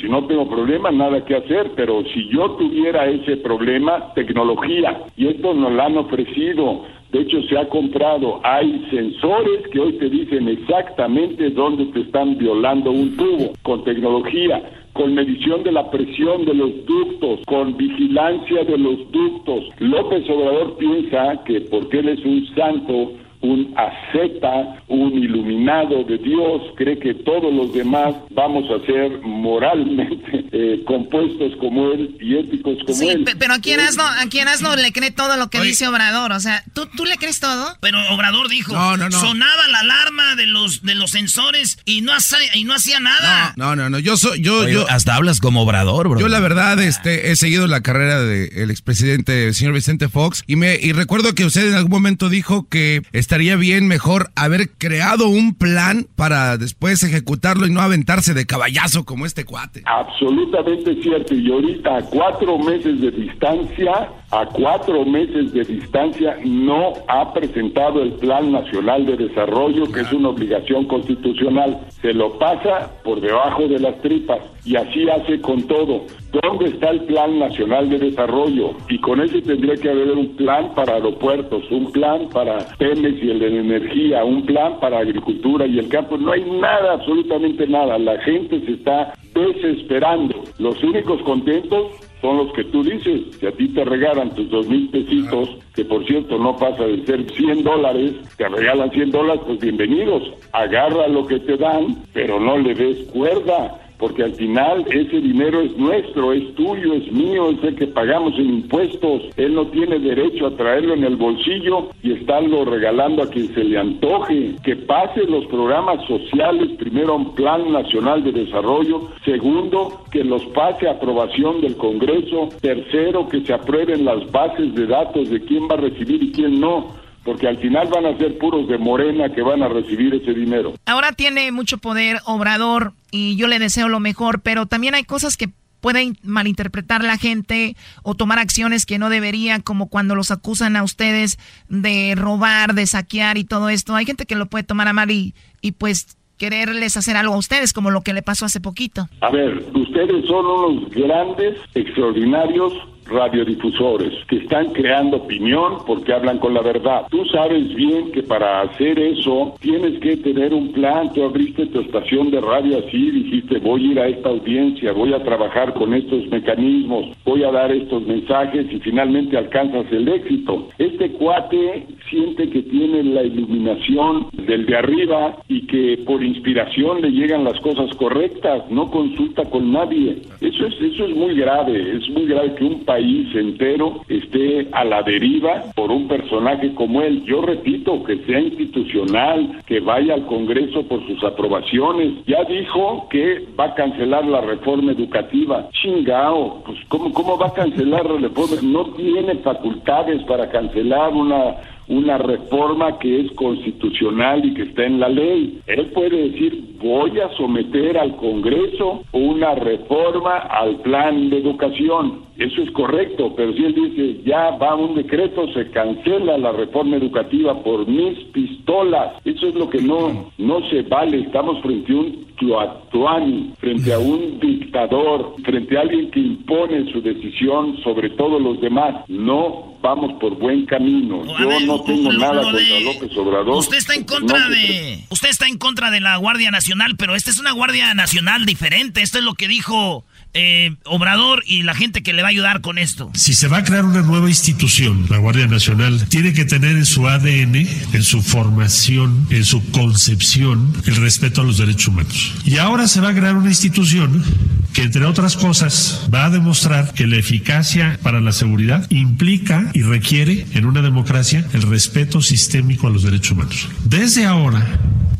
si 0.00 0.08
no 0.08 0.26
tengo 0.26 0.48
problema, 0.48 0.90
nada 0.90 1.22
que 1.26 1.36
hacer, 1.36 1.72
pero 1.76 2.02
si 2.14 2.26
yo 2.30 2.52
tuviera 2.52 3.06
ese 3.06 3.36
problema, 3.36 4.14
tecnología, 4.14 5.02
y 5.14 5.28
esto 5.28 5.52
nos 5.52 5.72
lo 5.72 5.82
han 5.82 5.98
ofrecido, 5.98 6.86
de 7.14 7.20
hecho, 7.20 7.40
se 7.44 7.56
ha 7.56 7.68
comprado. 7.68 8.40
Hay 8.42 8.84
sensores 8.90 9.68
que 9.72 9.78
hoy 9.78 9.92
te 9.98 10.10
dicen 10.10 10.48
exactamente 10.48 11.48
dónde 11.50 11.84
te 11.92 12.00
están 12.00 12.36
violando 12.36 12.90
un 12.90 13.16
tubo 13.16 13.52
con 13.62 13.84
tecnología 13.84 14.60
con 14.94 15.12
medición 15.12 15.64
de 15.64 15.72
la 15.72 15.90
presión 15.90 16.44
de 16.44 16.54
los 16.54 16.86
ductos, 16.86 17.40
con 17.46 17.76
vigilancia 17.76 18.62
de 18.62 18.78
los 18.78 19.10
ductos. 19.10 19.64
López 19.80 20.22
Obrador 20.30 20.76
piensa 20.76 21.42
que 21.44 21.62
porque 21.62 21.98
él 21.98 22.10
es 22.10 22.24
un 22.24 22.46
santo, 22.54 23.12
un 23.44 23.74
asceta, 23.76 24.82
un 24.88 25.12
iluminado 25.12 26.02
de 26.04 26.16
Dios, 26.16 26.62
cree 26.76 26.98
que 26.98 27.12
todos 27.12 27.52
los 27.52 27.74
demás 27.74 28.14
vamos 28.30 28.64
a 28.70 28.84
ser 28.86 29.20
moralmente 29.20 30.46
eh, 30.52 30.82
compuestos 30.86 31.52
como 31.60 31.92
él 31.92 32.16
y 32.20 32.38
éticos 32.38 32.78
como 32.86 33.02
él. 33.10 33.24
Sí, 33.26 33.34
pero 33.38 33.54
a 33.54 33.58
quién 33.58 33.80
Asno, 33.80 34.02
a 34.02 34.26
quién 34.30 34.48
Asno 34.48 34.74
le 34.76 34.92
cree 34.92 35.10
todo 35.10 35.36
lo 35.36 35.50
que 35.50 35.60
dice 35.60 35.86
Obrador, 35.86 36.32
o 36.32 36.40
sea, 36.40 36.64
¿tú, 36.72 36.88
¿tú 36.96 37.04
le 37.04 37.18
crees 37.18 37.38
todo? 37.38 37.76
Pero 37.80 37.98
Obrador 38.14 38.48
dijo, 38.48 38.72
sonaba 39.10 39.68
la 39.70 39.80
alarma 39.80 40.36
de 40.36 40.46
los 40.46 40.82
de 40.82 40.94
los 40.94 41.10
sensores 41.10 41.78
y 41.84 42.00
no 42.00 42.14
hacía, 42.14 42.38
y 42.54 42.64
no 42.64 42.72
hacía 42.72 42.98
nada. 43.00 43.52
No, 43.56 43.76
no, 43.76 43.90
no, 43.90 43.98
yo 43.98 44.16
soy 44.16 44.40
yo 44.40 44.66
yo 44.68 44.88
hasta 44.88 45.16
hablas 45.16 45.40
como 45.40 45.62
Obrador, 45.62 46.08
bro. 46.08 46.20
Yo 46.20 46.28
la 46.28 46.40
verdad 46.40 46.80
este 46.82 47.30
he 47.30 47.36
seguido 47.36 47.66
la 47.66 47.82
carrera 47.82 48.22
del 48.22 48.70
expresidente 48.70 49.48
el 49.48 49.54
señor 49.54 49.74
Vicente 49.74 50.08
Fox 50.08 50.44
y 50.46 50.56
me 50.56 50.76
y 50.80 50.92
recuerdo 50.92 51.34
que 51.34 51.44
usted 51.44 51.68
en 51.68 51.74
algún 51.74 51.90
momento 51.90 52.30
dijo 52.30 52.68
que 52.70 53.02
está 53.12 53.33
estaría 53.34 53.56
bien 53.56 53.88
mejor 53.88 54.30
haber 54.36 54.70
creado 54.78 55.26
un 55.26 55.56
plan 55.56 56.06
para 56.14 56.56
después 56.56 57.02
ejecutarlo 57.02 57.66
y 57.66 57.70
no 57.72 57.80
aventarse 57.80 58.32
de 58.32 58.46
caballazo 58.46 59.04
como 59.04 59.26
este 59.26 59.44
cuate. 59.44 59.82
Absolutamente 59.86 61.02
cierto. 61.02 61.34
Y 61.34 61.50
ahorita 61.50 61.96
a 61.96 62.02
cuatro 62.02 62.56
meses 62.60 63.00
de 63.00 63.10
distancia, 63.10 64.08
a 64.34 64.46
cuatro 64.46 65.04
meses 65.04 65.52
de 65.52 65.62
distancia, 65.62 66.36
no 66.44 66.94
ha 67.06 67.32
presentado 67.32 68.02
el 68.02 68.14
Plan 68.14 68.50
Nacional 68.50 69.06
de 69.06 69.16
Desarrollo, 69.16 69.84
que 69.92 70.00
es 70.00 70.12
una 70.12 70.30
obligación 70.30 70.86
constitucional. 70.86 71.78
Se 72.02 72.12
lo 72.12 72.36
pasa 72.36 72.90
por 73.04 73.20
debajo 73.20 73.68
de 73.68 73.78
las 73.78 74.00
tripas 74.02 74.40
y 74.64 74.74
así 74.74 75.08
hace 75.08 75.40
con 75.40 75.62
todo. 75.68 76.02
¿Dónde 76.42 76.64
está 76.66 76.90
el 76.90 77.02
Plan 77.02 77.38
Nacional 77.38 77.88
de 77.90 77.98
Desarrollo? 77.98 78.72
Y 78.88 78.98
con 78.98 79.20
ese 79.20 79.40
tendría 79.40 79.76
que 79.76 79.90
haber 79.90 80.10
un 80.10 80.34
plan 80.34 80.74
para 80.74 80.94
aeropuertos, 80.94 81.62
un 81.70 81.92
plan 81.92 82.28
para 82.32 82.58
Pemex 82.78 83.22
y 83.22 83.30
el 83.30 83.38
de 83.38 83.60
energía, 83.60 84.24
un 84.24 84.44
plan 84.44 84.80
para 84.80 84.98
agricultura 84.98 85.64
y 85.64 85.78
el 85.78 85.88
campo. 85.88 86.16
No 86.16 86.32
hay 86.32 86.44
nada, 86.44 86.94
absolutamente 86.94 87.68
nada. 87.68 87.98
La 87.98 88.20
gente 88.22 88.60
se 88.66 88.72
está 88.72 89.14
desesperando. 89.32 90.42
Los 90.58 90.82
únicos 90.82 91.22
contentos 91.22 91.92
son 92.24 92.38
los 92.38 92.52
que 92.54 92.64
tú 92.64 92.82
dices. 92.82 93.36
Si 93.38 93.46
a 93.46 93.52
ti 93.52 93.68
te 93.68 93.84
regalan 93.84 94.34
tus 94.34 94.48
dos 94.48 94.66
mil 94.66 94.88
pesitos, 94.88 95.46
que 95.74 95.84
por 95.84 96.06
cierto 96.06 96.38
no 96.38 96.56
pasa 96.56 96.84
de 96.84 97.04
ser 97.04 97.30
100 97.30 97.62
dólares, 97.62 98.12
te 98.38 98.48
regalan 98.48 98.90
100 98.90 99.10
dólares, 99.10 99.42
pues 99.46 99.60
bienvenidos. 99.60 100.22
Agarra 100.52 101.06
lo 101.08 101.26
que 101.26 101.38
te 101.40 101.58
dan, 101.58 102.02
pero 102.14 102.40
no 102.40 102.56
le 102.56 102.74
des 102.74 102.96
cuerda 103.10 103.78
porque 103.98 104.22
al 104.22 104.34
final 104.34 104.84
ese 104.90 105.20
dinero 105.20 105.60
es 105.60 105.76
nuestro, 105.76 106.32
es 106.32 106.54
tuyo, 106.54 106.94
es 106.94 107.10
mío, 107.12 107.50
es 107.50 107.62
el 107.62 107.76
que 107.76 107.86
pagamos 107.86 108.34
en 108.38 108.48
impuestos. 108.48 109.22
Él 109.36 109.54
no 109.54 109.66
tiene 109.68 109.98
derecho 109.98 110.46
a 110.46 110.56
traerlo 110.56 110.94
en 110.94 111.04
el 111.04 111.16
bolsillo 111.16 111.90
y 112.02 112.12
estarlo 112.12 112.64
regalando 112.64 113.22
a 113.22 113.30
quien 113.30 113.54
se 113.54 113.64
le 113.64 113.78
antoje. 113.78 114.56
Que 114.62 114.76
pase 114.76 115.24
los 115.24 115.46
programas 115.46 116.04
sociales, 116.06 116.70
primero 116.78 117.12
a 117.12 117.16
un 117.16 117.34
plan 117.34 117.72
nacional 117.72 118.24
de 118.24 118.32
desarrollo, 118.32 119.10
segundo, 119.24 120.04
que 120.10 120.24
los 120.24 120.44
pase 120.46 120.88
a 120.88 120.92
aprobación 120.92 121.60
del 121.60 121.76
Congreso, 121.76 122.48
tercero, 122.60 123.28
que 123.28 123.40
se 123.42 123.52
aprueben 123.52 124.04
las 124.04 124.30
bases 124.30 124.74
de 124.74 124.86
datos 124.86 125.30
de 125.30 125.40
quién 125.40 125.68
va 125.68 125.74
a 125.74 125.78
recibir 125.78 126.22
y 126.22 126.32
quién 126.32 126.60
no 126.60 127.03
porque 127.24 127.48
al 127.48 127.58
final 127.58 127.88
van 127.88 128.06
a 128.06 128.18
ser 128.18 128.38
puros 128.38 128.68
de 128.68 128.78
Morena 128.78 129.32
que 129.32 129.42
van 129.42 129.62
a 129.62 129.68
recibir 129.68 130.14
ese 130.14 130.32
dinero. 130.32 130.74
Ahora 130.86 131.12
tiene 131.12 131.50
mucho 131.52 131.78
poder 131.78 132.18
Obrador 132.26 132.92
y 133.10 133.36
yo 133.36 133.48
le 133.48 133.58
deseo 133.58 133.88
lo 133.88 134.00
mejor, 134.00 134.42
pero 134.42 134.66
también 134.66 134.94
hay 134.94 135.04
cosas 135.04 135.36
que 135.36 135.48
pueden 135.80 136.16
malinterpretar 136.22 137.04
la 137.04 137.18
gente 137.18 137.76
o 138.02 138.14
tomar 138.14 138.38
acciones 138.38 138.86
que 138.86 138.98
no 138.98 139.10
deberían, 139.10 139.60
como 139.60 139.90
cuando 139.90 140.14
los 140.14 140.30
acusan 140.30 140.76
a 140.76 140.82
ustedes 140.82 141.38
de 141.68 142.14
robar, 142.16 142.74
de 142.74 142.86
saquear 142.86 143.36
y 143.36 143.44
todo 143.44 143.68
esto. 143.68 143.94
Hay 143.94 144.06
gente 144.06 144.24
que 144.24 144.34
lo 144.34 144.46
puede 144.46 144.64
tomar 144.64 144.88
a 144.88 144.94
mal 144.94 145.10
y, 145.10 145.34
y 145.60 145.72
pues 145.72 146.16
quererles 146.38 146.96
hacer 146.96 147.16
algo 147.18 147.34
a 147.34 147.38
ustedes, 147.38 147.72
como 147.72 147.90
lo 147.90 148.00
que 148.00 148.14
le 148.14 148.22
pasó 148.22 148.46
hace 148.46 148.60
poquito. 148.60 149.08
A 149.20 149.30
ver, 149.30 149.62
ustedes 149.74 150.24
son 150.26 150.46
unos 150.46 150.90
grandes, 150.90 151.58
extraordinarios 151.74 152.72
radiodifusores 153.06 154.12
que 154.28 154.36
están 154.36 154.72
creando 154.72 155.18
opinión 155.18 155.78
porque 155.86 156.12
hablan 156.12 156.38
con 156.38 156.54
la 156.54 156.62
verdad. 156.62 157.06
Tú 157.10 157.24
sabes 157.26 157.74
bien 157.74 158.12
que 158.12 158.22
para 158.22 158.62
hacer 158.62 158.98
eso 158.98 159.54
tienes 159.60 160.00
que 160.00 160.16
tener 160.18 160.52
un 160.52 160.72
plan. 160.72 161.12
Tú 161.12 161.24
abriste 161.24 161.66
tu 161.66 161.80
estación 161.80 162.30
de 162.30 162.40
radio 162.40 162.78
así, 162.78 163.10
dijiste 163.10 163.58
voy 163.58 163.82
a 163.82 163.92
ir 163.92 164.00
a 164.00 164.08
esta 164.08 164.28
audiencia, 164.28 164.92
voy 164.92 165.12
a 165.12 165.22
trabajar 165.22 165.74
con 165.74 165.94
estos 165.94 166.26
mecanismos, 166.28 167.16
voy 167.24 167.44
a 167.44 167.50
dar 167.50 167.72
estos 167.72 168.06
mensajes 168.06 168.66
y 168.70 168.80
finalmente 168.80 169.36
alcanzas 169.36 169.86
el 169.90 170.08
éxito. 170.08 170.68
Este 170.78 171.10
cuate 171.12 171.86
siente 172.10 172.48
que 172.48 172.62
tiene 172.62 173.02
la 173.02 173.22
iluminación 173.22 174.26
del 174.32 174.66
de 174.66 174.76
arriba 174.76 175.36
y 175.48 175.66
que 175.66 175.98
por 176.06 176.22
inspiración 176.22 177.02
le 177.02 177.10
llegan 177.10 177.44
las 177.44 177.58
cosas 177.60 177.94
correctas, 177.96 178.70
no 178.70 178.90
consulta 178.90 179.44
con 179.44 179.72
nadie. 179.72 180.22
Eso 180.40 180.66
es, 180.66 180.74
eso 180.80 181.04
es 181.06 181.16
muy 181.16 181.34
grave, 181.34 181.96
es 181.96 182.08
muy 182.10 182.26
grave 182.26 182.54
que 182.54 182.64
un 182.64 182.84
país 182.84 182.93
entero 182.96 184.02
esté 184.08 184.68
a 184.72 184.84
la 184.84 185.02
deriva 185.02 185.64
por 185.74 185.90
un 185.90 186.08
personaje 186.08 186.74
como 186.74 187.02
él. 187.02 187.24
Yo 187.24 187.42
repito, 187.42 188.02
que 188.04 188.18
sea 188.24 188.40
institucional, 188.40 189.62
que 189.66 189.80
vaya 189.80 190.14
al 190.14 190.26
Congreso 190.26 190.82
por 190.86 191.06
sus 191.06 191.22
aprobaciones. 191.24 192.24
Ya 192.26 192.44
dijo 192.44 193.08
que 193.10 193.46
va 193.58 193.66
a 193.66 193.74
cancelar 193.74 194.26
la 194.26 194.40
reforma 194.40 194.92
educativa. 194.92 195.68
Chingao, 195.70 196.62
pues 196.64 196.78
¿cómo, 196.88 197.12
cómo 197.12 197.38
va 197.38 197.48
a 197.48 197.54
cancelar 197.54 198.06
la 198.06 198.28
reforma? 198.28 198.56
No 198.62 198.86
tiene 198.94 199.34
facultades 199.36 200.22
para 200.24 200.48
cancelar 200.50 201.12
una 201.12 201.56
una 201.88 202.18
reforma 202.18 202.98
que 202.98 203.20
es 203.20 203.32
constitucional 203.32 204.44
y 204.44 204.54
que 204.54 204.62
está 204.62 204.84
en 204.84 205.00
la 205.00 205.08
ley. 205.08 205.60
Él 205.66 205.86
puede 205.86 206.30
decir, 206.30 206.73
voy 206.84 207.18
a 207.18 207.34
someter 207.36 207.96
al 207.96 208.14
Congreso 208.16 209.04
una 209.12 209.54
reforma 209.54 210.36
al 210.36 210.80
plan 210.82 211.30
de 211.30 211.38
educación. 211.38 212.24
Eso 212.36 212.62
es 212.62 212.70
correcto, 212.72 213.32
pero 213.36 213.52
si 213.54 213.64
él 213.64 213.74
dice, 213.74 214.22
ya 214.24 214.50
va 214.58 214.74
un 214.74 214.96
decreto, 214.96 215.46
se 215.54 215.70
cancela 215.70 216.36
la 216.36 216.52
reforma 216.52 216.96
educativa 216.96 217.62
por 217.62 217.86
mis 217.86 218.18
pistolas. 218.32 219.14
Eso 219.24 219.48
es 219.48 219.54
lo 219.54 219.70
que 219.70 219.80
no, 219.80 220.30
no 220.36 220.68
se 220.68 220.82
vale. 220.82 221.20
Estamos 221.20 221.62
frente 221.62 221.92
a 221.92 221.96
un 221.96 222.24
Tuatuani, 222.36 223.54
frente 223.58 223.92
a 223.92 223.98
un 224.00 224.40
dictador, 224.40 225.36
frente 225.44 225.78
a 225.78 225.82
alguien 225.82 226.10
que 226.10 226.20
impone 226.20 226.90
su 226.92 227.00
decisión 227.00 227.78
sobre 227.84 228.10
todos 228.10 228.42
los 228.42 228.60
demás. 228.60 229.08
No 229.08 229.74
vamos 229.80 230.14
por 230.18 230.36
buen 230.38 230.64
camino. 230.66 231.22
Yo 231.38 231.60
no 231.66 231.80
tengo 231.82 232.12
nada 232.14 232.42
contra 232.42 232.80
López 232.80 233.16
Obrador. 233.16 233.56
Usted 233.56 233.76
está 233.76 233.94
en 233.94 234.04
contra 234.04 234.48
de 234.48 235.04
usted 235.10 235.28
está 235.28 235.46
en 235.46 235.58
contra 235.58 235.90
de 235.90 236.00
la 236.00 236.16
Guardia 236.16 236.50
Nacional, 236.50 236.73
pero 236.96 237.14
esta 237.14 237.30
es 237.30 237.38
una 237.38 237.52
Guardia 237.52 237.94
Nacional 237.94 238.46
diferente. 238.46 239.02
Esto 239.02 239.18
es 239.18 239.24
lo 239.24 239.34
que 239.34 239.48
dijo 239.48 240.04
eh, 240.34 240.74
Obrador 240.84 241.42
y 241.46 241.62
la 241.62 241.74
gente 241.74 242.02
que 242.02 242.12
le 242.12 242.22
va 242.22 242.28
a 242.28 242.30
ayudar 242.30 242.60
con 242.60 242.78
esto. 242.78 243.10
Si 243.14 243.34
se 243.34 243.48
va 243.48 243.58
a 243.58 243.64
crear 243.64 243.84
una 243.84 244.02
nueva 244.02 244.28
institución, 244.28 245.06
la 245.08 245.18
Guardia 245.18 245.46
Nacional, 245.46 246.06
tiene 246.08 246.32
que 246.32 246.44
tener 246.44 246.76
en 246.76 246.84
su 246.84 247.08
ADN, 247.08 247.54
en 247.54 248.02
su 248.02 248.22
formación, 248.22 249.26
en 249.30 249.44
su 249.44 249.64
concepción, 249.70 250.72
el 250.86 250.96
respeto 250.96 251.40
a 251.40 251.44
los 251.44 251.58
derechos 251.58 251.88
humanos. 251.88 252.34
Y 252.44 252.58
ahora 252.58 252.88
se 252.88 253.00
va 253.00 253.10
a 253.10 253.14
crear 253.14 253.36
una 253.36 253.48
institución 253.48 254.24
que, 254.72 254.82
entre 254.82 255.04
otras 255.06 255.36
cosas, 255.36 256.08
va 256.12 256.24
a 256.24 256.30
demostrar 256.30 256.92
que 256.94 257.06
la 257.06 257.16
eficacia 257.16 257.98
para 258.02 258.20
la 258.20 258.32
seguridad 258.32 258.90
implica 258.90 259.70
y 259.72 259.82
requiere 259.82 260.46
en 260.52 260.66
una 260.66 260.82
democracia 260.82 261.46
el 261.52 261.62
respeto 261.62 262.20
sistémico 262.20 262.88
a 262.88 262.90
los 262.90 263.04
derechos 263.04 263.32
humanos. 263.32 263.68
Desde 263.84 264.26
ahora, 264.26 264.66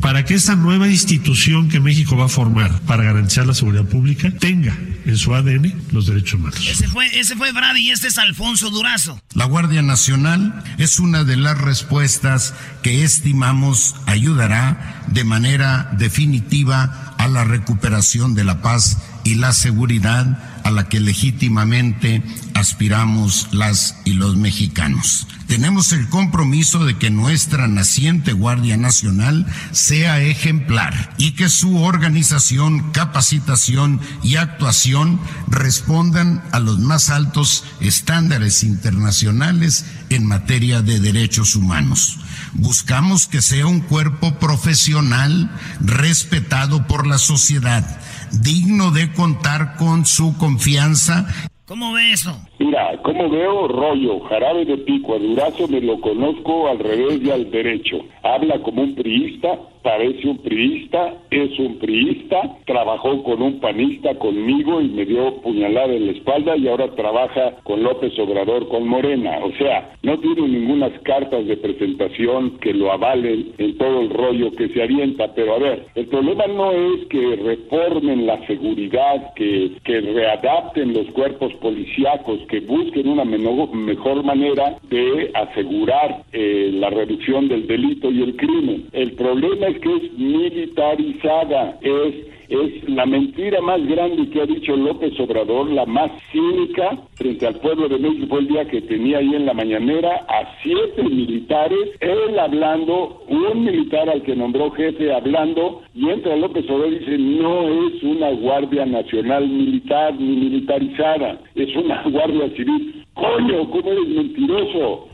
para 0.04 0.22
que 0.26 0.34
esta 0.34 0.54
nueva 0.54 0.86
institución 0.86 1.70
que 1.70 1.80
México 1.80 2.14
va 2.14 2.26
a 2.26 2.28
formar 2.28 2.78
para 2.82 3.04
garantizar 3.04 3.46
la 3.46 3.54
seguridad 3.54 3.86
pública 3.86 4.30
tenga 4.38 4.76
en 5.06 5.16
su 5.16 5.34
ADN 5.34 5.72
los 5.92 6.06
derechos 6.06 6.34
humanos. 6.34 6.60
Ese 6.68 6.88
fue, 6.88 7.06
ese 7.18 7.36
fue 7.36 7.52
Brady 7.52 7.88
y 7.88 7.90
este 7.90 8.08
es 8.08 8.18
Alfonso 8.18 8.68
Durazo. 8.68 9.18
La 9.32 9.46
Guardia 9.46 9.80
Nacional 9.80 10.62
es 10.76 10.98
una 10.98 11.24
de 11.24 11.38
las 11.38 11.56
respuestas 11.56 12.52
que 12.82 13.02
estimamos 13.02 13.94
ayudará 14.04 15.06
de 15.06 15.24
manera 15.24 15.88
definitiva 15.96 17.14
a 17.16 17.26
la 17.26 17.44
recuperación 17.44 18.34
de 18.34 18.44
la 18.44 18.60
paz 18.60 18.98
y 19.24 19.36
la 19.36 19.52
seguridad 19.52 20.38
a 20.64 20.70
la 20.70 20.88
que 20.88 21.00
legítimamente 21.00 22.22
aspiramos 22.54 23.48
las 23.52 23.96
y 24.04 24.14
los 24.14 24.36
mexicanos. 24.36 25.26
Tenemos 25.46 25.92
el 25.92 26.08
compromiso 26.08 26.84
de 26.86 26.96
que 26.96 27.10
nuestra 27.10 27.68
naciente 27.68 28.32
Guardia 28.32 28.78
Nacional 28.78 29.46
sea 29.72 30.22
ejemplar 30.22 31.14
y 31.18 31.32
que 31.32 31.50
su 31.50 31.82
organización, 31.82 32.92
capacitación 32.92 34.00
y 34.22 34.36
actuación 34.36 35.20
respondan 35.48 36.42
a 36.52 36.60
los 36.60 36.78
más 36.78 37.10
altos 37.10 37.64
estándares 37.80 38.64
internacionales 38.64 39.84
en 40.08 40.26
materia 40.26 40.80
de 40.80 40.98
derechos 40.98 41.56
humanos. 41.56 42.18
Buscamos 42.54 43.26
que 43.26 43.42
sea 43.42 43.66
un 43.66 43.80
cuerpo 43.80 44.38
profesional 44.38 45.50
respetado 45.80 46.86
por 46.86 47.06
la 47.06 47.18
sociedad, 47.18 48.00
digno 48.42 48.90
de 48.90 49.12
contar 49.12 49.76
con 49.76 50.04
su 50.06 50.36
confianza 50.38 51.26
¿Cómo 51.66 51.94
ve 51.94 52.10
eso? 52.12 52.30
Mira, 52.58 53.00
¿cómo 53.02 53.30
veo 53.30 53.66
rollo? 53.68 54.20
Jarabe 54.28 54.66
de 54.66 54.76
pico, 54.76 55.14
a 55.14 55.18
Durazo 55.18 55.66
me 55.66 55.80
lo 55.80 55.98
conozco 55.98 56.68
al 56.68 56.78
revés 56.78 57.22
y 57.22 57.30
al 57.30 57.50
derecho. 57.50 57.96
Habla 58.22 58.60
como 58.62 58.82
un 58.82 58.94
priista, 58.94 59.58
parece 59.84 60.26
un 60.26 60.38
priista, 60.38 61.14
es 61.30 61.58
un 61.58 61.78
priista, 61.78 62.56
trabajó 62.64 63.22
con 63.22 63.42
un 63.42 63.60
panista 63.60 64.14
conmigo 64.18 64.80
y 64.80 64.88
me 64.88 65.04
dio 65.04 65.36
puñalada 65.42 65.92
en 65.92 66.06
la 66.06 66.12
espalda 66.12 66.56
y 66.56 66.66
ahora 66.66 66.88
trabaja 66.96 67.56
con 67.62 67.82
López 67.82 68.18
Obrador 68.18 68.68
con 68.68 68.88
Morena. 68.88 69.38
O 69.44 69.52
sea, 69.58 69.92
no 70.02 70.18
tiene 70.18 70.48
ninguna 70.48 70.90
cartas 71.02 71.46
de 71.46 71.56
presentación 71.56 72.58
que 72.58 72.72
lo 72.72 72.92
avalen 72.92 73.52
en 73.58 73.78
todo 73.78 74.00
el 74.00 74.10
rollo 74.10 74.50
que 74.52 74.68
se 74.68 74.82
avienta. 74.82 75.32
Pero 75.34 75.54
a 75.54 75.58
ver, 75.58 75.86
el 75.94 76.06
problema 76.06 76.46
no 76.46 76.72
es 76.72 77.06
que 77.06 77.36
reformen 77.36 78.26
la 78.26 78.44
seguridad, 78.46 79.34
que, 79.34 79.72
que 79.84 80.00
readapten 80.00 80.92
los 80.92 81.06
cuerpos 81.08 81.52
policíacos, 81.54 82.40
que 82.48 82.60
busquen 82.60 83.08
una 83.08 83.24
mejor 83.24 84.24
manera 84.24 84.76
de 84.88 85.30
asegurar 85.34 86.22
eh, 86.32 86.70
la 86.72 86.90
reducción 86.90 87.48
del 87.48 87.66
delito 87.66 88.10
y 88.10 88.22
el 88.22 88.36
crimen. 88.36 88.88
El 88.92 89.12
problema 89.12 89.68
que 89.80 89.96
es 89.96 90.12
militarizada, 90.18 91.78
es 91.82 92.34
es 92.48 92.88
la 92.88 93.06
mentira 93.06 93.60
más 93.62 93.84
grande 93.86 94.28
que 94.30 94.42
ha 94.42 94.46
dicho 94.46 94.76
López 94.76 95.18
Obrador, 95.18 95.70
la 95.70 95.86
más 95.86 96.10
cínica 96.30 96.98
frente 97.14 97.46
al 97.46 97.56
pueblo 97.56 97.88
de 97.88 97.98
México 97.98 98.38
el 98.38 98.48
día 98.48 98.64
que 98.66 98.82
tenía 98.82 99.18
ahí 99.18 99.34
en 99.34 99.46
la 99.46 99.54
mañanera 99.54 100.24
a 100.28 100.62
siete 100.62 101.02
militares, 101.02 101.90
él 102.00 102.38
hablando, 102.38 103.22
un 103.28 103.64
militar 103.64 104.08
al 104.08 104.22
que 104.22 104.36
nombró 104.36 104.70
jefe 104.72 105.12
hablando, 105.12 105.82
y 105.94 106.08
entra 106.10 106.36
López 106.36 106.68
Obrador 106.68 106.92
y 106.92 106.98
dice, 106.98 107.18
no 107.18 107.68
es 107.86 108.02
una 108.02 108.30
Guardia 108.30 108.84
Nacional 108.84 109.48
militar 109.48 110.14
ni 110.18 110.36
militarizada, 110.36 111.38
es 111.54 111.74
una 111.76 112.02
Guardia 112.02 112.50
Civil. 112.56 113.04
Coño, 113.14 113.70
¿cómo 113.70 113.92
eres 113.92 114.08
mentiroso? 114.08 115.08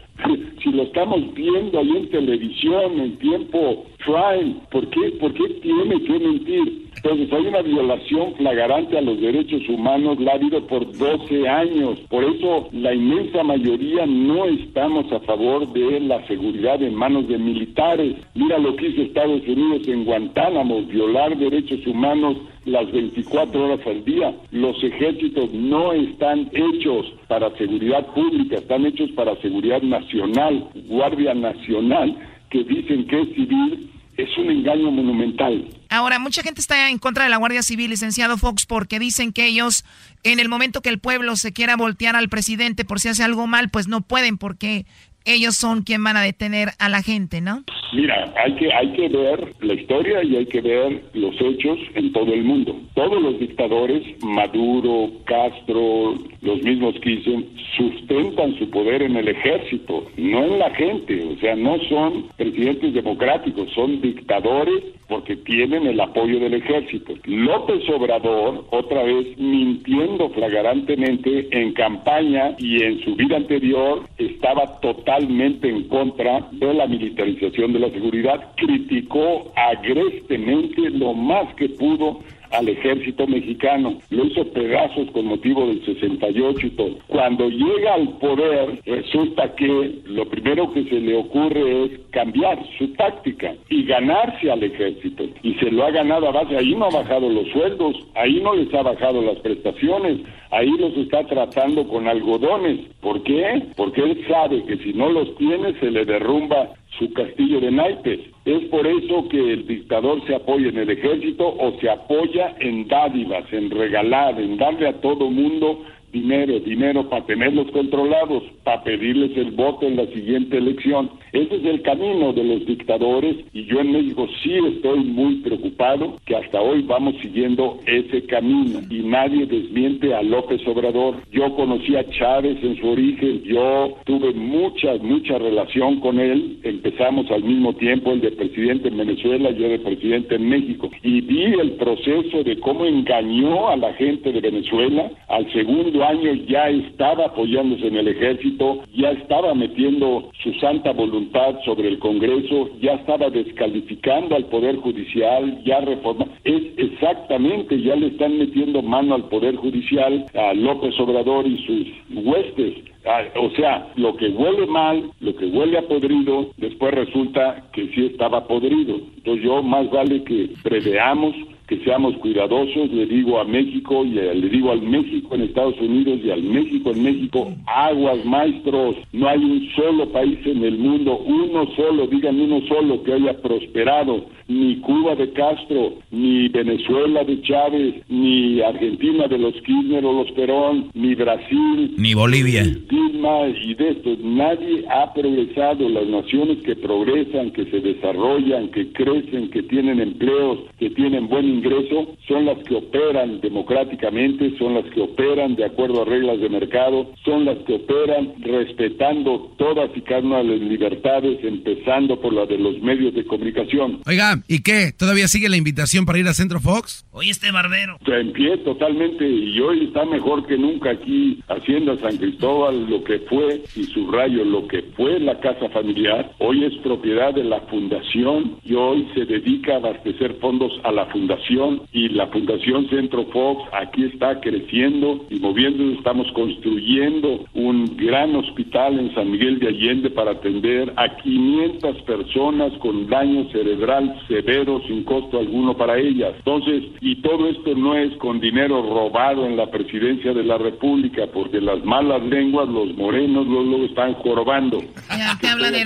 Si 0.63 0.71
lo 0.73 0.83
estamos 0.83 1.35
viendo 1.35 1.79
ahí 1.79 1.91
en 1.91 2.11
televisión 2.11 3.01
en 3.01 3.17
tiempo 3.19 3.87
prime, 4.05 4.57
¿por 4.71 4.89
qué, 4.91 5.11
¿por 5.21 5.33
qué 5.35 5.49
tiene 5.63 6.03
que 6.03 6.19
mentir? 6.19 6.90
Entonces 7.03 7.33
hay 7.33 7.47
una 7.47 7.63
violación 7.63 8.35
flagrante 8.35 8.99
a 8.99 9.01
los 9.01 9.19
derechos 9.19 9.67
humanos, 9.71 10.21
la 10.21 10.33
ha 10.33 10.35
habido 10.35 10.67
por 10.67 10.85
12 10.99 11.49
años. 11.49 11.99
Por 12.11 12.25
eso 12.25 12.69
la 12.73 12.95
inmensa 12.95 13.43
mayoría 13.43 14.05
no 14.05 14.45
estamos 14.45 15.11
a 15.11 15.21
favor 15.21 15.73
de 15.73 15.99
la 16.01 16.27
seguridad 16.27 16.83
en 16.83 16.95
manos 16.95 17.27
de 17.27 17.39
militares. 17.39 18.17
Mira 18.35 18.59
lo 18.59 18.77
que 18.77 18.89
hizo 18.89 19.01
Estados 19.01 19.41
Unidos 19.49 19.89
en 19.89 20.05
Guantánamo, 20.05 20.83
violar 20.83 21.39
derechos 21.39 21.87
humanos 21.87 22.37
las 22.67 22.93
24 22.93 23.65
horas 23.65 23.87
al 23.87 24.05
día. 24.05 24.35
Los 24.51 24.85
ejércitos 24.85 25.55
no 25.55 25.95
están 25.95 26.51
hechos 26.53 27.15
para 27.29 27.51
seguridad 27.57 28.07
pública, 28.09 28.57
están 28.57 28.85
hechos 28.85 29.11
para 29.13 29.37
seguridad 29.37 29.81
nacional, 29.81 30.69
Guardia 30.87 31.33
Nacional, 31.33 32.15
que 32.51 32.63
dicen 32.63 33.07
que 33.07 33.23
es 33.23 33.29
civil, 33.31 33.89
es 34.19 34.37
un 34.37 34.51
engaño 34.51 34.91
monumental. 34.91 35.65
Ahora, 35.91 36.21
mucha 36.21 36.45
gente 36.45 36.61
está 36.61 36.89
en 36.89 36.99
contra 36.99 37.25
de 37.25 37.31
la 37.31 37.37
Guardia 37.37 37.65
Civil, 37.65 37.91
licenciado 37.91 38.39
Fox, 38.39 38.65
porque 38.65 39.01
dicen 39.01 39.33
que 39.33 39.47
ellos, 39.47 39.85
en 40.23 40.39
el 40.39 40.49
momento 40.49 40.83
que 40.83 40.89
el 40.89 41.01
pueblo 41.01 41.35
se 41.35 41.53
quiera 41.53 41.75
voltear 41.77 42.15
al 42.15 42.29
presidente 42.29 42.85
por 42.85 43.01
si 43.01 43.09
hace 43.09 43.25
algo 43.25 43.49
mal, 43.49 43.71
pues 43.71 43.89
no 43.89 44.01
pueden, 44.01 44.39
porque 44.39 44.87
ellos 45.25 45.57
son 45.57 45.83
quien 45.83 46.03
van 46.03 46.17
a 46.17 46.23
detener 46.23 46.71
a 46.79 46.89
la 46.89 47.03
gente, 47.03 47.41
¿no? 47.41 47.65
Mira, 47.93 48.33
hay 48.37 48.55
que, 48.55 48.73
hay 48.73 48.93
que 48.93 49.09
ver 49.09 49.53
la 49.61 49.75
historia 49.75 50.23
y 50.23 50.37
hay 50.37 50.47
que 50.47 50.61
ver 50.61 51.03
los 51.15 51.35
hechos 51.41 51.79
en 51.95 52.13
todo 52.13 52.33
el 52.33 52.45
mundo. 52.45 52.77
Todos 52.95 53.21
los 53.21 53.39
dictadores, 53.41 54.03
Maduro, 54.23 55.11
Castro, 55.25 56.15
los 56.41 56.63
mismos 56.63 56.95
que 57.01 57.11
dicen, 57.11 57.49
sustentan 57.77 58.57
su 58.59 58.71
poder 58.71 59.03
en 59.03 59.17
el 59.17 59.29
ejército, 59.29 60.07
no 60.17 60.45
en 60.45 60.59
la 60.59 60.71
gente. 60.71 61.25
O 61.25 61.41
sea, 61.41 61.57
no 61.57 61.79
son 61.89 62.27
presidentes 62.37 62.95
democráticos, 62.95 63.71
son 63.75 64.01
dictadores 64.01 64.85
porque 65.09 65.35
tienen 65.37 65.89
el 65.89 66.01
apoyo 66.01 66.39
del 66.39 66.55
ejército. 66.55 67.15
López 67.25 67.83
Obrador, 67.91 68.65
otra 68.71 69.03
vez 69.03 69.37
mintiendo 69.37 70.31
flagrantemente 70.31 71.49
en 71.51 71.73
campaña 71.73 72.55
y 72.59 72.85
en 72.85 73.01
su 73.01 73.17
vida 73.17 73.37
anterior, 73.37 74.09
estaba 74.19 74.79
totalmente 74.81 75.10
en 75.19 75.89
contra 75.89 76.49
de 76.53 76.74
la 76.74 76.87
militarización 76.87 77.73
de 77.73 77.81
la 77.81 77.91
seguridad, 77.91 78.53
criticó 78.57 79.53
agrestemente 79.57 80.91
lo 80.91 81.15
más 81.15 81.53
que 81.55 81.69
pudo 81.69 82.20
al 82.51 82.69
ejército 82.69 83.27
mexicano, 83.27 83.99
lo 84.11 84.24
hizo 84.24 84.45
pedazos 84.53 85.11
con 85.12 85.27
motivo 85.27 85.66
del 85.66 85.85
68 85.85 86.66
y 86.66 86.70
todo. 86.70 86.97
Cuando 87.07 87.49
llega 87.49 87.95
al 87.95 88.09
poder, 88.19 88.81
resulta 88.87 89.55
que 89.55 90.01
lo 90.07 90.28
primero 90.28 90.73
que 90.73 90.85
se 90.85 91.01
le 91.01 91.16
ocurre 91.16 91.85
es 91.85 91.91
cambiar 92.11 92.59
su 92.77 92.89
táctica 92.95 93.55
y 93.69 93.85
ganarse 93.85 94.51
al 94.51 94.62
ejército. 94.62 95.24
Y 95.43 95.55
se 95.55 95.70
lo 95.70 95.85
ha 95.85 95.91
ganado 95.91 96.28
a 96.28 96.32
base, 96.32 96.57
ahí 96.57 96.74
no 96.74 96.87
ha 96.87 96.91
bajado 96.91 97.28
los 97.28 97.49
sueldos, 97.51 97.97
ahí 98.15 98.41
no 98.43 98.55
les 98.55 98.73
ha 98.74 98.82
bajado 98.82 99.23
las 99.23 99.37
prestaciones, 99.39 100.19
ahí 100.51 100.71
los 100.79 100.97
está 100.97 101.25
tratando 101.27 101.87
con 101.87 102.09
algodones. 102.09 102.81
¿Por 103.01 103.23
qué? 103.23 103.63
Porque 103.77 104.03
él 104.03 104.25
sabe 104.29 104.65
que 104.65 104.77
si 104.79 104.93
no 104.93 105.09
los 105.09 105.35
tiene 105.37 105.73
se 105.81 105.91
le 105.91 106.05
derrumba 106.05 106.71
su 106.99 107.13
castillo 107.13 107.61
de 107.61 107.71
naipes. 107.71 108.21
Es 108.45 108.65
por 108.65 108.87
eso 108.87 109.29
que 109.29 109.53
el 109.53 109.67
dictador 109.67 110.25
se 110.27 110.35
apoya 110.35 110.69
en 110.69 110.79
el 110.79 110.91
ejército 110.91 111.47
o 111.47 111.73
se 111.81 111.89
apoya 111.89 112.57
en 112.61 112.89
dádivas, 112.89 113.45
en 113.53 113.71
regalar, 113.71 114.41
en 114.41 114.57
darle 114.57 114.89
a 114.89 115.01
todo 115.01 115.31
mundo 115.31 115.85
dinero, 116.12 116.61
dinero 116.61 117.09
para 117.09 117.24
tenerlos 117.27 117.70
controlados, 117.70 118.43
para 118.65 118.82
pedirles 118.82 119.37
el 119.37 119.53
voto 119.53 119.87
en 119.87 119.97
la 119.97 120.07
siguiente 120.07 120.59
elección. 120.59 121.11
Ese 121.32 121.57
es 121.57 121.65
el 121.65 121.82
camino 121.82 122.32
de 122.32 122.45
los 122.45 122.66
dictadores 122.66 123.37
y 123.53 123.65
yo 123.65 123.81
en 123.81 123.93
México 123.93 124.27
sí 124.43 124.55
estoy 124.74 125.01
muy 125.01 125.37
preocupado 125.37 126.16
que 126.27 126.37
hasta 126.37 126.61
hoy 126.61 126.82
vamos 126.82 127.15
siguiendo 127.23 127.78
ese 127.87 128.24
camino 128.27 128.81
y 128.91 129.03
nadie 129.03 129.47
desmiente 129.47 130.15
a 130.15 130.23
López 130.23 130.61
Obrador. 130.66 131.16
Yo 131.31 131.55
conocí 131.55 131.97
a 131.97 132.09
Chávez 132.11 132.59
en 132.62 132.77
su 132.81 132.89
origen, 132.89 133.43
yo 133.45 133.97
tuve 134.05 134.32
mucha, 134.32 134.95
mucha 134.97 135.39
relación 135.39 136.01
con 136.01 136.19
él, 136.19 136.59
empezamos 136.65 137.31
al 137.31 137.45
mismo 137.45 137.74
tiempo 137.74 138.12
el 138.12 138.20
de 138.20 138.32
presidente 138.32 138.89
en 138.89 138.99
Venezuela, 138.99 139.51
yo 139.53 139.69
de 139.69 139.78
presidente 139.78 140.35
en 140.35 140.49
México 140.49 140.91
y 141.03 141.20
vi 141.20 141.45
el 141.45 141.73
proceso 141.73 142.43
de 142.43 142.59
cómo 142.59 142.85
engañó 142.85 143.69
a 143.69 143.77
la 143.77 143.93
gente 143.95 144.32
de 144.32 144.41
Venezuela 144.41 145.11
al 145.28 145.51
segundo 145.53 146.00
año 146.03 146.33
ya 146.49 146.69
estaba 146.69 147.27
apoyándose 147.27 147.87
en 147.87 147.97
el 147.97 148.09
ejército, 148.09 148.83
ya 148.95 149.11
estaba 149.11 149.55
metiendo 149.55 150.31
su 150.43 150.53
santa 150.55 150.93
voluntad 150.93 151.57
sobre 151.65 151.89
el 151.89 151.99
Congreso, 151.99 152.71
ya 152.81 152.95
estaba 152.95 153.31
descalificando 153.31 154.37
al 154.37 154.47
Poder 154.47 154.77
Judicial, 154.77 155.63
ya 155.65 155.81
reforma. 155.81 156.27
Es 156.45 156.63
exactamente, 156.77 157.81
ya 157.81 157.97
le 157.97 158.09
están 158.09 158.39
metiendo 158.39 158.83
mano 158.83 159.15
al 159.15 159.29
Poder 159.29 159.57
Judicial, 159.57 160.27
a 160.35 160.55
López 160.55 160.99
Obrador 160.99 161.47
y 161.47 161.59
sus 161.65 162.25
huestes. 162.25 162.75
Ah, 163.07 163.23
o 163.37 163.51
sea, 163.57 163.87
lo 163.97 164.15
que 164.17 164.29
huele 164.29 164.67
mal, 164.67 165.11
lo 165.21 165.35
que 165.35 165.47
huele 165.47 165.79
a 165.79 165.89
podrido, 165.89 166.51
después 166.59 166.93
resulta 166.93 167.71
que 167.73 167.89
sí 167.95 168.07
estaba 168.07 168.47
podrido. 168.47 168.97
Entonces 169.17 169.45
yo 169.45 169.63
más 169.63 169.91
vale 169.91 170.23
que 170.25 170.51
preveamos 170.63 171.35
que 171.71 171.79
seamos 171.85 172.17
cuidadosos, 172.17 172.91
le 172.91 173.07
digo 173.07 173.39
a 173.39 173.45
México 173.45 174.05
y 174.05 174.11
le 174.11 174.49
digo 174.49 174.73
al 174.73 174.83
México 174.83 175.37
en 175.37 175.43
Estados 175.43 175.81
Unidos 175.81 176.19
y 176.25 176.33
al 176.33 176.43
México 176.43 176.91
en 176.91 177.05
México, 177.05 177.53
aguas 177.65 178.25
maestros, 178.25 178.97
no 179.13 179.29
hay 179.29 179.39
un 179.39 179.69
solo 179.77 180.11
país 180.11 180.41
en 180.47 180.65
el 180.65 180.77
mundo, 180.79 181.17
uno 181.25 181.69
solo, 181.77 182.09
digan 182.09 182.41
uno 182.41 182.61
solo 182.67 183.05
que 183.05 183.13
haya 183.13 183.41
prosperado, 183.41 184.27
ni 184.51 184.77
Cuba 184.81 185.15
de 185.15 185.33
Castro, 185.33 185.95
ni 186.11 186.49
Venezuela 186.49 187.23
de 187.23 187.41
Chávez, 187.43 187.95
ni 188.09 188.61
Argentina 188.61 189.29
de 189.29 189.39
los 189.39 189.55
Kirchner 189.63 190.05
o 190.05 190.13
los 190.13 190.31
Perón, 190.33 190.91
ni 190.95 191.15
Brasil, 191.15 191.95
ni 191.97 192.15
Bolivia. 192.15 192.65
y 192.65 193.75
de 193.75 193.91
esto, 193.91 194.17
nadie 194.23 194.85
ha 194.89 195.13
progresado, 195.15 195.89
las 195.89 196.07
naciones 196.07 196.59
que 196.65 196.75
progresan, 196.75 197.53
que 197.53 197.65
se 197.67 197.81
desarrollan, 197.81 198.69
que 198.71 198.91
crecen, 198.93 199.51
que 199.51 199.63
tienen 199.63 200.01
empleos, 200.01 200.59
que 200.79 200.91
tienen 200.91 201.29
buen 201.29 201.49
ingreso 201.49 202.17
son 202.27 202.47
las 202.47 202.59
que 202.65 202.75
operan 202.75 203.41
democráticamente, 203.41 204.57
son 204.59 204.75
las 204.75 204.85
que 204.87 205.01
operan 205.01 205.55
de 205.55 205.65
acuerdo 205.65 206.03
a 206.03 206.05
reglas 206.05 206.41
de 206.41 206.49
mercado, 206.49 207.13
son 207.25 207.45
las 207.45 207.59
que 207.59 207.75
operan 207.75 208.35
respetando 208.41 209.53
todas 209.59 209.91
y 209.95 210.01
cada 210.01 210.23
una 210.23 210.39
de 210.39 210.45
las 210.45 210.61
libertades, 210.61 211.39
empezando 211.45 212.21
por 212.21 212.33
la 212.33 212.47
de 212.47 212.59
los 212.59 212.81
medios 212.83 213.15
de 213.15 213.25
comunicación. 213.25 214.01
Oiga, 214.07 214.40
¿y 214.49 214.61
qué? 214.61 214.93
¿Todavía 214.93 215.29
sigue 215.29 215.49
la 215.49 215.57
invitación 215.57 216.07
para 216.07 216.19
ir 216.19 216.29
a 216.29 216.35
Centro 216.35 216.61
Fox? 216.61 217.05
Hoy 217.12 217.28
este 217.28 217.51
barbero. 217.51 217.97
En 218.07 218.32
pie 218.32 218.57
totalmente 218.59 219.28
y 219.28 219.59
hoy 219.61 219.87
está 219.87 220.05
mejor 220.05 220.47
que 220.47 220.57
nunca 220.57 220.91
aquí 220.91 221.41
Hacienda 221.49 221.97
San 221.99 222.16
Cristóbal, 222.16 222.89
lo 222.89 223.03
que 223.03 223.19
fue, 223.20 223.62
y 223.74 223.82
subrayo, 223.85 224.45
lo 224.45 224.69
que 224.69 224.82
fue 224.97 225.19
la 225.19 225.41
casa 225.41 225.69
familiar, 225.70 226.31
hoy 226.39 226.65
es 226.65 226.74
propiedad 226.82 227.35
de 227.35 227.43
la 227.43 227.61
fundación 227.62 228.59
y 228.65 228.74
hoy 228.74 229.09
se 229.15 229.24
dedica 229.24 229.74
a 229.74 229.77
abastecer 229.78 230.35
fondos 230.35 230.73
a 230.85 230.93
la 230.93 231.07
fundación 231.07 231.82
y 231.93 232.11
la 232.11 232.28
Fundación 232.28 232.89
Centro 232.89 233.24
Fox 233.27 233.65
aquí 233.73 234.05
está 234.05 234.41
creciendo 234.41 235.27
y 235.31 235.41
moviéndose. 235.41 235.99
Estamos 235.99 236.31
construyendo 236.32 237.45
un 237.55 237.97
gran 237.97 238.37
hospital 238.37 239.01
en 239.01 239.12
San 239.15 239.32
Miguel 239.32 239.59
de 239.59 239.69
Allende 239.69 240.11
para 240.11 240.32
atender 240.32 240.93
a 240.97 241.16
500 241.16 242.03
personas 242.03 242.73
con 242.78 243.09
daño 243.09 243.51
cerebral 243.51 244.20
severo 244.28 244.81
sin 244.87 245.03
costo 245.03 245.41
alguno 245.41 245.77
para 245.77 245.99
ellas. 245.99 246.35
Entonces, 246.39 246.85
todo 247.16 247.49
esto 247.49 247.74
no 247.74 247.97
es 247.97 248.15
con 248.16 248.41
dinero 248.41 248.82
robado 248.82 249.47
en 249.47 249.57
la 249.57 249.70
presidencia 249.70 250.32
de 250.32 250.45
la 250.45 250.59
República, 250.59 251.27
porque 251.32 251.61
las 251.61 251.85
malas 251.85 252.23
lenguas, 252.23 252.69
los 252.69 252.95
morenos, 252.97 253.47
luego 253.47 253.85
están 253.85 254.15
jorobando. 254.15 254.81
Ya, 255.09 255.37
te 255.41 255.49
habla 255.49 255.70
de 255.70 255.85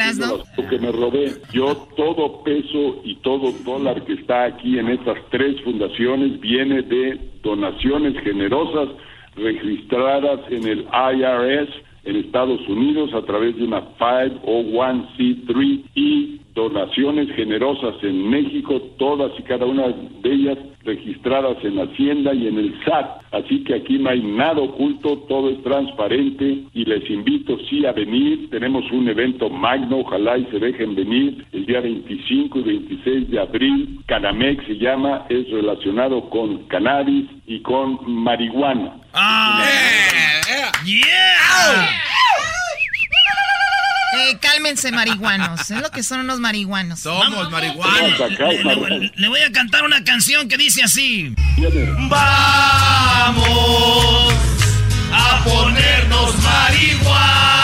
Que 0.68 0.78
me 0.78 0.92
robé. 0.92 1.32
Yo 1.52 1.76
todo 1.96 2.42
peso 2.42 3.00
y 3.04 3.16
todo 3.16 3.52
dólar 3.64 4.04
que 4.04 4.14
está 4.14 4.44
aquí 4.44 4.78
en 4.78 4.88
estas 4.88 5.18
tres 5.30 5.60
fundaciones 5.62 6.40
viene 6.40 6.82
de 6.82 7.20
donaciones 7.42 8.20
generosas 8.22 8.88
registradas 9.36 10.40
en 10.50 10.66
el 10.66 10.80
IRS 10.80 11.68
en 12.04 12.16
Estados 12.16 12.60
Unidos 12.68 13.12
a 13.14 13.22
través 13.22 13.56
de 13.56 13.64
una 13.64 13.82
501c3 13.98 15.84
y 15.94 16.40
donaciones 16.54 17.28
generosas 17.34 17.96
en 18.02 18.30
México, 18.30 18.80
todas 18.98 19.32
y 19.38 19.42
cada 19.42 19.66
una 19.66 19.88
de 19.88 20.32
ellas 20.32 20.58
registradas 20.84 21.56
en 21.64 21.78
Hacienda 21.78 22.32
y 22.32 22.46
en 22.46 22.58
el 22.58 22.84
SAT. 22.84 23.22
Así 23.32 23.64
que 23.64 23.74
aquí 23.74 23.98
no 23.98 24.10
hay 24.10 24.22
nada 24.22 24.60
oculto, 24.60 25.18
todo 25.28 25.50
es 25.50 25.62
transparente 25.62 26.64
y 26.72 26.84
les 26.84 27.08
invito 27.10 27.58
sí 27.68 27.84
a 27.84 27.92
venir. 27.92 28.50
Tenemos 28.50 28.84
un 28.92 29.08
evento 29.08 29.50
magno, 29.50 29.98
ojalá 30.00 30.38
y 30.38 30.44
se 30.46 30.58
dejen 30.58 30.94
venir 30.94 31.44
el 31.52 31.66
día 31.66 31.80
25 31.80 32.58
y 32.60 32.62
26 32.62 33.30
de 33.30 33.40
abril. 33.40 34.00
Canamex 34.06 34.64
se 34.66 34.76
llama, 34.76 35.26
es 35.28 35.50
relacionado 35.50 36.30
con 36.30 36.58
cannabis 36.68 37.26
y 37.46 37.60
con 37.60 37.98
marihuana. 38.06 39.00
Ah, 39.12 39.64
yeah. 40.84 42.13
Eh, 44.16 44.38
cálmense, 44.40 44.92
marihuanos. 44.92 45.70
Es 45.70 45.82
lo 45.82 45.90
que 45.90 46.02
son 46.02 46.20
unos 46.20 46.38
marihuanos. 46.40 47.00
Somos 47.00 47.50
marihuanos. 47.50 48.18
Le, 49.16 49.28
voy 49.28 49.40
a 49.40 49.50
cantar 49.52 49.84
una 49.84 50.04
canción 50.04 50.48
que 50.48 50.56
dice 50.56 50.82
así. 50.82 51.34
Vamos 52.08 53.44
a 55.12 55.44
ponernos 55.44 56.34
marihuanos 56.42 57.54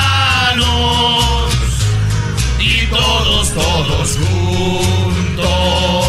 y 2.59 2.87
todos, 2.87 3.55
todos 3.55 4.17
juntos 4.17 6.07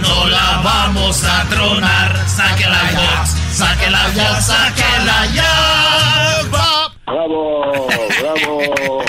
no 0.00 0.26
la 0.28 0.60
vamos 0.64 1.24
a 1.24 1.44
tronar. 1.48 2.28
Sáquela 2.28 2.90
ya, 2.92 3.26
sáquela 3.52 4.12
ya, 4.14 4.40
sáquela 4.40 5.26
ya. 5.34 6.65
Bravo, 7.06 7.86
bravo. 8.20 9.02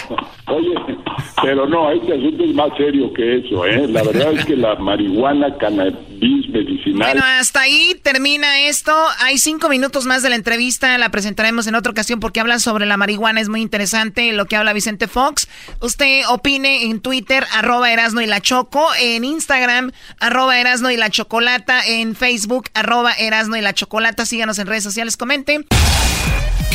Oye, 0.49 0.75
pero 1.41 1.67
no, 1.67 1.91
este 1.91 2.13
asunto 2.13 2.43
es 2.43 2.53
más 2.53 2.69
serio 2.77 3.11
que 3.13 3.39
eso, 3.39 3.65
¿eh? 3.65 3.87
La 3.87 4.03
verdad 4.03 4.33
es 4.33 4.45
que 4.45 4.55
la 4.55 4.75
marihuana, 4.75 5.57
cannabis 5.57 6.47
medicinal... 6.49 7.11
Bueno, 7.13 7.21
hasta 7.25 7.61
ahí 7.61 7.99
termina 8.01 8.61
esto. 8.61 8.93
Hay 9.19 9.39
cinco 9.39 9.67
minutos 9.67 10.05
más 10.05 10.21
de 10.21 10.29
la 10.29 10.35
entrevista, 10.35 10.97
la 10.97 11.09
presentaremos 11.09 11.67
en 11.67 11.75
otra 11.75 11.91
ocasión 11.91 12.19
porque 12.19 12.39
habla 12.39 12.59
sobre 12.59 12.85
la 12.85 12.97
marihuana, 12.97 13.41
es 13.41 13.49
muy 13.49 13.61
interesante 13.61 14.31
lo 14.31 14.45
que 14.45 14.55
habla 14.55 14.73
Vicente 14.73 15.07
Fox. 15.07 15.49
Usted 15.81 16.21
opine 16.29 16.83
en 16.83 17.01
Twitter, 17.01 17.45
arroba 17.53 17.91
Erasno 17.91 18.21
y 18.21 18.27
la 18.27 18.41
Choco, 18.41 18.87
en 19.01 19.25
Instagram, 19.25 19.91
arroba 20.19 20.59
Erasno 20.59 20.91
y 20.91 20.97
la 20.97 21.09
Chocolata, 21.09 21.85
en 21.85 22.15
Facebook, 22.15 22.69
arroba 22.73 23.11
Erasno 23.13 23.57
y 23.57 23.61
la 23.61 23.73
Chocolata. 23.73 24.25
Síganos 24.25 24.59
en 24.59 24.67
redes 24.67 24.83
sociales, 24.83 25.17
comenten. 25.17 25.65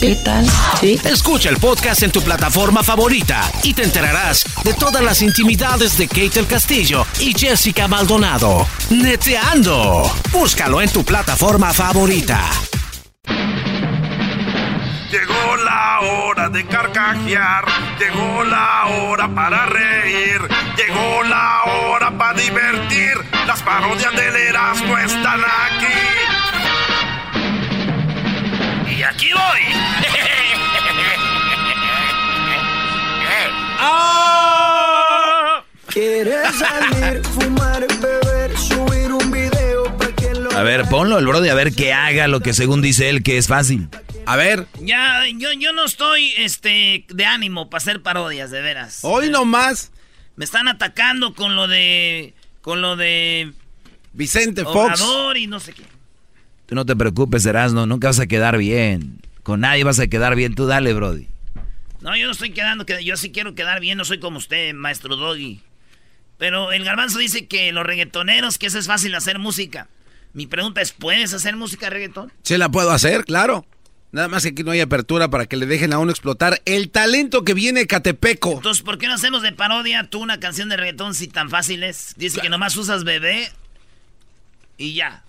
¿Qué 0.00 0.16
tal? 0.16 0.46
¿Sí? 0.80 1.00
Escucha 1.04 1.48
el 1.48 1.56
podcast 1.56 2.02
en 2.02 2.10
tu 2.10 2.20
plataforma 2.22 2.82
favorita 2.82 3.50
y 3.62 3.72
te 3.74 3.84
enterarás 3.84 4.44
de 4.62 4.74
todas 4.74 5.02
las 5.02 5.22
intimidades 5.22 5.96
de 5.96 6.08
Kate 6.08 6.40
el 6.40 6.46
Castillo 6.46 7.06
y 7.20 7.32
Jessica 7.32 7.88
Maldonado. 7.88 8.66
Neteando. 8.90 10.10
Búscalo 10.30 10.82
en 10.82 10.90
tu 10.90 11.04
plataforma 11.04 11.72
favorita. 11.72 12.40
Llegó 15.10 15.56
la 15.64 16.00
hora 16.00 16.48
de 16.48 16.66
carcajear, 16.66 17.64
llegó 17.98 18.44
la 18.44 18.86
hora 18.86 19.32
para 19.32 19.66
reír, 19.66 20.40
llegó 20.76 21.22
la 21.22 21.62
hora 21.64 22.10
para 22.18 22.38
divertir. 22.38 23.14
Las 23.46 23.62
parodias 23.62 24.12
del 24.16 24.34
Erasmo 24.34 24.98
están 24.98 25.40
aquí 25.40 26.33
aquí 29.08 29.30
voy. 29.32 29.60
¿Quieres 35.94 36.56
salir, 36.56 37.22
fumar, 37.24 37.86
beber, 38.00 38.58
subir 38.58 39.12
un 39.12 39.30
video 39.30 39.84
para 39.96 40.12
que 40.12 40.34
lo... 40.34 40.50
A 40.50 40.64
ver, 40.64 40.88
ponlo 40.88 41.18
el 41.20 41.26
brody 41.26 41.48
a 41.50 41.54
ver 41.54 41.72
que 41.72 41.92
haga 41.92 42.26
lo 42.26 42.40
que 42.40 42.52
según 42.52 42.82
dice 42.82 43.10
él 43.10 43.22
que 43.22 43.38
es 43.38 43.46
fácil. 43.46 43.88
A 44.26 44.34
ver. 44.34 44.66
Ya, 44.80 45.22
yo, 45.36 45.52
yo 45.52 45.72
no 45.72 45.84
estoy 45.84 46.32
este, 46.36 47.04
de 47.08 47.24
ánimo 47.26 47.70
para 47.70 47.80
hacer 47.80 48.02
parodias, 48.02 48.50
de 48.50 48.60
veras. 48.60 49.00
Hoy 49.02 49.30
nomás. 49.30 49.92
Me 50.34 50.44
están 50.44 50.66
atacando 50.66 51.32
con 51.34 51.54
lo 51.54 51.68
de. 51.68 52.34
con 52.60 52.82
lo 52.82 52.96
de. 52.96 53.52
Vicente 54.12 54.64
Fox. 54.64 55.00
y 55.36 55.46
no 55.46 55.60
sé 55.60 55.74
qué. 55.74 55.84
Tú 56.66 56.74
no 56.74 56.86
te 56.86 56.96
preocupes, 56.96 57.44
Erasno, 57.46 57.86
nunca 57.86 58.08
vas 58.08 58.20
a 58.20 58.26
quedar 58.26 58.58
bien. 58.58 59.20
Con 59.42 59.60
nadie 59.60 59.84
vas 59.84 59.98
a 59.98 60.06
quedar 60.06 60.34
bien. 60.34 60.54
Tú 60.54 60.66
dale, 60.66 60.94
Brody. 60.94 61.28
No, 62.00 62.16
yo 62.16 62.26
no 62.26 62.32
estoy 62.32 62.50
quedando, 62.50 62.84
yo 63.02 63.16
sí 63.16 63.32
quiero 63.32 63.54
quedar 63.54 63.80
bien, 63.80 63.96
no 63.96 64.04
soy 64.04 64.20
como 64.20 64.36
usted, 64.36 64.74
maestro 64.74 65.16
Doggy. 65.16 65.62
Pero 66.36 66.70
el 66.72 66.84
garbanzo 66.84 67.18
dice 67.18 67.46
que 67.46 67.72
los 67.72 67.86
reggaetoneros, 67.86 68.58
que 68.58 68.66
eso 68.66 68.78
es 68.78 68.86
fácil 68.86 69.14
hacer 69.14 69.38
música. 69.38 69.88
Mi 70.34 70.46
pregunta 70.46 70.82
es, 70.82 70.92
¿puedes 70.92 71.32
hacer 71.32 71.56
música 71.56 71.88
reggaetón? 71.88 72.30
Sí 72.42 72.58
la 72.58 72.68
puedo 72.68 72.90
hacer, 72.90 73.24
claro. 73.24 73.64
Nada 74.12 74.28
más 74.28 74.42
que 74.42 74.50
aquí 74.50 74.62
no 74.62 74.70
hay 74.70 74.80
apertura 74.80 75.28
para 75.28 75.46
que 75.46 75.56
le 75.56 75.66
dejen 75.66 75.92
a 75.92 75.98
uno 75.98 76.10
explotar 76.10 76.60
el 76.66 76.90
talento 76.90 77.42
que 77.42 77.54
viene 77.54 77.86
Catepeco. 77.86 78.52
Entonces, 78.52 78.82
¿por 78.84 78.98
qué 78.98 79.08
no 79.08 79.14
hacemos 79.14 79.42
de 79.42 79.52
parodia 79.52 80.08
tú 80.10 80.20
una 80.20 80.38
canción 80.38 80.68
de 80.68 80.76
reggaetón 80.76 81.14
si 81.14 81.26
tan 81.26 81.50
fácil 81.50 81.82
es? 81.82 82.14
Dice 82.16 82.40
que 82.40 82.48
nomás 82.48 82.76
usas 82.76 83.02
bebé 83.02 83.50
y 84.78 84.94
ya. 84.94 85.23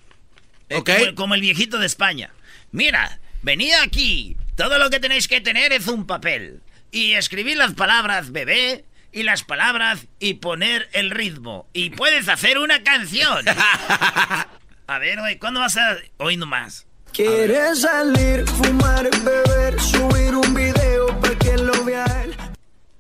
Eh, 0.70 1.14
como, 1.16 1.36
el 1.36 1.42
viejito 1.42 1.78
de 1.78 1.86
España. 1.86 2.32
Mira, 2.72 3.20
venid 3.42 3.74
aquí. 3.84 4.38
Todo 4.56 4.78
lo 4.80 4.90
que 4.90 5.00
tenéis 5.00 5.28
que 5.28 5.42
tener 5.42 5.74
es 5.74 5.88
un 5.88 6.08
papel. 6.08 6.62
Y 6.92 7.14
escribir 7.14 7.58
las 7.58 7.74
palabras 7.74 8.32
bebé 8.32 8.86
y 9.12 9.24
las 9.24 9.44
palabras 9.44 10.08
y 10.20 10.36
poner 10.36 10.90
el 10.94 11.12
ritmo. 11.12 11.68
Y 11.74 11.92
puedes 11.92 12.30
hacer 12.30 12.58
una 12.58 12.84
canción. 12.84 13.46
A 14.88 15.00
ver, 15.00 15.20
¿cuándo 15.40 15.60
vas 15.60 15.78
a...? 15.78 15.98
Hoy 16.18 16.38
nomás. 16.38 16.86
¿Quieres 17.12 17.82
salir, 17.82 18.46
fumar, 18.46 19.10
beber, 19.24 19.80
subir 19.80 20.36
un 20.36 20.54
video 20.54 21.20
para 21.22 21.36
que 21.40 21.58
lo 21.58 21.84
vea 21.84 22.06
él? 22.24 22.36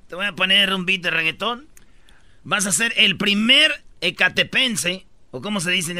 Te 0.07 0.15
voy 0.15 0.25
a 0.25 0.31
poner 0.31 0.73
un 0.73 0.85
beat 0.85 1.01
de 1.01 1.11
reggaetón. 1.11 1.67
Vas 2.43 2.65
a 2.65 2.71
ser 2.71 2.93
el 2.97 3.17
primer 3.17 3.83
ecatepense 4.01 5.05
¿O 5.35 5.41
cómo 5.41 5.59
se 5.59 5.71
dice? 5.71 5.93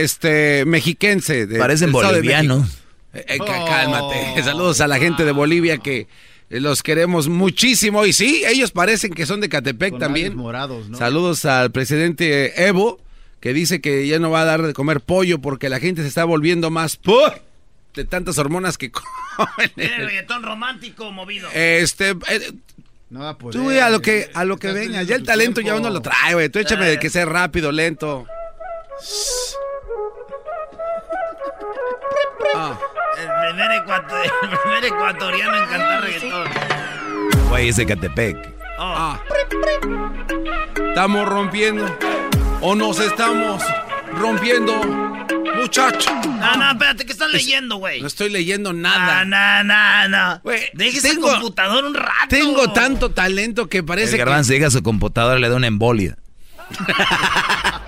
este, 0.00 0.64
mexiquense. 0.64 1.48
De, 1.48 1.58
Parecen 1.58 1.90
bolivianos. 1.90 2.68
Eh, 3.12 3.24
eh, 3.30 3.38
cálmate. 3.38 4.34
Oh. 4.38 4.42
Saludos 4.44 4.80
a 4.80 4.86
la 4.86 4.98
gente 4.98 5.24
de 5.24 5.32
Bolivia 5.32 5.78
que 5.78 6.06
los 6.50 6.84
queremos 6.84 7.26
muchísimo. 7.26 8.06
Y 8.06 8.12
sí, 8.12 8.44
ellos 8.46 8.70
parecen 8.70 9.12
que 9.12 9.26
son 9.26 9.40
de 9.40 9.48
Catepec 9.48 9.98
también. 9.98 10.36
Morados, 10.36 10.88
¿no? 10.88 10.98
Saludos 10.98 11.44
al 11.46 11.72
presidente 11.72 12.64
Evo, 12.68 13.00
que 13.40 13.52
dice 13.52 13.80
que 13.80 14.06
ya 14.06 14.20
no 14.20 14.30
va 14.30 14.42
a 14.42 14.44
dar 14.44 14.62
de 14.62 14.72
comer 14.72 15.00
pollo 15.00 15.40
porque 15.40 15.68
la 15.68 15.80
gente 15.80 16.02
se 16.02 16.08
está 16.08 16.24
volviendo 16.24 16.70
más 16.70 16.96
por 16.96 17.42
de 17.96 18.04
tantas 18.04 18.38
hormonas 18.38 18.78
que 18.78 18.92
comen. 18.92 19.72
El 19.76 20.06
reggaetón 20.06 20.44
romántico 20.44 21.10
movido. 21.10 21.48
Este, 21.52 22.10
eh, 22.10 22.52
no 23.10 23.28
a 23.28 23.36
Tú 23.36 23.68
a 23.68 23.90
lo 23.90 24.00
que, 24.00 24.30
a 24.32 24.44
lo 24.44 24.58
que 24.58 24.70
venga. 24.70 25.02
Ya 25.02 25.16
el 25.16 25.24
talento 25.24 25.60
ya 25.60 25.74
uno 25.74 25.90
lo 25.90 26.02
trae, 26.02 26.34
güey. 26.34 26.48
Tú 26.50 26.60
échame 26.60 26.86
de 26.86 27.00
que 27.00 27.10
sea 27.10 27.24
rápido, 27.24 27.72
lento. 27.72 28.28
Ah. 32.54 32.78
El, 33.18 33.28
primer 34.58 34.84
ecuatoriano 34.84 35.56
en 35.56 35.66
cantar 35.68 36.02
reggaetón. 36.02 36.48
Güey, 37.48 37.68
es 37.68 37.76
de 37.76 37.86
Catepec. 37.86 38.36
Oh. 38.78 38.94
Ah. 38.96 39.20
Estamos 40.88 41.28
rompiendo. 41.28 41.84
O 42.60 42.74
nos 42.74 42.98
estamos 43.00 43.62
rompiendo, 44.18 44.72
muchacho. 45.56 46.10
No, 46.24 46.56
no, 46.56 46.70
espérate, 46.70 47.04
¿qué 47.04 47.12
estás 47.12 47.30
leyendo, 47.30 47.76
güey? 47.76 48.00
No 48.00 48.06
estoy 48.06 48.30
leyendo 48.30 48.72
nada. 48.72 49.24
No, 49.24 49.62
no, 49.62 50.08
no, 50.08 50.40
Déjese 50.72 51.10
el 51.10 51.20
computador 51.20 51.84
un 51.84 51.94
rato. 51.94 52.28
Tengo 52.28 52.72
tanto 52.72 53.10
talento 53.10 53.68
que 53.68 53.82
parece 53.82 54.16
el 54.18 54.24
que... 54.24 54.44
se 54.44 54.54
llega 54.54 54.68
a 54.68 54.70
su 54.70 54.82
computadora 54.82 55.38
le 55.38 55.48
da 55.48 55.56
una 55.56 55.66
embolia. 55.66 56.16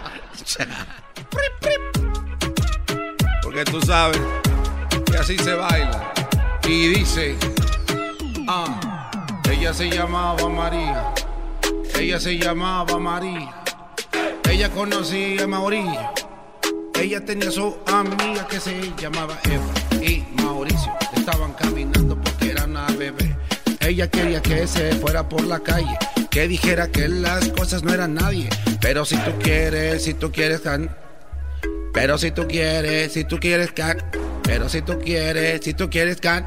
Porque 3.43 3.65
tú 3.65 3.81
sabes 3.83 4.21
que 5.05 5.17
así 5.19 5.37
se 5.37 5.53
baila. 5.55 6.13
Y 6.67 6.89
dice, 6.89 7.37
ah, 8.49 9.11
ella 9.51 9.75
se 9.75 9.91
llamaba 9.91 10.49
María. 10.49 11.13
Ella 11.99 12.19
se 12.19 12.39
llamaba 12.39 12.99
María. 12.99 13.55
Ella 14.49 14.71
conocía 14.71 15.45
a 15.45 15.47
Mauricio. 15.47 16.13
Ella 16.95 17.25
tenía 17.25 17.51
su 17.51 17.77
amiga 17.87 18.47
que 18.47 18.59
se 18.59 18.93
llamaba 18.97 19.39
Eva. 19.45 20.03
Y 20.03 20.25
Mauricio 20.43 20.93
estaban 21.15 21.53
caminando 21.53 22.19
porque 22.21 22.51
era 22.53 22.65
una 22.65 22.87
bebé. 22.87 23.28
Ella 23.89 24.11
quería 24.11 24.43
que 24.43 24.67
se 24.67 24.93
fuera 24.97 25.27
por 25.27 25.43
la 25.45 25.61
calle 25.61 25.97
que 26.29 26.47
dijera 26.47 26.89
que 26.89 27.09
las 27.09 27.49
cosas 27.49 27.83
no 27.83 27.95
eran 27.95 28.13
nadie. 28.13 28.51
Pero 28.83 29.07
si 29.07 29.17
tú 29.17 29.33
quieres, 29.43 30.05
si 30.05 30.13
tú 30.13 30.31
quieres 30.31 30.61
can. 30.61 30.95
Pero 31.95 32.19
si 32.19 32.31
tú 32.31 32.47
quieres, 32.47 33.15
si 33.15 33.25
tú 33.25 33.41
quieres 33.41 33.73
can. 33.73 33.97
Pero 34.43 34.69
si 34.69 34.83
tú 34.83 34.99
quieres, 34.99 35.63
si 35.65 35.73
tú 35.73 35.89
quieres 35.89 36.21
can. 36.21 36.47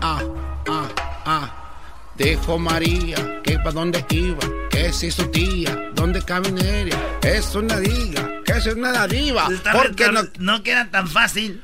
Ah, 0.00 0.20
ah, 0.66 0.88
ah. 1.24 2.12
Dijo 2.16 2.58
María 2.58 3.40
que 3.44 3.58
para 3.58 3.70
dónde 3.70 4.04
iba, 4.10 4.40
que 4.68 4.92
si 4.92 5.12
su 5.12 5.28
tía, 5.28 5.92
dónde 5.94 6.20
caminaría, 6.22 6.98
es 7.22 7.54
una 7.54 7.78
diga, 7.78 8.42
que 8.44 8.54
es 8.54 8.66
una 8.66 9.06
diva. 9.06 9.48
Porque 9.72 10.10
no, 10.10 10.22
no 10.40 10.64
queda 10.64 10.90
tan 10.90 11.06
fácil. 11.06 11.62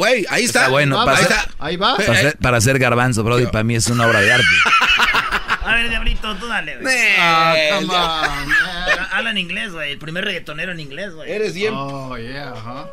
Ah, 0.00 0.08
güey, 0.08 0.26
ahí 0.30 0.44
está. 0.44 0.68
bueno, 0.68 0.96
para, 1.04 1.18
ahí, 1.18 1.24
hacer, 1.24 1.36
está. 1.36 1.54
ahí 1.58 1.76
va. 1.76 1.96
Para, 1.96 2.12
hacer, 2.12 2.38
para 2.38 2.56
hacer 2.56 2.78
garbanzo, 2.78 3.22
Brody, 3.22 3.46
para 3.46 3.64
mí 3.64 3.74
es 3.74 3.86
una 3.88 4.06
obra 4.06 4.20
de 4.20 4.32
arte. 4.32 4.46
A 5.62 5.74
ver, 5.74 5.90
Diablito, 5.90 6.34
tú 6.36 6.46
dale, 6.48 6.78
güey. 6.78 6.96
Ah, 7.18 7.54
come 7.74 7.94
on, 7.94 9.08
Habla 9.12 9.30
en 9.30 9.38
inglés, 9.38 9.72
güey. 9.72 9.92
El 9.92 9.98
primer 9.98 10.24
reggaetonero 10.24 10.72
en 10.72 10.80
inglés, 10.80 11.14
güey. 11.14 11.30
Eres 11.30 11.54
bien. 11.54 11.74
Oh, 11.76 12.16
yeah, 12.16 12.52
ajá. 12.52 12.86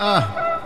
Ah. 0.00 0.58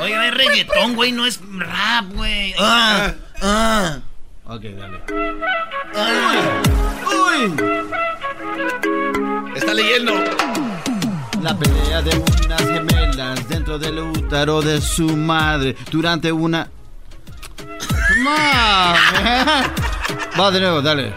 Oiga, 0.00 0.28
es 0.28 0.34
reggaetón, 0.34 0.94
güey, 0.94 1.12
no 1.12 1.26
es 1.26 1.40
rap, 1.56 2.12
güey. 2.12 2.54
Ah, 2.58 3.12
ah. 3.42 3.98
Ok, 4.44 4.62
dale. 4.62 5.02
Uy. 7.04 7.54
Está 9.56 9.74
leyendo. 9.74 10.14
La 11.42 11.56
pelea 11.56 12.02
de 12.02 12.16
unas 12.16 12.60
gemelas 12.60 13.48
dentro 13.48 13.78
del 13.78 13.98
útero 13.98 14.60
de 14.60 14.80
su 14.80 15.16
madre 15.16 15.76
durante 15.90 16.30
una. 16.32 16.68
Man. 18.18 18.96
Va 20.40 20.50
de 20.50 20.60
nuevo, 20.60 20.82
dale. 20.82 21.12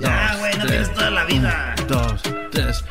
Ya, 0.00 0.34
güey, 0.38 0.56
no 0.58 0.66
tienes 0.66 0.92
toda 0.92 1.10
la 1.10 1.24
vida. 1.24 1.74
Dos, 1.88 2.20
tres. 2.50 2.84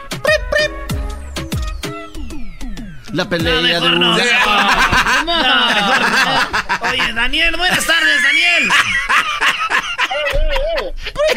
La 3.12 3.30
pelea 3.30 3.56
No, 3.56 3.62
de 3.62 3.80
no. 4.00 4.18
no. 5.26 6.90
Oye, 6.90 7.14
Daniel, 7.14 7.56
buenas 7.58 7.86
tardes, 7.86 8.24
Daniel. 8.24 8.72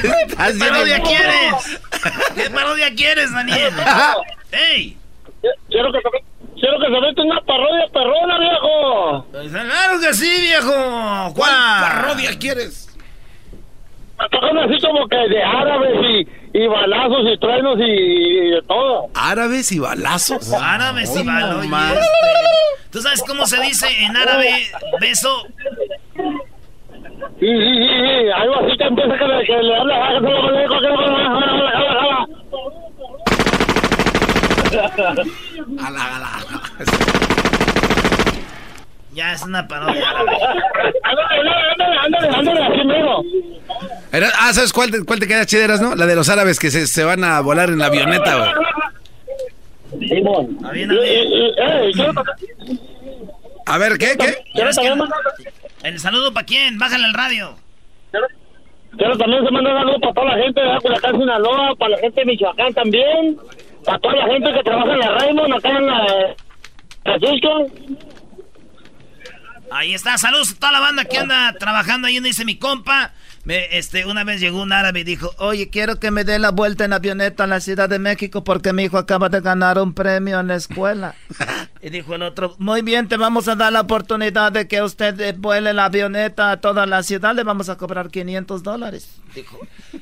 ¿Qué 0.01 0.59
parodia 0.59 1.01
quieres? 1.03 1.81
¿Qué 2.35 2.51
parodia 2.51 2.95
quieres, 2.95 3.33
Daniel? 3.33 3.73
¡Ey! 4.53 4.97
Quiero 5.69 5.93
que 5.93 5.99
se, 5.99 6.25
quiero 6.61 6.79
que 6.79 6.87
se 6.87 7.01
meta 7.01 7.23
una 7.23 7.41
parodia 7.43 7.87
perrona, 7.93 8.39
viejo. 8.39 9.27
Claro 9.31 10.01
que 10.01 10.15
sí, 10.15 10.41
viejo. 10.41 11.33
¿Cuál 11.35 11.53
parodia 11.81 12.39
quieres? 12.39 12.87
Tocan 14.31 14.57
así 14.59 14.81
como 14.81 15.07
que 15.09 15.17
de 15.17 15.43
árabes 15.43 16.27
y, 16.55 16.59
y 16.59 16.67
balazos 16.67 17.21
y 17.33 17.39
truenos 17.39 17.79
y, 17.79 17.83
y 17.83 18.51
de 18.51 18.63
todo. 18.63 19.09
¿Árabes 19.15 19.71
y 19.73 19.79
balazos? 19.79 20.53
Árabes 20.53 21.15
y 21.15 21.29
Oh, 21.29 21.63
este, 21.63 22.01
¿Tú 22.91 23.03
sabes 23.03 23.23
cómo 23.27 23.47
se 23.47 23.61
dice 23.61 23.87
en 24.05 24.17
árabe 24.17 24.67
beso? 25.01 25.47
Sí, 27.47 27.53
sí, 27.53 27.59
sí, 27.63 27.79
sí. 27.79 28.29
Algo 28.35 28.55
así 28.57 28.77
que 28.77 28.85
empieza 28.85 29.17
que 29.17 29.25
le, 29.25 29.45
que 29.47 29.57
le 29.63 29.77
habla. 29.77 29.95
ah, 30.05 30.19
que 30.19 30.27
que 30.69 30.81
le. 30.81 30.89
Ya 39.15 39.33
es 39.33 39.43
una 39.43 39.67
parodia. 39.67 40.05
Ándale, 40.11 40.39
ándale, 41.73 41.97
ándale, 42.05 42.29
ándale, 42.37 42.61
así 42.65 42.85
mismo. 42.87 43.23
Ah, 44.39 44.53
¿sabes 44.53 44.73
cuál 44.73 44.91
te, 44.91 45.05
cuál 45.05 45.19
te 45.21 45.27
queda 45.27 45.47
chideras, 45.47 45.81
no? 45.81 45.95
La 45.95 46.05
de 46.07 46.15
los 46.17 46.29
árabes 46.29 46.59
que 46.59 46.71
se, 46.71 46.87
se 46.87 47.05
van 47.05 47.25
a 47.25 47.41
volar 47.41 47.71
en 47.71 47.79
la 47.79 47.87
avioneta, 47.87 48.37
güey. 48.37 48.51
Simón. 50.09 50.59
A 50.65 50.71
ver, 50.73 50.89
Y- 50.93 50.95
y- 50.95 51.49
y- 51.49 51.55
¿qué? 53.99 54.17
¿Qué? 54.19 54.37
también 54.75 54.99
mandar- 54.99 55.19
¿El 55.87 56.01
saludo 56.01 56.35
para 56.35 56.45
quién? 56.45 56.79
Bájale 56.79 57.05
el 57.07 57.15
radio. 57.15 57.57
Quiero 58.99 59.17
también 59.17 59.45
se 59.45 59.53
manda 59.53 59.73
saludos 59.73 60.01
para 60.01 60.15
toda 60.15 60.37
la 60.37 60.43
gente 60.43 60.61
de 60.61 60.81
Culiacán, 60.81 61.21
Sinaloa, 61.21 61.77
para 61.77 61.91
la 61.91 61.99
gente 61.99 62.21
de 62.21 62.27
Michoacán 62.27 62.75
también, 62.75 63.37
para 63.85 63.99
toda 64.01 64.17
la 64.17 64.27
gente 64.27 64.53
que 64.53 64.63
trabaja 64.65 64.93
en 64.93 64.99
la 64.99 65.11
Raymond, 65.13 65.55
acá 65.55 65.69
en 65.69 65.87
la 65.87 66.35
Francisco. 67.05 67.67
Ahí 69.71 69.95
está, 69.95 70.19
saludos 70.19 70.55
a 70.57 70.59
toda 70.59 70.73
la 70.73 70.81
banda 70.81 71.05
que 71.05 71.19
anda 71.19 71.53
trabajando 71.53 72.09
ahí 72.09 72.15
donde 72.15 72.31
dice 72.31 72.45
mi 72.45 72.59
compa. 72.59 73.13
Me, 73.47 73.79
este, 73.79 74.05
una 74.07 74.25
vez 74.25 74.41
llegó 74.41 74.61
un 74.61 74.73
árabe 74.73 75.01
y 75.01 75.05
dijo, 75.05 75.33
oye, 75.39 75.71
quiero 75.71 76.01
que 76.01 76.11
me 76.11 76.25
dé 76.25 76.41
la 76.41 76.51
vuelta 76.51 76.85
en 76.85 76.93
avioneta 76.93 77.45
a 77.45 77.47
la 77.47 77.61
Ciudad 77.61 77.89
de 77.89 78.01
México 78.01 78.43
porque 78.43 78.73
mi 78.73 78.83
hijo 78.83 78.99
acaba 78.99 79.29
de 79.29 79.41
ganar 79.41 79.79
un 79.79 79.95
premio 79.95 80.41
en 80.41 80.49
la 80.49 80.57
escuela. 80.57 81.15
y 81.81 81.91
dijo 81.91 82.17
el 82.17 82.23
otro, 82.23 82.57
muy 82.59 82.83
bien, 82.83 83.07
te 83.07 83.17
vamos 83.17 83.47
a 83.47 83.55
dar 83.55 83.73
la 83.73 83.83
oportunidad 83.83 84.51
de 84.51 84.67
que 84.67 84.83
usted 84.83 85.21
eh, 85.21 85.33
vuele 85.33 85.73
la 85.75 85.85
avioneta 85.85 86.51
a 86.51 86.61
toda 86.61 86.87
la 86.87 87.05
ciudad, 87.05 87.37
le 87.37 87.45
vamos 87.45 87.69
a 87.69 87.77
cobrar 87.77 88.11
500 88.11 88.65
dólares. 88.65 89.21
Dijo, 89.33 89.61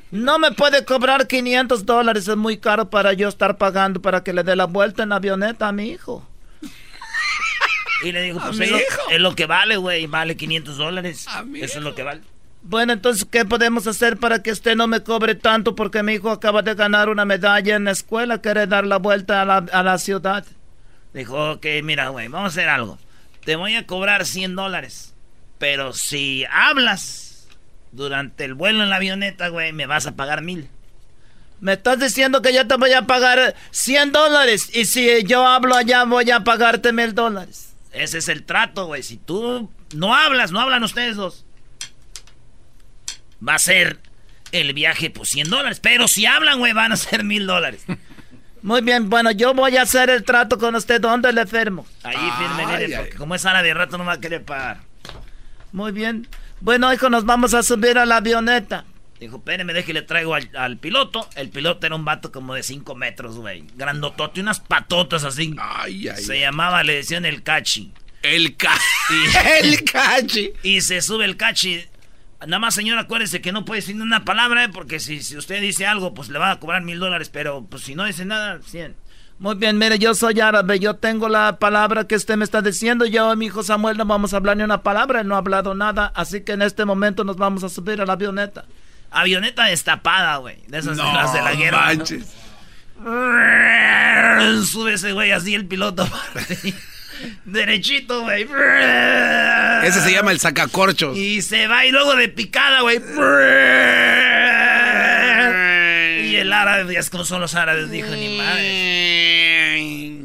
no 0.09 0.39
me 0.39 0.51
puede 0.51 0.83
cobrar 0.83 1.27
500 1.27 1.85
dólares, 1.85 2.27
es 2.27 2.37
muy 2.37 2.57
caro 2.57 2.89
para 2.89 3.13
yo 3.13 3.29
estar 3.29 3.59
pagando 3.59 4.01
para 4.01 4.23
que 4.23 4.33
le 4.33 4.41
dé 4.41 4.55
la 4.55 4.65
vuelta 4.65 5.03
en 5.03 5.11
avioneta 5.11 5.67
a 5.67 5.71
mi 5.71 5.91
hijo. 5.91 6.27
Y 8.03 8.11
le 8.11 8.21
dijo, 8.23 8.39
pues 8.39 8.59
es 8.59 8.71
lo, 8.71 8.77
es 8.77 9.19
lo 9.21 9.35
que 9.35 9.45
vale, 9.45 9.77
güey, 9.77 10.05
vale 10.05 10.35
500 10.35 10.77
dólares. 10.77 11.27
Eso 11.55 11.77
es 11.77 11.83
lo 11.83 11.95
que 11.95 12.03
vale. 12.03 12.21
Bueno, 12.67 12.93
entonces, 12.93 13.27
¿qué 13.29 13.45
podemos 13.45 13.85
hacer 13.85 14.17
para 14.17 14.41
que 14.41 14.51
usted 14.51 14.75
no 14.75 14.87
me 14.87 15.03
cobre 15.03 15.35
tanto? 15.35 15.75
Porque 15.75 16.01
mi 16.01 16.13
hijo 16.13 16.31
acaba 16.31 16.63
de 16.63 16.73
ganar 16.73 17.09
una 17.09 17.23
medalla 17.23 17.75
en 17.75 17.83
la 17.83 17.91
escuela, 17.91 18.41
quiere 18.41 18.65
dar 18.65 18.87
la 18.87 18.97
vuelta 18.97 19.43
a 19.43 19.45
la, 19.45 19.57
a 19.57 19.83
la 19.83 19.99
ciudad. 19.99 20.43
Dijo, 21.13 21.51
ok, 21.51 21.65
mira, 21.83 22.09
güey, 22.09 22.27
vamos 22.27 22.47
a 22.47 22.59
hacer 22.59 22.67
algo. 22.67 22.97
Te 23.45 23.55
voy 23.55 23.75
a 23.75 23.85
cobrar 23.85 24.25
100 24.25 24.55
dólares. 24.55 25.13
Pero 25.59 25.93
si 25.93 26.43
hablas 26.51 27.47
durante 27.91 28.45
el 28.45 28.55
vuelo 28.55 28.81
en 28.81 28.89
la 28.89 28.95
avioneta, 28.95 29.49
güey, 29.49 29.71
me 29.71 29.85
vas 29.85 30.07
a 30.07 30.15
pagar 30.15 30.41
mil. 30.41 30.67
Me 31.61 31.73
estás 31.73 31.99
diciendo 31.99 32.41
que 32.41 32.51
yo 32.51 32.65
te 32.65 32.77
voy 32.77 32.93
a 32.93 33.03
pagar 33.03 33.53
100 33.69 34.11
dólares 34.11 34.75
y 34.75 34.85
si 34.85 35.23
yo 35.25 35.45
hablo 35.45 35.75
allá 35.75 36.03
voy 36.03 36.31
a 36.31 36.43
pagarte 36.43 36.91
mil 36.93 37.13
dólares. 37.13 37.75
Ese 37.91 38.17
es 38.17 38.27
el 38.27 38.43
trato, 38.43 38.87
güey. 38.87 39.03
Si 39.03 39.17
tú 39.17 39.69
no 39.93 40.15
hablas, 40.15 40.51
no 40.51 40.59
hablan 40.59 40.83
ustedes 40.83 41.15
dos. 41.15 41.44
Va 43.47 43.55
a 43.55 43.59
ser 43.59 43.99
el 44.51 44.73
viaje, 44.73 45.09
pues 45.09 45.29
100 45.29 45.49
dólares. 45.49 45.79
Pero 45.81 46.07
si 46.07 46.25
hablan, 46.25 46.59
güey, 46.59 46.73
van 46.73 46.91
a 46.91 46.97
ser 46.97 47.23
mil 47.23 47.45
dólares. 47.47 47.85
Muy 48.61 48.81
bien, 48.81 49.09
bueno, 49.09 49.31
yo 49.31 49.53
voy 49.53 49.77
a 49.77 49.83
hacer 49.83 50.09
el 50.09 50.23
trato 50.23 50.57
con 50.57 50.73
usted. 50.75 50.99
¿Dónde 50.99 51.31
le 51.33 51.45
firmo? 51.45 51.85
Ahí 52.03 52.15
firme, 52.15 52.63
Ay, 52.65 52.83
mire, 52.83 52.95
ay. 52.95 53.03
porque 53.03 53.17
como 53.17 53.35
es 53.35 53.45
árabe, 53.45 53.67
de 53.67 53.73
rato 53.75 53.97
no 53.97 54.05
va 54.05 54.13
a 54.13 54.19
querer 54.19 54.43
pagar. 54.43 54.79
Muy 55.71 55.91
bien. 55.91 56.27
Bueno, 56.61 56.91
hijo, 56.93 57.09
nos 57.09 57.25
vamos 57.25 57.53
a 57.53 57.61
subir 57.61 57.97
a 57.99 58.05
la 58.05 58.17
avioneta. 58.17 58.85
Dijo, 59.19 59.37
espéreme, 59.37 59.71
déjeme, 59.73 59.99
le 59.99 60.05
traigo 60.05 60.33
al, 60.35 60.49
al 60.57 60.77
piloto. 60.77 61.29
El 61.35 61.49
piloto 61.49 61.85
era 61.85 61.95
un 61.95 62.05
vato 62.05 62.31
como 62.31 62.53
de 62.55 62.63
5 62.63 62.95
metros, 62.95 63.37
güey. 63.37 63.65
Grandotote, 63.75 64.41
unas 64.41 64.59
patotas 64.61 65.23
así. 65.23 65.55
Ay, 65.59 66.07
ay. 66.09 66.23
Se 66.23 66.39
llamaba, 66.39 66.83
le 66.83 66.95
decían 66.95 67.25
el 67.25 67.43
cachi. 67.43 67.93
El 68.23 68.55
ca... 68.57 68.75
Y- 69.11 69.37
El 69.67 69.83
cachi. 69.83 70.53
Y 70.63 70.81
se 70.81 71.01
sube 71.01 71.25
el 71.25 71.37
cachi. 71.37 71.85
Nada 72.45 72.59
más, 72.59 72.75
señor, 72.75 72.97
acuérdese 72.99 73.41
que 73.41 73.51
no 73.51 73.65
puede 73.65 73.81
decir 73.81 73.99
una 73.99 74.23
palabra, 74.25 74.65
¿eh? 74.65 74.69
porque 74.69 74.99
si, 74.99 75.21
si 75.21 75.37
usted 75.37 75.61
dice 75.61 75.85
algo, 75.85 76.13
pues 76.13 76.29
le 76.29 76.39
van 76.39 76.51
a 76.51 76.59
cobrar 76.59 76.83
mil 76.83 76.99
dólares, 76.99 77.29
pero 77.29 77.65
pues 77.65 77.83
si 77.83 77.95
no 77.95 78.05
dice 78.05 78.25
nada, 78.25 78.59
100. 78.63 78.95
Muy 79.37 79.55
bien, 79.55 79.77
mire, 79.77 79.99
yo 79.99 80.15
soy 80.15 80.39
árabe, 80.39 80.79
yo 80.79 80.95
tengo 80.95 81.27
la 81.27 81.59
palabra 81.59 82.07
que 82.07 82.15
usted 82.15 82.37
me 82.37 82.45
está 82.45 82.61
diciendo, 82.61 83.05
yo 83.05 83.33
y 83.33 83.35
mi 83.37 83.47
hijo 83.47 83.63
Samuel 83.63 83.97
no 83.97 84.05
vamos 84.05 84.33
a 84.33 84.37
hablar 84.37 84.55
ni 84.55 84.63
una 84.63 84.81
palabra, 84.81 85.19
él 85.19 85.27
no 85.27 85.35
ha 85.35 85.39
hablado 85.39 85.75
nada, 85.75 86.11
así 86.15 86.41
que 86.41 86.53
en 86.53 86.61
este 86.61 86.85
momento 86.85 87.25
nos 87.25 87.35
vamos 87.35 87.63
a 87.63 87.69
subir 87.69 87.99
a 87.99 88.05
la 88.05 88.13
avioneta. 88.13 88.63
Avioneta 89.11 89.65
destapada, 89.65 90.37
güey, 90.37 90.57
de 90.67 90.77
esas 90.77 90.95
de 90.95 91.03
No 91.03 91.13
las 91.13 91.33
de 91.33 91.41
la 91.41 91.53
guerra. 91.53 91.93
¿no? 91.93 91.97
manches. 91.97 92.33
Sube 94.67 94.93
ese 94.93 95.11
güey 95.11 95.31
así 95.31 95.53
el 95.53 95.65
piloto. 95.67 96.07
Derechito, 97.45 98.21
güey. 98.21 98.43
Ese 99.83 100.01
se 100.01 100.11
llama 100.11 100.31
el 100.31 100.39
sacacorchos. 100.39 101.17
Y 101.17 101.41
se 101.41 101.67
va 101.67 101.85
y 101.85 101.91
luego 101.91 102.15
de 102.15 102.29
picada, 102.29 102.81
güey. 102.81 102.97
Y 106.27 106.35
el 106.37 106.51
árabe, 106.51 106.93
ya 106.93 106.99
es 106.99 107.09
como 107.09 107.23
son 107.25 107.41
los 107.41 107.55
árabes, 107.55 107.89
dijo 107.91 108.09
ni 108.09 108.37
madre. 108.37 110.21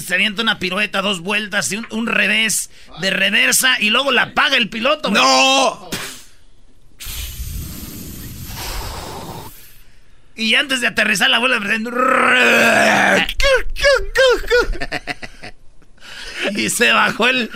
Se 0.00 0.14
avienta 0.14 0.42
una 0.42 0.58
pirueta, 0.58 1.00
dos 1.02 1.20
vueltas 1.20 1.70
y 1.72 1.76
un, 1.76 1.86
un 1.90 2.06
revés 2.06 2.70
de 3.00 3.10
reversa 3.10 3.76
y 3.80 3.90
luego 3.90 4.10
la 4.12 4.34
paga 4.34 4.56
el 4.56 4.68
piloto. 4.68 5.10
güey. 5.10 5.22
¡No! 5.22 5.88
Y 10.36 10.54
antes 10.56 10.80
de 10.80 10.88
aterrizar 10.88 11.30
la 11.30 11.38
vuelve 11.38 11.64
y 16.56 16.70
se 16.70 16.90
bajó 16.92 17.28
el, 17.28 17.48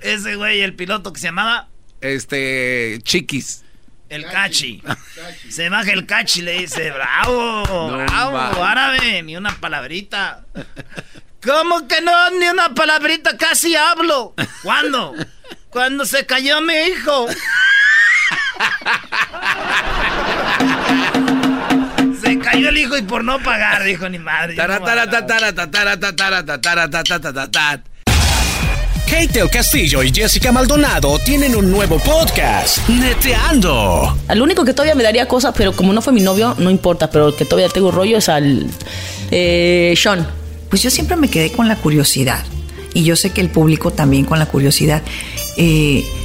ese 0.00 0.36
güey, 0.36 0.62
el 0.62 0.74
piloto 0.74 1.12
que 1.12 1.20
se 1.20 1.26
llamaba... 1.26 1.68
Este, 2.00 2.98
Chiquis. 3.02 3.64
El 4.08 4.24
cachi. 4.26 4.82
Se 5.48 5.68
baja 5.68 5.92
el 5.92 6.06
cachi 6.06 6.40
y 6.40 6.42
le 6.42 6.58
dice, 6.58 6.90
bravo, 6.90 7.96
bravo, 7.96 8.62
árabe, 8.62 9.22
ni 9.22 9.36
una 9.36 9.58
palabrita. 9.58 10.44
¿Cómo 11.42 11.88
que 11.88 12.02
no? 12.02 12.30
Ni 12.30 12.46
una 12.48 12.74
palabrita, 12.74 13.38
casi 13.38 13.74
hablo. 13.74 14.34
¿Cuándo? 14.62 15.14
Cuando 15.70 16.04
se 16.04 16.26
cayó 16.26 16.60
mi 16.60 16.74
hijo. 16.74 17.26
Se 22.22 22.38
cayó 22.38 22.68
el 22.68 22.78
hijo 22.78 22.96
y 22.96 23.02
por 23.02 23.24
no 23.24 23.42
pagar, 23.42 23.82
dijo 23.84 24.08
ni 24.08 24.18
madre. 24.18 24.54
Kate 29.06 29.40
el 29.40 29.50
Castillo 29.50 30.02
y 30.02 30.10
Jessica 30.12 30.52
Maldonado 30.52 31.18
tienen 31.18 31.54
un 31.56 31.70
nuevo 31.70 31.98
podcast, 31.98 32.88
Neteando. 32.88 34.16
Al 34.28 34.40
único 34.40 34.64
que 34.64 34.72
todavía 34.72 34.94
me 34.94 35.02
daría 35.02 35.26
cosas, 35.26 35.52
pero 35.56 35.72
como 35.72 35.92
no 35.92 36.00
fue 36.00 36.12
mi 36.12 36.22
novio, 36.22 36.54
no 36.58 36.70
importa, 36.70 37.10
pero 37.10 37.28
el 37.28 37.34
que 37.34 37.44
todavía 37.44 37.68
tengo 37.68 37.90
rollo 37.90 38.16
es 38.18 38.28
al 38.28 38.66
eh, 39.30 39.92
Sean. 39.96 40.26
Pues 40.70 40.82
yo 40.82 40.90
siempre 40.90 41.16
me 41.16 41.28
quedé 41.28 41.52
con 41.52 41.68
la 41.68 41.76
curiosidad. 41.76 42.42
Y 42.94 43.04
yo 43.04 43.16
sé 43.16 43.30
que 43.30 43.40
el 43.40 43.50
público 43.50 43.90
también 43.90 44.24
con 44.24 44.38
la 44.38 44.46
curiosidad. 44.46 45.02
Eh, 45.56 46.04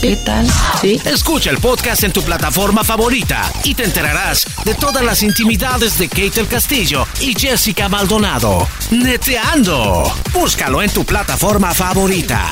¿Qué 0.00 0.16
tal? 0.16 0.46
¿Sí? 0.80 1.00
Escucha 1.04 1.50
el 1.50 1.58
podcast 1.58 2.04
en 2.04 2.12
tu 2.12 2.22
plataforma 2.22 2.84
favorita 2.84 3.50
y 3.64 3.74
te 3.74 3.84
enterarás 3.84 4.46
de 4.64 4.74
todas 4.74 5.02
las 5.02 5.22
intimidades 5.22 5.98
de 5.98 6.08
Kate 6.08 6.40
el 6.40 6.48
Castillo 6.48 7.06
y 7.20 7.34
Jessica 7.34 7.88
Maldonado. 7.88 8.68
Neteando. 8.90 10.12
Búscalo 10.32 10.82
en 10.82 10.90
tu 10.90 11.04
plataforma 11.04 11.72
favorita. 11.72 12.50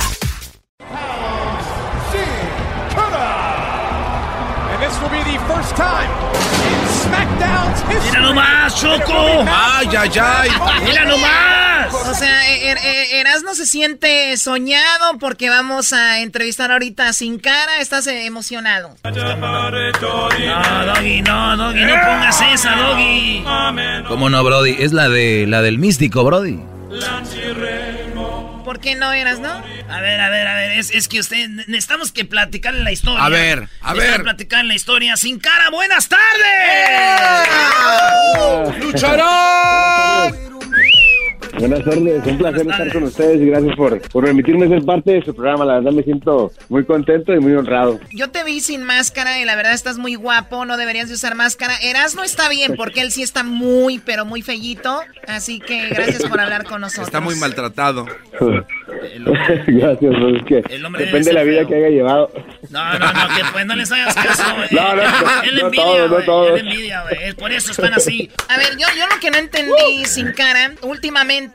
¡Mira 8.05 8.21
nomás, 8.21 8.81
Choco! 8.81 9.45
¡Ay, 9.47 9.89
ay, 9.97 10.11
ay! 10.21 10.51
¡Mira 10.85 11.05
nomás! 11.05 11.95
O 11.95 12.15
sea, 12.15 12.49
er, 12.51 12.79
er, 12.79 13.15
Erasmo 13.15 13.55
se 13.55 13.67
siente 13.67 14.37
soñado 14.37 15.19
porque 15.19 15.49
vamos 15.51 15.93
a 15.93 16.21
entrevistar 16.21 16.71
ahorita 16.73 17.09
a 17.09 17.13
Sin 17.13 17.39
Cara. 17.39 17.81
¿Estás 17.81 18.07
emocionado? 18.07 18.97
No, 19.05 19.11
Doggy, 20.87 21.23
no, 21.23 21.57
Doggy, 21.57 21.85
no 21.85 21.95
pongas 21.95 22.41
esa, 22.53 22.77
Doggy. 22.77 23.45
¿Cómo 24.09 24.31
no, 24.31 24.43
Brody? 24.43 24.77
Es 24.79 24.93
la 24.93 25.09
de 25.09 25.47
la 25.47 25.63
del 25.63 25.79
místico, 25.79 26.25
Brody. 26.25 26.61
¿Por 28.73 28.81
qué 28.81 28.95
no 28.95 29.13
eras, 29.13 29.39
no? 29.39 29.51
A 29.51 30.01
ver, 30.01 30.19
a 30.19 30.31
ver, 30.31 30.47
a 30.47 30.55
ver, 30.55 30.73
es, 30.79 30.91
es 30.93 31.07
que 31.07 31.21
usted, 31.21 31.47
necesitamos 31.67 32.11
que 32.11 32.25
platicar 32.25 32.73
la 32.73 32.91
historia. 32.91 33.23
A 33.23 33.29
ver, 33.29 33.69
a 33.83 33.93
ver. 33.93 34.23
platicar 34.23 34.65
la 34.65 34.75
historia. 34.75 35.15
Sin 35.19 35.39
cara, 35.39 35.69
buenas 35.69 36.09
tardes. 36.09 36.23
¡Eh! 38.39 38.79
¡Lucharán! 38.81 40.33
Buenas 41.63 41.85
tardes, 41.85 42.27
un 42.27 42.39
placer 42.39 42.69
estar 42.69 42.93
con 42.93 43.05
ustedes 43.05 43.41
y 43.41 43.47
gracias 43.47 43.77
por, 43.77 44.01
por 44.09 44.25
permitirme 44.25 44.67
ser 44.67 44.85
parte 44.85 45.13
de 45.13 45.25
su 45.25 45.33
programa. 45.33 45.65
La 45.65 45.75
verdad 45.75 45.93
me 45.93 46.03
siento 46.03 46.51
muy 46.69 46.85
contento 46.85 47.33
y 47.33 47.39
muy 47.39 47.53
honrado. 47.53 48.01
Yo 48.11 48.31
te 48.31 48.43
vi 48.43 48.59
sin 48.59 48.83
máscara 48.83 49.39
y 49.39 49.45
la 49.45 49.55
verdad 49.55 49.73
estás 49.73 49.97
muy 49.97 50.17
guapo, 50.17 50.65
no 50.65 50.77
deberías 50.77 51.07
de 51.07 51.15
usar 51.15 51.37
máscara. 51.37 51.77
Eras 51.81 52.17
no 52.17 52.25
está 52.25 52.49
bien 52.49 52.75
porque 52.77 53.01
él 53.01 53.13
sí 53.13 53.23
está 53.23 53.45
muy, 53.45 54.01
pero 54.01 54.25
muy 54.25 54.43
fellito. 54.43 55.03
Así 55.29 55.61
que 55.61 55.89
gracias 55.91 56.25
por 56.25 56.41
hablar 56.41 56.65
con 56.65 56.81
nosotros. 56.81 57.07
Está 57.07 57.21
muy 57.21 57.37
maltratado. 57.37 58.07
gracias, 59.69 60.15
pues 60.19 60.37
es 60.39 60.45
que 60.45 60.55
depende 60.99 61.31
de 61.31 61.33
la 61.33 61.45
vida 61.45 61.65
que 61.65 61.77
haya 61.77 61.91
llevado. 61.91 62.29
No, 62.71 62.99
no, 62.99 63.13
no, 63.13 63.37
que 63.37 63.43
pues 63.53 63.67
no 63.67 63.77
les 63.77 63.93
hagas 63.93 64.17
caso, 64.17 64.43
güey. 64.57 64.69
No, 64.73 64.97
no, 64.97 65.03
no, 65.05 65.43
él 65.45 65.61
envidia, 65.61 66.09
no 66.09 66.47
Él 66.49 66.67
envidia, 66.67 67.03
güey. 67.03 67.35
Por 67.35 67.53
eso 67.53 67.71
están 67.71 67.95
así. 67.95 68.29
A 68.49 68.59
ver, 68.59 68.73
yo, 68.73 68.89
yo 68.99 69.07
lo 69.07 69.21
que 69.21 69.31
no 69.31 69.39
entendí 69.39 70.05
sin 70.07 70.33
cara, 70.33 70.73
últimamente 70.83 71.52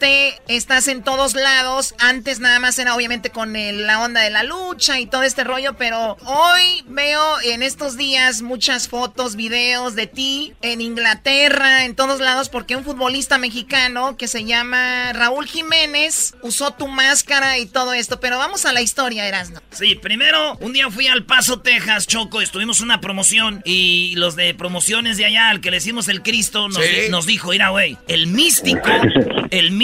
estás 0.48 0.88
en 0.88 1.03
todos 1.03 1.34
lados. 1.34 1.95
Antes 1.99 2.40
nada 2.40 2.60
más 2.60 2.78
era 2.80 2.95
obviamente 2.95 3.30
con 3.30 3.53
la 3.53 4.02
onda 4.02 4.22
de 4.22 4.30
la 4.30 4.44
lucha 4.44 4.99
y 4.99 5.06
todo 5.06 5.24
este 5.24 5.44
rollo, 5.44 5.76
pero 5.76 6.18
hoy 6.26 6.84
veo 6.88 7.41
en 7.41 7.64
estos 7.64 7.98
días 7.98 8.41
muchas 8.41 8.88
fotos, 8.88 9.36
videos 9.36 9.95
de 9.95 10.07
ti 10.07 10.53
en 10.61 10.82
Inglaterra, 10.82 11.86
en 11.86 11.95
todos 11.95 12.19
lados, 12.19 12.49
porque 12.49 12.76
un 12.76 12.84
futbolista 12.84 13.38
mexicano 13.38 14.18
que 14.18 14.28
se 14.28 14.45
llama 14.45 15.14
Raúl 15.14 15.45
Jiménez 15.48 16.36
usó 16.41 16.72
tu 16.72 16.88
máscara 16.88 17.57
y 17.57 17.65
todo 17.65 17.94
esto. 17.94 18.19
Pero 18.19 18.38
vamos 18.38 18.65
a 18.65 18.74
la 18.74 18.82
historia, 18.82 19.28
Erasno. 19.28 19.61
Sí, 19.72 19.95
primero, 19.95 20.57
un 20.57 20.74
día 20.74 20.90
fui 20.90 21.07
al 21.07 21.26
Paso, 21.26 21.60
Texas, 21.60 22.07
Choco, 22.07 22.41
estuvimos 22.41 22.82
una 22.82 23.02
promoción 23.02 23.61
y 23.65 24.14
los 24.15 24.36
de 24.36 24.53
promociones 24.53 25.18
de 25.18 25.26
allá, 25.26 25.49
al 25.49 25.61
que 25.61 25.72
le 25.72 25.78
hicimos 25.78 26.07
el 26.07 26.22
Cristo, 26.22 26.69
nos, 26.69 26.80
nos 27.10 27.26
dijo, 27.26 27.49
mira, 27.49 27.69
güey, 27.69 27.98
el 28.07 28.28
místico, 28.28 28.90
el 29.52 29.72
místico, 29.72 29.76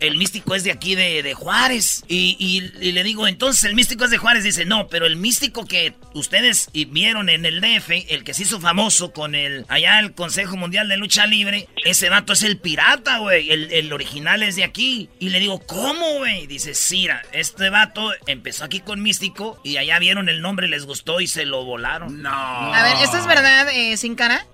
el 0.00 0.16
místico 0.16 0.54
es 0.54 0.64
de 0.64 0.72
aquí 0.72 0.94
de, 0.94 1.34
Juárez. 1.34 2.04
Y, 2.08 2.60
le 2.80 3.02
digo, 3.02 3.26
entonces 3.26 3.64
el 3.64 3.74
místico 3.74 4.04
es 4.04 4.10
de 4.10 4.18
Juárez. 4.18 4.44
Dice, 4.44 4.64
no, 4.64 4.88
pero 4.88 5.06
el 5.06 5.16
místico 5.16 5.66
que 5.66 5.94
ustedes 6.14 6.70
vieron 6.90 7.28
en 7.28 7.44
el 7.44 7.60
DF, 7.60 7.90
el 8.08 8.24
que 8.24 8.34
se 8.34 8.42
hizo 8.42 8.60
famoso 8.60 9.12
con 9.12 9.34
el, 9.34 9.64
allá 9.68 9.98
el 10.00 10.12
Consejo 10.12 10.56
Mundial 10.56 10.88
de 10.88 10.96
Lucha 10.96 11.26
Libre, 11.26 11.68
ese 11.84 12.08
vato 12.08 12.32
es 12.32 12.42
el 12.42 12.58
pirata, 12.58 13.18
güey. 13.18 13.50
El, 13.50 13.92
original 13.92 14.42
es 14.42 14.56
de 14.56 14.64
aquí. 14.64 15.08
Y 15.18 15.30
le 15.30 15.38
digo, 15.38 15.60
¿cómo, 15.66 16.18
güey? 16.18 16.46
Dice, 16.46 16.74
Sira, 16.74 17.22
este 17.32 17.70
vato 17.70 18.10
empezó 18.26 18.64
aquí 18.64 18.80
con 18.80 19.02
místico 19.02 19.58
y 19.64 19.76
allá 19.76 19.98
vieron 19.98 20.28
el 20.28 20.42
nombre, 20.42 20.68
les 20.68 20.84
gustó 20.84 21.20
y 21.20 21.26
se 21.26 21.46
lo 21.46 21.64
volaron. 21.64 22.22
No. 22.22 22.30
A 22.30 22.82
ver, 22.82 23.02
¿esto 23.02 23.16
es 23.18 23.26
verdad, 23.26 23.68
eh, 23.72 23.96
sin 23.96 24.14
cara? 24.14 24.46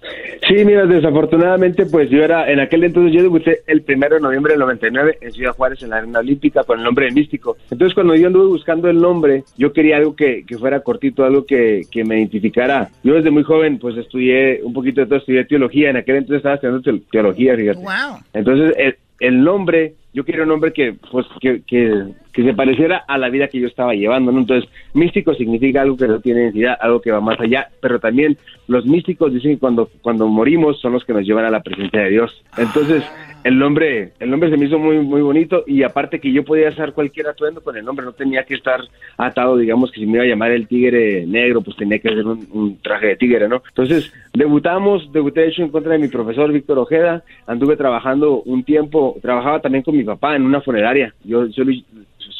Sí, 0.48 0.64
mira, 0.64 0.86
desafortunadamente, 0.86 1.86
pues 1.86 2.10
yo 2.10 2.22
era, 2.22 2.51
en 2.51 2.60
aquel 2.60 2.84
entonces 2.84 3.12
yo 3.14 3.22
debuté 3.22 3.62
el 3.66 3.82
primero 3.82 4.16
de 4.16 4.20
noviembre 4.20 4.52
del 4.53 4.61
99 4.61 5.19
en 5.20 5.33
Ciudad 5.33 5.55
Juárez, 5.55 5.83
en 5.83 5.91
la 5.91 5.99
Arena 5.99 6.20
Olímpica, 6.20 6.65
con 6.65 6.79
el 6.79 6.85
nombre 6.85 7.07
de 7.07 7.12
Místico. 7.12 7.57
Entonces, 7.70 7.95
cuando 7.95 8.15
yo 8.15 8.27
anduve 8.27 8.47
buscando 8.47 8.89
el 8.89 9.01
nombre, 9.01 9.45
yo 9.57 9.73
quería 9.73 9.97
algo 9.97 10.15
que, 10.15 10.45
que 10.47 10.59
fuera 10.59 10.81
cortito, 10.81 11.24
algo 11.24 11.45
que, 11.45 11.83
que, 11.91 12.05
me 12.05 12.19
identificara. 12.19 12.91
Yo 13.03 13.15
desde 13.15 13.31
muy 13.31 13.43
joven, 13.43 13.79
pues 13.79 13.97
estudié 13.97 14.61
un 14.62 14.73
poquito 14.73 15.01
de 15.01 15.07
todo, 15.07 15.19
estudié 15.19 15.45
teología, 15.45 15.91
en 15.91 15.97
aquel 15.97 16.16
entonces 16.16 16.39
estaba 16.39 16.55
estudiando 16.57 17.03
teología, 17.11 17.57
fíjate. 17.57 17.79
Wow. 17.79 18.19
Entonces, 18.33 18.74
el, 18.79 18.97
el 19.20 19.45
nombre 19.45 19.95
yo 20.15 20.24
quería 20.24 20.43
un 20.43 20.51
nombre 20.51 20.73
que, 20.73 20.95
pues, 21.11 21.27
que, 21.41 21.62
que, 21.62 22.05
que, 22.33 22.45
se 22.45 22.53
pareciera 22.53 23.05
a 23.09 23.16
la 23.16 23.31
vida 23.31 23.49
que 23.49 23.59
yo 23.59 23.66
estaba 23.66 23.95
llevando, 23.95 24.31
¿no? 24.31 24.41
Entonces, 24.41 24.69
místico 24.93 25.35
significa 25.35 25.81
algo 25.81 25.97
que 25.97 26.07
no 26.07 26.20
tiene 26.20 26.43
identidad, 26.43 26.77
algo 26.81 27.01
que 27.01 27.11
va 27.11 27.20
más 27.20 27.41
allá, 27.41 27.69
pero 27.81 27.99
también 27.99 28.37
los 28.69 28.85
místicos 28.85 29.33
dicen 29.33 29.53
que 29.53 29.59
cuando, 29.59 29.89
cuando 30.03 30.29
morimos 30.29 30.81
son 30.81 30.93
los 30.93 31.05
que 31.05 31.15
nos 31.15 31.24
llevan 31.24 31.47
a 31.47 31.51
la 31.51 31.62
presencia 31.62 32.03
de 32.03 32.11
Dios. 32.11 32.45
Entonces, 32.59 33.03
el 33.44 33.59
nombre, 33.59 34.12
el 34.20 34.31
nombre 34.31 34.51
se 34.51 34.56
me 34.56 34.66
hizo 34.66 34.78
muy, 34.78 34.98
muy 34.98 35.20
bonito 35.20 35.64
y 35.66 35.82
aparte 35.82 36.20
que 36.20 36.32
yo 36.32 36.44
podía 36.44 36.69
hacer 36.69 36.93
cualquier 36.93 37.28
atuendo 37.28 37.60
con 37.60 37.77
el 37.77 37.85
nombre, 37.85 38.06
no 38.06 38.12
tenía 38.12 38.44
que 38.44 38.55
estar 38.55 38.81
atado, 39.16 39.56
digamos 39.56 39.90
que 39.90 40.01
si 40.01 40.06
me 40.06 40.14
iba 40.14 40.24
a 40.24 40.28
llamar 40.28 40.52
el 40.52 40.69
tigre 40.69 41.27
negro, 41.27 41.60
pues 41.60 41.77
tenía 41.77 41.98
que 41.98 42.09
hacer 42.09 42.27
un, 42.27 42.78
traje 42.82 43.09
de 43.09 43.16
tigre, 43.16 43.48
¿no? 43.48 43.62
Entonces, 43.69 44.12
debutamos, 44.32 45.12
debuté 45.12 45.40
de 45.40 45.48
hecho 45.48 45.62
en 45.62 45.70
contra 45.70 45.93
de 45.93 45.98
mi 45.98 46.09
profesor 46.09 46.52
Víctor 46.52 46.78
Ojeda, 46.78 47.24
anduve 47.47 47.77
trabajando 47.77 48.43
un 48.43 48.62
tiempo, 48.62 49.16
trabajaba 49.20 49.60
también 49.60 49.82
con 49.82 49.97
mi 49.97 50.05
papá 50.05 50.36
en 50.36 50.43
una 50.43 50.60
funeraria, 50.60 51.14
yo, 51.24 51.47
yo 51.47 51.64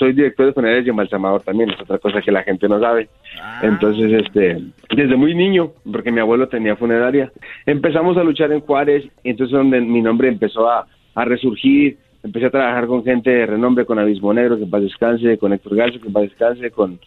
soy 0.03 0.15
director 0.15 0.47
de 0.47 0.53
funerarias 0.53 0.87
y 0.87 0.91
embalsamador 0.91 1.43
también, 1.43 1.71
es 1.71 1.81
otra 1.81 1.99
cosa 1.99 2.21
que 2.21 2.33
la 2.33 2.43
gente 2.43 2.69
no 2.69 2.81
sabe. 2.81 3.09
Entonces, 3.63 4.25
este, 4.25 4.61
desde 4.97 5.17
muy 5.17 5.33
niño, 5.33 5.71
porque 5.91 6.11
mi 6.11 6.19
abuelo 6.19 6.49
tenía 6.49 6.75
funeraria, 6.75 7.31
empezamos 7.67 8.17
a 8.17 8.25
luchar 8.25 8.51
en 8.51 8.61
Juárez, 8.61 9.05
y 9.23 9.31
entonces 9.31 9.57
donde 9.57 9.81
mi 9.81 10.03
nombre 10.03 10.27
empezó 10.27 10.69
a, 10.69 10.87
a 11.15 11.25
resurgir, 11.25 11.99
empecé 12.25 12.47
a 12.47 12.51
trabajar 12.51 12.89
con 12.89 13.05
gente 13.05 13.31
de 13.31 13.47
renombre, 13.47 13.85
con 13.85 14.01
Abismo 14.01 14.35
Negro, 14.35 14.59
que 14.59 14.67
paz 14.67 14.83
descanse, 14.83 15.39
con 15.39 15.53
Héctor 15.53 15.77
Garza, 15.77 15.99
que 16.01 16.11
paz 16.11 16.23
descanse, 16.25 16.71
con, 16.73 16.99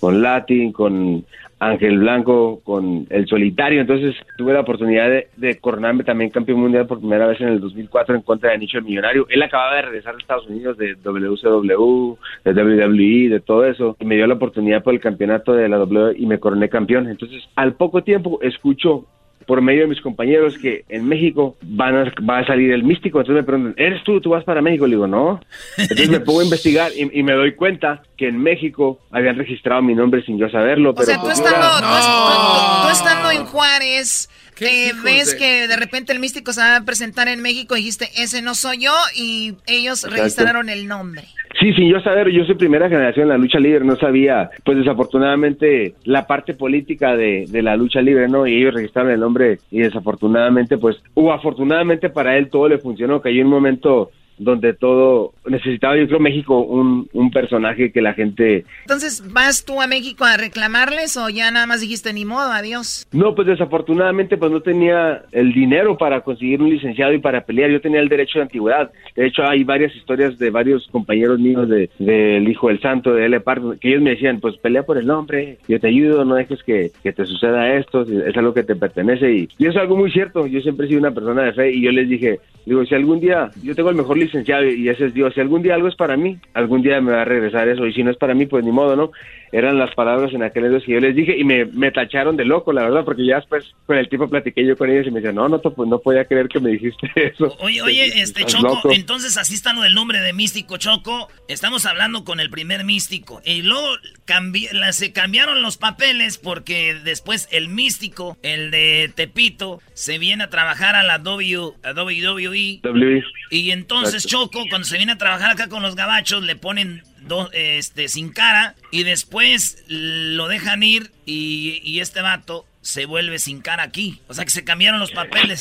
con 0.00 0.22
Latin, 0.22 0.72
con 0.72 1.24
Ángel 1.60 1.98
Blanco, 1.98 2.60
con 2.64 3.06
El 3.10 3.26
Solitario. 3.26 3.82
Entonces 3.82 4.16
tuve 4.36 4.54
la 4.54 4.60
oportunidad 4.60 5.10
de, 5.10 5.28
de 5.36 5.58
coronarme 5.58 6.04
también 6.04 6.30
campeón 6.30 6.60
mundial 6.60 6.86
por 6.86 6.98
primera 6.98 7.26
vez 7.26 7.40
en 7.40 7.48
el 7.48 7.60
2004 7.60 8.14
en 8.14 8.22
contra 8.22 8.50
de 8.50 8.58
Nicho 8.58 8.78
el 8.78 8.84
Millonario. 8.84 9.26
Él 9.28 9.42
acababa 9.42 9.76
de 9.76 9.82
regresar 9.82 10.14
a 10.14 10.18
Estados 10.18 10.48
Unidos 10.48 10.78
de 10.78 10.94
WCW, 10.94 12.16
de 12.44 12.52
WWE, 12.52 13.28
de 13.28 13.40
todo 13.40 13.66
eso. 13.66 13.94
Y 14.00 14.06
me 14.06 14.16
dio 14.16 14.26
la 14.26 14.34
oportunidad 14.34 14.82
por 14.82 14.94
el 14.94 15.00
campeonato 15.00 15.52
de 15.52 15.68
la 15.68 15.78
WWE 15.78 16.14
y 16.16 16.24
me 16.24 16.40
coroné 16.40 16.70
campeón. 16.70 17.08
Entonces 17.08 17.42
al 17.54 17.74
poco 17.74 18.02
tiempo 18.02 18.38
escucho 18.40 19.04
por 19.50 19.60
medio 19.62 19.80
de 19.82 19.88
mis 19.88 20.00
compañeros 20.00 20.56
que 20.62 20.84
en 20.88 21.08
México 21.08 21.56
van 21.62 21.96
a, 21.96 22.04
va 22.24 22.38
a 22.38 22.46
salir 22.46 22.70
el 22.70 22.84
místico. 22.84 23.18
Entonces 23.18 23.42
me 23.42 23.46
preguntan, 23.46 23.74
¿eres 23.84 24.00
tú? 24.04 24.20
¿Tú 24.20 24.30
vas 24.30 24.44
para 24.44 24.62
México? 24.62 24.86
Le 24.86 24.94
digo, 24.94 25.08
no. 25.08 25.40
Entonces 25.76 26.08
me 26.08 26.20
pongo 26.20 26.38
a 26.38 26.44
investigar 26.44 26.92
y, 26.96 27.18
y 27.18 27.22
me 27.24 27.32
doy 27.32 27.56
cuenta 27.56 28.00
que 28.16 28.28
en 28.28 28.38
México 28.38 29.00
habían 29.10 29.34
registrado 29.36 29.82
mi 29.82 29.92
nombre 29.96 30.22
sin 30.24 30.38
yo 30.38 30.48
saberlo. 30.50 30.90
O 30.90 30.94
Pero, 30.94 31.06
sea, 31.06 31.20
tú 31.20 31.30
estando, 31.30 31.66
tú, 31.66 31.84
tú- 31.84 32.82
tú 32.86 32.92
estando 32.92 33.30
en 33.32 33.44
Juárez, 33.46 34.30
eh, 34.60 34.92
ves 35.02 35.32
de- 35.32 35.36
que 35.38 35.68
de 35.68 35.76
repente 35.76 36.12
el 36.12 36.18
místico 36.18 36.52
se 36.52 36.60
va 36.60 36.76
a 36.76 36.84
presentar 36.84 37.28
en 37.28 37.40
México 37.42 37.74
y 37.76 37.80
dijiste, 37.80 38.08
ese 38.16 38.42
no 38.42 38.54
soy 38.54 38.78
yo, 38.84 38.92
y 39.16 39.54
ellos 39.66 40.04
Exacto. 40.04 40.16
registraron 40.16 40.68
el 40.68 40.86
nombre. 40.86 41.24
Sí, 41.58 41.72
sin 41.74 41.90
yo 41.90 42.00
saber, 42.00 42.30
yo 42.30 42.44
soy 42.44 42.54
primera 42.54 42.88
generación 42.88 43.24
en 43.24 43.28
la 43.30 43.36
lucha 43.38 43.58
libre, 43.58 43.84
no 43.84 43.96
sabía, 43.96 44.50
pues 44.64 44.78
desafortunadamente, 44.78 45.94
la 46.04 46.26
parte 46.26 46.54
política 46.54 47.16
de, 47.16 47.44
de 47.48 47.62
la 47.62 47.76
lucha 47.76 48.00
libre, 48.00 48.28
¿no? 48.28 48.46
Y 48.46 48.56
ellos 48.56 48.74
registraron 48.74 49.10
el 49.12 49.20
nombre 49.20 49.58
y 49.70 49.80
desafortunadamente, 49.80 50.78
pues, 50.78 50.96
o 51.14 51.32
afortunadamente 51.32 52.08
para 52.08 52.36
él 52.38 52.48
todo 52.50 52.68
le 52.68 52.78
funcionó, 52.78 53.20
cayó 53.20 53.40
en 53.40 53.46
un 53.46 53.52
momento 53.52 54.10
donde 54.40 54.72
todo 54.72 55.34
necesitaba, 55.46 55.96
yo 55.96 56.06
creo, 56.06 56.18
México 56.18 56.60
un, 56.60 57.08
un 57.12 57.30
personaje 57.30 57.92
que 57.92 58.00
la 58.00 58.14
gente... 58.14 58.64
Entonces, 58.82 59.22
¿vas 59.32 59.64
tú 59.64 59.80
a 59.80 59.86
México 59.86 60.24
a 60.24 60.38
reclamarles 60.38 61.16
o 61.18 61.28
ya 61.28 61.50
nada 61.50 61.66
más 61.66 61.82
dijiste 61.82 62.12
ni 62.12 62.24
modo, 62.24 62.50
adiós? 62.50 63.06
No, 63.12 63.34
pues 63.34 63.46
desafortunadamente 63.46 64.38
pues 64.38 64.50
no 64.50 64.62
tenía 64.62 65.22
el 65.32 65.52
dinero 65.52 65.98
para 65.98 66.22
conseguir 66.22 66.62
un 66.62 66.70
licenciado 66.70 67.12
y 67.12 67.18
para 67.18 67.42
pelear. 67.42 67.70
Yo 67.70 67.80
tenía 67.82 68.00
el 68.00 68.08
derecho 68.08 68.38
de 68.38 68.44
antigüedad. 68.44 68.90
De 69.14 69.26
hecho, 69.26 69.42
hay 69.44 69.62
varias 69.62 69.94
historias 69.94 70.38
de 70.38 70.50
varios 70.50 70.88
compañeros 70.90 71.38
míos 71.38 71.68
de 71.68 71.90
del 71.98 72.48
Hijo 72.48 72.68
del 72.68 72.80
Santo, 72.80 73.12
de 73.12 73.26
L. 73.26 73.40
Pardo, 73.40 73.78
que 73.78 73.88
ellos 73.88 74.02
me 74.02 74.10
decían, 74.10 74.40
pues 74.40 74.56
pelea 74.56 74.84
por 74.84 74.96
el 74.96 75.06
nombre, 75.06 75.58
yo 75.68 75.78
te 75.78 75.88
ayudo, 75.88 76.24
no 76.24 76.34
dejes 76.34 76.62
que, 76.62 76.90
que 77.02 77.12
te 77.12 77.26
suceda 77.26 77.74
esto, 77.74 78.02
es 78.02 78.36
algo 78.36 78.54
que 78.54 78.62
te 78.62 78.74
pertenece. 78.74 79.30
Y, 79.32 79.48
y 79.58 79.66
eso 79.66 79.72
es 79.72 79.82
algo 79.82 79.96
muy 79.96 80.10
cierto. 80.10 80.46
Yo 80.46 80.60
siempre 80.60 80.86
he 80.86 80.88
sido 80.88 81.00
una 81.00 81.10
persona 81.10 81.42
de 81.42 81.52
fe 81.52 81.72
y 81.72 81.82
yo 81.82 81.90
les 81.92 82.08
dije, 82.08 82.40
digo, 82.64 82.84
si 82.86 82.94
algún 82.94 83.20
día 83.20 83.50
yo 83.62 83.74
tengo 83.74 83.90
el 83.90 83.96
mejor 83.96 84.16
licenciado 84.16 84.29
y 84.34 84.88
ese 84.88 85.06
es 85.06 85.14
Dios, 85.14 85.34
si 85.34 85.40
algún 85.40 85.62
día 85.62 85.74
algo 85.74 85.88
es 85.88 85.96
para 85.96 86.16
mí, 86.16 86.38
algún 86.54 86.82
día 86.82 87.00
me 87.00 87.12
va 87.12 87.22
a 87.22 87.24
regresar 87.24 87.68
eso. 87.68 87.86
Y 87.86 87.92
si 87.92 88.02
no 88.02 88.10
es 88.10 88.16
para 88.16 88.34
mí, 88.34 88.46
pues 88.46 88.64
ni 88.64 88.72
modo, 88.72 88.96
¿no? 88.96 89.10
Eran 89.52 89.78
las 89.78 89.92
palabras 89.96 90.32
en 90.32 90.44
aquel 90.44 90.66
entonces 90.66 90.86
que 90.86 90.92
yo 90.92 91.00
les 91.00 91.16
dije 91.16 91.36
y 91.36 91.42
me, 91.42 91.64
me 91.64 91.90
tacharon 91.90 92.36
de 92.36 92.44
loco, 92.44 92.72
la 92.72 92.82
verdad, 92.84 93.04
porque 93.04 93.26
ya 93.26 93.36
después 93.36 93.64
con 93.84 93.96
el 93.96 94.08
tipo 94.08 94.28
platiqué 94.28 94.64
yo 94.64 94.76
con 94.76 94.88
ellos 94.90 95.08
y 95.08 95.10
me 95.10 95.20
decían, 95.20 95.34
no, 95.34 95.48
no, 95.48 95.60
pues 95.60 95.88
no 95.88 95.98
podía 95.98 96.24
creer 96.24 96.48
que 96.48 96.60
me 96.60 96.70
dijiste 96.70 97.10
eso. 97.16 97.56
Oye, 97.58 97.82
oye, 97.82 98.20
este 98.22 98.44
Choco, 98.44 98.74
loco. 98.76 98.92
entonces 98.92 99.36
así 99.36 99.54
está 99.54 99.72
lo 99.72 99.82
del 99.82 99.94
nombre 99.94 100.20
de 100.20 100.32
místico 100.32 100.76
Choco. 100.76 101.28
Estamos 101.48 101.84
hablando 101.84 102.22
con 102.24 102.38
el 102.38 102.48
primer 102.48 102.84
místico. 102.84 103.42
Y 103.44 103.62
luego 103.62 103.88
cambi- 104.24 104.68
se 104.92 105.12
cambiaron 105.12 105.62
los 105.62 105.76
papeles 105.78 106.38
porque 106.38 106.94
después 107.02 107.48
el 107.50 107.68
místico, 107.68 108.36
el 108.44 108.70
de 108.70 109.10
Tepito, 109.16 109.80
se 109.94 110.18
viene 110.18 110.44
a 110.44 110.50
trabajar 110.50 110.94
a 110.94 111.02
la 111.02 111.18
w, 111.18 111.72
a 111.82 111.90
WWE. 111.92 112.80
WWE. 112.84 113.24
Y 113.50 113.72
entonces 113.72 114.19
Choco, 114.26 114.64
cuando 114.68 114.86
se 114.86 114.96
viene 114.96 115.12
a 115.12 115.18
trabajar 115.18 115.50
acá 115.50 115.68
con 115.68 115.82
los 115.82 115.94
gabachos, 115.96 116.42
le 116.42 116.56
ponen 116.56 117.02
do- 117.22 117.50
este, 117.52 118.08
sin 118.08 118.30
cara 118.32 118.74
y 118.90 119.02
después 119.02 119.84
lo 119.88 120.48
dejan 120.48 120.82
ir 120.82 121.10
y, 121.26 121.80
y 121.84 122.00
este 122.00 122.20
vato 122.22 122.66
se 122.82 123.04
vuelve 123.06 123.38
sin 123.38 123.60
cara 123.60 123.82
aquí. 123.82 124.20
O 124.28 124.34
sea 124.34 124.44
que 124.44 124.50
se 124.50 124.64
cambiaron 124.64 125.00
los 125.00 125.12
papeles. 125.12 125.60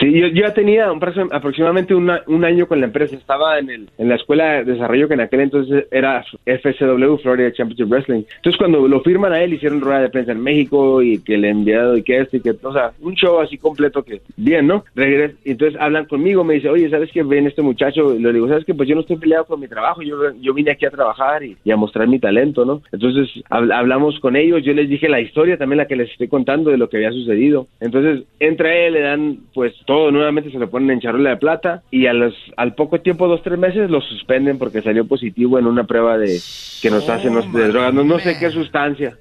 Sí, 0.00 0.12
yo, 0.12 0.26
yo 0.28 0.42
ya 0.46 0.52
tenía 0.54 0.90
un 0.90 1.00
proxim- 1.00 1.28
aproximadamente 1.32 1.94
una- 1.94 2.22
un 2.26 2.44
año 2.44 2.66
con 2.66 2.80
la 2.80 2.86
empresa. 2.86 3.14
Estaba 3.16 3.58
en, 3.58 3.70
el, 3.70 3.90
en 3.98 4.08
la 4.08 4.16
escuela 4.16 4.62
de 4.62 4.72
desarrollo 4.72 5.06
que 5.08 5.14
en 5.14 5.20
aquel 5.20 5.40
entonces 5.40 5.84
era 5.90 6.24
FCW, 6.44 7.16
Florida 7.22 7.52
Championship 7.52 7.86
Wrestling. 7.88 8.22
Entonces, 8.36 8.58
cuando 8.58 8.88
lo 8.88 9.00
firman 9.02 9.32
a 9.32 9.42
él, 9.42 9.54
hicieron 9.54 9.80
rueda 9.80 10.00
de 10.00 10.08
prensa 10.10 10.32
en 10.32 10.42
México 10.42 11.02
y 11.02 11.18
que 11.22 11.34
el 11.34 11.44
enviado 11.44 11.96
y 11.96 12.02
que 12.02 12.18
esto 12.20 12.36
y 12.36 12.40
que, 12.40 12.50
o 12.62 12.72
sea, 12.72 12.92
un 13.00 13.14
show 13.14 13.40
así 13.40 13.58
completo 13.58 14.02
que, 14.02 14.20
bien, 14.36 14.66
¿no? 14.66 14.84
Regres, 14.94 15.34
entonces 15.44 15.78
hablan 15.80 16.06
conmigo, 16.06 16.42
me 16.44 16.54
dice, 16.54 16.68
oye, 16.68 16.90
¿sabes 16.90 17.10
qué? 17.12 17.22
Ven 17.22 17.46
este 17.46 17.62
muchacho. 17.62 18.14
Y 18.14 18.20
le 18.22 18.32
digo, 18.32 18.48
¿sabes 18.48 18.64
qué? 18.64 18.74
Pues 18.74 18.88
yo 18.88 18.94
no 18.94 19.02
estoy 19.02 19.16
peleado 19.18 19.44
con 19.44 19.60
mi 19.60 19.68
trabajo. 19.68 20.02
Yo, 20.02 20.16
yo 20.40 20.52
vine 20.54 20.72
aquí 20.72 20.86
a 20.86 20.90
trabajar 20.90 21.44
y, 21.44 21.56
y 21.64 21.70
a 21.70 21.76
mostrar 21.76 22.08
mi 22.08 22.18
talento, 22.18 22.64
¿no? 22.64 22.82
Entonces, 22.92 23.28
hab- 23.50 23.72
hablamos 23.72 24.18
con 24.20 24.34
ellos. 24.36 24.62
Yo 24.64 24.72
les 24.72 24.88
dije 24.88 25.08
la 25.08 25.20
historia 25.20 25.56
también, 25.56 25.78
la 25.78 25.86
que 25.86 25.96
les 25.96 26.10
estoy 26.10 26.28
contando 26.28 26.55
de 26.64 26.78
lo 26.78 26.88
que 26.88 26.96
había 26.96 27.12
sucedido. 27.12 27.66
Entonces, 27.80 28.24
entra 28.40 28.74
él, 28.74 28.94
le 28.94 29.00
dan, 29.00 29.38
pues, 29.54 29.74
todo 29.86 30.10
nuevamente 30.10 30.50
se 30.50 30.58
lo 30.58 30.70
ponen 30.70 30.90
en 30.90 31.00
charola 31.00 31.30
de 31.30 31.36
plata 31.36 31.82
y 31.90 32.06
a 32.06 32.12
los, 32.12 32.34
al 32.56 32.74
poco 32.74 33.00
tiempo, 33.00 33.28
dos, 33.28 33.42
tres 33.42 33.58
meses, 33.58 33.90
lo 33.90 34.00
suspenden 34.00 34.58
porque 34.58 34.82
salió 34.82 35.06
positivo 35.06 35.58
en 35.58 35.66
una 35.66 35.84
prueba 35.84 36.18
de 36.18 36.38
que 36.82 36.90
nos 36.90 37.08
hacen 37.08 37.34
de 37.52 37.68
drogas. 37.68 37.94
No 37.94 38.18
sé 38.18 38.38
qué 38.38 38.50
sustancia. 38.50 39.16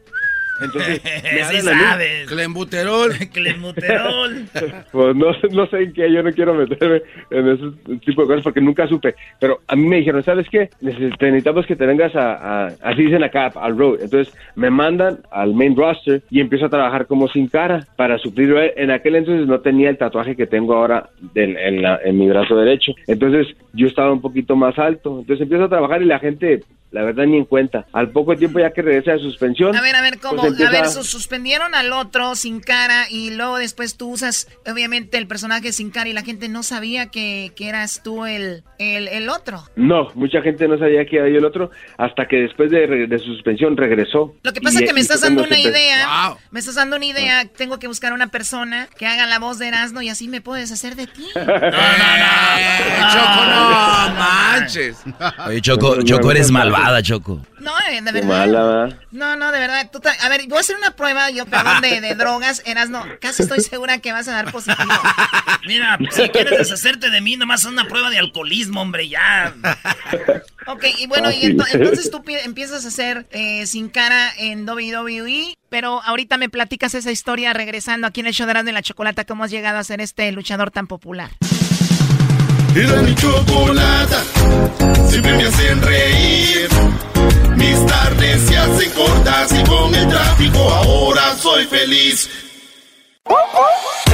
Entonces, 0.61 1.02
me 1.23 1.44
Sí 1.45 1.61
sabes. 1.61 2.27
Clembuterol. 2.27 3.11
Clembuterol. 3.34 4.45
Pues 4.91 5.15
no, 5.15 5.34
sé- 5.34 5.49
no 5.52 5.65
sé 5.68 5.84
en 5.84 5.94
qué, 5.94 6.11
yo 6.11 6.23
no 6.23 6.32
quiero 6.32 6.53
meterme 6.53 7.02
en 7.32 7.48
ese 7.49 7.98
tipo 8.06 8.22
de 8.22 8.27
cosas 8.27 8.44
porque 8.44 8.61
nunca 8.61 8.88
supe. 8.88 9.15
Pero 9.40 9.60
a 9.68 9.76
mí 9.76 9.86
me 9.88 9.98
dijeron, 9.98 10.23
¿sabes 10.23 10.48
qué? 10.49 10.69
Necesitamos 10.82 11.65
que 11.65 11.76
te 11.76 11.86
vengas 11.86 12.15
a, 12.15 12.65
a- 12.68 12.73
así 12.84 13.03
dicen 13.03 13.23
acá, 13.23 13.48
al 13.56 13.77
road. 13.77 13.99
Entonces 14.02 14.34
me 14.56 14.69
mandan 14.69 15.19
al 15.32 15.53
main 15.53 15.76
roster 15.76 16.22
y 16.30 16.40
empiezo 16.40 16.65
a 16.68 16.69
trabajar 16.69 17.07
como 17.07 17.27
sin 17.27 17.48
cara 17.48 17.86
para 17.98 18.18
suplir. 18.18 18.56
En 18.77 18.91
aquel 18.91 19.15
entonces 19.15 19.48
no 19.48 19.60
tenía 19.60 19.90
el 19.90 19.98
tatuaje 19.98 20.36
que 20.36 20.48
tengo 20.48 20.76
ahora 20.76 21.10
del- 21.34 21.57
en, 21.57 21.82
la- 21.82 21.99
en 22.03 22.18
mi 22.18 22.30
brazo 22.30 22.56
derecho. 22.56 22.94
Entonces 23.07 23.48
yo 23.73 23.88
estaba 23.88 24.11
un 24.14 24.22
poquito 24.22 24.56
más 24.56 24.77
alto. 24.80 25.19
Entonces 25.19 25.41
empiezo 25.44 25.65
a 25.65 25.69
trabajar 25.69 26.02
y 26.02 26.06
la 26.06 26.19
gente, 26.19 26.61
la 26.95 27.03
verdad, 27.03 27.26
ni 27.26 27.38
en 27.38 27.45
cuenta. 27.45 27.85
Al 27.93 28.09
poco 28.11 28.35
tiempo 28.35 28.59
ya 28.59 28.72
que 28.72 28.81
regresa 28.81 29.11
de 29.11 29.19
suspensión. 29.19 29.76
A 29.76 29.81
ver, 29.81 29.95
a 29.95 30.01
ver, 30.01 30.19
¿cómo? 30.19 30.38
pues 30.41 30.51
empieza- 30.53 30.69
A 30.69 30.81
ver, 30.81 30.88
su- 30.89 31.03
suspendieron 31.03 31.76
al 31.76 31.91
otro 31.93 32.35
sin 32.35 32.59
cara 32.61 33.05
y 33.09 33.31
luego 33.31 33.57
después 33.57 33.97
tú 33.97 34.09
usas, 34.11 34.47
obviamente, 34.65 35.17
el 35.17 35.27
personaje 35.27 35.72
sin 35.73 35.91
cara 35.91 36.09
y 36.09 36.13
la 36.13 36.23
gente 36.23 36.47
no 36.49 36.63
sabía 36.63 37.07
que, 37.07 37.51
que 37.55 37.67
eras 37.69 38.01
tú 38.03 38.26
el, 38.26 38.63
el, 38.80 39.07
el 39.09 39.30
otro. 39.30 39.63
No, 39.76 40.09
mucha 40.15 40.41
gente 40.41 40.67
no 40.67 40.77
sabía 40.80 41.05
que 41.05 41.17
era 41.17 41.30
yo 41.30 41.38
el 41.38 41.45
otro 41.45 41.69
hasta 41.97 42.27
que 42.27 42.38
después 42.38 42.72
de, 42.72 43.07
de 43.07 43.19
su 43.19 43.26
suspensión 43.26 43.76
regresó. 43.77 44.34
Lo 44.43 44.53
que 44.53 44.61
pasa 44.61 44.80
Y- 44.80 44.84
es 44.84 44.89
que 44.89 44.93
me 44.93 45.01
estás 45.01 45.22
dando 45.22 45.43
una 45.43 45.59
idea. 45.59 46.35
Me 46.51 46.59
estás 46.59 46.76
dando 46.76 46.95
una 46.95 47.05
idea. 47.05 47.45
Tengo 47.45 47.77
que 47.80 47.88
buscar 47.88 48.13
una 48.13 48.27
persona 48.27 48.88
que 48.97 49.05
haga 49.05 49.26
la 49.26 49.39
voz 49.39 49.59
de 49.59 49.67
Erasmo 49.67 50.01
y 50.01 50.07
así 50.09 50.27
me 50.30 50.39
puedo 50.41 50.59
deshacer 50.59 50.95
de 50.95 51.07
ti. 51.07 51.26
Choco, 51.35 51.51
no 53.45 54.13
manches. 54.17 54.97
Oye, 55.47 55.61
Choco, 55.61 56.01
Choco, 56.03 56.31
eres 56.31 56.51
malvada, 56.85 57.01
Choco. 57.03 57.45
No, 57.59 57.71
eh, 57.89 58.01
de 58.01 58.11
Qué 58.13 58.21
verdad. 58.25 58.99
No, 59.11 59.35
no, 59.35 59.51
de 59.51 59.59
verdad. 59.59 59.89
tú 59.91 59.99
a 60.21 60.29
ver, 60.29 60.41
voy 60.47 60.57
a 60.57 60.61
hacer 60.61 60.75
una 60.77 60.91
prueba, 60.91 61.29
yo, 61.31 61.45
perdón, 61.45 61.81
de, 61.81 61.99
de 62.01 62.15
drogas. 62.15 62.61
Erasmo, 62.65 63.03
casi 63.19 63.43
estoy 63.43 63.61
segura 63.61 63.97
que 63.99 64.11
vas 64.11 64.27
a 64.27 64.33
dar 64.33 64.51
positivo. 64.51 64.91
Mira, 65.67 65.97
si 66.11 66.29
quieres 66.29 66.57
deshacerte 66.59 67.09
de 67.09 67.21
mí, 67.21 67.37
nomás 67.37 67.65
haz 67.65 67.71
una 67.71 67.87
prueba 67.87 68.09
de 68.09 68.19
alcoholismo, 68.19 68.81
hombre, 68.81 69.07
ya. 69.09 69.53
Ok, 70.67 70.83
y 70.97 71.05
bueno, 71.05 71.27
Ah, 71.29 71.33
y 71.33 71.43
ento- 71.43 71.67
entonces 71.71 72.09
tú 72.09 72.23
pi- 72.23 72.33
empiezas 72.43 72.85
a 72.85 72.87
hacer 72.87 73.27
eh, 73.29 73.67
sin 73.67 73.87
cara 73.87 74.31
en 74.39 74.67
WWE, 74.67 75.55
pero 75.69 76.01
ahorita 76.01 76.37
me 76.39 76.49
platicas 76.49 76.95
esa 76.95 77.11
historia 77.11 77.53
regresando 77.53 78.07
aquí 78.07 78.21
en 78.21 78.25
el 78.25 78.33
show 78.33 78.47
de 78.47 78.51
Erasmo 78.51 78.71
y 78.71 78.73
la 78.73 78.81
Chocolata, 78.81 79.25
cómo 79.25 79.43
has 79.43 79.51
llegado 79.51 79.77
a 79.77 79.83
ser 79.83 80.01
este 80.01 80.31
luchador 80.31 80.71
tan 80.71 80.87
popular. 80.87 81.29
Era 82.76 83.02
mi 83.03 83.15
chocolata, 83.15 84.22
siempre 85.10 85.38
me 85.38 85.45
hacen 85.45 85.81
reír. 85.81 86.68
Mis 87.56 87.85
tardes 87.85 88.41
se 88.41 88.57
hacen 88.57 88.91
cortas 88.91 89.53
y 89.53 89.64
con 89.64 89.95
el 89.95 90.07
tráfico 90.10 90.60
ahora 90.60 91.38
soy 91.41 91.64
feliz. 91.68 92.30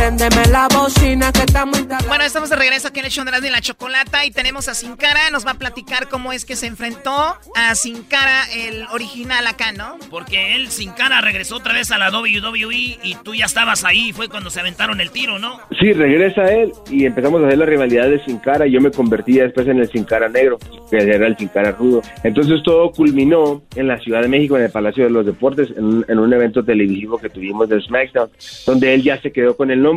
Préndeme 0.06 0.48
la 0.52 0.68
bocina 0.76 1.32
que 1.32 1.42
está 1.42 1.64
muy 1.64 1.86
Bueno, 2.08 2.24
estamos 2.24 2.50
de 2.50 2.56
regreso 2.56 2.88
aquí 2.88 3.00
en 3.02 3.06
el 3.06 3.12
show 3.12 3.24
de 3.24 3.52
la 3.52 3.62
Chocolata 3.62 4.26
y 4.26 4.32
tenemos 4.32 4.68
a 4.68 4.74
Sin 4.74 4.96
Cara, 4.96 5.30
nos 5.32 5.46
va 5.46 5.52
a 5.52 5.60
platicar 5.60 6.08
cómo 6.10 6.34
es 6.34 6.44
que 6.44 6.56
se 6.56 6.66
enfrentó 6.66 7.12
a 7.56 7.76
Sin 7.76 8.02
Cara, 8.06 8.46
el 8.52 8.86
original 8.92 9.46
acá, 9.46 9.72
¿no? 9.74 9.98
Porque 10.10 10.56
él 10.56 10.70
sin 10.70 10.90
cara 10.94 11.22
regresó 11.22 11.58
otra 11.58 11.74
vez 11.74 11.92
a 11.92 12.00
la 12.00 12.10
WWE 12.10 12.98
y 13.04 13.16
tú 13.24 13.36
ya 13.36 13.46
estabas 13.46 13.86
ahí, 13.86 14.12
fue 14.12 14.28
cuando 14.28 14.50
se 14.50 14.60
aventaron 14.60 15.00
el 15.02 15.12
tiro, 15.12 15.38
¿no? 15.38 15.60
Sí, 15.80 15.94
regresa 15.94 16.52
él 16.52 16.72
y 16.90 17.06
empezamos 17.06 17.44
a 17.44 17.46
hacer 17.46 17.60
la 17.60 17.68
rivalidad 17.68 18.10
de 18.10 18.24
Sin 18.26 18.40
Cara 18.40 18.66
y 18.66 18.72
yo 18.72 18.82
me 18.82 18.90
convertí 18.90 19.34
después 19.34 19.68
en 19.68 19.78
el 19.82 19.92
Sin 19.92 20.04
Cara 20.04 20.28
Negro, 20.30 20.58
que 20.90 20.98
era 20.98 21.28
el 21.28 21.38
Sin 21.38 21.50
Cara 21.50 21.74
Rudo. 21.74 22.02
Entonces 22.24 22.64
todo 22.64 22.92
culminó 22.92 23.62
en 23.76 23.88
la 23.88 24.00
Ciudad 24.00 24.24
de 24.24 24.28
México, 24.30 24.58
en 24.58 24.64
el 24.64 24.72
Palacio 24.72 25.04
de 25.04 25.12
los 25.12 25.28
Deportes, 25.28 25.70
en, 25.78 25.84
un- 25.86 26.06
en 26.08 26.18
un 26.18 26.34
evento 26.34 26.64
televisivo 26.66 27.20
que 27.20 27.30
tuvimos 27.30 27.70
de 27.70 27.80
SmackDown, 27.82 28.32
donde 28.66 28.96
él 28.96 29.04
ya 29.04 29.22
se 29.22 29.32
quedó 29.32 29.56
con 29.56 29.70
el 29.70 29.78
nombre. 29.80 29.91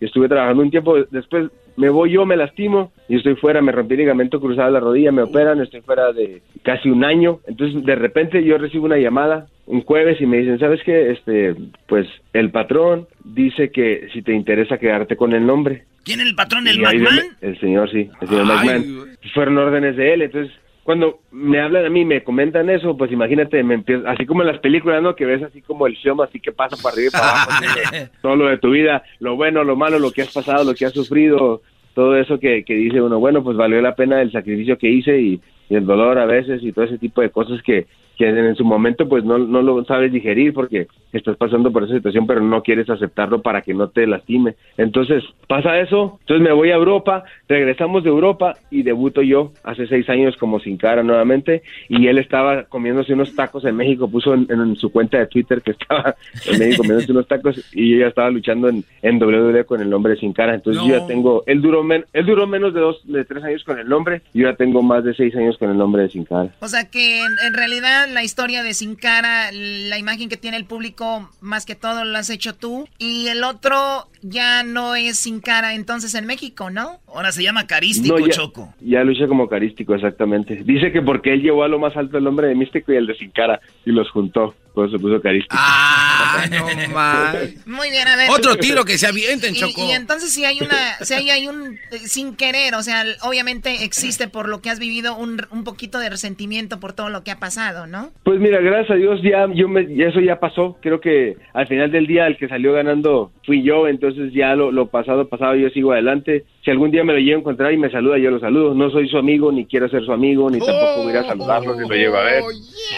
Y 0.00 0.04
estuve 0.04 0.28
trabajando 0.28 0.62
un 0.62 0.70
tiempo. 0.70 0.96
Después 1.10 1.50
me 1.76 1.88
voy 1.88 2.12
yo, 2.12 2.26
me 2.26 2.36
lastimo 2.36 2.92
y 3.08 3.16
estoy 3.16 3.36
fuera, 3.36 3.62
me 3.62 3.72
rompí 3.72 3.94
el 3.94 4.00
ligamento 4.00 4.40
cruzado 4.40 4.66
de 4.68 4.72
la 4.72 4.80
rodilla, 4.80 5.12
me 5.12 5.22
operan, 5.22 5.60
estoy 5.60 5.80
fuera 5.82 6.12
de 6.12 6.42
casi 6.62 6.90
un 6.90 7.04
año. 7.04 7.40
Entonces, 7.46 7.84
de 7.84 7.94
repente 7.94 8.42
yo 8.44 8.58
recibo 8.58 8.86
una 8.86 8.98
llamada 8.98 9.46
un 9.66 9.82
jueves 9.82 10.20
y 10.20 10.26
me 10.26 10.38
dicen, 10.38 10.58
¿sabes 10.58 10.80
qué? 10.84 11.12
Este, 11.12 11.54
pues 11.86 12.08
el 12.32 12.50
patrón 12.50 13.06
dice 13.24 13.70
que 13.70 14.08
si 14.12 14.22
te 14.22 14.32
interesa 14.32 14.78
quedarte 14.78 15.16
con 15.16 15.32
el 15.32 15.46
nombre. 15.46 15.84
¿Quién 16.02 16.20
es 16.20 16.26
el 16.26 16.34
patrón? 16.34 16.66
¿El 16.66 16.80
McMahon? 16.80 17.36
El 17.40 17.60
señor, 17.60 17.90
sí, 17.90 18.10
el 18.20 18.28
señor 18.28 18.46
McMahon. 18.46 19.16
Fueron 19.32 19.58
órdenes 19.58 19.96
de 19.96 20.14
él, 20.14 20.22
entonces 20.22 20.52
cuando 20.82 21.20
me 21.30 21.60
hablan 21.60 21.84
a 21.84 21.90
mí, 21.90 22.04
me 22.04 22.24
comentan 22.24 22.70
eso, 22.70 22.96
pues 22.96 23.12
imagínate, 23.12 23.62
me 23.62 23.74
empiezo, 23.74 24.08
así 24.08 24.26
como 24.26 24.42
en 24.42 24.48
las 24.48 24.58
películas, 24.58 25.02
¿no? 25.02 25.14
Que 25.14 25.26
ves 25.26 25.42
así 25.42 25.60
como 25.60 25.86
el 25.86 25.94
show, 25.94 26.20
así 26.22 26.40
que 26.40 26.52
pasa 26.52 26.76
para 26.82 26.94
arriba 26.94 27.08
y 27.08 27.12
para 27.12 27.42
abajo, 27.42 28.10
todo 28.22 28.36
lo 28.36 28.48
de 28.48 28.58
tu 28.58 28.70
vida, 28.70 29.02
lo 29.18 29.36
bueno, 29.36 29.62
lo 29.62 29.76
malo, 29.76 29.98
lo 29.98 30.10
que 30.10 30.22
has 30.22 30.32
pasado, 30.32 30.64
lo 30.64 30.74
que 30.74 30.86
has 30.86 30.92
sufrido, 30.92 31.62
todo 31.94 32.16
eso 32.16 32.38
que, 32.38 32.64
que 32.64 32.74
dice 32.74 33.00
uno, 33.02 33.18
bueno, 33.18 33.44
pues 33.44 33.56
valió 33.56 33.80
la 33.82 33.94
pena 33.94 34.22
el 34.22 34.32
sacrificio 34.32 34.78
que 34.78 34.88
hice 34.88 35.20
y, 35.20 35.40
y 35.68 35.74
el 35.76 35.86
dolor 35.86 36.18
a 36.18 36.26
veces 36.26 36.62
y 36.62 36.72
todo 36.72 36.84
ese 36.84 36.98
tipo 36.98 37.20
de 37.20 37.30
cosas 37.30 37.62
que, 37.62 37.86
que 38.20 38.28
en 38.28 38.54
su 38.54 38.66
momento 38.66 39.08
pues 39.08 39.24
no, 39.24 39.38
no 39.38 39.62
lo 39.62 39.82
sabes 39.86 40.12
digerir 40.12 40.52
porque 40.52 40.88
estás 41.10 41.38
pasando 41.38 41.72
por 41.72 41.84
esa 41.84 41.94
situación 41.94 42.26
pero 42.26 42.42
no 42.42 42.62
quieres 42.62 42.90
aceptarlo 42.90 43.40
para 43.40 43.62
que 43.62 43.72
no 43.72 43.88
te 43.88 44.06
lastime. 44.06 44.56
Entonces 44.76 45.24
pasa 45.48 45.80
eso, 45.80 46.18
entonces 46.20 46.46
me 46.46 46.52
voy 46.52 46.70
a 46.70 46.74
Europa, 46.74 47.24
regresamos 47.48 48.04
de 48.04 48.10
Europa 48.10 48.58
y 48.70 48.82
debuto 48.82 49.22
yo 49.22 49.52
hace 49.64 49.86
seis 49.86 50.06
años 50.10 50.36
como 50.36 50.60
sin 50.60 50.76
cara 50.76 51.02
nuevamente 51.02 51.62
y 51.88 52.08
él 52.08 52.18
estaba 52.18 52.64
comiéndose 52.64 53.14
unos 53.14 53.34
tacos 53.34 53.64
en 53.64 53.76
México, 53.76 54.10
puso 54.10 54.34
en, 54.34 54.76
su 54.76 54.92
cuenta 54.92 55.16
de 55.16 55.26
Twitter 55.26 55.62
que 55.62 55.70
estaba 55.70 56.14
en 56.46 56.58
México 56.58 56.82
comiéndose 56.82 57.12
unos 57.12 57.26
tacos 57.26 57.58
y 57.72 57.92
yo 57.92 58.00
ya 58.00 58.08
estaba 58.08 58.28
luchando 58.28 58.68
en, 58.68 58.84
en 59.00 59.22
WWE 59.22 59.64
con 59.64 59.80
el 59.80 59.88
nombre 59.88 60.16
sin 60.16 60.34
cara, 60.34 60.54
entonces 60.56 60.82
yo 60.82 60.98
ya 60.98 61.06
tengo, 61.06 61.42
él 61.46 61.62
duró, 61.62 61.82
men, 61.82 62.04
él 62.12 62.26
duró 62.26 62.46
menos 62.46 62.74
de 62.74 62.80
dos, 62.80 63.00
de 63.04 63.24
tres 63.24 63.42
años 63.44 63.64
con 63.64 63.78
el 63.78 63.88
nombre, 63.88 64.20
yo 64.34 64.46
ya 64.50 64.56
tengo 64.56 64.82
más 64.82 65.04
de 65.04 65.14
seis 65.14 65.34
años 65.36 65.56
con 65.56 65.70
el 65.70 65.78
nombre 65.78 66.02
de 66.02 66.10
sin 66.10 66.26
cara. 66.26 66.50
O 66.60 66.68
sea 66.68 66.84
que 66.90 67.22
en 67.24 67.54
realidad 67.54 68.09
la 68.14 68.22
historia 68.22 68.62
de 68.62 68.74
Sin 68.74 68.96
Cara, 68.96 69.50
la 69.52 69.98
imagen 69.98 70.28
que 70.28 70.36
tiene 70.36 70.56
el 70.56 70.64
público, 70.64 71.30
más 71.40 71.66
que 71.66 71.74
todo 71.74 72.04
lo 72.04 72.16
has 72.18 72.30
hecho 72.30 72.54
tú. 72.54 72.88
Y 72.98 73.28
el 73.28 73.44
otro 73.44 74.08
ya 74.22 74.62
no 74.62 74.94
es 74.94 75.18
Sin 75.18 75.40
Cara 75.40 75.74
entonces 75.74 76.14
en 76.14 76.26
México, 76.26 76.70
¿no? 76.70 77.00
Ahora 77.06 77.32
se 77.32 77.42
llama 77.42 77.66
Carístico, 77.66 78.18
ya, 78.18 78.28
Choco. 78.28 78.74
Ya 78.80 79.04
lucha 79.04 79.26
como 79.26 79.48
Carístico, 79.48 79.94
exactamente. 79.94 80.62
Dice 80.64 80.92
que 80.92 81.02
porque 81.02 81.32
él 81.32 81.42
llevó 81.42 81.64
a 81.64 81.68
lo 81.68 81.78
más 81.78 81.96
alto 81.96 82.18
el 82.18 82.24
nombre 82.24 82.48
de 82.48 82.54
Místico 82.54 82.92
y 82.92 82.96
el 82.96 83.06
de 83.06 83.14
Sin 83.14 83.30
Cara 83.30 83.60
y 83.84 83.92
los 83.92 84.10
juntó. 84.10 84.54
Por 84.74 84.86
eso 84.86 84.96
se 84.96 85.02
puso 85.02 85.20
Carístico. 85.20 85.56
Ah, 85.58 86.46
no 86.50 86.94
más. 86.94 87.36
Muy 87.66 87.90
bien, 87.90 88.06
a 88.06 88.16
ver. 88.16 88.30
Otro 88.30 88.56
tiro 88.56 88.84
que 88.84 88.98
se 88.98 89.06
avienten, 89.06 89.54
Choco. 89.54 89.84
Y, 89.84 89.92
entonces 89.92 90.32
si 90.32 90.44
hay 90.44 90.60
una, 90.60 90.96
si 91.00 91.14
hay, 91.14 91.30
hay 91.30 91.48
un 91.48 91.78
eh, 91.90 91.98
sin 92.04 92.36
querer, 92.36 92.74
o 92.74 92.82
sea, 92.82 93.04
obviamente 93.22 93.84
existe 93.84 94.28
por 94.28 94.48
lo 94.48 94.60
que 94.60 94.70
has 94.70 94.78
vivido 94.78 95.16
un, 95.16 95.42
un 95.50 95.64
poquito 95.64 95.98
de 95.98 96.10
resentimiento 96.10 96.80
por 96.80 96.92
todo 96.92 97.08
lo 97.08 97.24
que 97.24 97.30
ha 97.30 97.38
pasado, 97.38 97.86
¿no? 97.86 98.10
Pues 98.22 98.38
mira, 98.38 98.60
gracias 98.60 98.90
a 98.92 98.94
Dios 98.94 99.20
ya, 99.22 99.46
yo 99.54 99.68
me, 99.68 99.82
eso 100.06 100.20
ya 100.20 100.38
pasó. 100.38 100.78
Creo 100.80 101.00
que 101.00 101.36
al 101.52 101.66
final 101.66 101.90
del 101.90 102.06
día 102.06 102.26
el 102.26 102.36
que 102.36 102.48
salió 102.48 102.72
ganando 102.72 103.32
fui 103.44 103.62
yo, 103.62 103.88
entonces 103.88 104.32
ya 104.32 104.54
lo, 104.54 104.70
lo 104.70 104.86
pasado, 104.86 105.28
pasado, 105.28 105.54
yo 105.56 105.68
sigo 105.70 105.92
adelante. 105.92 106.44
Si 106.64 106.70
algún 106.70 106.90
día 106.90 107.04
me 107.04 107.12
lo 107.12 107.18
llevo 107.18 107.38
a 107.38 107.40
encontrar 107.40 107.72
y 107.72 107.78
me 107.78 107.90
saluda, 107.90 108.18
yo 108.18 108.30
lo 108.30 108.40
saludo. 108.40 108.74
No 108.74 108.90
soy 108.90 109.08
su 109.08 109.18
amigo, 109.18 109.50
ni 109.50 109.66
quiero 109.66 109.88
ser 109.88 110.04
su 110.04 110.12
amigo, 110.12 110.50
ni 110.50 110.58
tampoco 110.58 111.04
voy 111.04 111.16
a 111.16 111.24
saludarlo 111.24 111.74
ni 111.74 111.88
lo 111.88 111.94
llevo 111.94 112.16
a 112.16 112.22
ver. 112.22 112.42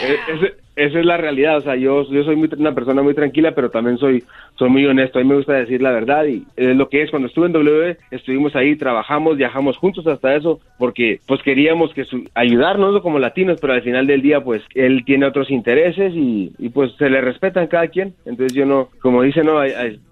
E, 0.03 0.62
esa 0.75 0.99
es 0.99 1.05
la 1.05 1.17
realidad, 1.17 1.57
o 1.57 1.61
sea, 1.61 1.75
yo, 1.75 2.09
yo 2.09 2.23
soy 2.23 2.35
muy, 2.35 2.49
una 2.57 2.73
persona 2.73 3.01
muy 3.01 3.13
tranquila, 3.13 3.53
pero 3.53 3.69
también 3.69 3.97
soy, 3.97 4.23
soy 4.57 4.69
muy 4.69 4.85
honesto, 4.85 5.19
a 5.19 5.23
mí 5.23 5.29
me 5.29 5.35
gusta 5.35 5.53
decir 5.53 5.81
la 5.81 5.91
verdad 5.91 6.25
y 6.25 6.43
es 6.55 6.75
lo 6.75 6.89
que 6.89 7.03
es, 7.03 7.11
cuando 7.11 7.27
estuve 7.27 7.47
en 7.47 7.53
W, 7.53 7.97
estuvimos 8.11 8.55
ahí, 8.55 8.75
trabajamos, 8.75 9.37
viajamos 9.37 9.77
juntos 9.77 10.07
hasta 10.07 10.35
eso, 10.35 10.59
porque 10.77 11.19
pues 11.27 11.41
queríamos 11.43 11.93
que 11.93 12.05
su, 12.05 12.27
ayudarnos 12.33 13.01
como 13.01 13.19
latinos, 13.19 13.59
pero 13.61 13.73
al 13.73 13.83
final 13.83 14.07
del 14.07 14.21
día 14.21 14.41
pues 14.41 14.63
él 14.73 15.03
tiene 15.05 15.25
otros 15.25 15.51
intereses 15.51 16.13
y, 16.15 16.51
y 16.57 16.69
pues 16.69 16.91
se 16.97 17.09
le 17.09 17.21
respetan 17.21 17.67
cada 17.67 17.87
quien, 17.87 18.13
entonces 18.25 18.53
yo 18.53 18.65
no, 18.65 18.89
como 19.01 19.21
dice, 19.21 19.43
no, 19.43 19.61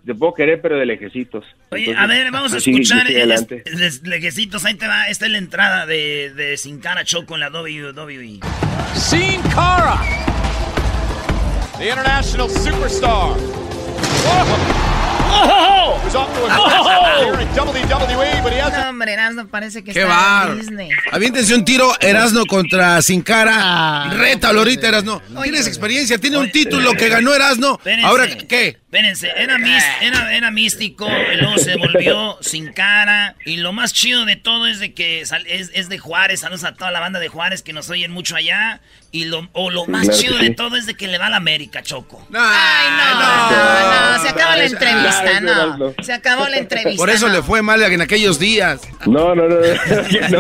te 0.06 0.16
puedo 0.16 0.34
querer, 0.34 0.62
pero 0.62 0.78
de 0.78 0.86
lejecitos. 0.86 1.46
Oye, 1.72 1.94
a 1.96 2.08
ver, 2.08 2.32
vamos 2.32 2.54
a 2.54 2.58
escuchar 2.58 3.08
lejecitos, 4.04 4.66
ahí 4.66 4.76
te 4.76 4.88
va, 4.88 5.08
esta 5.08 5.26
es 5.26 5.32
la 5.32 5.38
entrada 5.38 5.86
de, 5.86 6.32
de 6.36 6.58
Sin 6.58 6.80
Cara 6.80 7.04
Choco 7.04 7.36
en 7.36 7.42
la 7.42 7.50
WWE. 7.50 8.40
Sin 8.94 9.42
Cara! 9.54 10.31
The 11.82 11.90
international 11.90 12.48
superstar. 12.48 13.36
¡Oh! 14.28 14.71
No, 18.72 18.90
hombre, 18.90 19.14
Erasmo 19.14 19.48
parece 19.48 19.84
que 19.84 19.94
Qué 19.94 20.02
está 20.02 20.14
bar. 20.14 20.50
en 20.52 20.60
Disney. 20.60 20.90
Aviéntense 21.12 21.56
un 21.56 21.66
tiro, 21.66 21.94
Erasno 22.00 22.46
contra 22.46 23.02
Sin 23.02 23.22
Cara. 23.22 23.54
Ah, 23.56 24.14
Rétalo 24.16 24.60
ahorita, 24.60 24.88
Erasno. 24.88 25.22
Tienes 25.44 25.68
experiencia, 25.68 26.18
tiene 26.18 26.38
un 26.38 26.52
título 26.52 26.94
que 26.94 27.10
ganó 27.10 27.34
Erasno. 27.34 27.74
Espérense. 27.76 28.08
Ahora, 28.08 28.28
¿qué? 28.28 28.68
Espérense, 28.92 29.32
era, 29.38 29.58
mis, 29.58 29.84
era, 30.02 30.36
era 30.36 30.52
místico, 30.52 31.08
y 31.08 31.38
luego 31.38 31.58
se 31.58 31.78
volvió 31.78 32.38
sin 32.42 32.74
cara. 32.74 33.36
Y 33.46 33.58
lo 33.58 33.72
más 33.72 33.94
chido 33.94 34.26
de 34.26 34.36
todo 34.36 34.68
es 34.68 34.80
de 34.80 34.94
que 34.94 35.22
es, 35.22 35.32
es 35.48 35.90
de 35.90 35.98
Juárez. 35.98 36.42
Saludos 36.42 36.66
a 36.66 36.74
toda 36.74 36.92
la 36.92 37.00
banda 37.00 37.20
de 37.20 37.30
Juárez 37.30 37.64
que 37.64 37.72
nos 37.74 37.90
oyen 37.90 38.12
mucho 38.12 38.36
allá. 38.36 38.82
Y 39.14 39.26
lo, 39.26 39.50
o 39.52 39.70
lo 39.70 39.86
más 39.88 40.04
Claro 40.04 40.18
chido 40.22 40.38
sí. 40.38 40.44
de 40.44 40.50
todo 40.52 40.78
es 40.78 40.86
de 40.86 40.96
que 40.96 41.08
le 41.10 41.18
va 41.18 41.26
a 41.28 41.30
la 41.30 41.38
América, 41.38 41.84
Choco. 41.84 42.26
Ay, 42.34 42.88
no, 42.98 43.20
no, 43.20 44.18
no, 44.18 44.24
se 44.24 44.30
acabó 44.30 44.56
la 44.56 44.64
entrevista, 44.64 45.21
No. 45.78 45.94
Se 46.02 46.14
acabó 46.14 46.48
la 46.48 46.58
entrevista. 46.58 46.98
Por 47.02 47.10
eso 47.10 47.28
no. 47.28 47.34
le 47.36 47.42
fue 47.42 47.62
mal 47.62 47.82
en 47.82 48.02
aquellos 48.02 48.40
días. 48.40 48.82
No, 49.08 49.34
no, 49.36 49.48
no. 49.48 49.56
no. 50.32 50.40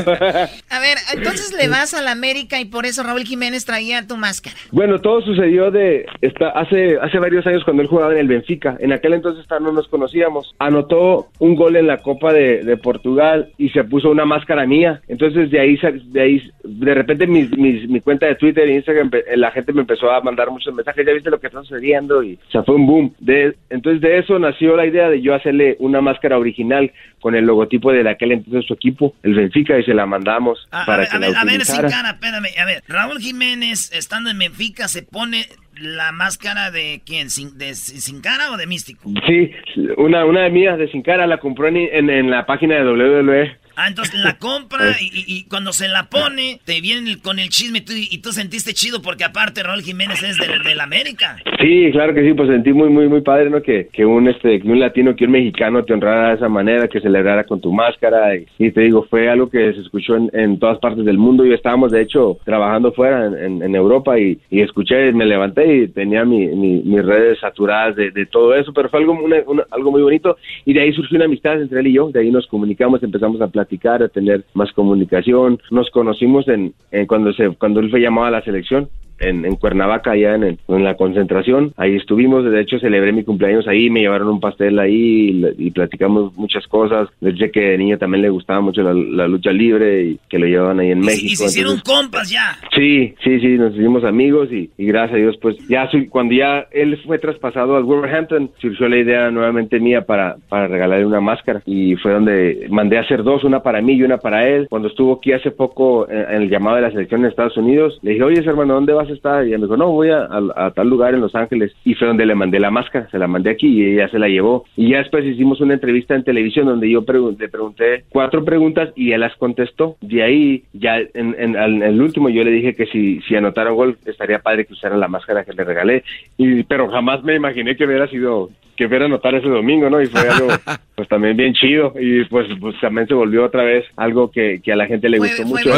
A 0.69 0.79
ver, 0.79 0.97
entonces 1.13 1.53
le 1.57 1.67
vas 1.67 1.93
a 1.93 2.01
la 2.01 2.11
América 2.11 2.59
y 2.59 2.65
por 2.65 2.85
eso 2.85 3.03
Raúl 3.03 3.23
Jiménez 3.23 3.65
traía 3.65 4.05
tu 4.07 4.17
máscara. 4.17 4.55
Bueno, 4.71 4.99
todo 4.99 5.21
sucedió 5.21 5.71
de 5.71 6.05
esta, 6.21 6.49
hace 6.49 6.97
hace 7.01 7.19
varios 7.19 7.45
años 7.47 7.63
cuando 7.63 7.81
él 7.81 7.87
jugaba 7.89 8.11
en 8.13 8.19
el 8.19 8.27
Benfica. 8.27 8.77
En 8.79 8.91
aquel 8.93 9.13
entonces 9.13 9.45
no 9.61 9.71
nos 9.71 9.87
conocíamos. 9.87 10.53
Anotó 10.59 11.27
un 11.39 11.55
gol 11.55 11.75
en 11.75 11.87
la 11.87 11.97
Copa 11.97 12.31
de, 12.33 12.63
de 12.63 12.77
Portugal 12.77 13.51
y 13.57 13.69
se 13.69 13.83
puso 13.83 14.09
una 14.09 14.25
máscara 14.25 14.65
mía. 14.65 15.01
Entonces 15.07 15.51
de 15.51 15.59
ahí 15.59 15.77
de 16.05 16.21
ahí 16.21 16.51
de 16.63 16.93
repente 16.93 17.27
mis, 17.27 17.49
mis- 17.57 17.89
mi 17.89 17.99
cuenta 18.01 18.25
de 18.27 18.35
Twitter 18.35 18.67
e 18.69 18.75
Instagram 18.75 19.09
empe- 19.09 19.25
la 19.35 19.51
gente 19.51 19.73
me 19.73 19.81
empezó 19.81 20.11
a 20.11 20.21
mandar 20.21 20.49
muchos 20.51 20.73
mensajes. 20.73 21.05
Ya 21.05 21.13
viste 21.13 21.29
lo 21.29 21.39
que 21.39 21.47
está 21.47 21.61
sucediendo 21.61 22.23
y 22.23 22.35
o 22.47 22.51
sea, 22.51 22.63
fue 22.63 22.75
un 22.75 22.85
boom. 22.87 23.13
De, 23.19 23.55
entonces 23.69 24.01
de 24.01 24.19
eso 24.19 24.37
nació 24.39 24.70
la 24.75 24.85
idea 24.85 25.09
de 25.09 25.21
yo 25.21 25.33
hacerle 25.33 25.75
una 25.79 26.01
máscara 26.01 26.37
original 26.37 26.91
con 27.19 27.35
el 27.35 27.45
logotipo 27.45 27.91
de 27.91 28.07
aquel 28.09 28.31
entonces 28.31 28.65
su 28.65 28.73
equipo, 28.73 29.15
el 29.23 29.35
Benfica, 29.35 29.77
y 29.77 29.83
se 29.83 29.93
la 29.93 30.05
mandamos 30.05 30.67
A, 30.71 30.85
para 30.85 30.99
ver, 30.99 31.09
que 31.09 31.15
a 31.15 31.19
la 31.19 31.27
ver, 31.27 31.37
a 31.37 31.45
ver, 31.45 31.65
sin 31.65 31.81
cara, 31.81 32.09
espérame. 32.11 32.47
A 32.59 32.65
ver, 32.65 32.83
Raúl 32.87 33.19
Jiménez, 33.19 33.91
estando 33.93 34.29
en 34.29 34.39
Benfica, 34.39 34.87
se 34.87 35.03
pone 35.03 35.45
la 35.81 36.11
máscara 36.11 36.71
de 36.71 37.01
quién? 37.05 37.29
¿Sin, 37.29 37.57
de, 37.57 37.73
sin 37.75 38.21
cara 38.21 38.51
o 38.51 38.57
de 38.57 38.67
místico? 38.67 39.09
Sí, 39.27 39.51
una, 39.97 40.25
una 40.25 40.41
de 40.41 40.49
mías 40.49 40.77
de 40.77 40.89
Sin 40.89 41.01
Cara 41.01 41.27
la 41.27 41.39
compró 41.39 41.67
en, 41.67 41.77
en, 41.77 42.09
en 42.09 42.29
la 42.29 42.45
página 42.45 42.75
de 42.75 42.83
WWE. 42.83 43.60
Ah, 43.75 43.87
entonces 43.87 44.19
la 44.21 44.37
compra 44.37 44.95
y, 44.99 45.43
cuando 45.45 45.71
se 45.73 45.87
la 45.87 46.09
pone, 46.09 46.59
te 46.65 46.81
viene 46.81 47.11
el- 47.11 47.21
con 47.21 47.39
el 47.39 47.49
chisme 47.49 47.81
tú- 47.81 47.93
y 47.95 48.17
tú 48.19 48.31
sentiste 48.31 48.73
chido 48.73 49.01
porque 49.01 49.23
aparte 49.23 49.63
Raúl 49.63 49.81
Jiménez 49.81 50.21
es 50.23 50.37
del, 50.37 50.61
del 50.63 50.79
América. 50.79 51.37
Sí, 51.59 51.89
claro 51.91 52.13
que 52.13 52.21
sí, 52.27 52.33
pues 52.33 52.49
sentí 52.49 52.73
muy, 52.73 52.89
muy, 52.89 53.07
muy 53.07 53.21
padre, 53.21 53.49
¿no? 53.49 53.61
Que, 53.61 53.87
que 53.91 54.05
un, 54.05 54.27
este, 54.27 54.59
que 54.59 54.67
un 54.67 54.79
latino, 54.79 55.15
que 55.15 55.25
un 55.25 55.31
mexicano 55.31 55.83
te 55.83 55.93
honrara 55.93 56.29
de 56.29 56.35
esa 56.35 56.49
manera, 56.49 56.87
que 56.87 56.99
celebrara 57.01 57.43
con 57.43 57.61
tu 57.61 57.71
máscara. 57.71 58.35
Y, 58.59 58.71
te 58.71 58.81
digo, 58.81 59.05
fue 59.09 59.29
algo 59.29 59.49
que 59.49 59.73
se 59.73 59.79
escuchó 59.81 60.15
en, 60.15 60.29
en 60.33 60.59
todas 60.59 60.79
partes 60.79 61.05
del 61.05 61.17
mundo. 61.17 61.45
Yo 61.45 61.53
estábamos, 61.53 61.91
de 61.91 62.01
hecho, 62.01 62.37
trabajando 62.45 62.91
fuera 62.93 63.25
en, 63.27 63.61
en- 63.63 63.75
Europa 63.75 64.19
y, 64.19 64.37
y 64.49 64.61
escuché, 64.61 65.11
me 65.13 65.25
levanté 65.25 65.75
y 65.77 65.87
tenía 65.87 66.25
mi, 66.25 66.45
mi- 66.47 66.81
mis 66.83 67.05
redes 67.05 67.39
saturadas 67.39 67.95
de, 67.95 68.11
de 68.11 68.25
todo 68.25 68.53
eso, 68.53 68.73
pero 68.73 68.89
fue 68.89 68.99
algo, 68.99 69.13
una- 69.13 69.63
algo 69.71 69.91
muy 69.91 70.01
bonito. 70.01 70.37
Y 70.65 70.73
de 70.73 70.81
ahí 70.81 70.93
surgió 70.93 71.15
una 71.15 71.25
amistad 71.25 71.61
entre 71.61 71.79
él 71.79 71.87
y 71.87 71.93
yo. 71.93 72.09
De 72.11 72.19
ahí 72.19 72.29
nos 72.31 72.47
comunicamos, 72.47 73.01
empezamos 73.01 73.39
a 73.41 73.47
platicar, 73.47 73.60
a 74.03 74.09
tener 74.09 74.45
más 74.53 74.71
comunicación. 74.73 75.59
Nos 75.71 75.89
conocimos 75.91 76.47
en, 76.47 76.73
en 76.91 77.07
cuando, 77.07 77.33
se, 77.33 77.49
cuando 77.57 77.79
él 77.79 77.89
fue 77.89 78.01
llamado 78.01 78.27
a 78.27 78.31
la 78.31 78.43
selección. 78.43 78.89
En, 79.21 79.45
en 79.45 79.55
Cuernavaca, 79.55 80.11
allá 80.11 80.35
en, 80.35 80.43
el- 80.43 80.59
en 80.67 80.83
la 80.83 80.95
concentración. 80.95 81.73
Ahí 81.77 81.95
estuvimos, 81.95 82.43
de 82.43 82.59
hecho 82.61 82.79
celebré 82.79 83.11
mi 83.11 83.23
cumpleaños 83.23 83.67
ahí, 83.67 83.89
me 83.89 84.01
llevaron 84.01 84.27
un 84.29 84.39
pastel 84.39 84.79
ahí 84.79 85.43
y, 85.57 85.67
y 85.67 85.71
platicamos 85.71 86.35
muchas 86.35 86.67
cosas. 86.67 87.07
Le 87.21 87.31
dije 87.33 87.51
que 87.51 87.59
de 87.61 87.77
niño 87.77 87.97
también 87.97 88.21
le 88.23 88.29
gustaba 88.29 88.61
mucho 88.61 88.81
la, 88.81 88.93
la 88.93 89.27
lucha 89.27 89.51
libre 89.51 90.03
y 90.03 90.19
que 90.29 90.39
lo 90.39 90.45
llevaban 90.47 90.79
ahí 90.79 90.91
en 90.91 91.03
Y, 91.03 91.05
México. 91.05 91.27
y 91.31 91.35
se 91.35 91.45
hicieron 91.45 91.73
entonces- 91.77 92.01
compas 92.03 92.29
ya. 92.31 92.57
Sí, 92.75 93.13
sí, 93.23 93.39
sí, 93.39 93.47
nos 93.57 93.73
hicimos 93.75 94.03
amigos 94.03 94.51
y, 94.51 94.69
y 94.77 94.85
gracias 94.85 95.13
a 95.13 95.17
Dios, 95.21 95.37
pues 95.41 95.55
ya 95.67 95.89
cuando 96.09 96.33
ya 96.33 96.65
él 96.71 96.97
fue 97.05 97.19
traspasado 97.19 97.75
al 97.75 97.83
Wolverhampton, 97.83 98.49
surgió 98.59 98.87
la 98.89 98.97
idea 98.97 99.29
nuevamente 99.29 99.79
mía 99.79 100.01
para, 100.05 100.37
para 100.49 100.67
regalarle 100.67 101.05
una 101.05 101.21
máscara 101.21 101.61
y 101.65 101.95
fue 101.95 102.11
donde 102.13 102.67
mandé 102.69 102.97
a 102.97 103.01
hacer 103.01 103.23
dos, 103.23 103.43
una 103.43 103.61
para 103.61 103.81
mí 103.81 103.93
y 103.93 104.03
una 104.03 104.17
para 104.17 104.47
él. 104.47 104.67
Cuando 104.69 104.87
estuvo 104.87 105.13
aquí 105.13 105.33
hace 105.33 105.51
poco 105.51 106.09
en, 106.09 106.19
en 106.35 106.41
el 106.43 106.49
llamado 106.49 106.77
de 106.77 106.81
la 106.83 106.91
selección 106.91 107.21
en 107.21 107.27
Estados 107.27 107.57
Unidos, 107.57 107.99
le 108.01 108.11
dije, 108.11 108.23
oye, 108.23 108.39
hermano, 108.41 108.73
¿dónde 108.75 108.93
vas 108.93 109.09
a 109.11 109.15
estar? 109.15 109.43
Y 109.43 109.49
ella 109.49 109.57
me 109.57 109.65
dijo, 109.65 109.77
no, 109.77 109.91
voy 109.91 110.09
a, 110.09 110.27
a, 110.55 110.71
tal 110.71 110.89
lugar 110.89 111.13
en 111.13 111.21
Los 111.21 111.35
Ángeles. 111.35 111.71
Y 111.83 111.95
fue 111.95 112.07
donde 112.07 112.25
le 112.25 112.35
mandé 112.35 112.59
la 112.59 112.71
máscara, 112.71 113.09
se 113.09 113.19
la 113.19 113.27
mandé 113.27 113.51
aquí 113.51 113.67
y 113.67 113.93
ella 113.93 114.09
se 114.09 114.19
la 114.19 114.27
llevó. 114.27 114.65
Y 114.75 114.91
ya 114.91 114.97
después 114.97 115.25
hicimos 115.25 115.61
una 115.61 115.73
entrevista 115.73 116.15
en 116.15 116.23
televisión 116.23 116.65
donde 116.65 116.89
yo 116.89 117.03
le 117.37 117.49
pregunté 117.49 118.05
cuatro 118.09 118.43
preguntas 118.43 118.89
y 118.95 119.11
él 119.11 119.21
las 119.21 119.35
contestó. 119.37 119.97
De 120.01 120.23
ahí, 120.23 120.63
ya 120.73 120.97
en, 120.97 121.35
en, 121.37 121.55
el 121.55 122.01
último 122.01 122.29
yo 122.29 122.43
le 122.43 122.51
dije 122.51 122.75
que 122.75 122.85
si, 122.87 123.21
si 123.21 123.35
anotaron 123.35 123.75
gol, 123.75 123.97
estaría 124.05 124.39
padre 124.39 124.65
que 124.65 124.73
usaran 124.73 124.99
la 124.99 125.07
máscara 125.07 125.43
que 125.43 125.53
le 125.53 125.63
regalé. 125.63 126.03
Y, 126.37 126.63
pero 126.63 126.89
jamás 126.89 127.23
me 127.23 127.35
imaginé 127.35 127.75
que 127.75 127.85
hubiera 127.85 128.07
sido 128.07 128.49
que 128.81 128.87
fuera 128.87 129.05
a 129.05 129.07
anotar 129.07 129.35
ese 129.35 129.47
domingo, 129.47 129.91
¿no? 129.91 130.01
Y 130.01 130.07
fue 130.07 130.21
algo, 130.21 130.47
pues 130.95 131.07
también 131.07 131.37
bien 131.37 131.53
chido. 131.53 131.93
Y 131.99 132.25
pues, 132.25 132.47
pues 132.59 132.75
también 132.81 133.07
se 133.07 133.13
volvió 133.13 133.45
otra 133.45 133.63
vez 133.63 133.85
algo 133.95 134.31
que, 134.31 134.59
que 134.63 134.71
a 134.71 134.75
la 134.75 134.87
gente 134.87 135.07
le 135.07 135.19
gustó 135.19 135.45
mucho. 135.45 135.69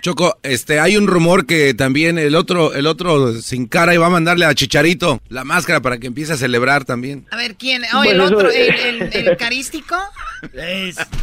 Choco, 0.00 0.36
este, 0.44 0.78
hay 0.78 0.96
un 0.96 1.08
rumor 1.08 1.46
que 1.46 1.74
también 1.74 1.93
el 1.94 2.34
otro, 2.34 2.74
el 2.74 2.86
otro 2.86 3.34
sin 3.40 3.66
cara 3.66 3.94
iba 3.94 4.06
a 4.06 4.10
mandarle 4.10 4.44
a 4.44 4.54
Chicharito 4.54 5.20
la 5.28 5.44
máscara 5.44 5.80
para 5.80 5.98
que 5.98 6.06
empiece 6.06 6.32
a 6.32 6.36
celebrar 6.36 6.84
también. 6.84 7.26
A 7.30 7.36
ver, 7.36 7.54
¿quién? 7.54 7.82
Oh, 7.94 8.02
el 8.02 8.20
otro, 8.20 8.50
el, 8.50 9.02
el, 9.12 9.36
carístico. 9.36 9.96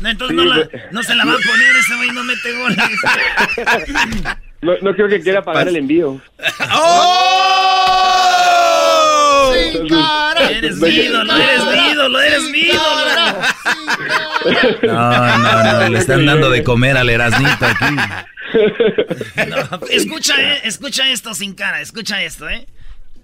no, 0.02 0.10
entonces 0.10 0.36
no, 0.36 0.46
la, 0.46 0.70
no, 0.92 1.04
se 1.04 1.16
la 1.16 1.26
va 1.26 1.34
a 1.34 1.38
poner, 1.38 1.76
ese 1.76 1.96
güey 1.96 2.12
no 2.12 2.24
mete 2.24 2.54
goles. 2.58 2.78
no, 4.62 4.74
no 4.82 4.94
creo 4.96 5.10
que 5.10 5.22
quiera 5.22 5.42
pagar 5.42 5.68
el 5.68 5.76
envío. 5.76 6.22
¡Oh! 6.74 7.81
Eres 10.50 10.78
mi 10.78 10.90
ídolo, 10.90 11.36
eres 11.36 11.66
mi 11.66 11.92
ídolo, 11.92 12.22
eres 12.22 12.44
mi 12.44 12.60
ídolo. 12.60 12.82
No, 14.84 15.38
no, 15.38 15.64
no, 15.64 15.90
le 15.90 16.00
están 16.00 16.26
dando 16.26 16.50
de 16.50 16.64
comer 16.64 16.98
al 16.98 17.10
Erasnito 17.10 17.66
aquí. 17.66 17.96
escucha, 19.90 20.42
eh, 20.42 20.62
escucha 20.64 21.10
esto 21.10 21.34
sin 21.34 21.54
cara, 21.54 21.82
escucha 21.82 22.24
esto, 22.24 22.50
eh. 22.50 22.68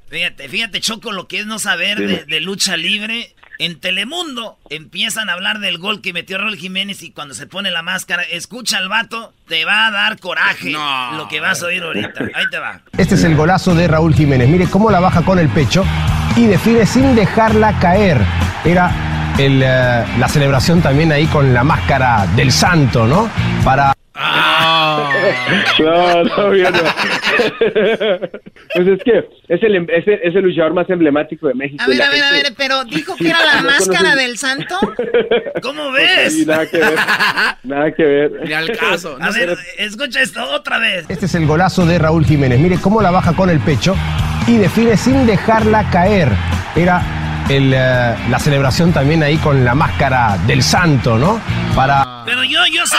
Fíjate, 0.10 0.48
fíjate, 0.48 0.80
Choco, 0.80 1.12
lo 1.12 1.28
que 1.28 1.40
es 1.40 1.46
no 1.46 1.60
saber 1.60 1.98
de, 1.98 2.24
de, 2.26 2.40
lucha 2.40 2.78
libre. 2.78 3.36
En 3.60 3.80
Telemundo 3.80 4.58
empiezan 4.70 5.30
a 5.30 5.34
hablar 5.34 5.60
del 5.60 5.80
gol 5.80 6.02
que 6.02 6.14
metió 6.14 6.38
Raúl 6.38 6.58
Jiménez 6.58 7.02
y 7.02 7.12
cuando 7.12 7.34
se 7.34 7.48
pone 7.48 7.72
la 7.72 7.82
máscara, 7.82 8.22
escucha 8.22 8.78
al 8.78 8.88
vato, 8.88 9.34
te 9.48 9.66
va 9.66 9.88
a 9.88 9.92
dar 9.92 10.20
coraje 10.20 10.72
lo 10.72 11.28
que 11.28 11.40
vas 11.40 11.64
a 11.64 11.68
oír 11.68 11.82
ahorita. 11.82 12.24
Ahí 12.36 12.46
te 12.52 12.60
va. 12.60 12.82
Este 12.98 13.16
es 13.16 13.24
el 13.24 13.36
golazo 13.36 13.74
de 13.74 13.88
Raúl 13.88 14.14
Jiménez. 14.14 14.48
Mire 14.48 14.68
cómo 14.68 14.92
la 14.92 15.00
baja 15.00 15.24
con 15.24 15.40
el 15.40 15.50
pecho 15.50 15.84
y 16.36 16.46
define 16.46 16.86
sin 16.86 17.16
dejarla 17.16 17.80
caer. 17.80 18.22
Era 18.64 19.34
el, 19.40 19.62
eh, 19.64 20.06
la 20.20 20.28
celebración 20.28 20.82
también 20.82 21.12
ahí 21.12 21.26
con 21.28 21.54
la 21.54 21.64
máscara 21.64 22.28
del 22.36 22.52
santo, 22.52 23.08
¿no? 23.08 23.30
Para... 23.64 23.94
Ah. 24.20 25.14
No, 25.80 26.24
no, 26.24 26.50
no. 26.54 26.70
pues 28.74 28.88
es 28.88 29.04
que 29.04 29.20
es 29.48 29.64
el, 29.64 29.76
es, 29.76 30.08
el, 30.08 30.20
es 30.24 30.36
el, 30.36 30.44
luchador 30.44 30.74
más 30.74 30.90
emblemático 30.90 31.48
de 31.48 31.54
México. 31.54 31.84
A 31.84 31.88
ver, 31.88 32.02
a 32.02 32.10
ver, 32.10 32.24
a 32.24 32.32
ver, 32.32 32.54
pero 32.58 32.84
dijo 32.86 33.16
que 33.16 33.30
era 33.30 33.38
la 33.46 33.62
máscara 33.62 34.16
del 34.16 34.40
santo. 34.40 34.76
¿Cómo 35.62 35.92
ves? 35.92 36.48
nada 36.48 36.66
que 36.66 36.78
ver. 36.78 36.96
Nada 37.64 37.92
que 37.92 38.04
ver. 38.04 38.32
Ni 38.44 38.54
al 38.54 38.76
caso. 38.76 39.18
a 39.22 39.30
ver, 39.30 39.56
escucha 39.78 40.22
esto 40.22 40.44
otra 40.52 40.80
vez. 40.80 41.06
Este 41.10 41.28
es 41.28 41.36
el 41.36 41.46
golazo 41.46 41.86
de 41.86 42.00
Raúl 42.00 42.26
Jiménez. 42.26 42.60
Mire 42.60 42.80
cómo 42.82 43.02
la 43.02 43.12
baja 43.12 43.34
con 43.34 43.52
el 43.52 43.60
pecho 43.60 43.96
y 44.48 44.58
define 44.58 44.98
sin 44.98 45.28
dejarla 45.28 45.90
caer. 45.92 46.30
Era 46.76 47.27
el, 47.50 47.74
eh, 47.74 48.16
la 48.30 48.40
celebración 48.40 48.92
también 48.92 49.24
ahí 49.24 49.38
con 49.38 49.64
la 49.64 49.74
máscara 49.74 50.38
del 50.46 50.62
santo, 50.62 51.18
¿no? 51.18 51.40
Para... 51.76 52.24
Pero 52.26 52.44
yo, 52.44 52.60
yo 52.74 52.86
sé... 52.86 52.98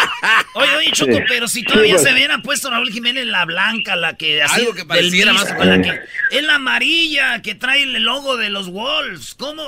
Oye, 0.54 0.76
oye, 0.76 0.90
Choco, 0.92 1.18
pero 1.28 1.46
si 1.48 1.62
todavía 1.62 1.98
se 1.98 2.12
hubiera 2.12 2.38
puesto 2.38 2.70
Raúl 2.70 2.90
Jiménez 2.90 3.26
la 3.26 3.44
blanca, 3.44 3.94
la 3.94 4.16
que... 4.16 4.42
Así, 4.42 4.62
Algo 4.62 4.74
que 4.74 4.84
pareciera 4.84 5.32
más... 5.32 5.54
La 5.58 5.82
que, 5.82 5.90
es 6.30 6.42
la 6.42 6.54
amarilla 6.54 7.42
que 7.42 7.54
trae 7.54 7.82
el 7.82 8.02
logo 8.02 8.36
de 8.36 8.48
los 8.48 8.70
Wolves. 8.70 9.34
¿Cómo? 9.38 9.62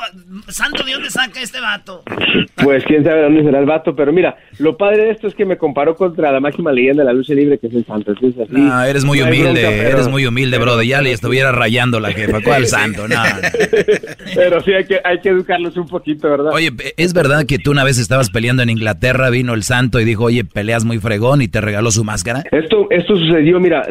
¿Santo 0.48 0.82
de 0.84 0.92
dónde 0.92 1.10
saca 1.10 1.40
este 1.40 1.60
vato? 1.60 2.02
Pues 2.56 2.84
quién 2.84 3.04
sabe 3.04 3.22
dónde 3.22 3.42
será 3.42 3.60
el 3.60 3.66
vato, 3.66 3.94
pero 3.94 4.12
mira, 4.12 4.36
lo 4.58 4.76
padre 4.76 5.04
de 5.04 5.10
esto 5.10 5.26
es 5.26 5.34
que 5.34 5.44
me 5.44 5.58
comparó 5.58 5.94
contra 5.94 6.32
la 6.32 6.40
máxima 6.40 6.72
leyenda 6.72 7.02
de 7.02 7.06
la 7.06 7.12
lucha 7.12 7.34
libre, 7.34 7.58
que 7.58 7.66
es 7.66 7.74
el 7.74 7.84
santo. 7.84 8.12
Así. 8.12 8.34
No, 8.50 8.82
eres 8.84 9.04
muy 9.04 9.20
humilde, 9.20 9.88
eres 9.88 10.08
muy 10.08 10.26
humilde, 10.26 10.58
bro. 10.58 10.82
Ya 10.82 11.00
le 11.00 11.12
estuviera 11.12 11.52
rayando 11.52 12.00
la 12.00 12.12
jefa. 12.12 12.40
¿Cuál 12.42 12.66
santo? 12.66 13.08
No. 13.08 13.22
pero 14.34 14.60
sí 14.62 14.69
hay 14.74 14.84
que, 14.84 15.00
hay 15.04 15.20
que 15.20 15.28
educarlos 15.28 15.76
un 15.76 15.86
poquito, 15.86 16.28
¿verdad? 16.28 16.52
Oye, 16.52 16.70
¿es 16.96 17.12
verdad 17.12 17.44
que 17.46 17.58
tú 17.58 17.70
una 17.70 17.84
vez 17.84 17.98
estabas 17.98 18.30
peleando 18.30 18.62
en 18.62 18.70
Inglaterra, 18.70 19.30
vino 19.30 19.54
el 19.54 19.62
santo 19.62 20.00
y 20.00 20.04
dijo, 20.04 20.24
oye, 20.24 20.44
peleas 20.44 20.84
muy 20.84 20.98
fregón 20.98 21.42
y 21.42 21.48
te 21.48 21.60
regaló 21.60 21.90
su 21.90 22.04
máscara? 22.04 22.44
Esto, 22.50 22.86
esto 22.90 23.16
sucedió, 23.16 23.60
mira, 23.60 23.86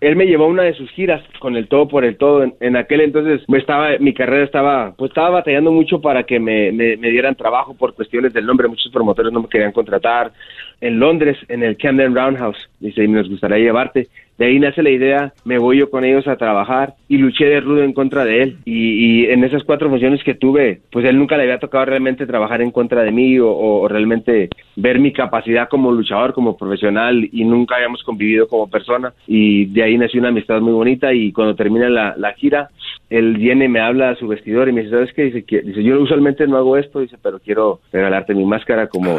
él 0.00 0.16
me 0.16 0.26
llevó 0.26 0.44
a 0.44 0.48
una 0.48 0.62
de 0.62 0.74
sus 0.74 0.90
giras 0.90 1.22
con 1.38 1.56
el 1.56 1.68
todo 1.68 1.88
por 1.88 2.04
el 2.04 2.16
todo. 2.16 2.44
En, 2.60 2.76
aquel 2.76 3.00
entonces 3.00 3.42
me 3.48 3.58
estaba, 3.58 3.90
mi 3.98 4.14
carrera 4.14 4.44
estaba, 4.44 4.94
pues 4.96 5.10
estaba 5.10 5.30
batallando 5.30 5.72
mucho 5.72 6.00
para 6.00 6.24
que 6.24 6.38
me, 6.38 6.72
me, 6.72 6.96
me 6.96 7.10
dieran 7.10 7.34
trabajo 7.34 7.74
por 7.74 7.94
cuestiones 7.94 8.32
del 8.32 8.46
nombre. 8.46 8.68
Muchos 8.68 8.92
promotores 8.92 9.32
no 9.32 9.42
me 9.42 9.48
querían 9.48 9.72
contratar. 9.72 10.32
En 10.80 10.98
Londres, 10.98 11.38
en 11.48 11.62
el 11.62 11.76
Camden 11.76 12.14
Roundhouse, 12.14 12.68
dice, 12.80 13.06
nos 13.08 13.28
gustaría 13.28 13.58
llevarte. 13.58 14.08
De 14.38 14.46
ahí 14.46 14.58
nace 14.58 14.82
la 14.82 14.90
idea, 14.90 15.32
me 15.44 15.58
voy 15.58 15.78
yo 15.78 15.88
con 15.88 16.04
ellos 16.04 16.28
a 16.28 16.36
trabajar 16.36 16.94
y 17.08 17.16
luché 17.16 17.46
de 17.46 17.60
rudo 17.60 17.82
en 17.82 17.94
contra 17.94 18.24
de 18.24 18.42
él. 18.42 18.58
Y, 18.66 19.24
en 19.26 19.44
esas 19.44 19.64
cuatro 19.64 19.88
funciones 19.88 20.22
que 20.22 20.34
tuve, 20.34 20.80
pues 20.90 21.06
él 21.06 21.18
nunca 21.18 21.36
le 21.36 21.44
había 21.44 21.58
tocado 21.58 21.86
realmente 21.86 22.26
trabajar 22.26 22.60
en 22.60 22.70
contra 22.70 23.02
de 23.02 23.12
mí 23.12 23.38
o, 23.40 23.86
realmente 23.88 24.50
ver 24.76 24.98
mi 24.98 25.12
capacidad 25.12 25.68
como 25.68 25.90
luchador, 25.90 26.34
como 26.34 26.56
profesional 26.56 27.28
y 27.32 27.44
nunca 27.44 27.76
habíamos 27.76 28.02
convivido 28.02 28.46
como 28.46 28.68
persona. 28.68 29.12
Y 29.26 29.66
de 29.66 29.82
ahí 29.82 29.96
nació 29.96 30.20
una 30.20 30.28
amistad 30.28 30.60
muy 30.60 30.72
bonita 30.72 31.14
y 31.14 31.32
cuando 31.32 31.54
termina 31.54 31.88
la, 31.88 32.32
gira, 32.36 32.68
él 33.08 33.36
viene 33.38 33.64
y 33.64 33.68
me 33.68 33.80
habla 33.80 34.10
a 34.10 34.16
su 34.16 34.28
vestidor 34.28 34.68
y 34.68 34.72
me 34.72 34.82
dice, 34.82 34.94
¿sabes 34.94 35.12
qué? 35.14 35.24
Dice, 35.24 35.62
dice 35.62 35.82
yo 35.82 35.98
usualmente 35.98 36.46
no 36.46 36.58
hago 36.58 36.76
esto, 36.76 37.00
dice, 37.00 37.16
pero 37.22 37.38
quiero 37.38 37.80
regalarte 37.90 38.34
mi 38.34 38.44
máscara 38.44 38.88
como 38.88 39.18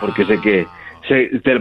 porque 0.00 0.24
sé 0.24 0.40
que 0.40 0.66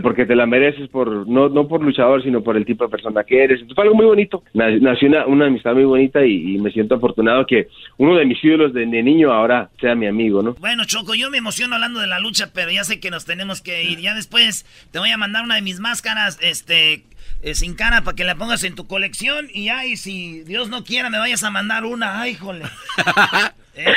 porque 0.02 0.26
te 0.26 0.36
la 0.36 0.46
mereces 0.46 0.90
por 0.90 1.28
no 1.28 1.50
no 1.50 1.68
por 1.68 1.82
luchador 1.82 2.24
sino 2.24 2.42
por 2.42 2.58
el 2.58 2.66
tipo 2.66 2.86
de 2.86 2.90
persona 2.90 3.24
que 3.24 3.44
eres. 3.44 3.62
Entonces 3.62 3.76
fue 3.76 3.84
algo 3.84 3.96
muy 3.96 4.06
bonito. 4.06 4.44
Nació 4.54 5.08
una, 5.08 5.26
una 5.26 5.46
amistad 5.48 5.74
muy 5.74 5.86
bonita 5.86 6.26
y, 6.26 6.56
me 6.56 6.72
siento 6.72 6.96
afortunado 6.96 7.46
que 7.46 7.68
uno 7.98 8.16
de 8.16 8.26
mis 8.26 8.44
ídolos 8.44 8.74
de, 8.74 8.86
niño 8.86 9.32
ahora 9.32 9.70
sea 9.80 9.94
mi 9.94 10.08
amigo 10.08 10.42
no 10.42 10.56
bueno 10.56 10.86
Choco 10.86 11.16
yo 11.16 11.30
me 11.30 11.38
emociono 11.38 11.76
hablando 11.76 12.00
de 12.00 12.08
la 12.08 12.20
lucha 12.20 12.52
pero 12.54 12.72
ya 12.72 12.84
sé 12.84 13.00
que 13.00 13.12
nos 13.12 13.26
tenemos 13.26 13.62
que 13.62 13.84
ir. 13.84 14.00
Ya 14.00 14.16
después 14.16 14.66
te 14.92 15.00
voy 15.00 15.12
a 15.12 15.18
mandar 15.18 15.44
una 15.44 15.56
de 15.56 15.62
mis 15.62 15.80
máscaras 15.80 16.40
este 16.42 17.04
eh, 17.42 17.54
sin 17.56 17.76
cara 17.76 18.02
para 18.02 18.16
que 18.16 18.24
la 18.24 18.36
pongas 18.36 18.64
en 18.64 18.76
tu 18.76 18.88
colección 18.88 19.48
y 19.54 19.70
ay 19.70 19.98
si 19.98 20.44
Dios 20.44 20.70
no 20.70 20.84
quiera 20.84 21.10
me 21.10 21.20
vayas 21.20 21.44
a 21.44 21.52
mandar 21.52 21.86
una. 21.86 22.22
Ay 22.22 22.36
jole 22.36 22.64
¿Eh? 23.76 23.94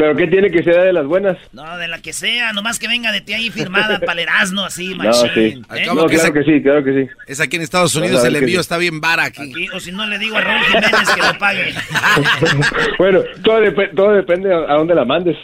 ¿Pero 0.00 0.16
qué 0.16 0.26
tiene 0.28 0.50
que 0.50 0.62
ser 0.62 0.80
de 0.82 0.94
las 0.94 1.04
buenas? 1.04 1.36
No, 1.52 1.76
de 1.76 1.86
la 1.86 2.00
que 2.00 2.14
sea, 2.14 2.54
nomás 2.54 2.78
que 2.78 2.88
venga 2.88 3.12
de 3.12 3.20
ti 3.20 3.34
ahí 3.34 3.50
firmada 3.50 4.00
para 4.06 4.22
así, 4.40 4.94
machín. 4.94 5.28
No, 5.28 5.34
sí. 5.34 5.40
¿eh? 5.40 5.82
claro 5.84 6.06
que 6.06 6.42
sí, 6.42 6.62
claro 6.62 6.82
que 6.82 7.04
sí. 7.04 7.10
Es 7.26 7.38
aquí 7.38 7.56
en 7.56 7.62
Estados 7.62 7.94
Unidos, 7.94 8.24
el 8.24 8.34
envío 8.34 8.60
está 8.60 8.78
bien 8.78 9.02
vara 9.02 9.24
aquí. 9.24 9.68
O 9.74 9.78
si 9.78 9.92
no 9.92 10.06
le 10.06 10.18
digo 10.18 10.38
a 10.38 10.40
Raúl 10.40 10.64
Jiménez 10.64 11.14
que 11.14 11.20
lo 11.20 11.38
pague. 11.38 11.74
bueno, 12.98 13.20
todo, 13.44 13.60
todo 13.94 14.12
depende 14.12 14.54
a 14.54 14.74
dónde 14.74 14.94
la 14.94 15.04
mandes. 15.04 15.36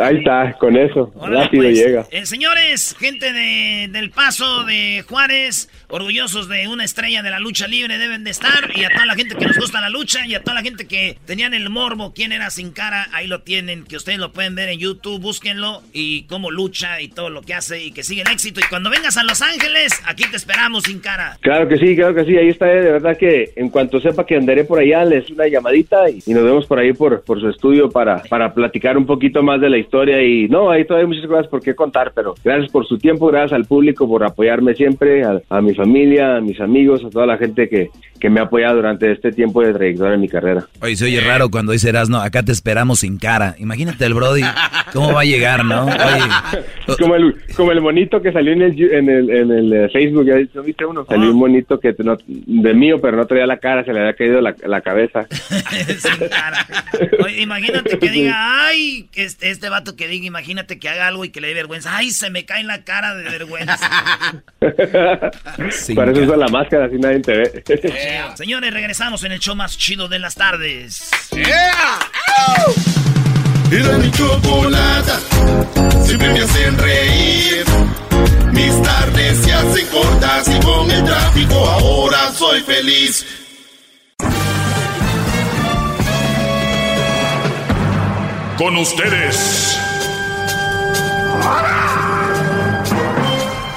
Ahí 0.00 0.18
está, 0.18 0.56
con 0.58 0.76
eso. 0.76 1.12
rápido 1.14 1.62
pues, 1.62 1.78
llega. 1.78 2.04
Eh, 2.10 2.26
señores, 2.26 2.96
gente 2.98 3.32
de, 3.32 3.88
del 3.92 4.10
Paso, 4.10 4.64
de 4.64 5.04
Juárez, 5.08 5.70
orgullosos 5.88 6.48
de 6.48 6.66
una 6.66 6.84
estrella 6.84 7.22
de 7.22 7.30
la 7.30 7.38
lucha 7.38 7.68
libre 7.68 7.98
deben 7.98 8.24
de 8.24 8.30
estar. 8.30 8.70
Y 8.74 8.84
a 8.84 8.90
toda 8.90 9.06
la 9.06 9.14
gente 9.14 9.36
que 9.36 9.46
nos 9.46 9.56
gusta 9.56 9.80
la 9.80 9.90
lucha 9.90 10.26
y 10.26 10.34
a 10.34 10.42
toda 10.42 10.54
la 10.54 10.62
gente 10.62 10.88
que 10.88 11.16
tenían 11.26 11.54
el 11.54 11.70
morbo, 11.70 12.12
quién 12.12 12.32
era 12.32 12.50
sin 12.50 12.72
cara, 12.72 13.08
ahí 13.12 13.28
lo 13.28 13.42
tienen, 13.42 13.83
que 13.84 13.96
ustedes 13.96 14.18
lo 14.18 14.32
pueden 14.32 14.54
ver 14.54 14.68
en 14.68 14.78
YouTube, 14.78 15.20
búsquenlo 15.20 15.82
y 15.92 16.24
cómo 16.24 16.50
lucha 16.50 17.00
y 17.00 17.08
todo 17.08 17.30
lo 17.30 17.42
que 17.42 17.54
hace 17.54 17.84
y 17.84 17.92
que 17.92 18.02
sigue 18.02 18.22
el 18.22 18.30
éxito. 18.30 18.60
Y 18.60 18.68
cuando 18.68 18.90
vengas 18.90 19.16
a 19.16 19.22
Los 19.22 19.42
Ángeles, 19.42 20.00
aquí 20.06 20.24
te 20.30 20.36
esperamos 20.36 20.84
sin 20.84 21.00
cara. 21.00 21.36
Claro 21.40 21.68
que 21.68 21.76
sí, 21.76 21.94
claro 21.94 22.14
que 22.14 22.24
sí, 22.24 22.36
ahí 22.36 22.48
está, 22.48 22.66
de 22.66 22.92
verdad 22.92 23.16
que 23.16 23.52
en 23.56 23.68
cuanto 23.68 24.00
sepa 24.00 24.26
que 24.26 24.36
andaré 24.36 24.64
por 24.64 24.80
allá, 24.80 25.04
les 25.04 25.30
una 25.30 25.46
llamadita 25.48 26.08
y, 26.10 26.22
nos 26.34 26.44
vemos 26.44 26.66
por 26.66 26.78
ahí 26.78 26.92
por, 26.92 27.22
por 27.22 27.40
su 27.40 27.48
estudio 27.48 27.90
para, 27.90 28.22
para 28.24 28.52
platicar 28.52 28.96
un 28.96 29.06
poquito 29.06 29.42
más 29.42 29.60
de 29.60 29.70
la 29.70 29.78
historia. 29.78 30.22
Y 30.22 30.48
no, 30.48 30.70
ahí 30.70 30.84
todavía 30.84 31.04
hay 31.04 31.14
muchas 31.14 31.26
cosas 31.26 31.46
por 31.48 31.62
qué 31.62 31.74
contar, 31.74 32.12
pero 32.14 32.34
gracias 32.42 32.70
por 32.70 32.86
su 32.86 32.98
tiempo, 32.98 33.28
gracias 33.28 33.52
al 33.52 33.66
público 33.66 34.08
por 34.08 34.24
apoyarme 34.24 34.74
siempre, 34.74 35.24
a, 35.24 35.40
a 35.48 35.60
mi 35.60 35.74
familia, 35.74 36.36
a 36.36 36.40
mis 36.40 36.60
amigos, 36.60 37.04
a 37.04 37.10
toda 37.10 37.26
la 37.26 37.36
gente 37.36 37.68
que, 37.68 37.90
que 38.24 38.30
me 38.30 38.40
ha 38.40 38.44
apoyado 38.44 38.76
durante 38.76 39.12
este 39.12 39.32
tiempo 39.32 39.62
de 39.62 39.72
trayectoria 39.72 40.14
en 40.14 40.20
mi 40.20 40.28
carrera. 40.28 40.66
Oye, 40.80 40.96
se 40.96 41.04
oye 41.04 41.20
raro 41.20 41.50
cuando 41.50 41.72
dice 41.72 41.92
no, 42.08 42.20
acá 42.20 42.42
te 42.42 42.52
esperamos 42.52 43.00
sin 43.00 43.18
cara. 43.18 43.54
Imagínate 43.58 43.73
Imagínate 43.74 44.06
el 44.06 44.14
Brody, 44.14 44.44
¿cómo 44.92 45.14
va 45.14 45.22
a 45.22 45.24
llegar, 45.24 45.64
no? 45.64 45.86
como, 47.00 47.16
el, 47.16 47.42
como 47.56 47.72
el 47.72 47.80
monito 47.80 48.22
que 48.22 48.30
salió 48.30 48.52
en 48.52 48.62
el, 48.62 48.80
en 48.80 49.08
el, 49.08 49.30
en 49.30 49.50
el 49.50 49.72
eh, 49.72 49.88
Facebook, 49.92 50.28
¿no 50.54 50.62
viste 50.62 50.86
uno? 50.86 51.04
Salió 51.04 51.32
un 51.32 51.36
monito 51.36 51.80
que 51.80 51.92
de 51.92 52.74
mío, 52.74 53.00
pero 53.00 53.16
no 53.16 53.26
traía 53.26 53.48
la 53.48 53.56
cara, 53.56 53.84
se 53.84 53.92
le 53.92 53.98
había 53.98 54.14
caído 54.14 54.40
la, 54.40 54.54
la 54.64 54.80
cabeza. 54.80 55.26
imagínate 57.36 57.98
que 57.98 58.10
diga, 58.10 58.68
ay, 58.68 59.08
este, 59.14 59.50
este 59.50 59.68
vato 59.68 59.96
que 59.96 60.06
diga, 60.06 60.24
imagínate 60.24 60.78
que 60.78 60.88
haga 60.88 61.08
algo 61.08 61.24
y 61.24 61.30
que 61.30 61.40
le 61.40 61.48
dé 61.48 61.54
vergüenza. 61.54 61.96
Ay, 61.96 62.12
se 62.12 62.30
me 62.30 62.44
cae 62.44 62.60
en 62.60 62.68
la 62.68 62.84
cara 62.84 63.16
de 63.16 63.24
vergüenza. 63.24 64.44
Para 65.96 66.12
eso 66.12 66.20
usa 66.20 66.36
la 66.36 66.46
máscara, 66.46 66.84
así 66.84 66.96
nadie 66.96 67.18
te 67.18 67.36
ve. 67.36 67.64
Señores, 68.36 68.72
regresamos 68.72 69.24
en 69.24 69.32
el 69.32 69.40
show 69.40 69.56
más 69.56 69.76
chido 69.76 70.06
de 70.06 70.20
las 70.20 70.36
tardes. 70.36 71.10
Era 73.70 73.98
mi 73.98 74.10
chocolata, 74.10 75.20
siempre 76.04 76.32
me 76.32 76.40
hacen 76.40 76.78
reír. 76.78 77.64
Mis 78.52 78.82
tardes 78.82 79.38
se 79.38 79.52
hacen 79.52 79.86
cortas 79.88 80.48
y 80.48 80.60
con 80.64 80.90
el 80.90 81.04
tráfico 81.04 81.54
ahora 81.54 82.32
soy 82.32 82.60
feliz. 82.60 83.26
Con 88.56 88.76
ustedes. 88.76 89.78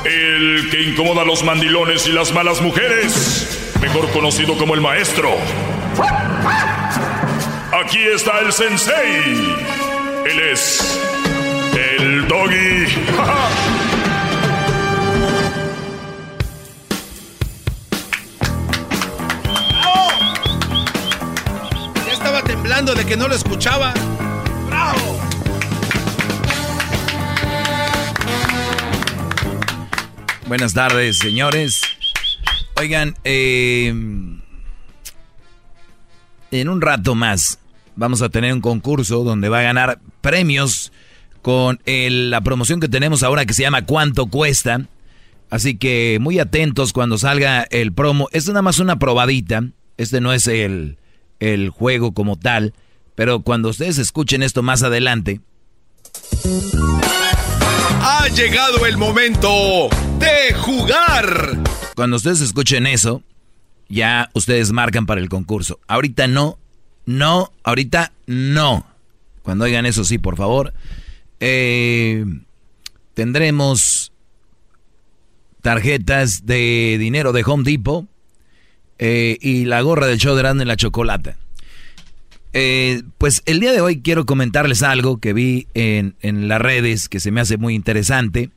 El 0.06 0.70
que 0.70 0.82
incomoda 0.84 1.24
a 1.24 1.26
los 1.26 1.44
mandilones 1.44 2.08
y 2.08 2.12
las 2.12 2.32
malas 2.34 2.62
mujeres, 2.62 3.74
mejor 3.82 4.10
conocido 4.12 4.58
como 4.58 4.76
el 4.76 4.82
maestro. 4.82 5.36
Aquí 7.80 8.00
está 8.00 8.40
el 8.40 8.52
sensei. 8.52 9.56
Él 10.26 10.40
es 10.52 11.00
el 11.76 12.28
doggy. 12.28 12.88
Ya 22.08 22.14
estaba 22.14 22.42
temblando 22.42 22.96
de 22.96 23.06
que 23.06 23.16
no 23.16 23.28
lo 23.28 23.36
escuchaba. 23.36 23.94
¡Bravo! 24.68 25.20
Buenas 30.48 30.74
tardes, 30.74 31.20
señores. 31.20 31.82
Oigan, 32.76 33.16
eh, 33.24 33.90
en 36.52 36.70
un 36.70 36.82
rato 36.82 37.14
más 37.14 37.60
vamos 37.98 38.22
a 38.22 38.30
tener 38.30 38.54
un 38.54 38.62
concurso 38.62 39.24
donde 39.24 39.50
va 39.50 39.60
a 39.60 39.64
ganar 39.64 40.00
premios 40.22 40.94
con 41.42 41.80
la 41.86 42.42
promoción 42.42 42.80
que 42.80 42.88
tenemos 42.88 43.24
ahora 43.24 43.46
que 43.46 43.54
se 43.54 43.64
llama 43.64 43.86
¿Cuánto 43.86 44.28
cuesta? 44.28 44.88
Así 45.50 45.78
que 45.78 46.18
muy 46.22 46.40
atentos 46.40 46.94
cuando 46.94 47.18
salga 47.18 47.64
el 47.64 47.94
promo. 47.94 48.30
Es 48.32 48.48
nada 48.48 48.62
más 48.62 48.80
una 48.80 49.00
probadita. 49.00 49.64
Este 49.98 50.22
no 50.22 50.34
es 50.34 50.48
el, 50.48 50.98
el 51.40 51.70
juego 51.70 52.14
como 52.14 52.38
tal. 52.38 52.74
Pero 53.16 53.42
cuando 53.42 53.70
ustedes 53.70 53.98
escuchen 53.98 54.44
esto 54.44 54.62
más 54.62 54.84
adelante. 54.84 55.42
Ha 58.02 58.28
llegado 58.36 58.86
el 58.86 58.98
momento 58.98 59.90
de 60.20 60.54
jugar. 60.54 61.58
Cuando 61.96 62.18
ustedes 62.18 62.42
escuchen 62.42 62.86
eso, 62.86 63.24
ya 63.88 64.30
ustedes 64.34 64.74
marcan 64.74 65.06
para 65.06 65.22
el 65.22 65.30
concurso. 65.30 65.80
Ahorita 65.88 66.28
no, 66.28 66.60
no, 67.08 67.54
ahorita 67.64 68.12
no. 68.26 68.86
Cuando 69.42 69.64
oigan 69.64 69.86
eso, 69.86 70.04
sí, 70.04 70.18
por 70.18 70.36
favor. 70.36 70.74
Eh, 71.40 72.26
tendremos 73.14 74.12
tarjetas 75.62 76.46
de 76.46 76.98
dinero 77.00 77.32
de 77.32 77.44
Home 77.46 77.64
Depot 77.64 78.06
eh, 79.00 79.38
y 79.40 79.64
la 79.64 79.80
gorra 79.82 80.06
del 80.08 80.18
show 80.18 80.36
de 80.36 80.50
en 80.50 80.68
la 80.68 80.76
chocolata. 80.76 81.38
Eh, 82.52 83.04
pues 83.18 83.42
el 83.46 83.62
día 83.62 83.72
de 83.72 83.80
hoy 83.80 84.02
quiero 84.02 84.26
comentarles 84.26 84.84
algo 84.84 85.20
que 85.22 85.32
vi 85.32 85.68
en, 85.76 86.16
en 86.22 86.50
las 86.50 86.60
redes 86.60 87.08
que 87.08 87.22
se 87.22 87.32
me 87.32 87.40
hace 87.40 87.56
muy 87.56 87.74
interesante. 87.74 88.50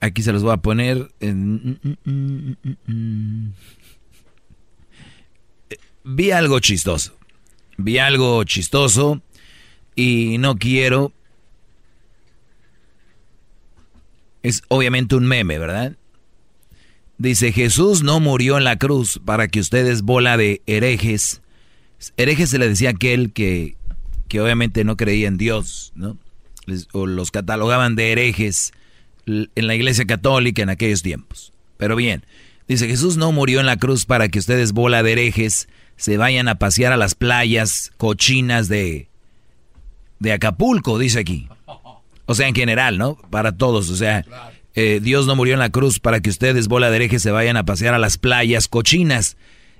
aquí 0.00 0.22
se 0.22 0.32
los 0.32 0.44
voy 0.44 0.52
a 0.52 0.58
poner. 0.58 1.10
Mm, 1.20 1.72
mm, 2.04 2.56
mm, 2.86 3.52
vi 6.04 6.30
algo 6.30 6.60
chistoso. 6.60 7.16
Vi 7.76 7.98
algo 7.98 8.44
chistoso 8.44 9.22
y 9.94 10.38
no 10.38 10.56
quiero... 10.56 11.12
Es 14.42 14.62
obviamente 14.68 15.16
un 15.16 15.24
meme, 15.24 15.58
¿verdad? 15.58 15.96
Dice, 17.16 17.50
Jesús 17.50 18.02
no 18.02 18.20
murió 18.20 18.58
en 18.58 18.64
la 18.64 18.76
cruz 18.76 19.18
para 19.24 19.48
que 19.48 19.60
ustedes 19.60 20.02
bola 20.02 20.36
de 20.36 20.60
herejes. 20.66 21.40
Herejes 22.18 22.50
se 22.50 22.58
le 22.58 22.68
decía 22.68 22.90
aquel 22.90 23.32
que, 23.32 23.78
que 24.28 24.42
obviamente 24.42 24.84
no 24.84 24.98
creía 24.98 25.28
en 25.28 25.38
Dios, 25.38 25.92
¿no? 25.94 26.18
o 26.92 27.06
los 27.06 27.30
catalogaban 27.30 27.94
de 27.94 28.12
herejes 28.12 28.72
en 29.26 29.66
la 29.66 29.74
iglesia 29.74 30.04
católica 30.06 30.62
en 30.62 30.70
aquellos 30.70 31.02
tiempos. 31.02 31.52
Pero 31.76 31.96
bien, 31.96 32.24
dice, 32.68 32.86
Jesús 32.86 33.16
no 33.16 33.32
murió 33.32 33.60
en 33.60 33.66
la 33.66 33.76
cruz 33.76 34.06
para 34.06 34.28
que 34.28 34.38
ustedes 34.38 34.72
bola 34.72 35.02
de 35.02 35.12
herejes 35.12 35.68
se 35.96 36.16
vayan 36.16 36.48
a 36.48 36.56
pasear 36.56 36.92
a 36.92 36.96
las 36.96 37.14
playas 37.14 37.92
cochinas 37.96 38.68
de, 38.68 39.08
de 40.18 40.32
Acapulco, 40.32 40.98
dice 40.98 41.20
aquí. 41.20 41.48
O 42.26 42.34
sea, 42.34 42.48
en 42.48 42.54
general, 42.54 42.98
¿no? 42.98 43.16
Para 43.30 43.52
todos. 43.52 43.90
O 43.90 43.96
sea, 43.96 44.24
eh, 44.74 45.00
Dios 45.02 45.26
no 45.26 45.36
murió 45.36 45.54
en 45.54 45.60
la 45.60 45.70
cruz 45.70 46.00
para 46.00 46.20
que 46.20 46.30
ustedes, 46.30 46.68
bola 46.68 46.90
de 46.90 46.96
herejes, 46.96 47.22
se 47.22 47.30
vayan 47.30 47.56
a 47.56 47.64
pasear 47.64 47.94
a 47.94 47.98
las 47.98 48.18
playas 48.18 48.68
cochinas. 48.68 49.36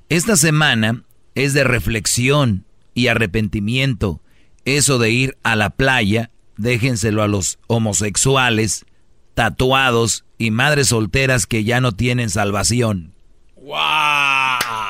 Esta 0.08 0.36
semana 0.36 1.02
es 1.34 1.54
de 1.54 1.64
reflexión 1.64 2.64
y 2.92 3.08
arrepentimiento. 3.08 4.20
Eso 4.64 4.98
de 4.98 5.10
ir 5.10 5.36
a 5.42 5.56
la 5.56 5.70
playa, 5.70 6.30
déjenselo 6.56 7.22
a 7.22 7.28
los 7.28 7.58
homosexuales, 7.66 8.86
tatuados 9.34 10.24
y 10.38 10.50
madres 10.50 10.88
solteras 10.88 11.46
que 11.46 11.64
ya 11.64 11.80
no 11.80 11.92
tienen 11.92 12.30
salvación. 12.30 13.14
¡Wow! 13.56 14.83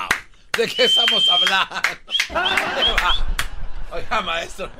¿De 0.56 0.66
qué 0.68 0.85
estamos 0.85 1.28
hablando? 1.28 1.74
Oiga, 3.90 4.20
maestro, 4.22 4.70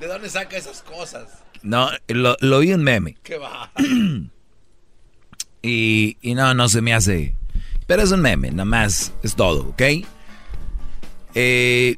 ¿de 0.00 0.06
dónde 0.06 0.30
saca 0.30 0.56
esas 0.56 0.82
cosas? 0.82 1.42
No, 1.62 1.90
lo, 2.08 2.36
lo 2.40 2.58
vi 2.60 2.72
un 2.72 2.82
meme. 2.82 3.16
¿Qué 3.22 3.36
va? 3.36 3.70
y, 5.62 6.16
y 6.20 6.34
no, 6.34 6.54
no 6.54 6.68
se 6.68 6.80
me 6.80 6.94
hace. 6.94 7.34
Pero 7.86 8.02
es 8.02 8.10
un 8.10 8.20
meme, 8.20 8.50
nada 8.50 8.64
más, 8.64 9.12
es 9.22 9.34
todo, 9.34 9.68
¿ok? 9.68 9.82
Eh, 11.34 11.96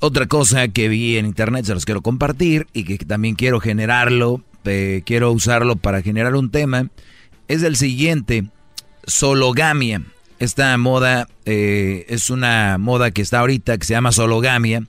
otra 0.00 0.26
cosa 0.26 0.68
que 0.68 0.88
vi 0.88 1.16
en 1.16 1.26
internet, 1.26 1.64
se 1.64 1.74
los 1.74 1.84
quiero 1.84 2.02
compartir 2.02 2.66
y 2.72 2.84
que 2.84 2.98
también 2.98 3.36
quiero 3.36 3.60
generarlo, 3.60 4.42
eh, 4.64 5.02
quiero 5.06 5.32
usarlo 5.32 5.76
para 5.76 6.02
generar 6.02 6.34
un 6.34 6.50
tema, 6.50 6.88
es 7.48 7.62
el 7.62 7.76
siguiente, 7.76 8.44
sologamia. 9.06 10.02
Esta 10.44 10.76
moda 10.76 11.26
eh, 11.46 12.04
es 12.10 12.28
una 12.28 12.76
moda 12.76 13.10
que 13.12 13.22
está 13.22 13.40
ahorita 13.40 13.78
que 13.78 13.86
se 13.86 13.94
llama 13.94 14.12
sologamia. 14.12 14.84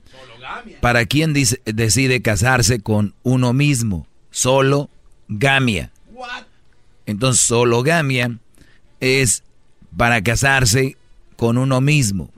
Para 0.82 1.06
quien 1.06 1.32
decide 1.32 2.20
casarse 2.20 2.80
con 2.80 3.14
uno 3.22 3.54
mismo. 3.54 4.06
Sologamia. 4.30 5.92
Entonces, 7.06 7.42
sologamia 7.42 8.38
es 9.00 9.44
para 9.96 10.22
casarse 10.22 10.98
con 11.36 11.56
uno 11.56 11.80
mismo. 11.80 12.30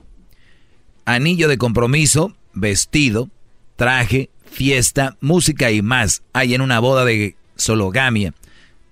Anillo 1.03 1.49
de 1.49 1.57
compromiso, 1.57 2.33
vestido, 2.53 3.29
traje, 3.75 4.29
fiesta, 4.49 5.17
música 5.19 5.71
y 5.71 5.81
más 5.81 6.23
hay 6.31 6.53
en 6.53 6.61
una 6.61 6.79
boda 6.79 7.03
de 7.03 7.35
sologamia, 7.57 8.33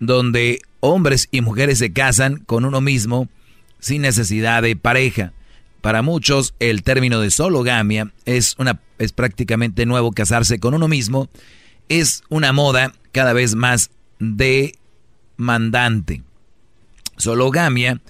donde 0.01 0.59
hombres 0.81 1.29
y 1.31 1.39
mujeres 1.39 1.79
se 1.79 1.93
casan 1.93 2.39
con 2.39 2.65
uno 2.65 2.81
mismo 2.81 3.29
sin 3.87 4.03
necesidad 4.03 4.61
de 4.61 4.75
pareja. 4.75 5.33
Para 5.81 6.01
muchos, 6.01 6.53
el 6.59 6.83
término 6.83 7.21
de 7.21 7.31
sologamia 7.31 8.11
es, 8.25 8.55
una, 8.57 8.81
es 8.99 9.13
prácticamente 9.13 9.85
nuevo. 9.85 10.11
Casarse 10.11 10.59
con 10.59 10.73
uno 10.73 10.87
mismo 10.87 11.29
es 11.89 12.23
una 12.29 12.53
moda 12.53 12.93
cada 13.11 13.33
vez 13.33 13.55
más 13.55 13.89
demandante. 14.19 16.23
Sologamia 17.15 18.01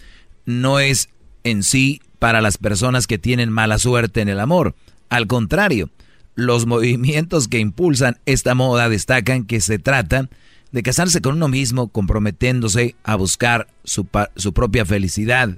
no 0.46 0.80
es 0.80 1.10
en 1.44 1.64
sí 1.64 2.02
para 2.20 2.42
las 2.42 2.58
personas 2.58 3.08
que 3.08 3.20
tienen 3.20 3.52
mala 3.52 3.78
suerte 3.78 4.22
en 4.22 4.30
el 4.30 4.40
amor. 4.40 4.76
Al 5.10 5.28
contrario, 5.28 5.90
los 6.36 6.66
movimientos 6.66 7.48
que 7.48 7.60
impulsan 7.60 8.18
esta 8.26 8.56
moda 8.56 8.90
destacan 8.90 9.46
que 9.46 9.62
se 9.62 9.80
trata 9.80 10.30
de 10.72 10.84
casarse 10.84 11.22
con 11.22 11.36
uno 11.36 11.48
mismo 11.48 11.90
comprometiéndose 11.90 12.96
a 13.04 13.16
buscar 13.16 13.68
su, 13.84 14.08
su 14.36 14.54
propia 14.54 14.86
felicidad. 14.86 15.58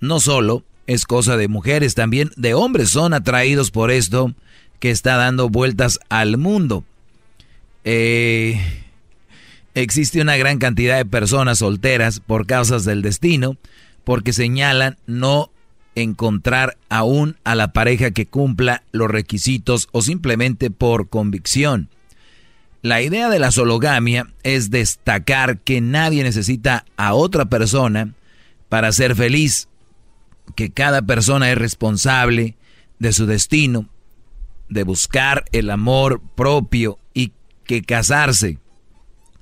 No 0.00 0.20
solo 0.20 0.64
es 0.86 1.04
cosa 1.04 1.36
de 1.36 1.48
mujeres, 1.48 1.94
también 1.94 2.30
de 2.36 2.54
hombres 2.54 2.90
son 2.90 3.14
atraídos 3.14 3.70
por 3.70 3.90
esto, 3.90 4.34
que 4.80 4.90
está 4.90 5.16
dando 5.16 5.48
vueltas 5.48 5.98
al 6.08 6.38
mundo. 6.38 6.84
Eh, 7.84 8.60
existe 9.74 10.20
una 10.20 10.36
gran 10.36 10.58
cantidad 10.58 10.96
de 10.96 11.04
personas 11.04 11.58
solteras 11.58 12.20
por 12.20 12.46
causas 12.46 12.84
del 12.84 13.02
destino, 13.02 13.56
porque 14.04 14.32
señalan 14.32 14.96
no 15.06 15.50
encontrar 15.94 16.76
aún 16.88 17.36
a 17.44 17.54
la 17.54 17.72
pareja 17.72 18.12
que 18.12 18.26
cumpla 18.26 18.82
los 18.92 19.10
requisitos 19.10 19.88
o 19.92 20.02
simplemente 20.02 20.70
por 20.70 21.08
convicción. 21.08 21.88
La 22.82 23.02
idea 23.02 23.28
de 23.28 23.40
la 23.40 23.50
sologamia 23.50 24.28
es 24.44 24.70
destacar 24.70 25.58
que 25.58 25.80
nadie 25.80 26.22
necesita 26.22 26.84
a 26.96 27.14
otra 27.14 27.46
persona 27.46 28.14
para 28.68 28.92
ser 28.92 29.16
feliz, 29.16 29.68
que 30.54 30.70
cada 30.70 31.02
persona 31.02 31.50
es 31.50 31.58
responsable 31.58 32.56
de 32.98 33.12
su 33.12 33.26
destino, 33.26 33.88
de 34.68 34.82
buscar 34.82 35.44
el 35.52 35.70
amor 35.70 36.20
propio 36.34 36.98
y 37.14 37.32
que 37.64 37.82
casarse 37.82 38.58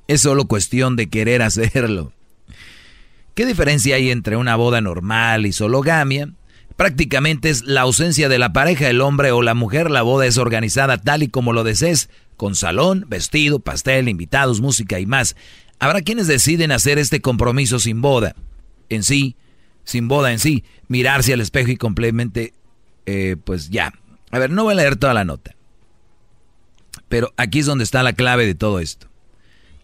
es 0.09 0.21
solo 0.21 0.47
cuestión 0.47 0.97
de 0.97 1.09
querer 1.09 1.43
hacerlo. 1.43 2.13
¿Qué 3.35 3.45
diferencia 3.45 3.97
hay 3.97 4.11
entre 4.11 4.37
una 4.37 4.57
boda 4.57 4.81
normal 4.81 5.47
y 5.47 5.53
sologamia? 5.53 6.31
Prácticamente 6.77 7.51
es 7.51 7.65
la 7.65 7.83
ausencia 7.83 8.29
de 8.29 8.39
la 8.39 8.53
pareja, 8.53 8.89
el 8.89 9.01
hombre 9.01 9.31
o 9.31 9.43
la 9.43 9.55
mujer. 9.55 9.91
La 9.91 10.03
boda 10.03 10.27
es 10.27 10.39
organizada 10.39 10.99
tal 10.99 11.23
y 11.23 11.29
como 11.29 11.53
lo 11.53 11.65
desees, 11.65 12.11
con 12.37 12.55
salón, 12.55 13.07
vestido, 13.09 13.61
pastel, 13.61 14.09
invitados, 14.09 14.61
música 14.61 15.01
y 15.01 15.07
más. 15.07 15.37
Habrá 15.79 16.03
quienes 16.03 16.27
deciden 16.27 16.73
hacer 16.73 16.99
este 16.99 17.21
compromiso 17.21 17.79
sin 17.79 18.01
boda 18.01 18.35
en 18.89 19.03
sí, 19.03 19.37
sin 19.87 20.09
boda 20.09 20.33
en 20.33 20.39
sí, 20.39 20.65
mirarse 20.89 21.33
al 21.33 21.41
espejo 21.41 21.71
y 21.71 21.77
completamente, 21.77 22.53
eh, 23.07 23.37
pues 23.43 23.71
ya. 23.71 23.95
A 24.31 24.39
ver, 24.39 24.51
no 24.51 24.65
voy 24.65 24.73
a 24.73 24.77
leer 24.77 24.97
toda 24.97 25.15
la 25.15 25.25
nota. 25.25 25.57
Pero 27.09 27.33
aquí 27.39 27.61
es 27.61 27.67
donde 27.67 27.85
está 27.85 28.03
la 28.03 28.13
clave 28.13 28.45
de 28.45 28.55
todo 28.55 28.81
esto. 28.81 29.07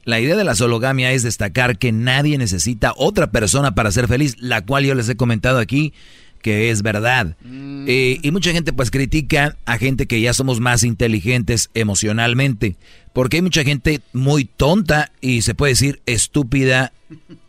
La 0.04 0.20
idea 0.20 0.36
de 0.36 0.44
la 0.44 0.56
sologamia 0.56 1.12
es 1.12 1.22
destacar 1.22 1.78
que 1.78 1.92
nadie 1.92 2.36
necesita 2.36 2.92
otra 2.96 3.30
persona 3.30 3.74
para 3.74 3.92
ser 3.92 4.08
feliz, 4.08 4.36
la 4.40 4.66
cual 4.66 4.84
yo 4.84 4.94
les 4.94 5.08
he 5.08 5.16
comentado 5.16 5.58
aquí 5.58 5.94
que 6.42 6.70
es 6.70 6.82
verdad. 6.82 7.36
Mm. 7.42 7.86
Eh, 7.88 8.18
y 8.20 8.30
mucha 8.32 8.52
gente 8.52 8.72
pues 8.72 8.90
critica 8.90 9.56
a 9.64 9.78
gente 9.78 10.06
que 10.06 10.20
ya 10.20 10.34
somos 10.34 10.60
más 10.60 10.82
inteligentes 10.82 11.70
emocionalmente, 11.72 12.76
porque 13.14 13.36
hay 13.36 13.42
mucha 13.42 13.64
gente 13.64 14.00
muy 14.12 14.44
tonta 14.44 15.12
y 15.20 15.42
se 15.42 15.54
puede 15.54 15.72
decir 15.72 16.02
estúpida 16.04 16.92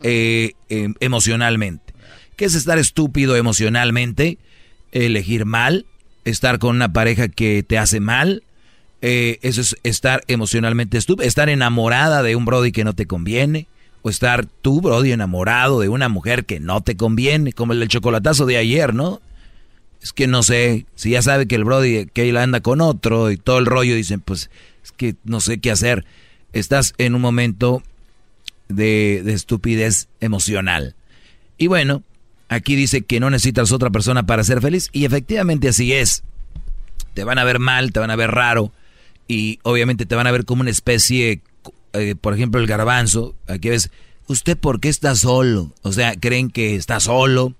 eh, 0.02 0.52
em, 0.68 0.94
emocionalmente. 1.00 1.83
¿Qué 2.36 2.44
es 2.44 2.54
estar 2.54 2.78
estúpido 2.78 3.36
emocionalmente? 3.36 4.38
Elegir 4.92 5.44
mal, 5.44 5.86
estar 6.24 6.58
con 6.58 6.76
una 6.76 6.92
pareja 6.92 7.28
que 7.28 7.62
te 7.62 7.78
hace 7.78 8.00
mal, 8.00 8.42
eh, 9.02 9.38
eso 9.42 9.60
es 9.60 9.76
estar 9.82 10.22
emocionalmente 10.28 10.96
estúpido, 10.96 11.26
estar 11.26 11.48
enamorada 11.48 12.22
de 12.22 12.36
un 12.36 12.44
brody 12.44 12.72
que 12.72 12.84
no 12.84 12.94
te 12.94 13.06
conviene, 13.06 13.66
o 14.04 14.10
estar 14.10 14.44
tú, 14.44 14.82
Brody, 14.82 15.12
enamorado 15.12 15.80
de 15.80 15.88
una 15.88 16.10
mujer 16.10 16.44
que 16.44 16.60
no 16.60 16.82
te 16.82 16.94
conviene, 16.94 17.54
como 17.54 17.72
el 17.72 17.80
del 17.80 17.88
chocolatazo 17.88 18.44
de 18.44 18.58
ayer, 18.58 18.92
¿no? 18.94 19.22
Es 20.02 20.12
que 20.12 20.26
no 20.26 20.42
sé, 20.42 20.84
si 20.94 21.10
ya 21.10 21.22
sabe 21.22 21.46
que 21.46 21.54
el 21.54 21.64
Brody, 21.64 22.06
que 22.12 22.28
él 22.28 22.36
anda 22.36 22.60
con 22.60 22.82
otro 22.82 23.30
y 23.30 23.38
todo 23.38 23.58
el 23.58 23.64
rollo, 23.64 23.94
dicen, 23.94 24.20
pues 24.20 24.50
es 24.84 24.92
que 24.92 25.14
no 25.24 25.40
sé 25.40 25.58
qué 25.58 25.70
hacer. 25.70 26.04
Estás 26.52 26.92
en 26.98 27.14
un 27.14 27.22
momento 27.22 27.82
de, 28.68 29.22
de 29.24 29.32
estupidez 29.32 30.08
emocional. 30.20 30.94
Y 31.56 31.68
bueno, 31.68 32.02
aquí 32.48 32.76
dice 32.76 33.02
que 33.02 33.20
no 33.20 33.30
necesitas 33.30 33.72
otra 33.72 33.90
persona 33.90 34.26
para 34.26 34.44
ser 34.44 34.60
feliz 34.60 34.88
y 34.92 35.04
efectivamente 35.04 35.68
así 35.68 35.92
es. 35.92 36.22
Te 37.14 37.24
van 37.24 37.38
a 37.38 37.44
ver 37.44 37.58
mal, 37.58 37.92
te 37.92 38.00
van 38.00 38.10
a 38.10 38.16
ver 38.16 38.30
raro 38.30 38.72
y 39.28 39.58
obviamente 39.62 40.06
te 40.06 40.14
van 40.14 40.26
a 40.26 40.32
ver 40.32 40.44
como 40.44 40.62
una 40.62 40.70
especie 40.70 41.42
eh, 41.94 42.16
por 42.20 42.34
ejemplo, 42.34 42.60
el 42.60 42.66
garbanzo, 42.66 43.36
aquí 43.46 43.68
ves, 43.68 43.90
¿usted 44.26 44.58
por 44.58 44.80
qué 44.80 44.88
está 44.88 45.14
solo? 45.14 45.72
O 45.82 45.92
sea, 45.92 46.16
creen 46.16 46.50
que 46.50 46.74
está 46.74 46.98
solo, 46.98 47.54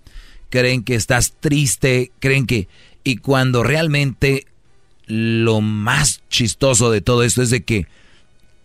creen 0.50 0.82
que 0.82 0.96
estás 0.96 1.34
triste, 1.40 2.10
creen 2.18 2.46
que... 2.46 2.68
Y 3.04 3.16
cuando 3.16 3.62
realmente 3.62 4.46
lo 5.06 5.60
más 5.60 6.22
chistoso 6.30 6.90
de 6.90 7.00
todo 7.00 7.22
esto 7.22 7.42
es 7.42 7.50
de 7.50 7.62
que 7.62 7.86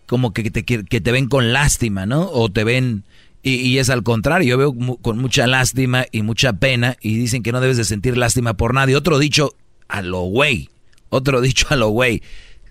como 0.06 0.32
que 0.32 0.50
te, 0.50 0.64
que 0.64 1.00
te 1.00 1.12
ven 1.12 1.28
con 1.28 1.52
lástima, 1.52 2.04
¿no? 2.04 2.28
O 2.30 2.50
te 2.50 2.64
ven... 2.64 3.04
Y, 3.42 3.54
y 3.54 3.78
es 3.78 3.88
al 3.90 4.02
contrario, 4.02 4.48
yo 4.48 4.58
veo 4.58 4.98
con 5.00 5.18
mucha 5.18 5.46
lástima 5.46 6.04
y 6.12 6.22
mucha 6.22 6.54
pena 6.54 6.96
y 7.00 7.16
dicen 7.16 7.42
que 7.42 7.52
no 7.52 7.60
debes 7.60 7.76
de 7.76 7.84
sentir 7.84 8.16
lástima 8.16 8.54
por 8.54 8.74
nadie. 8.74 8.96
Otro 8.96 9.18
dicho 9.18 9.54
a 9.88 10.02
lo 10.02 10.22
güey, 10.22 10.70
otro 11.08 11.40
dicho 11.42 11.66
a 11.70 11.76
lo 11.76 11.88
güey. 11.88 12.22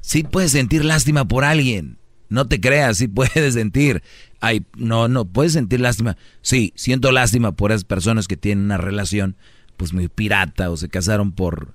Sí 0.01 0.23
puedes 0.23 0.51
sentir 0.51 0.85
lástima 0.85 1.27
por 1.27 1.43
alguien, 1.43 1.97
no 2.29 2.47
te 2.47 2.61
creas, 2.61 2.97
sí 2.97 3.07
puedes 3.09 3.53
sentir. 3.53 4.03
Ay, 4.39 4.63
no, 4.77 5.07
no, 5.07 5.25
puedes 5.25 5.53
sentir 5.53 5.81
lástima. 5.81 6.17
Sí, 6.41 6.71
siento 6.75 7.11
lástima 7.11 7.51
por 7.51 7.71
esas 7.71 7.83
personas 7.83 8.27
que 8.27 8.37
tienen 8.37 8.65
una 8.65 8.77
relación, 8.77 9.35
pues 9.75 9.93
muy 9.93 10.07
pirata, 10.07 10.69
o 10.69 10.77
se 10.77 10.87
casaron 10.87 11.31
por, 11.33 11.73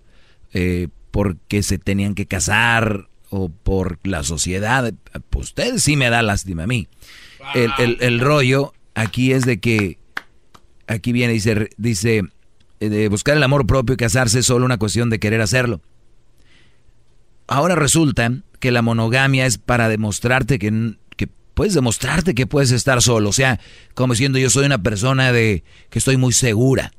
eh, 0.53 0.89
porque 1.11 1.63
se 1.63 1.79
tenían 1.79 2.15
que 2.15 2.27
casar, 2.27 3.09
o 3.37 3.49
por 3.49 3.99
la 4.05 4.23
sociedad. 4.23 4.95
Pues 5.29 5.49
ustedes 5.49 5.83
sí 5.83 5.97
me 5.97 6.09
da 6.09 6.23
lástima 6.23 6.63
a 6.63 6.67
mí. 6.69 6.87
El, 7.55 7.99
el, 8.01 8.21
rollo 8.21 8.73
aquí 8.95 9.33
es 9.33 9.45
de 9.45 9.61
que, 9.61 9.99
aquí 10.87 11.13
viene, 11.13 11.33
dice, 11.33 11.71
dice, 11.77 12.23
eh, 12.81 12.89
de 12.89 13.09
buscar 13.09 13.37
el 13.37 13.43
amor 13.43 13.67
propio 13.67 13.95
y 13.95 13.97
casarse 13.97 14.41
es 14.41 14.47
solo 14.47 14.65
una 14.65 14.79
cuestión 14.79 15.11
de 15.11 15.19
querer 15.19 15.41
hacerlo. 15.41 15.81
Ahora 17.47 17.75
resulta 17.75 18.33
que 18.61 18.73
la 18.73 18.83
monogamia 18.83 19.47
es 19.47 19.59
para 19.59 19.89
demostrarte 19.89 20.59
que, 20.59 20.97
que, 21.17 21.29
puedes 21.55 21.75
demostrarte 21.75 22.35
que 22.35 22.47
puedes 22.47 22.71
estar 22.71 23.03
solo. 23.03 23.29
O 23.29 23.33
sea, 23.33 23.61
como 23.95 24.15
diciendo 24.15 24.39
yo 24.39 24.51
soy 24.51 24.65
una 24.67 24.83
persona 24.83 25.33
de 25.33 25.63
que 25.91 25.99
estoy 25.99 26.17
muy 26.17 26.33
segura. 26.33 26.93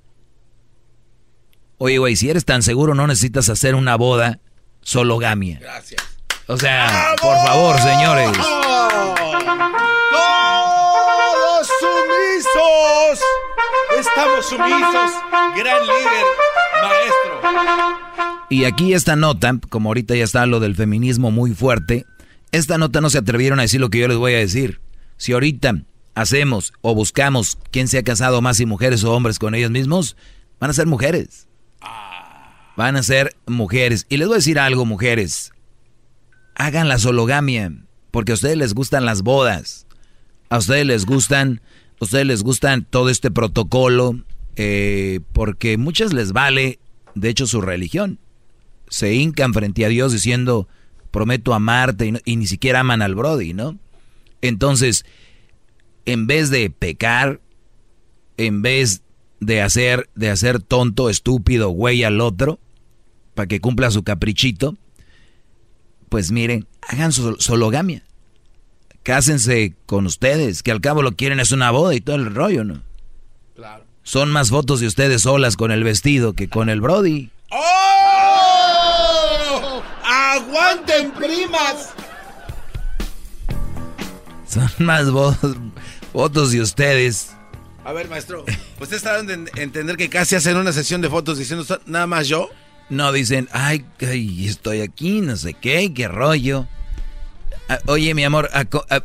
Oye, 1.78 1.98
güey, 1.98 2.16
si 2.16 2.30
eres 2.30 2.46
tan 2.46 2.64
seguro 2.64 2.94
no 2.96 3.08
necesitas 3.08 3.50
hacer 3.50 3.76
una 3.76 3.96
boda 3.96 4.40
sologamia. 4.82 5.60
Gracias. 5.60 6.02
O 6.48 6.58
sea, 6.58 7.16
por 7.20 7.36
favor, 7.38 7.80
señores. 7.80 8.38
Estamos 14.00 14.46
sumisos. 14.46 15.12
Gran 15.56 15.82
líder, 15.82 16.26
maestro. 16.82 17.42
Y 18.50 18.66
aquí 18.66 18.94
esta 18.94 19.16
nota, 19.16 19.60
como 19.70 19.90
ahorita 19.90 20.16
ya 20.16 20.24
está 20.24 20.46
lo 20.46 20.60
del 20.60 20.76
feminismo 20.76 21.32
muy 21.32 21.54
fuerte, 21.54 22.06
esta 22.52 22.78
nota 22.78 23.02
no 23.02 23.10
se 23.10 23.18
atrevieron 23.18 23.60
a 23.60 23.64
decir 23.64 23.82
lo 23.82 23.90
que 23.90 24.00
yo 24.00 24.08
les 24.08 24.18
voy 24.18 24.34
a 24.34 24.38
decir. 24.38 24.80
Si 25.18 25.34
ahorita 25.34 25.82
hacemos 26.14 26.74
o 26.82 26.96
buscamos 26.96 27.58
quién 27.72 27.88
se 27.88 27.98
ha 27.98 28.04
casado 28.04 28.42
más 28.42 28.60
y 28.60 28.66
mujeres 28.66 29.04
o 29.04 29.14
hombres 29.14 29.40
con 29.40 29.56
ellos 29.56 29.72
mismos, 29.72 30.16
van 30.60 30.70
a 30.70 30.74
ser 30.74 30.88
mujeres. 30.88 31.48
Van 32.78 32.96
a 32.96 33.04
ser 33.04 33.36
mujeres. 33.46 34.06
Y 34.10 34.18
les 34.18 34.28
voy 34.28 34.36
a 34.36 34.38
decir 34.38 34.60
algo, 34.60 34.86
mujeres. 34.86 35.52
Hagan 36.56 36.90
la 36.90 37.00
sologamia, 37.00 37.72
porque 38.12 38.32
a 38.32 38.36
ustedes 38.36 38.58
les 38.58 38.74
gustan 38.74 39.06
las 39.06 39.22
bodas. 39.22 39.88
A 40.50 40.58
ustedes 40.58 40.86
les 40.86 41.06
gustan, 41.06 41.62
ustedes 42.00 42.26
les 42.26 42.44
gustan 42.44 42.86
todo 42.86 43.10
este 43.10 43.32
protocolo, 43.32 44.20
eh, 44.56 45.20
porque 45.34 45.78
muchas 45.78 46.14
les 46.14 46.32
vale, 46.32 46.80
de 47.14 47.30
hecho, 47.30 47.48
su 47.48 47.62
religión 47.62 48.20
se 48.90 49.14
hincan 49.14 49.54
frente 49.54 49.86
a 49.86 49.90
Dios 49.90 50.14
diciendo, 50.14 50.70
prometo 51.12 51.54
amarte, 51.54 52.14
y, 52.24 52.36
ni 52.36 52.48
siquiera 52.48 52.82
aman 52.82 53.02
al 53.02 53.16
Brody, 53.16 53.54
¿no? 53.54 53.78
Entonces, 54.42 55.06
en 56.06 56.28
vez 56.28 56.50
de 56.50 56.70
pecar, 56.70 57.42
en 58.38 58.62
vez 58.62 59.02
de 59.42 59.62
hacer, 59.62 60.10
de 60.16 60.30
hacer 60.30 60.62
tonto, 60.62 61.10
estúpido, 61.10 61.70
güey 61.70 62.04
al 62.04 62.22
otro, 62.22 62.60
para 63.34 63.48
que 63.48 63.60
cumpla 63.60 63.92
su 63.92 64.04
caprichito, 64.04 64.78
pues 66.08 66.32
miren, 66.32 66.66
hagan 66.88 67.12
su 67.12 67.36
sologamia. 67.40 68.05
Cásense 69.06 69.76
con 69.86 70.08
ustedes, 70.08 70.64
que 70.64 70.72
al 70.72 70.82
cabo 70.82 71.04
lo 71.04 71.16
quieren 71.16 71.40
es 71.40 71.52
una 71.52 71.70
boda 71.70 71.94
y 71.94 72.02
todo 72.02 72.16
el 72.16 72.34
rollo, 72.34 72.64
¿no? 72.64 72.82
Claro. 73.56 73.86
Son 74.02 74.32
más 74.32 74.50
fotos 74.50 74.80
de 74.80 74.88
ustedes 74.88 75.22
solas 75.22 75.58
con 75.58 75.70
el 75.70 75.84
vestido 75.84 76.34
que 76.34 76.50
con 76.50 76.70
el 76.70 76.82
Brody. 76.82 77.30
¡Oh! 77.52 78.64
¡Aguanten, 80.04 81.12
primas! 81.12 81.94
Son 84.48 84.72
más 84.80 85.06
fotos 86.12 86.52
de 86.52 86.62
ustedes. 86.62 87.36
A 87.84 87.94
ver, 87.94 88.10
maestro, 88.10 88.44
¿usted 88.80 88.98
está 88.98 89.22
dando 89.22 89.34
a 89.34 89.62
entender 89.62 89.98
que 89.98 90.10
casi 90.10 90.36
hacen 90.36 90.58
una 90.58 90.72
sesión 90.74 91.02
de 91.02 91.12
fotos 91.12 91.38
diciendo 91.38 91.64
nada 91.86 92.08
más 92.08 92.28
yo? 92.28 92.50
No, 92.90 93.12
dicen, 93.12 93.50
ay, 93.52 93.86
estoy 94.00 94.82
aquí, 94.82 95.22
no 95.22 95.36
sé 95.36 95.54
qué, 95.54 95.94
qué 95.94 96.08
rollo. 96.08 96.68
Ah, 97.68 97.80
oye, 97.88 98.14
mi 98.14 98.24
amor, 98.24 98.50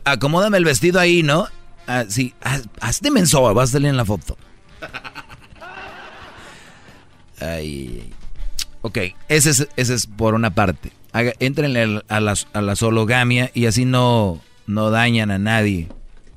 acomódame 0.04 0.58
el 0.58 0.64
vestido 0.64 1.00
ahí, 1.00 1.22
¿no? 1.22 1.48
Ah, 1.86 2.04
sí, 2.08 2.34
hazte 2.80 3.10
menso, 3.10 3.42
vas 3.54 3.70
a 3.70 3.72
salir 3.72 3.88
en 3.88 3.96
la 3.96 4.04
foto. 4.04 4.36
Ay, 7.40 8.12
ok, 8.82 8.98
ese 9.28 9.50
es, 9.50 9.68
ese 9.76 9.94
es 9.94 10.06
por 10.06 10.34
una 10.34 10.54
parte. 10.54 10.92
entren 11.12 12.02
a 12.08 12.20
la, 12.20 12.34
a 12.52 12.60
la 12.60 12.76
sologamia 12.76 13.50
y 13.54 13.66
así 13.66 13.86
no, 13.86 14.40
no 14.66 14.90
dañan 14.90 15.30
a 15.30 15.38
nadie, 15.38 15.88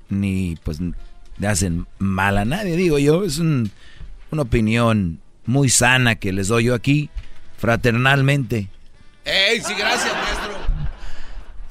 ni 0.10 0.58
pues 0.64 0.80
le 1.38 1.48
hacen 1.48 1.86
mal 2.00 2.38
a 2.38 2.46
nadie, 2.46 2.78
digo 2.78 3.00
yo. 3.00 3.24
Es 3.24 3.40
una 3.40 3.70
opinión 4.42 5.20
muy 5.46 5.70
sana 5.70 6.16
que 6.16 6.32
les 6.32 6.48
doy 6.48 6.66
yo 6.66 6.74
aquí, 6.74 7.10
fraternalmente. 7.58 8.70
¡Ey, 9.26 9.62
sí, 9.62 9.74
gracias! 9.78 10.14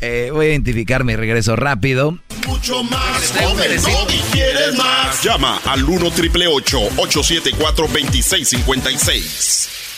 Eh, 0.04 0.30
voy 0.32 0.46
a 0.46 0.48
identificarme 0.50 1.12
y 1.12 1.16
regreso 1.16 1.54
rápido. 1.54 2.18
Mucho 2.48 2.82
más, 2.82 3.32
joven, 3.40 3.70
y 4.12 4.18
quieres 4.32 4.76
más. 4.76 5.22
Llama 5.22 5.60
al 5.64 5.84
1 5.84 6.10
triple 6.10 6.48
874 6.48 7.86
2656. 7.86 9.91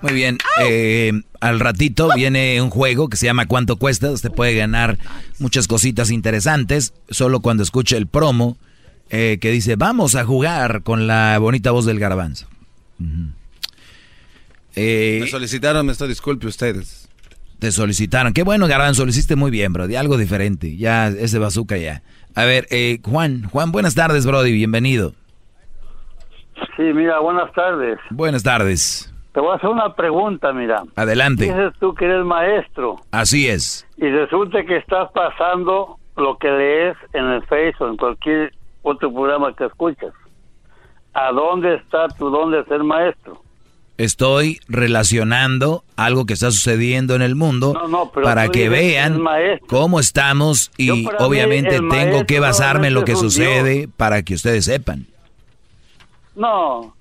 Muy 0.00 0.12
bien, 0.12 0.38
eh, 0.60 1.12
al 1.40 1.58
ratito 1.58 2.08
viene 2.14 2.62
un 2.62 2.70
juego 2.70 3.08
que 3.08 3.16
se 3.16 3.26
llama 3.26 3.46
¿Cuánto 3.46 3.76
cuesta? 3.76 4.10
Usted 4.12 4.30
puede 4.30 4.54
ganar 4.54 4.96
muchas 5.40 5.66
cositas 5.66 6.12
interesantes 6.12 6.94
solo 7.10 7.40
cuando 7.40 7.64
escuche 7.64 7.96
el 7.96 8.06
promo 8.06 8.56
eh, 9.10 9.38
que 9.40 9.50
dice 9.50 9.74
vamos 9.76 10.14
a 10.14 10.24
jugar 10.24 10.82
con 10.82 11.08
la 11.08 11.38
bonita 11.40 11.72
voz 11.72 11.84
del 11.84 11.98
garbanzo. 11.98 12.46
Eh, 14.76 15.18
me 15.22 15.26
solicitaron, 15.26 15.84
me 15.84 15.92
estoy 15.92 16.08
disculpe 16.08 16.46
ustedes. 16.46 17.08
Te 17.58 17.72
solicitaron. 17.72 18.32
Qué 18.32 18.44
bueno, 18.44 18.68
Garbanzo, 18.68 19.04
lo 19.04 19.10
hiciste 19.10 19.34
muy 19.34 19.50
bien, 19.50 19.72
bro. 19.72 19.88
De 19.88 19.98
algo 19.98 20.16
diferente. 20.16 20.76
Ya, 20.76 21.08
ese 21.08 21.40
bazooka 21.40 21.76
ya. 21.76 22.02
A 22.36 22.44
ver, 22.44 22.68
Juan, 23.02 23.48
Juan, 23.50 23.72
buenas 23.72 23.96
tardes, 23.96 24.24
Brody, 24.26 24.52
bienvenido. 24.52 25.12
Sí, 26.76 26.84
mira, 26.94 27.18
buenas 27.18 27.52
tardes. 27.52 27.98
Buenas 28.10 28.44
tardes. 28.44 29.12
Te 29.38 29.42
voy 29.42 29.52
a 29.52 29.54
hacer 29.54 29.70
una 29.70 29.94
pregunta, 29.94 30.52
mira. 30.52 30.82
Adelante. 30.96 31.44
Dices 31.44 31.72
tú 31.78 31.94
que 31.94 32.06
eres 32.06 32.24
maestro. 32.24 32.96
Así 33.12 33.46
es. 33.46 33.86
Y 33.96 34.08
resulta 34.08 34.64
que 34.64 34.78
estás 34.78 35.12
pasando 35.12 35.96
lo 36.16 36.36
que 36.38 36.50
lees 36.50 36.96
en 37.12 37.24
el 37.24 37.46
Facebook 37.46 37.82
o 37.82 37.88
en 37.88 37.96
cualquier 37.98 38.52
otro 38.82 39.12
programa 39.12 39.54
que 39.54 39.66
escuchas. 39.66 40.12
¿A 41.14 41.30
dónde 41.30 41.76
está 41.76 42.08
tu 42.08 42.30
don 42.30 42.50
de 42.50 42.64
ser 42.64 42.82
maestro? 42.82 43.40
Estoy 43.96 44.58
relacionando 44.66 45.84
algo 45.94 46.26
que 46.26 46.32
está 46.32 46.50
sucediendo 46.50 47.14
en 47.14 47.22
el 47.22 47.36
mundo 47.36 47.74
para 48.20 48.48
que 48.48 48.68
vean 48.68 49.22
cómo 49.68 50.00
estamos 50.00 50.72
y 50.76 51.06
obviamente 51.20 51.78
tengo 51.88 52.24
que 52.26 52.40
basarme 52.40 52.88
en 52.88 52.94
lo 52.94 53.04
que 53.04 53.14
sucede 53.14 53.88
para 53.96 54.24
que 54.24 54.34
ustedes 54.34 54.64
sepan. 54.64 55.06
No, 56.34 56.92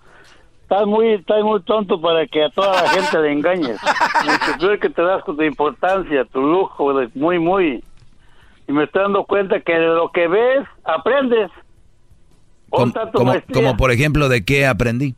Estás 0.70 0.86
muy, 0.86 1.14
estás 1.14 1.42
muy 1.44 1.62
tonto 1.62 2.02
para 2.02 2.28
que 2.28 2.44
a 2.44 2.50
toda 2.50 2.84
la 2.84 2.90
gente 2.90 3.22
le 3.22 3.32
engañes. 3.32 3.80
Lo 4.60 4.78
que 4.78 4.90
te 4.90 5.02
das 5.02 5.24
con 5.24 5.38
tu 5.38 5.44
importancia, 5.44 6.26
tu 6.26 6.42
lujo, 6.42 6.94
muy, 7.16 7.40
muy. 7.40 7.82
Y 8.68 8.72
me 8.74 8.84
estoy 8.84 9.04
dando 9.04 9.24
cuenta 9.24 9.62
que 9.62 9.72
de 9.72 9.88
lo 9.88 10.12
que 10.12 10.28
ves, 10.28 10.68
aprendes. 10.84 11.50
Como, 12.70 12.92
como, 13.54 13.78
por 13.78 13.92
ejemplo, 13.92 14.28
¿de 14.28 14.44
qué 14.44 14.68
aprendí? 14.68 15.16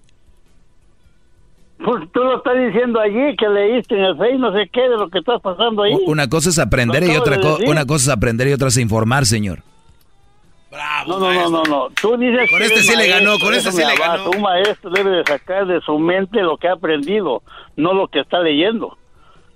Pues 1.83 2.03
tú 2.11 2.19
lo 2.19 2.37
estás 2.37 2.53
diciendo 2.55 2.99
allí, 2.99 3.35
que 3.35 3.49
leíste 3.49 3.95
en 3.95 4.03
el 4.03 4.17
Facebook, 4.17 4.41
no 4.41 4.53
sé 4.53 4.69
qué, 4.71 4.81
de 4.81 4.97
lo 4.97 5.09
que 5.09 5.17
estás 5.17 5.41
pasando 5.41 5.81
ahí. 5.81 5.97
Una 6.05 6.29
cosa 6.29 6.51
es 6.51 6.59
aprender 6.59 7.01
y 7.05 7.15
otra, 7.15 7.39
una 7.65 7.87
cosa 7.87 8.11
es 8.11 8.15
aprender 8.15 8.49
y 8.49 8.53
otra 8.53 8.67
es 8.67 8.77
informar, 8.77 9.25
señor. 9.25 9.63
Bravo, 10.71 11.19
no, 11.19 11.33
no, 11.33 11.49
no, 11.49 11.63
no, 11.63 11.87
Tú 11.99 12.15
dices 12.17 12.49
con 12.49 12.61
este 12.61 12.83
sí 12.83 12.95
le 12.95 13.07
ganó, 13.07 13.39
con 13.39 13.53
este 13.55 13.71
sí 13.71 13.81
le 13.83 13.95
ganó. 13.95 14.29
Un 14.29 14.41
maestro 14.41 14.91
debe 14.91 15.09
de 15.09 15.23
sacar 15.25 15.65
de 15.65 15.81
su 15.81 15.97
mente 15.97 16.41
lo 16.41 16.57
que 16.57 16.67
ha 16.67 16.73
aprendido, 16.73 17.41
no 17.75 17.93
lo 17.93 18.07
que 18.07 18.19
está 18.19 18.39
leyendo. 18.39 18.97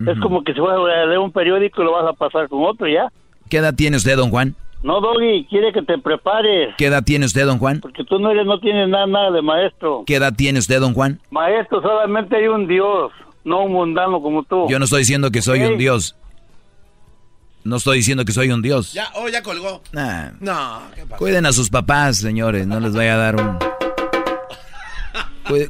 Es 0.05 0.19
como 0.19 0.43
que 0.43 0.53
si 0.53 0.59
vas 0.59 0.75
a 0.75 1.05
leer 1.05 1.19
un 1.19 1.31
periódico 1.31 1.81
y 1.81 1.85
lo 1.85 1.93
vas 1.93 2.05
a 2.05 2.13
pasar 2.13 2.49
con 2.49 2.63
otro 2.63 2.87
ya. 2.87 3.11
¿Qué 3.49 3.57
edad 3.57 3.73
tiene 3.73 3.97
usted, 3.97 4.17
don 4.17 4.31
Juan? 4.31 4.55
No, 4.81 4.99
Doggy, 4.99 5.45
quiere 5.49 5.71
que 5.71 5.81
te 5.81 5.97
prepares. 5.97 6.75
¿Qué 6.77 6.87
edad 6.87 7.03
tiene 7.03 7.25
usted, 7.25 7.45
don 7.45 7.57
Juan? 7.57 7.79
Porque 7.79 8.03
tú 8.03 8.19
no 8.19 8.31
eres, 8.31 8.45
no 8.45 8.59
tienes 8.59 8.89
nada, 8.89 9.07
nada 9.07 9.31
de 9.31 9.41
maestro. 9.41 10.03
¿Qué 10.05 10.15
edad 10.15 10.33
tiene 10.35 10.59
usted, 10.59 10.81
don 10.81 10.93
Juan? 10.93 11.21
Maestro, 11.31 11.81
solamente 11.81 12.35
hay 12.35 12.47
un 12.47 12.67
Dios, 12.67 13.13
no 13.45 13.63
un 13.63 13.71
mundano 13.71 14.21
como 14.21 14.43
tú. 14.43 14.67
Yo 14.67 14.79
no 14.79 14.85
estoy 14.85 14.99
diciendo 14.99 15.31
que 15.31 15.41
soy 15.41 15.61
un 15.61 15.77
Dios. 15.77 16.17
No 17.63 17.77
estoy 17.77 17.97
diciendo 17.97 18.25
que 18.25 18.33
soy 18.33 18.51
un 18.51 18.61
dios. 18.61 18.91
Ya, 18.93 19.09
oh, 19.15 19.29
ya 19.29 19.41
colgó. 19.41 19.81
No, 19.93 20.81
¿qué 20.95 21.05
pasa? 21.05 21.17
Cuiden 21.17 21.45
a 21.45 21.53
sus 21.53 21.69
papás, 21.69 22.17
señores, 22.17 22.67
no 22.67 22.79
les 22.79 22.93
vaya 22.93 23.13
a 23.15 23.17
dar 23.17 23.35
un... 23.37 23.57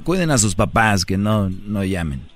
Cuiden 0.04 0.32
a 0.32 0.38
sus 0.38 0.56
papás, 0.56 1.06
que 1.06 1.18
no, 1.18 1.50
no 1.50 1.84
llamen. 1.84 2.28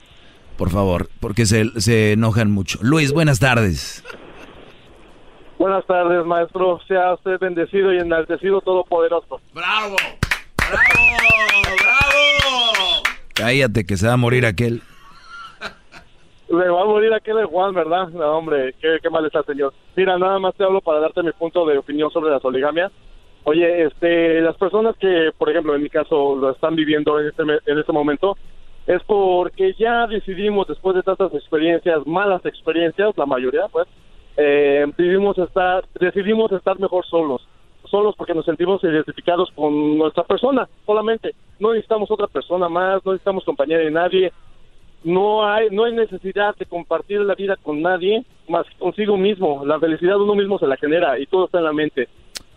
Por 0.58 0.70
favor, 0.70 1.10
porque 1.20 1.46
se, 1.46 1.80
se 1.80 2.14
enojan 2.14 2.52
mucho. 2.52 2.80
Luis, 2.82 3.12
buenas 3.14 3.40
tardes. 3.40 4.04
Buenas 5.58 5.86
tardes, 5.88 6.26
maestro. 6.26 6.80
Sea 6.88 7.14
usted 7.14 7.40
bendecido 7.40 7.94
y 7.94 8.00
enaltecido 8.00 8.62
todopoderoso. 8.62 9.42
¡Bravo! 9.54 9.96
¡Bravo! 10.58 10.84
¡Bravo! 11.80 13.04
Cállate, 13.34 13.86
que 13.86 13.98
se 13.98 14.08
va 14.08 14.14
a 14.14 14.18
morir 14.18 14.46
aquel. 14.46 14.84
Le 16.50 16.70
va 16.70 16.82
a 16.82 16.86
morir 16.86 17.14
aquel 17.14 17.46
Juan, 17.46 17.74
¿verdad? 17.74 18.08
No, 18.10 18.38
hombre, 18.38 18.74
qué, 18.80 19.00
qué 19.02 19.10
mal 19.10 19.26
está, 19.26 19.44
señor. 19.44 19.74
Mira, 19.96 20.18
nada 20.18 20.40
más 20.40 20.56
te 20.56 20.64
hablo 20.64 20.80
para 20.80 21.02
darte 21.02 21.22
mi 21.22 21.32
punto 21.34 21.66
de 21.66 21.78
opinión 21.78 22.10
sobre 22.12 22.32
la 22.32 22.40
soligamia. 22.40 22.90
Oye, 23.44 23.84
este, 23.84 24.42
las 24.42 24.56
personas 24.56 24.96
que, 24.98 25.32
por 25.38 25.50
ejemplo, 25.50 25.76
en 25.76 25.84
mi 25.84 25.90
caso, 25.90 26.36
lo 26.36 26.52
están 26.52 26.76
viviendo 26.76 27.20
en 27.20 27.28
este, 27.28 27.44
en 27.44 27.78
este 27.78 27.92
momento, 27.92 28.38
es 28.86 29.04
porque 29.04 29.74
ya 29.78 30.08
decidimos, 30.08 30.68
después 30.68 30.96
de 30.96 31.04
tantas 31.04 31.34
experiencias, 31.34 32.08
malas 32.08 32.46
experiencias, 32.46 33.18
la 33.18 33.26
mayoría, 33.26 33.68
pues, 33.70 33.88
eh, 34.38 34.86
decidimos 34.98 35.38
estar, 35.38 35.84
decidimos 36.00 36.52
estar 36.54 36.80
mejor 36.80 37.06
solos. 37.06 37.46
Solos 37.90 38.16
porque 38.18 38.34
nos 38.34 38.46
sentimos 38.46 38.84
identificados 38.84 39.50
con 39.56 39.98
nuestra 39.98 40.24
persona, 40.24 40.68
solamente. 40.86 41.34
No 41.60 41.72
necesitamos 41.72 42.10
otra 42.12 42.28
persona 42.28 42.70
más, 42.70 43.06
no 43.06 43.14
necesitamos 43.14 43.44
compañía 43.44 43.80
de 43.80 43.92
nadie, 43.92 44.32
no 45.04 45.48
hay 45.48 45.70
no 45.70 45.86
hay 45.86 45.94
necesidad 45.94 46.56
de 46.56 46.66
compartir 46.66 47.22
la 47.22 47.36
vida 47.36 47.56
con 47.56 47.82
nadie 47.82 48.24
más 48.48 48.66
consigo 48.80 49.18
mismo. 49.18 49.64
La 49.66 49.80
felicidad 49.80 50.20
uno 50.20 50.36
mismo 50.36 50.60
se 50.60 50.68
la 50.68 50.78
genera 50.78 51.20
y 51.20 51.26
todo 51.26 51.46
está 51.46 51.60
en 51.60 51.64
la 51.66 51.74
mente. 51.74 52.10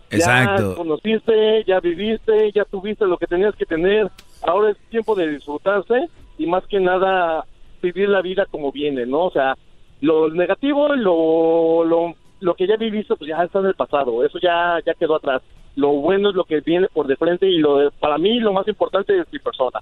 Exacto. 0.09 0.71
ya 0.71 0.75
conociste 0.75 1.63
ya 1.65 1.79
viviste 1.79 2.51
ya 2.51 2.65
tuviste 2.65 3.05
lo 3.05 3.17
que 3.17 3.27
tenías 3.27 3.55
que 3.55 3.65
tener. 3.65 4.09
Ahora 4.41 4.71
es 4.71 4.77
tiempo 4.89 5.15
de 5.15 5.29
disfrutarse 5.29 6.07
y 6.37 6.45
más 6.47 6.65
que 6.67 6.79
nada 6.79 7.45
vivir 7.81 8.09
la 8.09 8.21
vida 8.21 8.45
como 8.45 8.71
viene 8.71 9.05
no 9.05 9.25
o 9.25 9.31
sea 9.31 9.57
lo 10.01 10.29
negativo 10.29 10.95
lo 10.95 11.83
lo, 11.83 12.15
lo 12.39 12.53
que 12.55 12.67
ya 12.67 12.75
viviste 12.75 13.15
pues 13.15 13.29
ya 13.29 13.43
está 13.43 13.59
en 13.59 13.67
el 13.67 13.75
pasado. 13.75 14.25
Eso 14.25 14.39
ya 14.39 14.79
ya 14.85 14.93
quedó 14.95 15.15
atrás. 15.15 15.41
Lo 15.75 15.89
bueno 15.89 16.29
es 16.29 16.35
lo 16.35 16.43
que 16.43 16.59
viene 16.59 16.87
por 16.89 17.07
de 17.07 17.15
frente 17.15 17.47
y 17.47 17.59
lo 17.59 17.91
para 17.91 18.17
mí 18.17 18.39
lo 18.39 18.51
más 18.51 18.67
importante 18.67 19.17
es 19.17 19.31
mi 19.31 19.39
persona. 19.39 19.79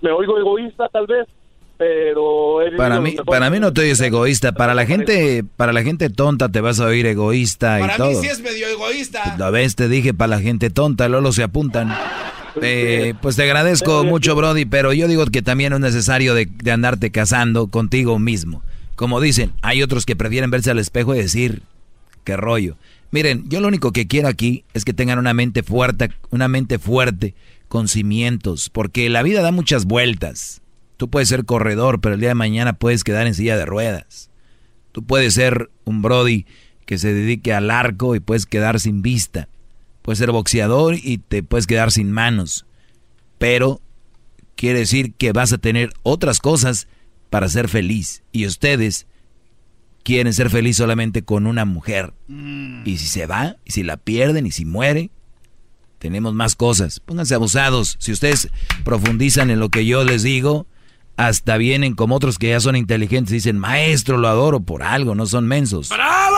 Me 0.00 0.12
oigo 0.12 0.38
egoísta 0.38 0.88
tal 0.88 1.06
vez 1.06 1.26
pero 1.78 2.58
para 2.76 3.00
mí 3.00 3.16
para 3.24 3.50
mí 3.50 3.60
no 3.60 3.72
te 3.72 3.82
oyes 3.82 4.00
egoísta. 4.00 4.52
para 4.52 4.74
la 4.74 4.86
gente 4.86 5.44
para 5.56 5.72
la 5.72 5.82
gente 5.82 6.08
tonta 6.08 6.48
te 6.48 6.60
vas 6.60 6.80
a 6.80 6.86
oír 6.86 7.06
egoísta 7.06 7.80
y 7.80 7.82
todo 7.96 7.96
para 7.96 8.08
mí 8.08 8.14
sí 8.16 8.28
es 8.28 8.40
medio 8.40 8.66
egoísta. 8.68 9.36
La 9.38 9.50
vez 9.50 9.76
te 9.76 9.88
dije 9.88 10.14
para 10.14 10.28
la 10.36 10.40
gente 10.40 10.70
tonta 10.70 11.08
Lolo 11.08 11.32
se 11.32 11.42
apuntan. 11.42 11.94
Eh, 12.62 13.12
pues 13.20 13.36
te 13.36 13.42
agradezco 13.42 14.04
mucho 14.04 14.34
Brody 14.34 14.64
pero 14.64 14.94
yo 14.94 15.08
digo 15.08 15.26
que 15.26 15.42
también 15.42 15.74
es 15.74 15.80
necesario 15.80 16.34
de, 16.34 16.46
de 16.46 16.72
andarte 16.72 17.10
casando 17.10 17.66
contigo 17.68 18.18
mismo. 18.18 18.62
Como 18.94 19.20
dicen 19.20 19.52
hay 19.60 19.82
otros 19.82 20.06
que 20.06 20.16
prefieren 20.16 20.50
verse 20.50 20.70
al 20.70 20.78
espejo 20.78 21.14
y 21.14 21.18
decir 21.18 21.62
qué 22.24 22.36
rollo 22.36 22.76
miren 23.10 23.44
yo 23.48 23.60
lo 23.60 23.68
único 23.68 23.92
que 23.92 24.06
quiero 24.06 24.28
aquí 24.28 24.64
es 24.74 24.84
que 24.84 24.92
tengan 24.92 25.18
una 25.18 25.32
mente 25.32 25.62
fuerte 25.62 26.10
una 26.30 26.48
mente 26.48 26.78
fuerte 26.78 27.34
con 27.68 27.86
cimientos 27.88 28.68
porque 28.68 29.08
la 29.08 29.22
vida 29.22 29.42
da 29.42 29.52
muchas 29.52 29.84
vueltas 29.84 30.60
Tú 30.96 31.10
puedes 31.10 31.28
ser 31.28 31.44
corredor, 31.44 32.00
pero 32.00 32.14
el 32.14 32.20
día 32.20 32.30
de 32.30 32.34
mañana 32.34 32.74
puedes 32.74 33.04
quedar 33.04 33.26
en 33.26 33.34
silla 33.34 33.56
de 33.56 33.66
ruedas. 33.66 34.30
Tú 34.92 35.04
puedes 35.04 35.34
ser 35.34 35.70
un 35.84 36.02
Brody 36.02 36.46
que 36.86 36.98
se 36.98 37.12
dedique 37.12 37.52
al 37.52 37.70
arco 37.70 38.14
y 38.14 38.20
puedes 38.20 38.46
quedar 38.46 38.80
sin 38.80 39.02
vista. 39.02 39.48
Puedes 40.02 40.18
ser 40.18 40.30
boxeador 40.30 40.94
y 40.94 41.18
te 41.18 41.42
puedes 41.42 41.66
quedar 41.66 41.92
sin 41.92 42.12
manos. 42.12 42.64
Pero 43.38 43.80
quiere 44.54 44.78
decir 44.80 45.12
que 45.12 45.32
vas 45.32 45.52
a 45.52 45.58
tener 45.58 45.92
otras 46.02 46.40
cosas 46.40 46.88
para 47.28 47.48
ser 47.48 47.68
feliz. 47.68 48.22
Y 48.32 48.46
ustedes 48.46 49.06
quieren 50.02 50.32
ser 50.32 50.48
feliz 50.48 50.76
solamente 50.76 51.22
con 51.22 51.46
una 51.46 51.64
mujer. 51.64 52.14
Y 52.28 52.96
si 52.96 53.06
se 53.06 53.26
va, 53.26 53.56
y 53.64 53.72
si 53.72 53.82
la 53.82 53.96
pierden, 53.96 54.46
y 54.46 54.52
si 54.52 54.64
muere, 54.64 55.10
tenemos 55.98 56.32
más 56.32 56.54
cosas. 56.54 57.00
Pónganse 57.00 57.34
abusados. 57.34 57.96
Si 57.98 58.12
ustedes 58.12 58.48
profundizan 58.84 59.50
en 59.50 59.58
lo 59.58 59.68
que 59.68 59.84
yo 59.84 60.04
les 60.04 60.22
digo, 60.22 60.66
hasta 61.16 61.56
vienen 61.56 61.94
como 61.94 62.16
otros 62.16 62.38
que 62.38 62.50
ya 62.50 62.60
son 62.60 62.76
inteligentes 62.76 63.32
y 63.32 63.36
dicen, 63.36 63.58
maestro, 63.58 64.18
lo 64.18 64.28
adoro 64.28 64.60
por 64.60 64.82
algo, 64.82 65.14
no 65.14 65.26
son 65.26 65.46
mensos. 65.46 65.88
¡Bravo! 65.88 66.36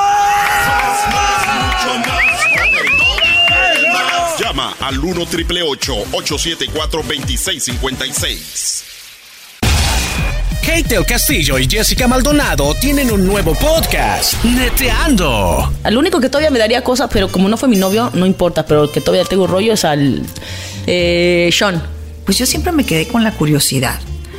Llama 4.39 4.75
al 4.81 4.99
1 4.99 5.27
triple 5.27 5.63
874 5.63 7.03
2656. 7.03 8.85
Kate 10.61 10.83
del 10.83 11.05
Castillo 11.07 11.59
y 11.59 11.67
Jessica 11.69 12.07
Maldonado 12.07 12.75
tienen 12.75 13.11
un 13.11 13.27
nuevo 13.27 13.55
podcast, 13.55 14.45
Neteando. 14.45 15.73
Al 15.83 15.97
único 15.97 16.21
que 16.21 16.29
todavía 16.29 16.51
me 16.51 16.59
daría 16.59 16.85
cosas, 16.85 17.09
pero 17.13 17.29
como 17.29 17.49
no 17.49 17.57
fue 17.57 17.69
mi 17.69 17.77
novio, 17.77 18.11
no 18.15 18.27
importa, 18.27 18.65
pero 18.67 18.85
el 18.85 18.91
que 18.91 19.01
todavía 19.01 19.25
tengo 19.25 19.47
rollo 19.47 19.73
es 19.73 19.85
al 19.85 20.23
eh, 20.87 21.49
Sean. 21.53 21.83
Pues 22.25 22.39
yo 22.39 22.47
siempre 22.47 22.71
me 22.73 22.85
quedé 22.85 23.09
con 23.09 23.25
la 23.25 23.33
curiosidad 23.33 23.99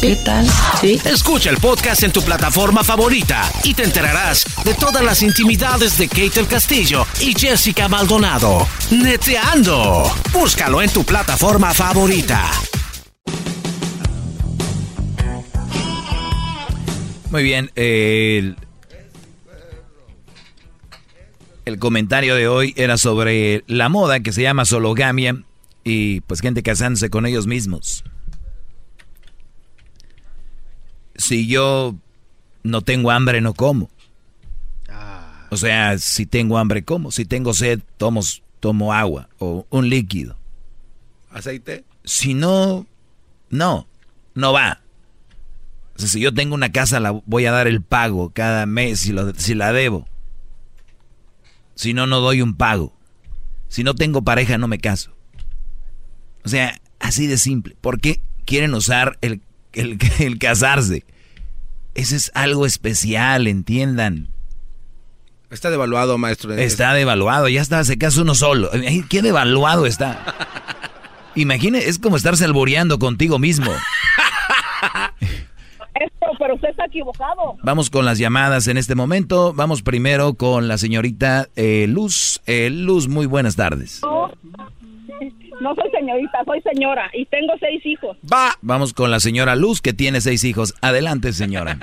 ¿Qué 0.00 0.16
tal? 0.16 0.46
Sí. 0.80 1.00
Escucha 1.04 1.48
el 1.50 1.56
podcast 1.56 2.02
en 2.02 2.12
tu 2.12 2.20
plataforma 2.22 2.84
favorita 2.84 3.50
y 3.62 3.72
te 3.72 3.84
enterarás 3.84 4.44
de 4.64 4.74
todas 4.74 5.02
las 5.02 5.22
intimidades 5.22 5.96
de 5.96 6.08
Kate 6.08 6.30
del 6.30 6.46
Castillo 6.46 7.06
y 7.20 7.32
Jessica 7.34 7.88
Maldonado. 7.88 8.68
Neteando. 8.90 10.04
Búscalo 10.32 10.82
en 10.82 10.90
tu 10.90 11.04
plataforma 11.04 11.72
favorita. 11.72 12.50
Muy 17.30 17.42
bien, 17.42 17.70
eh, 17.74 18.38
el, 18.40 18.56
el 21.64 21.78
comentario 21.78 22.34
de 22.36 22.46
hoy 22.46 22.74
era 22.76 22.98
sobre 22.98 23.64
la 23.66 23.88
moda 23.88 24.20
que 24.20 24.32
se 24.32 24.42
llama 24.42 24.66
sologamia 24.66 25.42
y 25.82 26.20
pues 26.20 26.40
gente 26.40 26.62
casándose 26.62 27.08
con 27.10 27.24
ellos 27.26 27.46
mismos. 27.46 28.04
Si 31.16 31.46
yo 31.46 31.94
no 32.62 32.80
tengo 32.82 33.10
hambre, 33.10 33.40
no 33.40 33.54
como. 33.54 33.90
O 35.50 35.56
sea, 35.56 35.98
si 35.98 36.26
tengo 36.26 36.58
hambre, 36.58 36.84
como. 36.84 37.12
Si 37.12 37.24
tengo 37.24 37.54
sed, 37.54 37.80
tomo, 37.96 38.20
tomo 38.60 38.92
agua 38.92 39.28
o 39.38 39.66
un 39.70 39.88
líquido. 39.88 40.36
¿Aceite? 41.30 41.84
Si 42.04 42.34
no, 42.34 42.86
no, 43.50 43.86
no 44.34 44.52
va. 44.52 44.80
O 45.96 45.98
sea, 46.00 46.08
si 46.08 46.20
yo 46.20 46.34
tengo 46.34 46.54
una 46.54 46.72
casa, 46.72 46.98
la 46.98 47.10
voy 47.12 47.46
a 47.46 47.52
dar 47.52 47.68
el 47.68 47.82
pago 47.82 48.30
cada 48.30 48.66
mes 48.66 49.00
si, 49.00 49.12
lo- 49.12 49.32
si 49.34 49.54
la 49.54 49.72
debo. 49.72 50.08
Si 51.76 51.92
no, 51.94 52.06
no 52.06 52.20
doy 52.20 52.42
un 52.42 52.54
pago. 52.56 52.92
Si 53.68 53.84
no 53.84 53.94
tengo 53.94 54.22
pareja, 54.22 54.58
no 54.58 54.66
me 54.68 54.78
caso. 54.78 55.12
O 56.44 56.48
sea, 56.48 56.80
así 57.00 57.26
de 57.26 57.38
simple. 57.38 57.76
¿Por 57.80 58.00
qué 58.00 58.20
quieren 58.44 58.74
usar 58.74 59.18
el, 59.20 59.40
el, 59.74 59.98
el 60.18 60.38
casarse? 60.38 61.04
Ese 61.94 62.16
es 62.16 62.30
algo 62.34 62.66
especial, 62.66 63.46
entiendan. 63.46 64.28
Está 65.50 65.70
devaluado, 65.70 66.18
maestro. 66.18 66.52
Está 66.54 66.92
devaluado, 66.94 67.48
ya 67.48 67.62
está, 67.62 67.84
se 67.84 67.96
casa 67.96 68.22
uno 68.22 68.34
solo. 68.34 68.70
¿Qué 69.08 69.22
devaluado 69.22 69.86
está? 69.86 70.34
Imagine, 71.36 71.78
es 71.78 72.00
como 72.00 72.16
estarse 72.16 72.44
alboreando 72.44 72.98
contigo 72.98 73.38
mismo. 73.38 73.70
Esto, 75.94 76.26
pero 76.40 76.56
usted 76.56 76.70
está 76.70 76.86
equivocado. 76.86 77.56
Vamos 77.62 77.88
con 77.88 78.04
las 78.04 78.18
llamadas 78.18 78.66
en 78.66 78.78
este 78.78 78.96
momento. 78.96 79.52
Vamos 79.54 79.82
primero 79.82 80.34
con 80.34 80.66
la 80.66 80.76
señorita 80.76 81.48
eh, 81.54 81.86
Luz. 81.88 82.40
Eh, 82.46 82.70
Luz, 82.70 83.06
muy 83.06 83.26
buenas 83.26 83.54
tardes. 83.54 84.00
No, 85.64 85.74
soy 85.74 85.90
señorita, 85.90 86.44
soy 86.44 86.60
señora 86.60 87.10
y 87.14 87.24
tengo 87.24 87.54
seis 87.58 87.84
hijos. 87.86 88.18
Va. 88.30 88.50
Vamos 88.60 88.92
con 88.92 89.10
la 89.10 89.18
señora 89.18 89.56
Luz, 89.56 89.80
que 89.80 89.94
tiene 89.94 90.20
seis 90.20 90.44
hijos. 90.44 90.74
Adelante, 90.82 91.32
señora. 91.32 91.78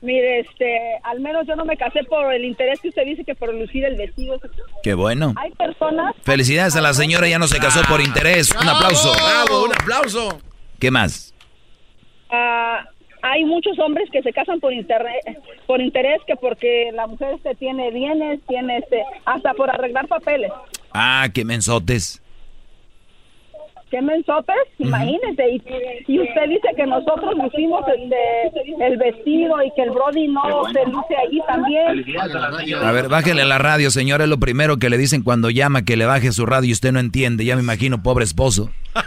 Mire, 0.00 0.40
este, 0.40 0.98
al 1.02 1.20
menos 1.20 1.46
yo 1.46 1.54
no 1.54 1.66
me 1.66 1.76
casé 1.76 2.02
por 2.04 2.32
el 2.32 2.46
interés 2.46 2.80
que 2.80 2.88
usted 2.88 3.04
dice 3.04 3.24
que 3.24 3.34
por 3.34 3.52
lucir 3.52 3.84
el 3.84 3.96
vestido. 3.96 4.40
Qué 4.82 4.94
bueno. 4.94 5.34
Hay 5.36 5.50
personas. 5.50 6.14
Felicidades 6.22 6.74
a 6.76 6.80
la 6.80 6.94
señora, 6.94 7.28
ya 7.28 7.38
no 7.38 7.46
se 7.46 7.58
casó 7.58 7.82
por 7.90 8.00
interés. 8.00 8.50
Un 8.58 8.70
aplauso. 8.70 9.12
Bravo, 9.12 9.66
un 9.66 9.72
aplauso. 9.72 10.40
¿Qué 10.80 10.90
más? 10.90 11.34
ah, 12.30 12.86
hay 13.20 13.44
muchos 13.44 13.78
hombres 13.78 14.08
que 14.10 14.22
se 14.22 14.32
casan 14.32 14.60
por 14.60 14.72
internet, 14.72 15.42
por 15.66 15.82
interés 15.82 16.22
que 16.26 16.36
porque 16.36 16.90
la 16.94 17.06
mujer 17.06 17.34
este 17.34 17.54
tiene 17.54 17.90
bienes, 17.90 18.40
tiene 18.46 18.78
este, 18.78 19.02
hasta 19.26 19.52
por 19.52 19.70
arreglar 19.70 20.08
papeles. 20.08 20.50
Ah, 20.94 21.28
qué 21.34 21.44
mensotes. 21.44 22.20
¿Qué 23.90 24.00
mensopes? 24.02 24.56
Imagínese. 24.78 25.50
Y, 25.50 25.62
y 26.12 26.18
usted 26.20 26.48
dice 26.48 26.68
que 26.76 26.84
nosotros 26.86 27.32
lucimos 27.36 27.84
este, 27.88 28.84
el 28.86 28.96
vestido 28.96 29.62
y 29.62 29.70
que 29.76 29.82
el 29.82 29.90
Brody 29.90 30.26
no 30.28 30.42
se 30.72 30.84
luce 30.90 31.14
allí 31.24 31.40
también. 31.46 32.04
A 32.82 32.90
ver, 32.92 33.08
bájele 33.08 33.42
a 33.42 33.44
la 33.44 33.58
radio, 33.58 33.90
señora. 33.92 34.24
Es 34.24 34.30
lo 34.30 34.38
primero 34.38 34.78
que 34.78 34.90
le 34.90 34.98
dicen 34.98 35.22
cuando 35.22 35.48
llama 35.50 35.84
que 35.84 35.96
le 35.96 36.06
baje 36.06 36.32
su 36.32 36.44
radio 36.44 36.70
y 36.70 36.72
usted 36.72 36.90
no 36.90 36.98
entiende. 36.98 37.44
Ya 37.44 37.54
me 37.54 37.62
imagino, 37.62 38.02
pobre 38.02 38.24
esposo. 38.24 38.70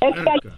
Es 0.00 0.14
que, 0.14 0.48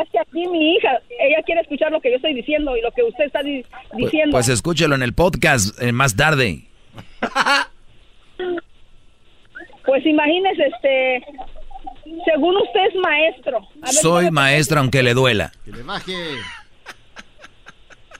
es 0.00 0.08
que 0.10 0.18
aquí 0.18 0.48
mi 0.48 0.74
hija, 0.74 0.88
ella 1.20 1.42
quiere 1.46 1.60
escuchar 1.60 1.92
lo 1.92 2.00
que 2.00 2.10
yo 2.10 2.16
estoy 2.16 2.34
diciendo 2.34 2.76
y 2.76 2.80
lo 2.82 2.90
que 2.90 3.04
usted 3.04 3.24
está 3.26 3.40
di- 3.40 3.64
Pues, 3.92 4.04
diciendo. 4.04 4.32
pues 4.32 4.48
escúchelo 4.48 4.96
en 4.96 5.02
el 5.04 5.14
podcast 5.14 5.80
eh, 5.80 5.92
más 5.92 6.16
tarde. 6.16 6.64
Pues 9.86 10.04
imagínese, 10.06 10.64
este, 10.66 11.24
según 12.24 12.56
usted 12.56 12.86
es 12.88 12.94
maestro. 12.96 13.58
A 13.82 13.86
ver, 13.86 13.94
Soy 13.94 14.30
maestra 14.30 14.80
aunque 14.80 15.02
le 15.02 15.14
duela. 15.14 15.52
Que 15.64 15.72
le 15.72 15.82
baje. 15.82 16.14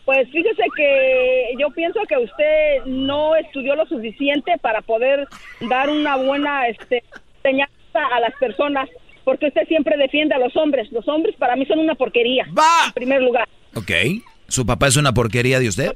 Pues 0.05 0.29
fíjese 0.31 0.63
que 0.77 1.55
yo 1.59 1.71
pienso 1.71 2.01
que 2.07 2.19
usted 2.19 2.85
no 2.85 3.37
estudió 3.37 3.75
lo 3.75 3.87
suficiente 3.87 4.53
para 4.61 4.83
poder 4.83 5.27
dar 5.63 5.89
una 5.89 6.17
buena 6.17 6.69
este, 6.69 7.03
enseñanza 7.37 7.73
a 8.15 8.21
las 8.21 8.35
personas, 8.39 8.89
porque 9.25 9.47
usted 9.47 9.67
siempre 9.67 9.97
defiende 9.97 10.35
a 10.35 10.39
los 10.39 10.55
hombres. 10.57 10.93
Los 10.93 11.09
hombres 11.09 11.35
para 11.37 11.57
mí 11.57 11.65
son 11.65 11.79
una 11.79 11.95
porquería, 11.95 12.45
en 12.45 12.93
primer 12.93 13.23
lugar. 13.23 13.49
Ok. 13.75 13.91
¿Su 14.49 14.67
papá 14.67 14.89
es 14.89 14.97
una 14.97 15.15
porquería 15.15 15.59
de 15.59 15.69
usted? 15.69 15.91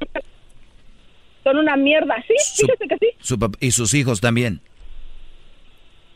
Son 1.43 1.57
una 1.57 1.75
mierda, 1.75 2.15
sí, 2.27 2.33
fíjese 2.65 2.87
que 2.87 2.97
sí. 2.97 3.07
Su 3.19 3.51
y 3.59 3.71
sus 3.71 3.93
hijos 3.93 4.21
también. 4.21 4.61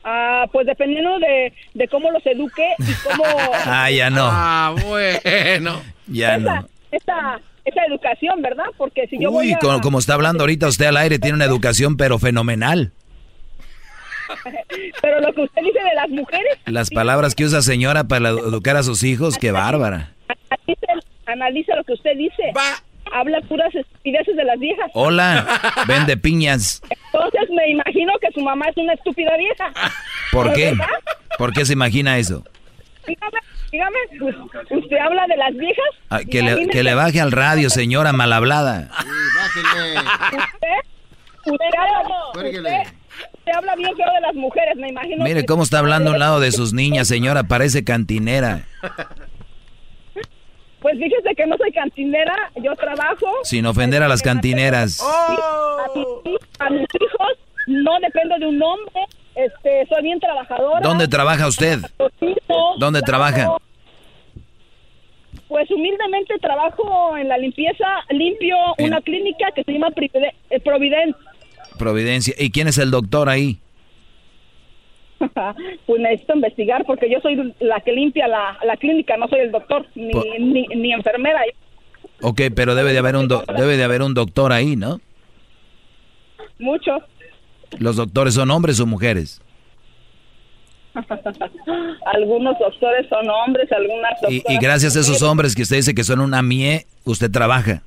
Ah, 0.04 0.46
pues 0.52 0.66
dependiendo 0.68 1.18
de, 1.20 1.54
de 1.74 1.88
cómo 1.88 2.12
los 2.12 2.26
eduque 2.26 2.68
y 2.80 2.94
cómo... 3.08 3.24
Ah, 3.66 3.90
ya 3.90 4.10
no. 4.10 4.28
Ah, 4.30 4.76
bueno. 4.86 5.82
Ya 6.08 6.36
esa, 6.36 6.40
no. 6.40 6.68
esa, 6.92 7.40
esa 7.64 7.86
educación, 7.88 8.42
¿verdad? 8.42 8.66
Porque 8.78 9.08
si 9.08 9.18
yo 9.20 9.32
voy 9.32 9.48
Uy, 9.48 9.54
a... 9.54 9.60
como, 9.60 9.82
como 9.82 10.00
está 10.00 10.16
hablando 10.16 10.44
ahorita 10.44 10.68
usted 10.68 10.86
al 10.88 10.98
aire, 10.98 11.20
tiene 11.20 11.36
una 11.36 11.46
educación 11.46 11.96
pero 11.98 12.20
fenomenal. 12.20 12.92
Pero 15.02 15.20
lo 15.20 15.34
que 15.34 15.42
usted 15.42 15.62
dice 15.62 15.80
de 15.80 15.96
las 15.96 16.10
mujeres, 16.10 16.58
Las 16.66 16.90
palabras 16.90 17.36
que 17.36 17.44
usa 17.44 17.62
señora 17.62 18.06
para 18.06 18.30
educar 18.30 18.76
a 18.78 18.84
sus 18.84 19.04
hijos, 19.04 19.38
qué 19.38 19.52
bárbara. 19.52 20.14
analice, 20.50 20.88
analice 21.26 21.76
lo 21.76 21.84
que 21.84 21.94
usted 21.94 22.12
dice. 22.18 22.52
Habla 23.14 23.42
puras 23.42 23.74
estupideces 23.76 24.36
de 24.36 24.44
las 24.44 24.60
viejas. 24.60 24.90
Hola, 24.94 25.46
vende 25.88 26.18
piñas. 26.18 26.82
Entonces 27.14 27.50
me 27.56 27.70
imagino 27.70 28.12
que 28.20 28.28
su 28.34 28.42
mamá 28.42 28.66
es 28.70 28.78
una 28.78 28.94
estúpida 28.94 29.38
vieja. 29.38 29.72
¿Por 30.32 30.52
qué? 30.54 30.72
¿Verdad? 30.72 30.88
¿Por 31.38 31.54
qué 31.54 31.64
se 31.66 31.74
imagina 31.74 32.18
eso? 32.18 32.44
Dígame, 33.06 33.38
dígame, 33.72 33.98
usted 34.72 34.98
habla 34.98 35.28
de 35.28 35.38
las 35.38 35.54
viejas. 35.56 35.86
Ah, 36.10 36.22
que, 36.30 36.42
le, 36.42 36.68
que 36.70 36.84
le 36.84 36.94
baje 36.96 37.20
al 37.22 37.32
radio, 37.32 37.70
señora 37.70 38.14
mal 38.14 38.32
hablada. 38.34 38.90
Bájele. 38.90 40.00
Usted, 40.00 41.52
usted, 41.52 41.66
habla, 41.78 42.16
Cuélguele. 42.34 42.70
usted, 42.70 42.94
usted 43.34 43.52
habla 43.56 43.76
bien 43.76 43.96
feo 43.96 44.08
de 44.14 44.22
las 44.22 44.34
mujeres, 44.36 44.76
me 44.78 44.90
imagino. 44.90 45.24
Mire 45.24 45.46
cómo 45.46 45.64
está 45.64 45.80
hablando 45.80 46.12
a 46.12 46.14
un 46.14 46.20
lado 46.20 46.40
de 46.40 46.52
sus 46.52 46.74
niñas, 46.74 47.08
señora, 47.08 47.44
parece 47.44 47.84
cantinera. 47.84 48.62
Pues 50.84 50.98
fíjese 50.98 51.34
que 51.36 51.48
no 51.48 51.56
soy 51.56 51.72
cantinera, 51.72 52.52
yo 52.62 52.76
trabajo. 52.76 53.26
Sin 53.44 53.66
ofender 53.66 54.04
a 54.04 54.10
las 54.10 54.22
cantineras. 54.22 55.02
A, 55.02 55.88
mis, 55.96 56.38
a 56.60 56.70
mis 56.70 56.82
hijos 56.82 57.38
no 57.68 57.92
dependo 58.02 58.38
de 58.38 58.48
un 58.48 58.62
hombre, 58.62 59.02
este, 59.34 59.88
soy 59.88 60.04
bien 60.04 60.20
trabajadora. 60.20 60.82
¿Dónde 60.82 61.08
trabaja 61.08 61.48
usted? 61.48 61.80
¿Dónde 62.80 63.02
trabaja? 63.02 63.56
Pues 65.48 65.72
humildemente 65.72 66.38
trabajo 66.40 67.16
en 67.16 67.30
la 67.30 67.38
limpieza, 67.38 67.86
limpio 68.10 68.58
una 68.80 69.00
clínica 69.00 69.52
que 69.56 69.64
se 69.64 69.72
llama 69.72 69.88
eh, 70.50 70.60
Providencia. 70.60 71.16
Providencia. 71.80 72.34
¿Y 72.38 72.52
quién 72.52 72.68
es 72.68 72.78
el 72.78 72.92
doctor 72.92 73.30
ahí? 73.30 73.63
pues 75.86 76.02
necesito 76.02 76.36
investigar 76.36 76.86
porque 76.86 77.10
yo 77.10 77.20
soy 77.22 77.54
la 77.60 77.80
que 77.82 77.92
limpia 77.92 78.28
la, 78.28 78.78
clínica, 78.78 79.18
no 79.18 79.28
soy 79.28 79.40
el 79.40 79.52
doctor, 79.52 79.86
ni, 79.96 80.12
ni, 80.40 80.68
ni, 80.68 80.94
enfermera. 80.94 81.42
Ok, 82.22 82.42
pero 82.56 82.76
debe 82.76 82.94
de 82.94 83.00
haber 83.00 83.16
un 83.16 83.28
debe 83.28 83.78
de 83.78 83.84
haber 83.84 84.02
un 84.02 84.14
doctor 84.14 84.52
ahí, 84.52 84.76
¿no? 84.76 85.00
Muchos. 86.60 87.02
¿Los 87.80 87.96
doctores 87.96 88.36
son 88.36 88.52
hombres 88.52 88.80
o 88.80 88.86
mujeres? 88.86 89.42
algunos 92.06 92.60
doctores 92.60 93.08
son 93.10 93.28
hombres, 93.30 93.72
algunas 93.72 94.14
y, 94.30 94.44
y, 94.48 94.58
gracias 94.60 94.96
a 94.96 95.00
esos 95.00 95.24
hombres 95.24 95.56
que 95.56 95.64
usted 95.64 95.78
dice 95.78 95.96
que 95.96 96.04
son 96.04 96.20
una 96.20 96.44
mie, 96.44 96.86
usted 97.04 97.32
trabaja. 97.32 97.82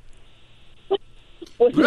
Pues 1.57 1.73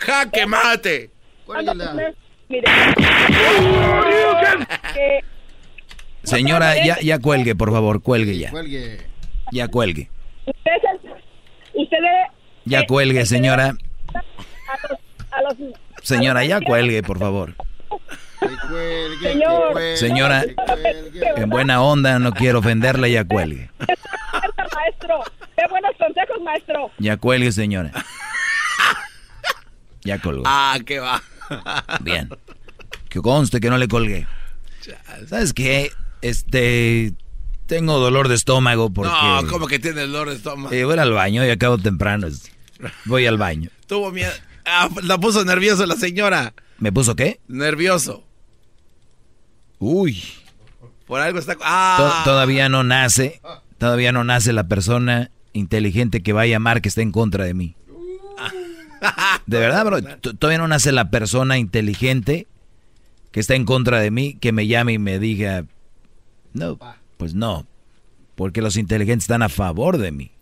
¡Jaque 0.00 0.46
mate! 0.46 1.10
Señora, 6.22 6.84
ya, 6.84 6.98
ya 7.00 7.18
cuelgue, 7.20 7.54
por 7.54 7.70
favor, 7.70 8.02
cuelgue 8.02 8.38
ya. 8.38 8.52
Ya 9.52 9.68
cuelgue. 9.68 10.10
Usted, 10.46 10.72
ya 12.64 12.80
eh, 12.80 12.86
cuelgue, 12.86 13.26
señora. 13.26 13.76
A 15.30 15.42
los, 15.42 15.54
señora, 16.02 16.44
ya 16.44 16.60
cuelgue, 16.60 17.02
por 17.02 17.18
favor. 17.18 17.54
Señora, 19.94 20.44
en 21.36 21.48
buena 21.48 21.82
onda, 21.82 22.18
no 22.18 22.32
quiero 22.32 22.58
ofenderla, 22.58 23.08
ya 23.08 23.24
cuelgue. 23.24 23.70
Maestro, 24.74 25.22
qué 25.56 25.62
buenos 25.70 25.96
consejos, 25.96 26.42
maestro. 26.42 26.90
Ya 26.98 27.16
cuelgue, 27.16 27.52
señora. 27.52 27.92
Ya 30.06 30.20
colgó. 30.20 30.44
Ah, 30.46 30.78
qué 30.86 31.00
va. 31.00 31.22
Bien. 32.00 32.30
Que 33.08 33.20
conste 33.20 33.60
que 33.60 33.70
no 33.70 33.78
le 33.78 33.88
colgué. 33.88 34.26
¿Sabes 35.28 35.52
qué? 35.52 35.90
Este. 36.22 37.12
Tengo 37.66 37.98
dolor 37.98 38.28
de 38.28 38.36
estómago 38.36 38.90
porque. 38.90 39.12
No, 39.12 39.46
¿cómo 39.48 39.66
que 39.66 39.78
tiene 39.78 40.02
dolor 40.02 40.30
de 40.30 40.36
estómago? 40.36 40.72
Eh, 40.72 40.84
voy 40.84 40.98
al 40.98 41.12
baño 41.12 41.44
y 41.44 41.50
acabo 41.50 41.78
temprano. 41.78 42.28
Voy 43.04 43.26
al 43.26 43.38
baño. 43.38 43.70
Tuvo 43.86 44.12
miedo. 44.12 44.32
Ah, 44.64 44.88
la 45.02 45.18
puso 45.18 45.44
nervioso 45.44 45.84
la 45.86 45.96
señora. 45.96 46.54
¿Me 46.78 46.92
puso 46.92 47.16
qué? 47.16 47.40
Nervioso. 47.48 48.24
Uy. 49.78 50.22
Por 51.06 51.20
algo 51.20 51.38
está. 51.38 51.56
Ah. 51.62 52.22
todavía 52.24 52.68
no 52.68 52.84
nace. 52.84 53.40
Todavía 53.78 54.12
no 54.12 54.24
nace 54.24 54.52
la 54.52 54.68
persona 54.68 55.30
inteligente 55.52 56.22
que 56.22 56.32
va 56.32 56.42
a 56.42 56.46
llamar 56.46 56.82
que 56.82 56.88
está 56.88 57.02
en 57.02 57.12
contra 57.12 57.44
de 57.44 57.54
mí. 57.54 57.76
De 59.46 59.58
verdad, 59.58 59.84
bro. 59.84 60.02
Todavía 60.02 60.58
no 60.58 60.68
nace 60.68 60.92
la 60.92 61.10
persona 61.10 61.58
inteligente 61.58 62.46
que 63.30 63.40
está 63.40 63.54
en 63.54 63.64
contra 63.64 64.00
de 64.00 64.10
mí 64.10 64.34
que 64.40 64.52
me 64.52 64.66
llame 64.66 64.94
y 64.94 64.98
me 64.98 65.18
diga, 65.18 65.64
no, 66.52 66.78
pues 67.16 67.34
no, 67.34 67.66
porque 68.34 68.62
los 68.62 68.76
inteligentes 68.76 69.24
están 69.24 69.42
a 69.42 69.48
favor 69.48 69.98
de 69.98 70.12
mí. 70.12 70.30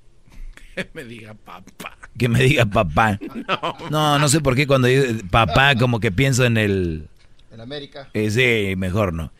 Que 0.74 0.88
me 0.92 1.04
diga 1.04 1.34
papá. 1.34 1.96
Que 2.18 2.28
me 2.28 2.40
diga 2.42 2.66
papá. 2.66 3.20
No, 3.90 4.18
no, 4.18 4.28
sé 4.28 4.40
por 4.40 4.56
qué 4.56 4.66
cuando 4.66 4.88
digo 4.88 5.04
papá 5.30 5.76
como 5.76 6.00
que 6.00 6.10
pienso 6.10 6.44
en 6.44 6.56
el... 6.56 7.08
En 7.52 7.60
América. 7.60 8.08
Eh, 8.12 8.30
sí, 8.30 8.74
mejor 8.76 9.12
no. 9.12 9.32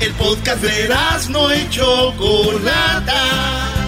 El 0.00 0.12
podcast 0.14 0.62
de 0.62 0.88
no 1.30 1.50
hecho 1.50 2.14
Chocolata 2.16 3.87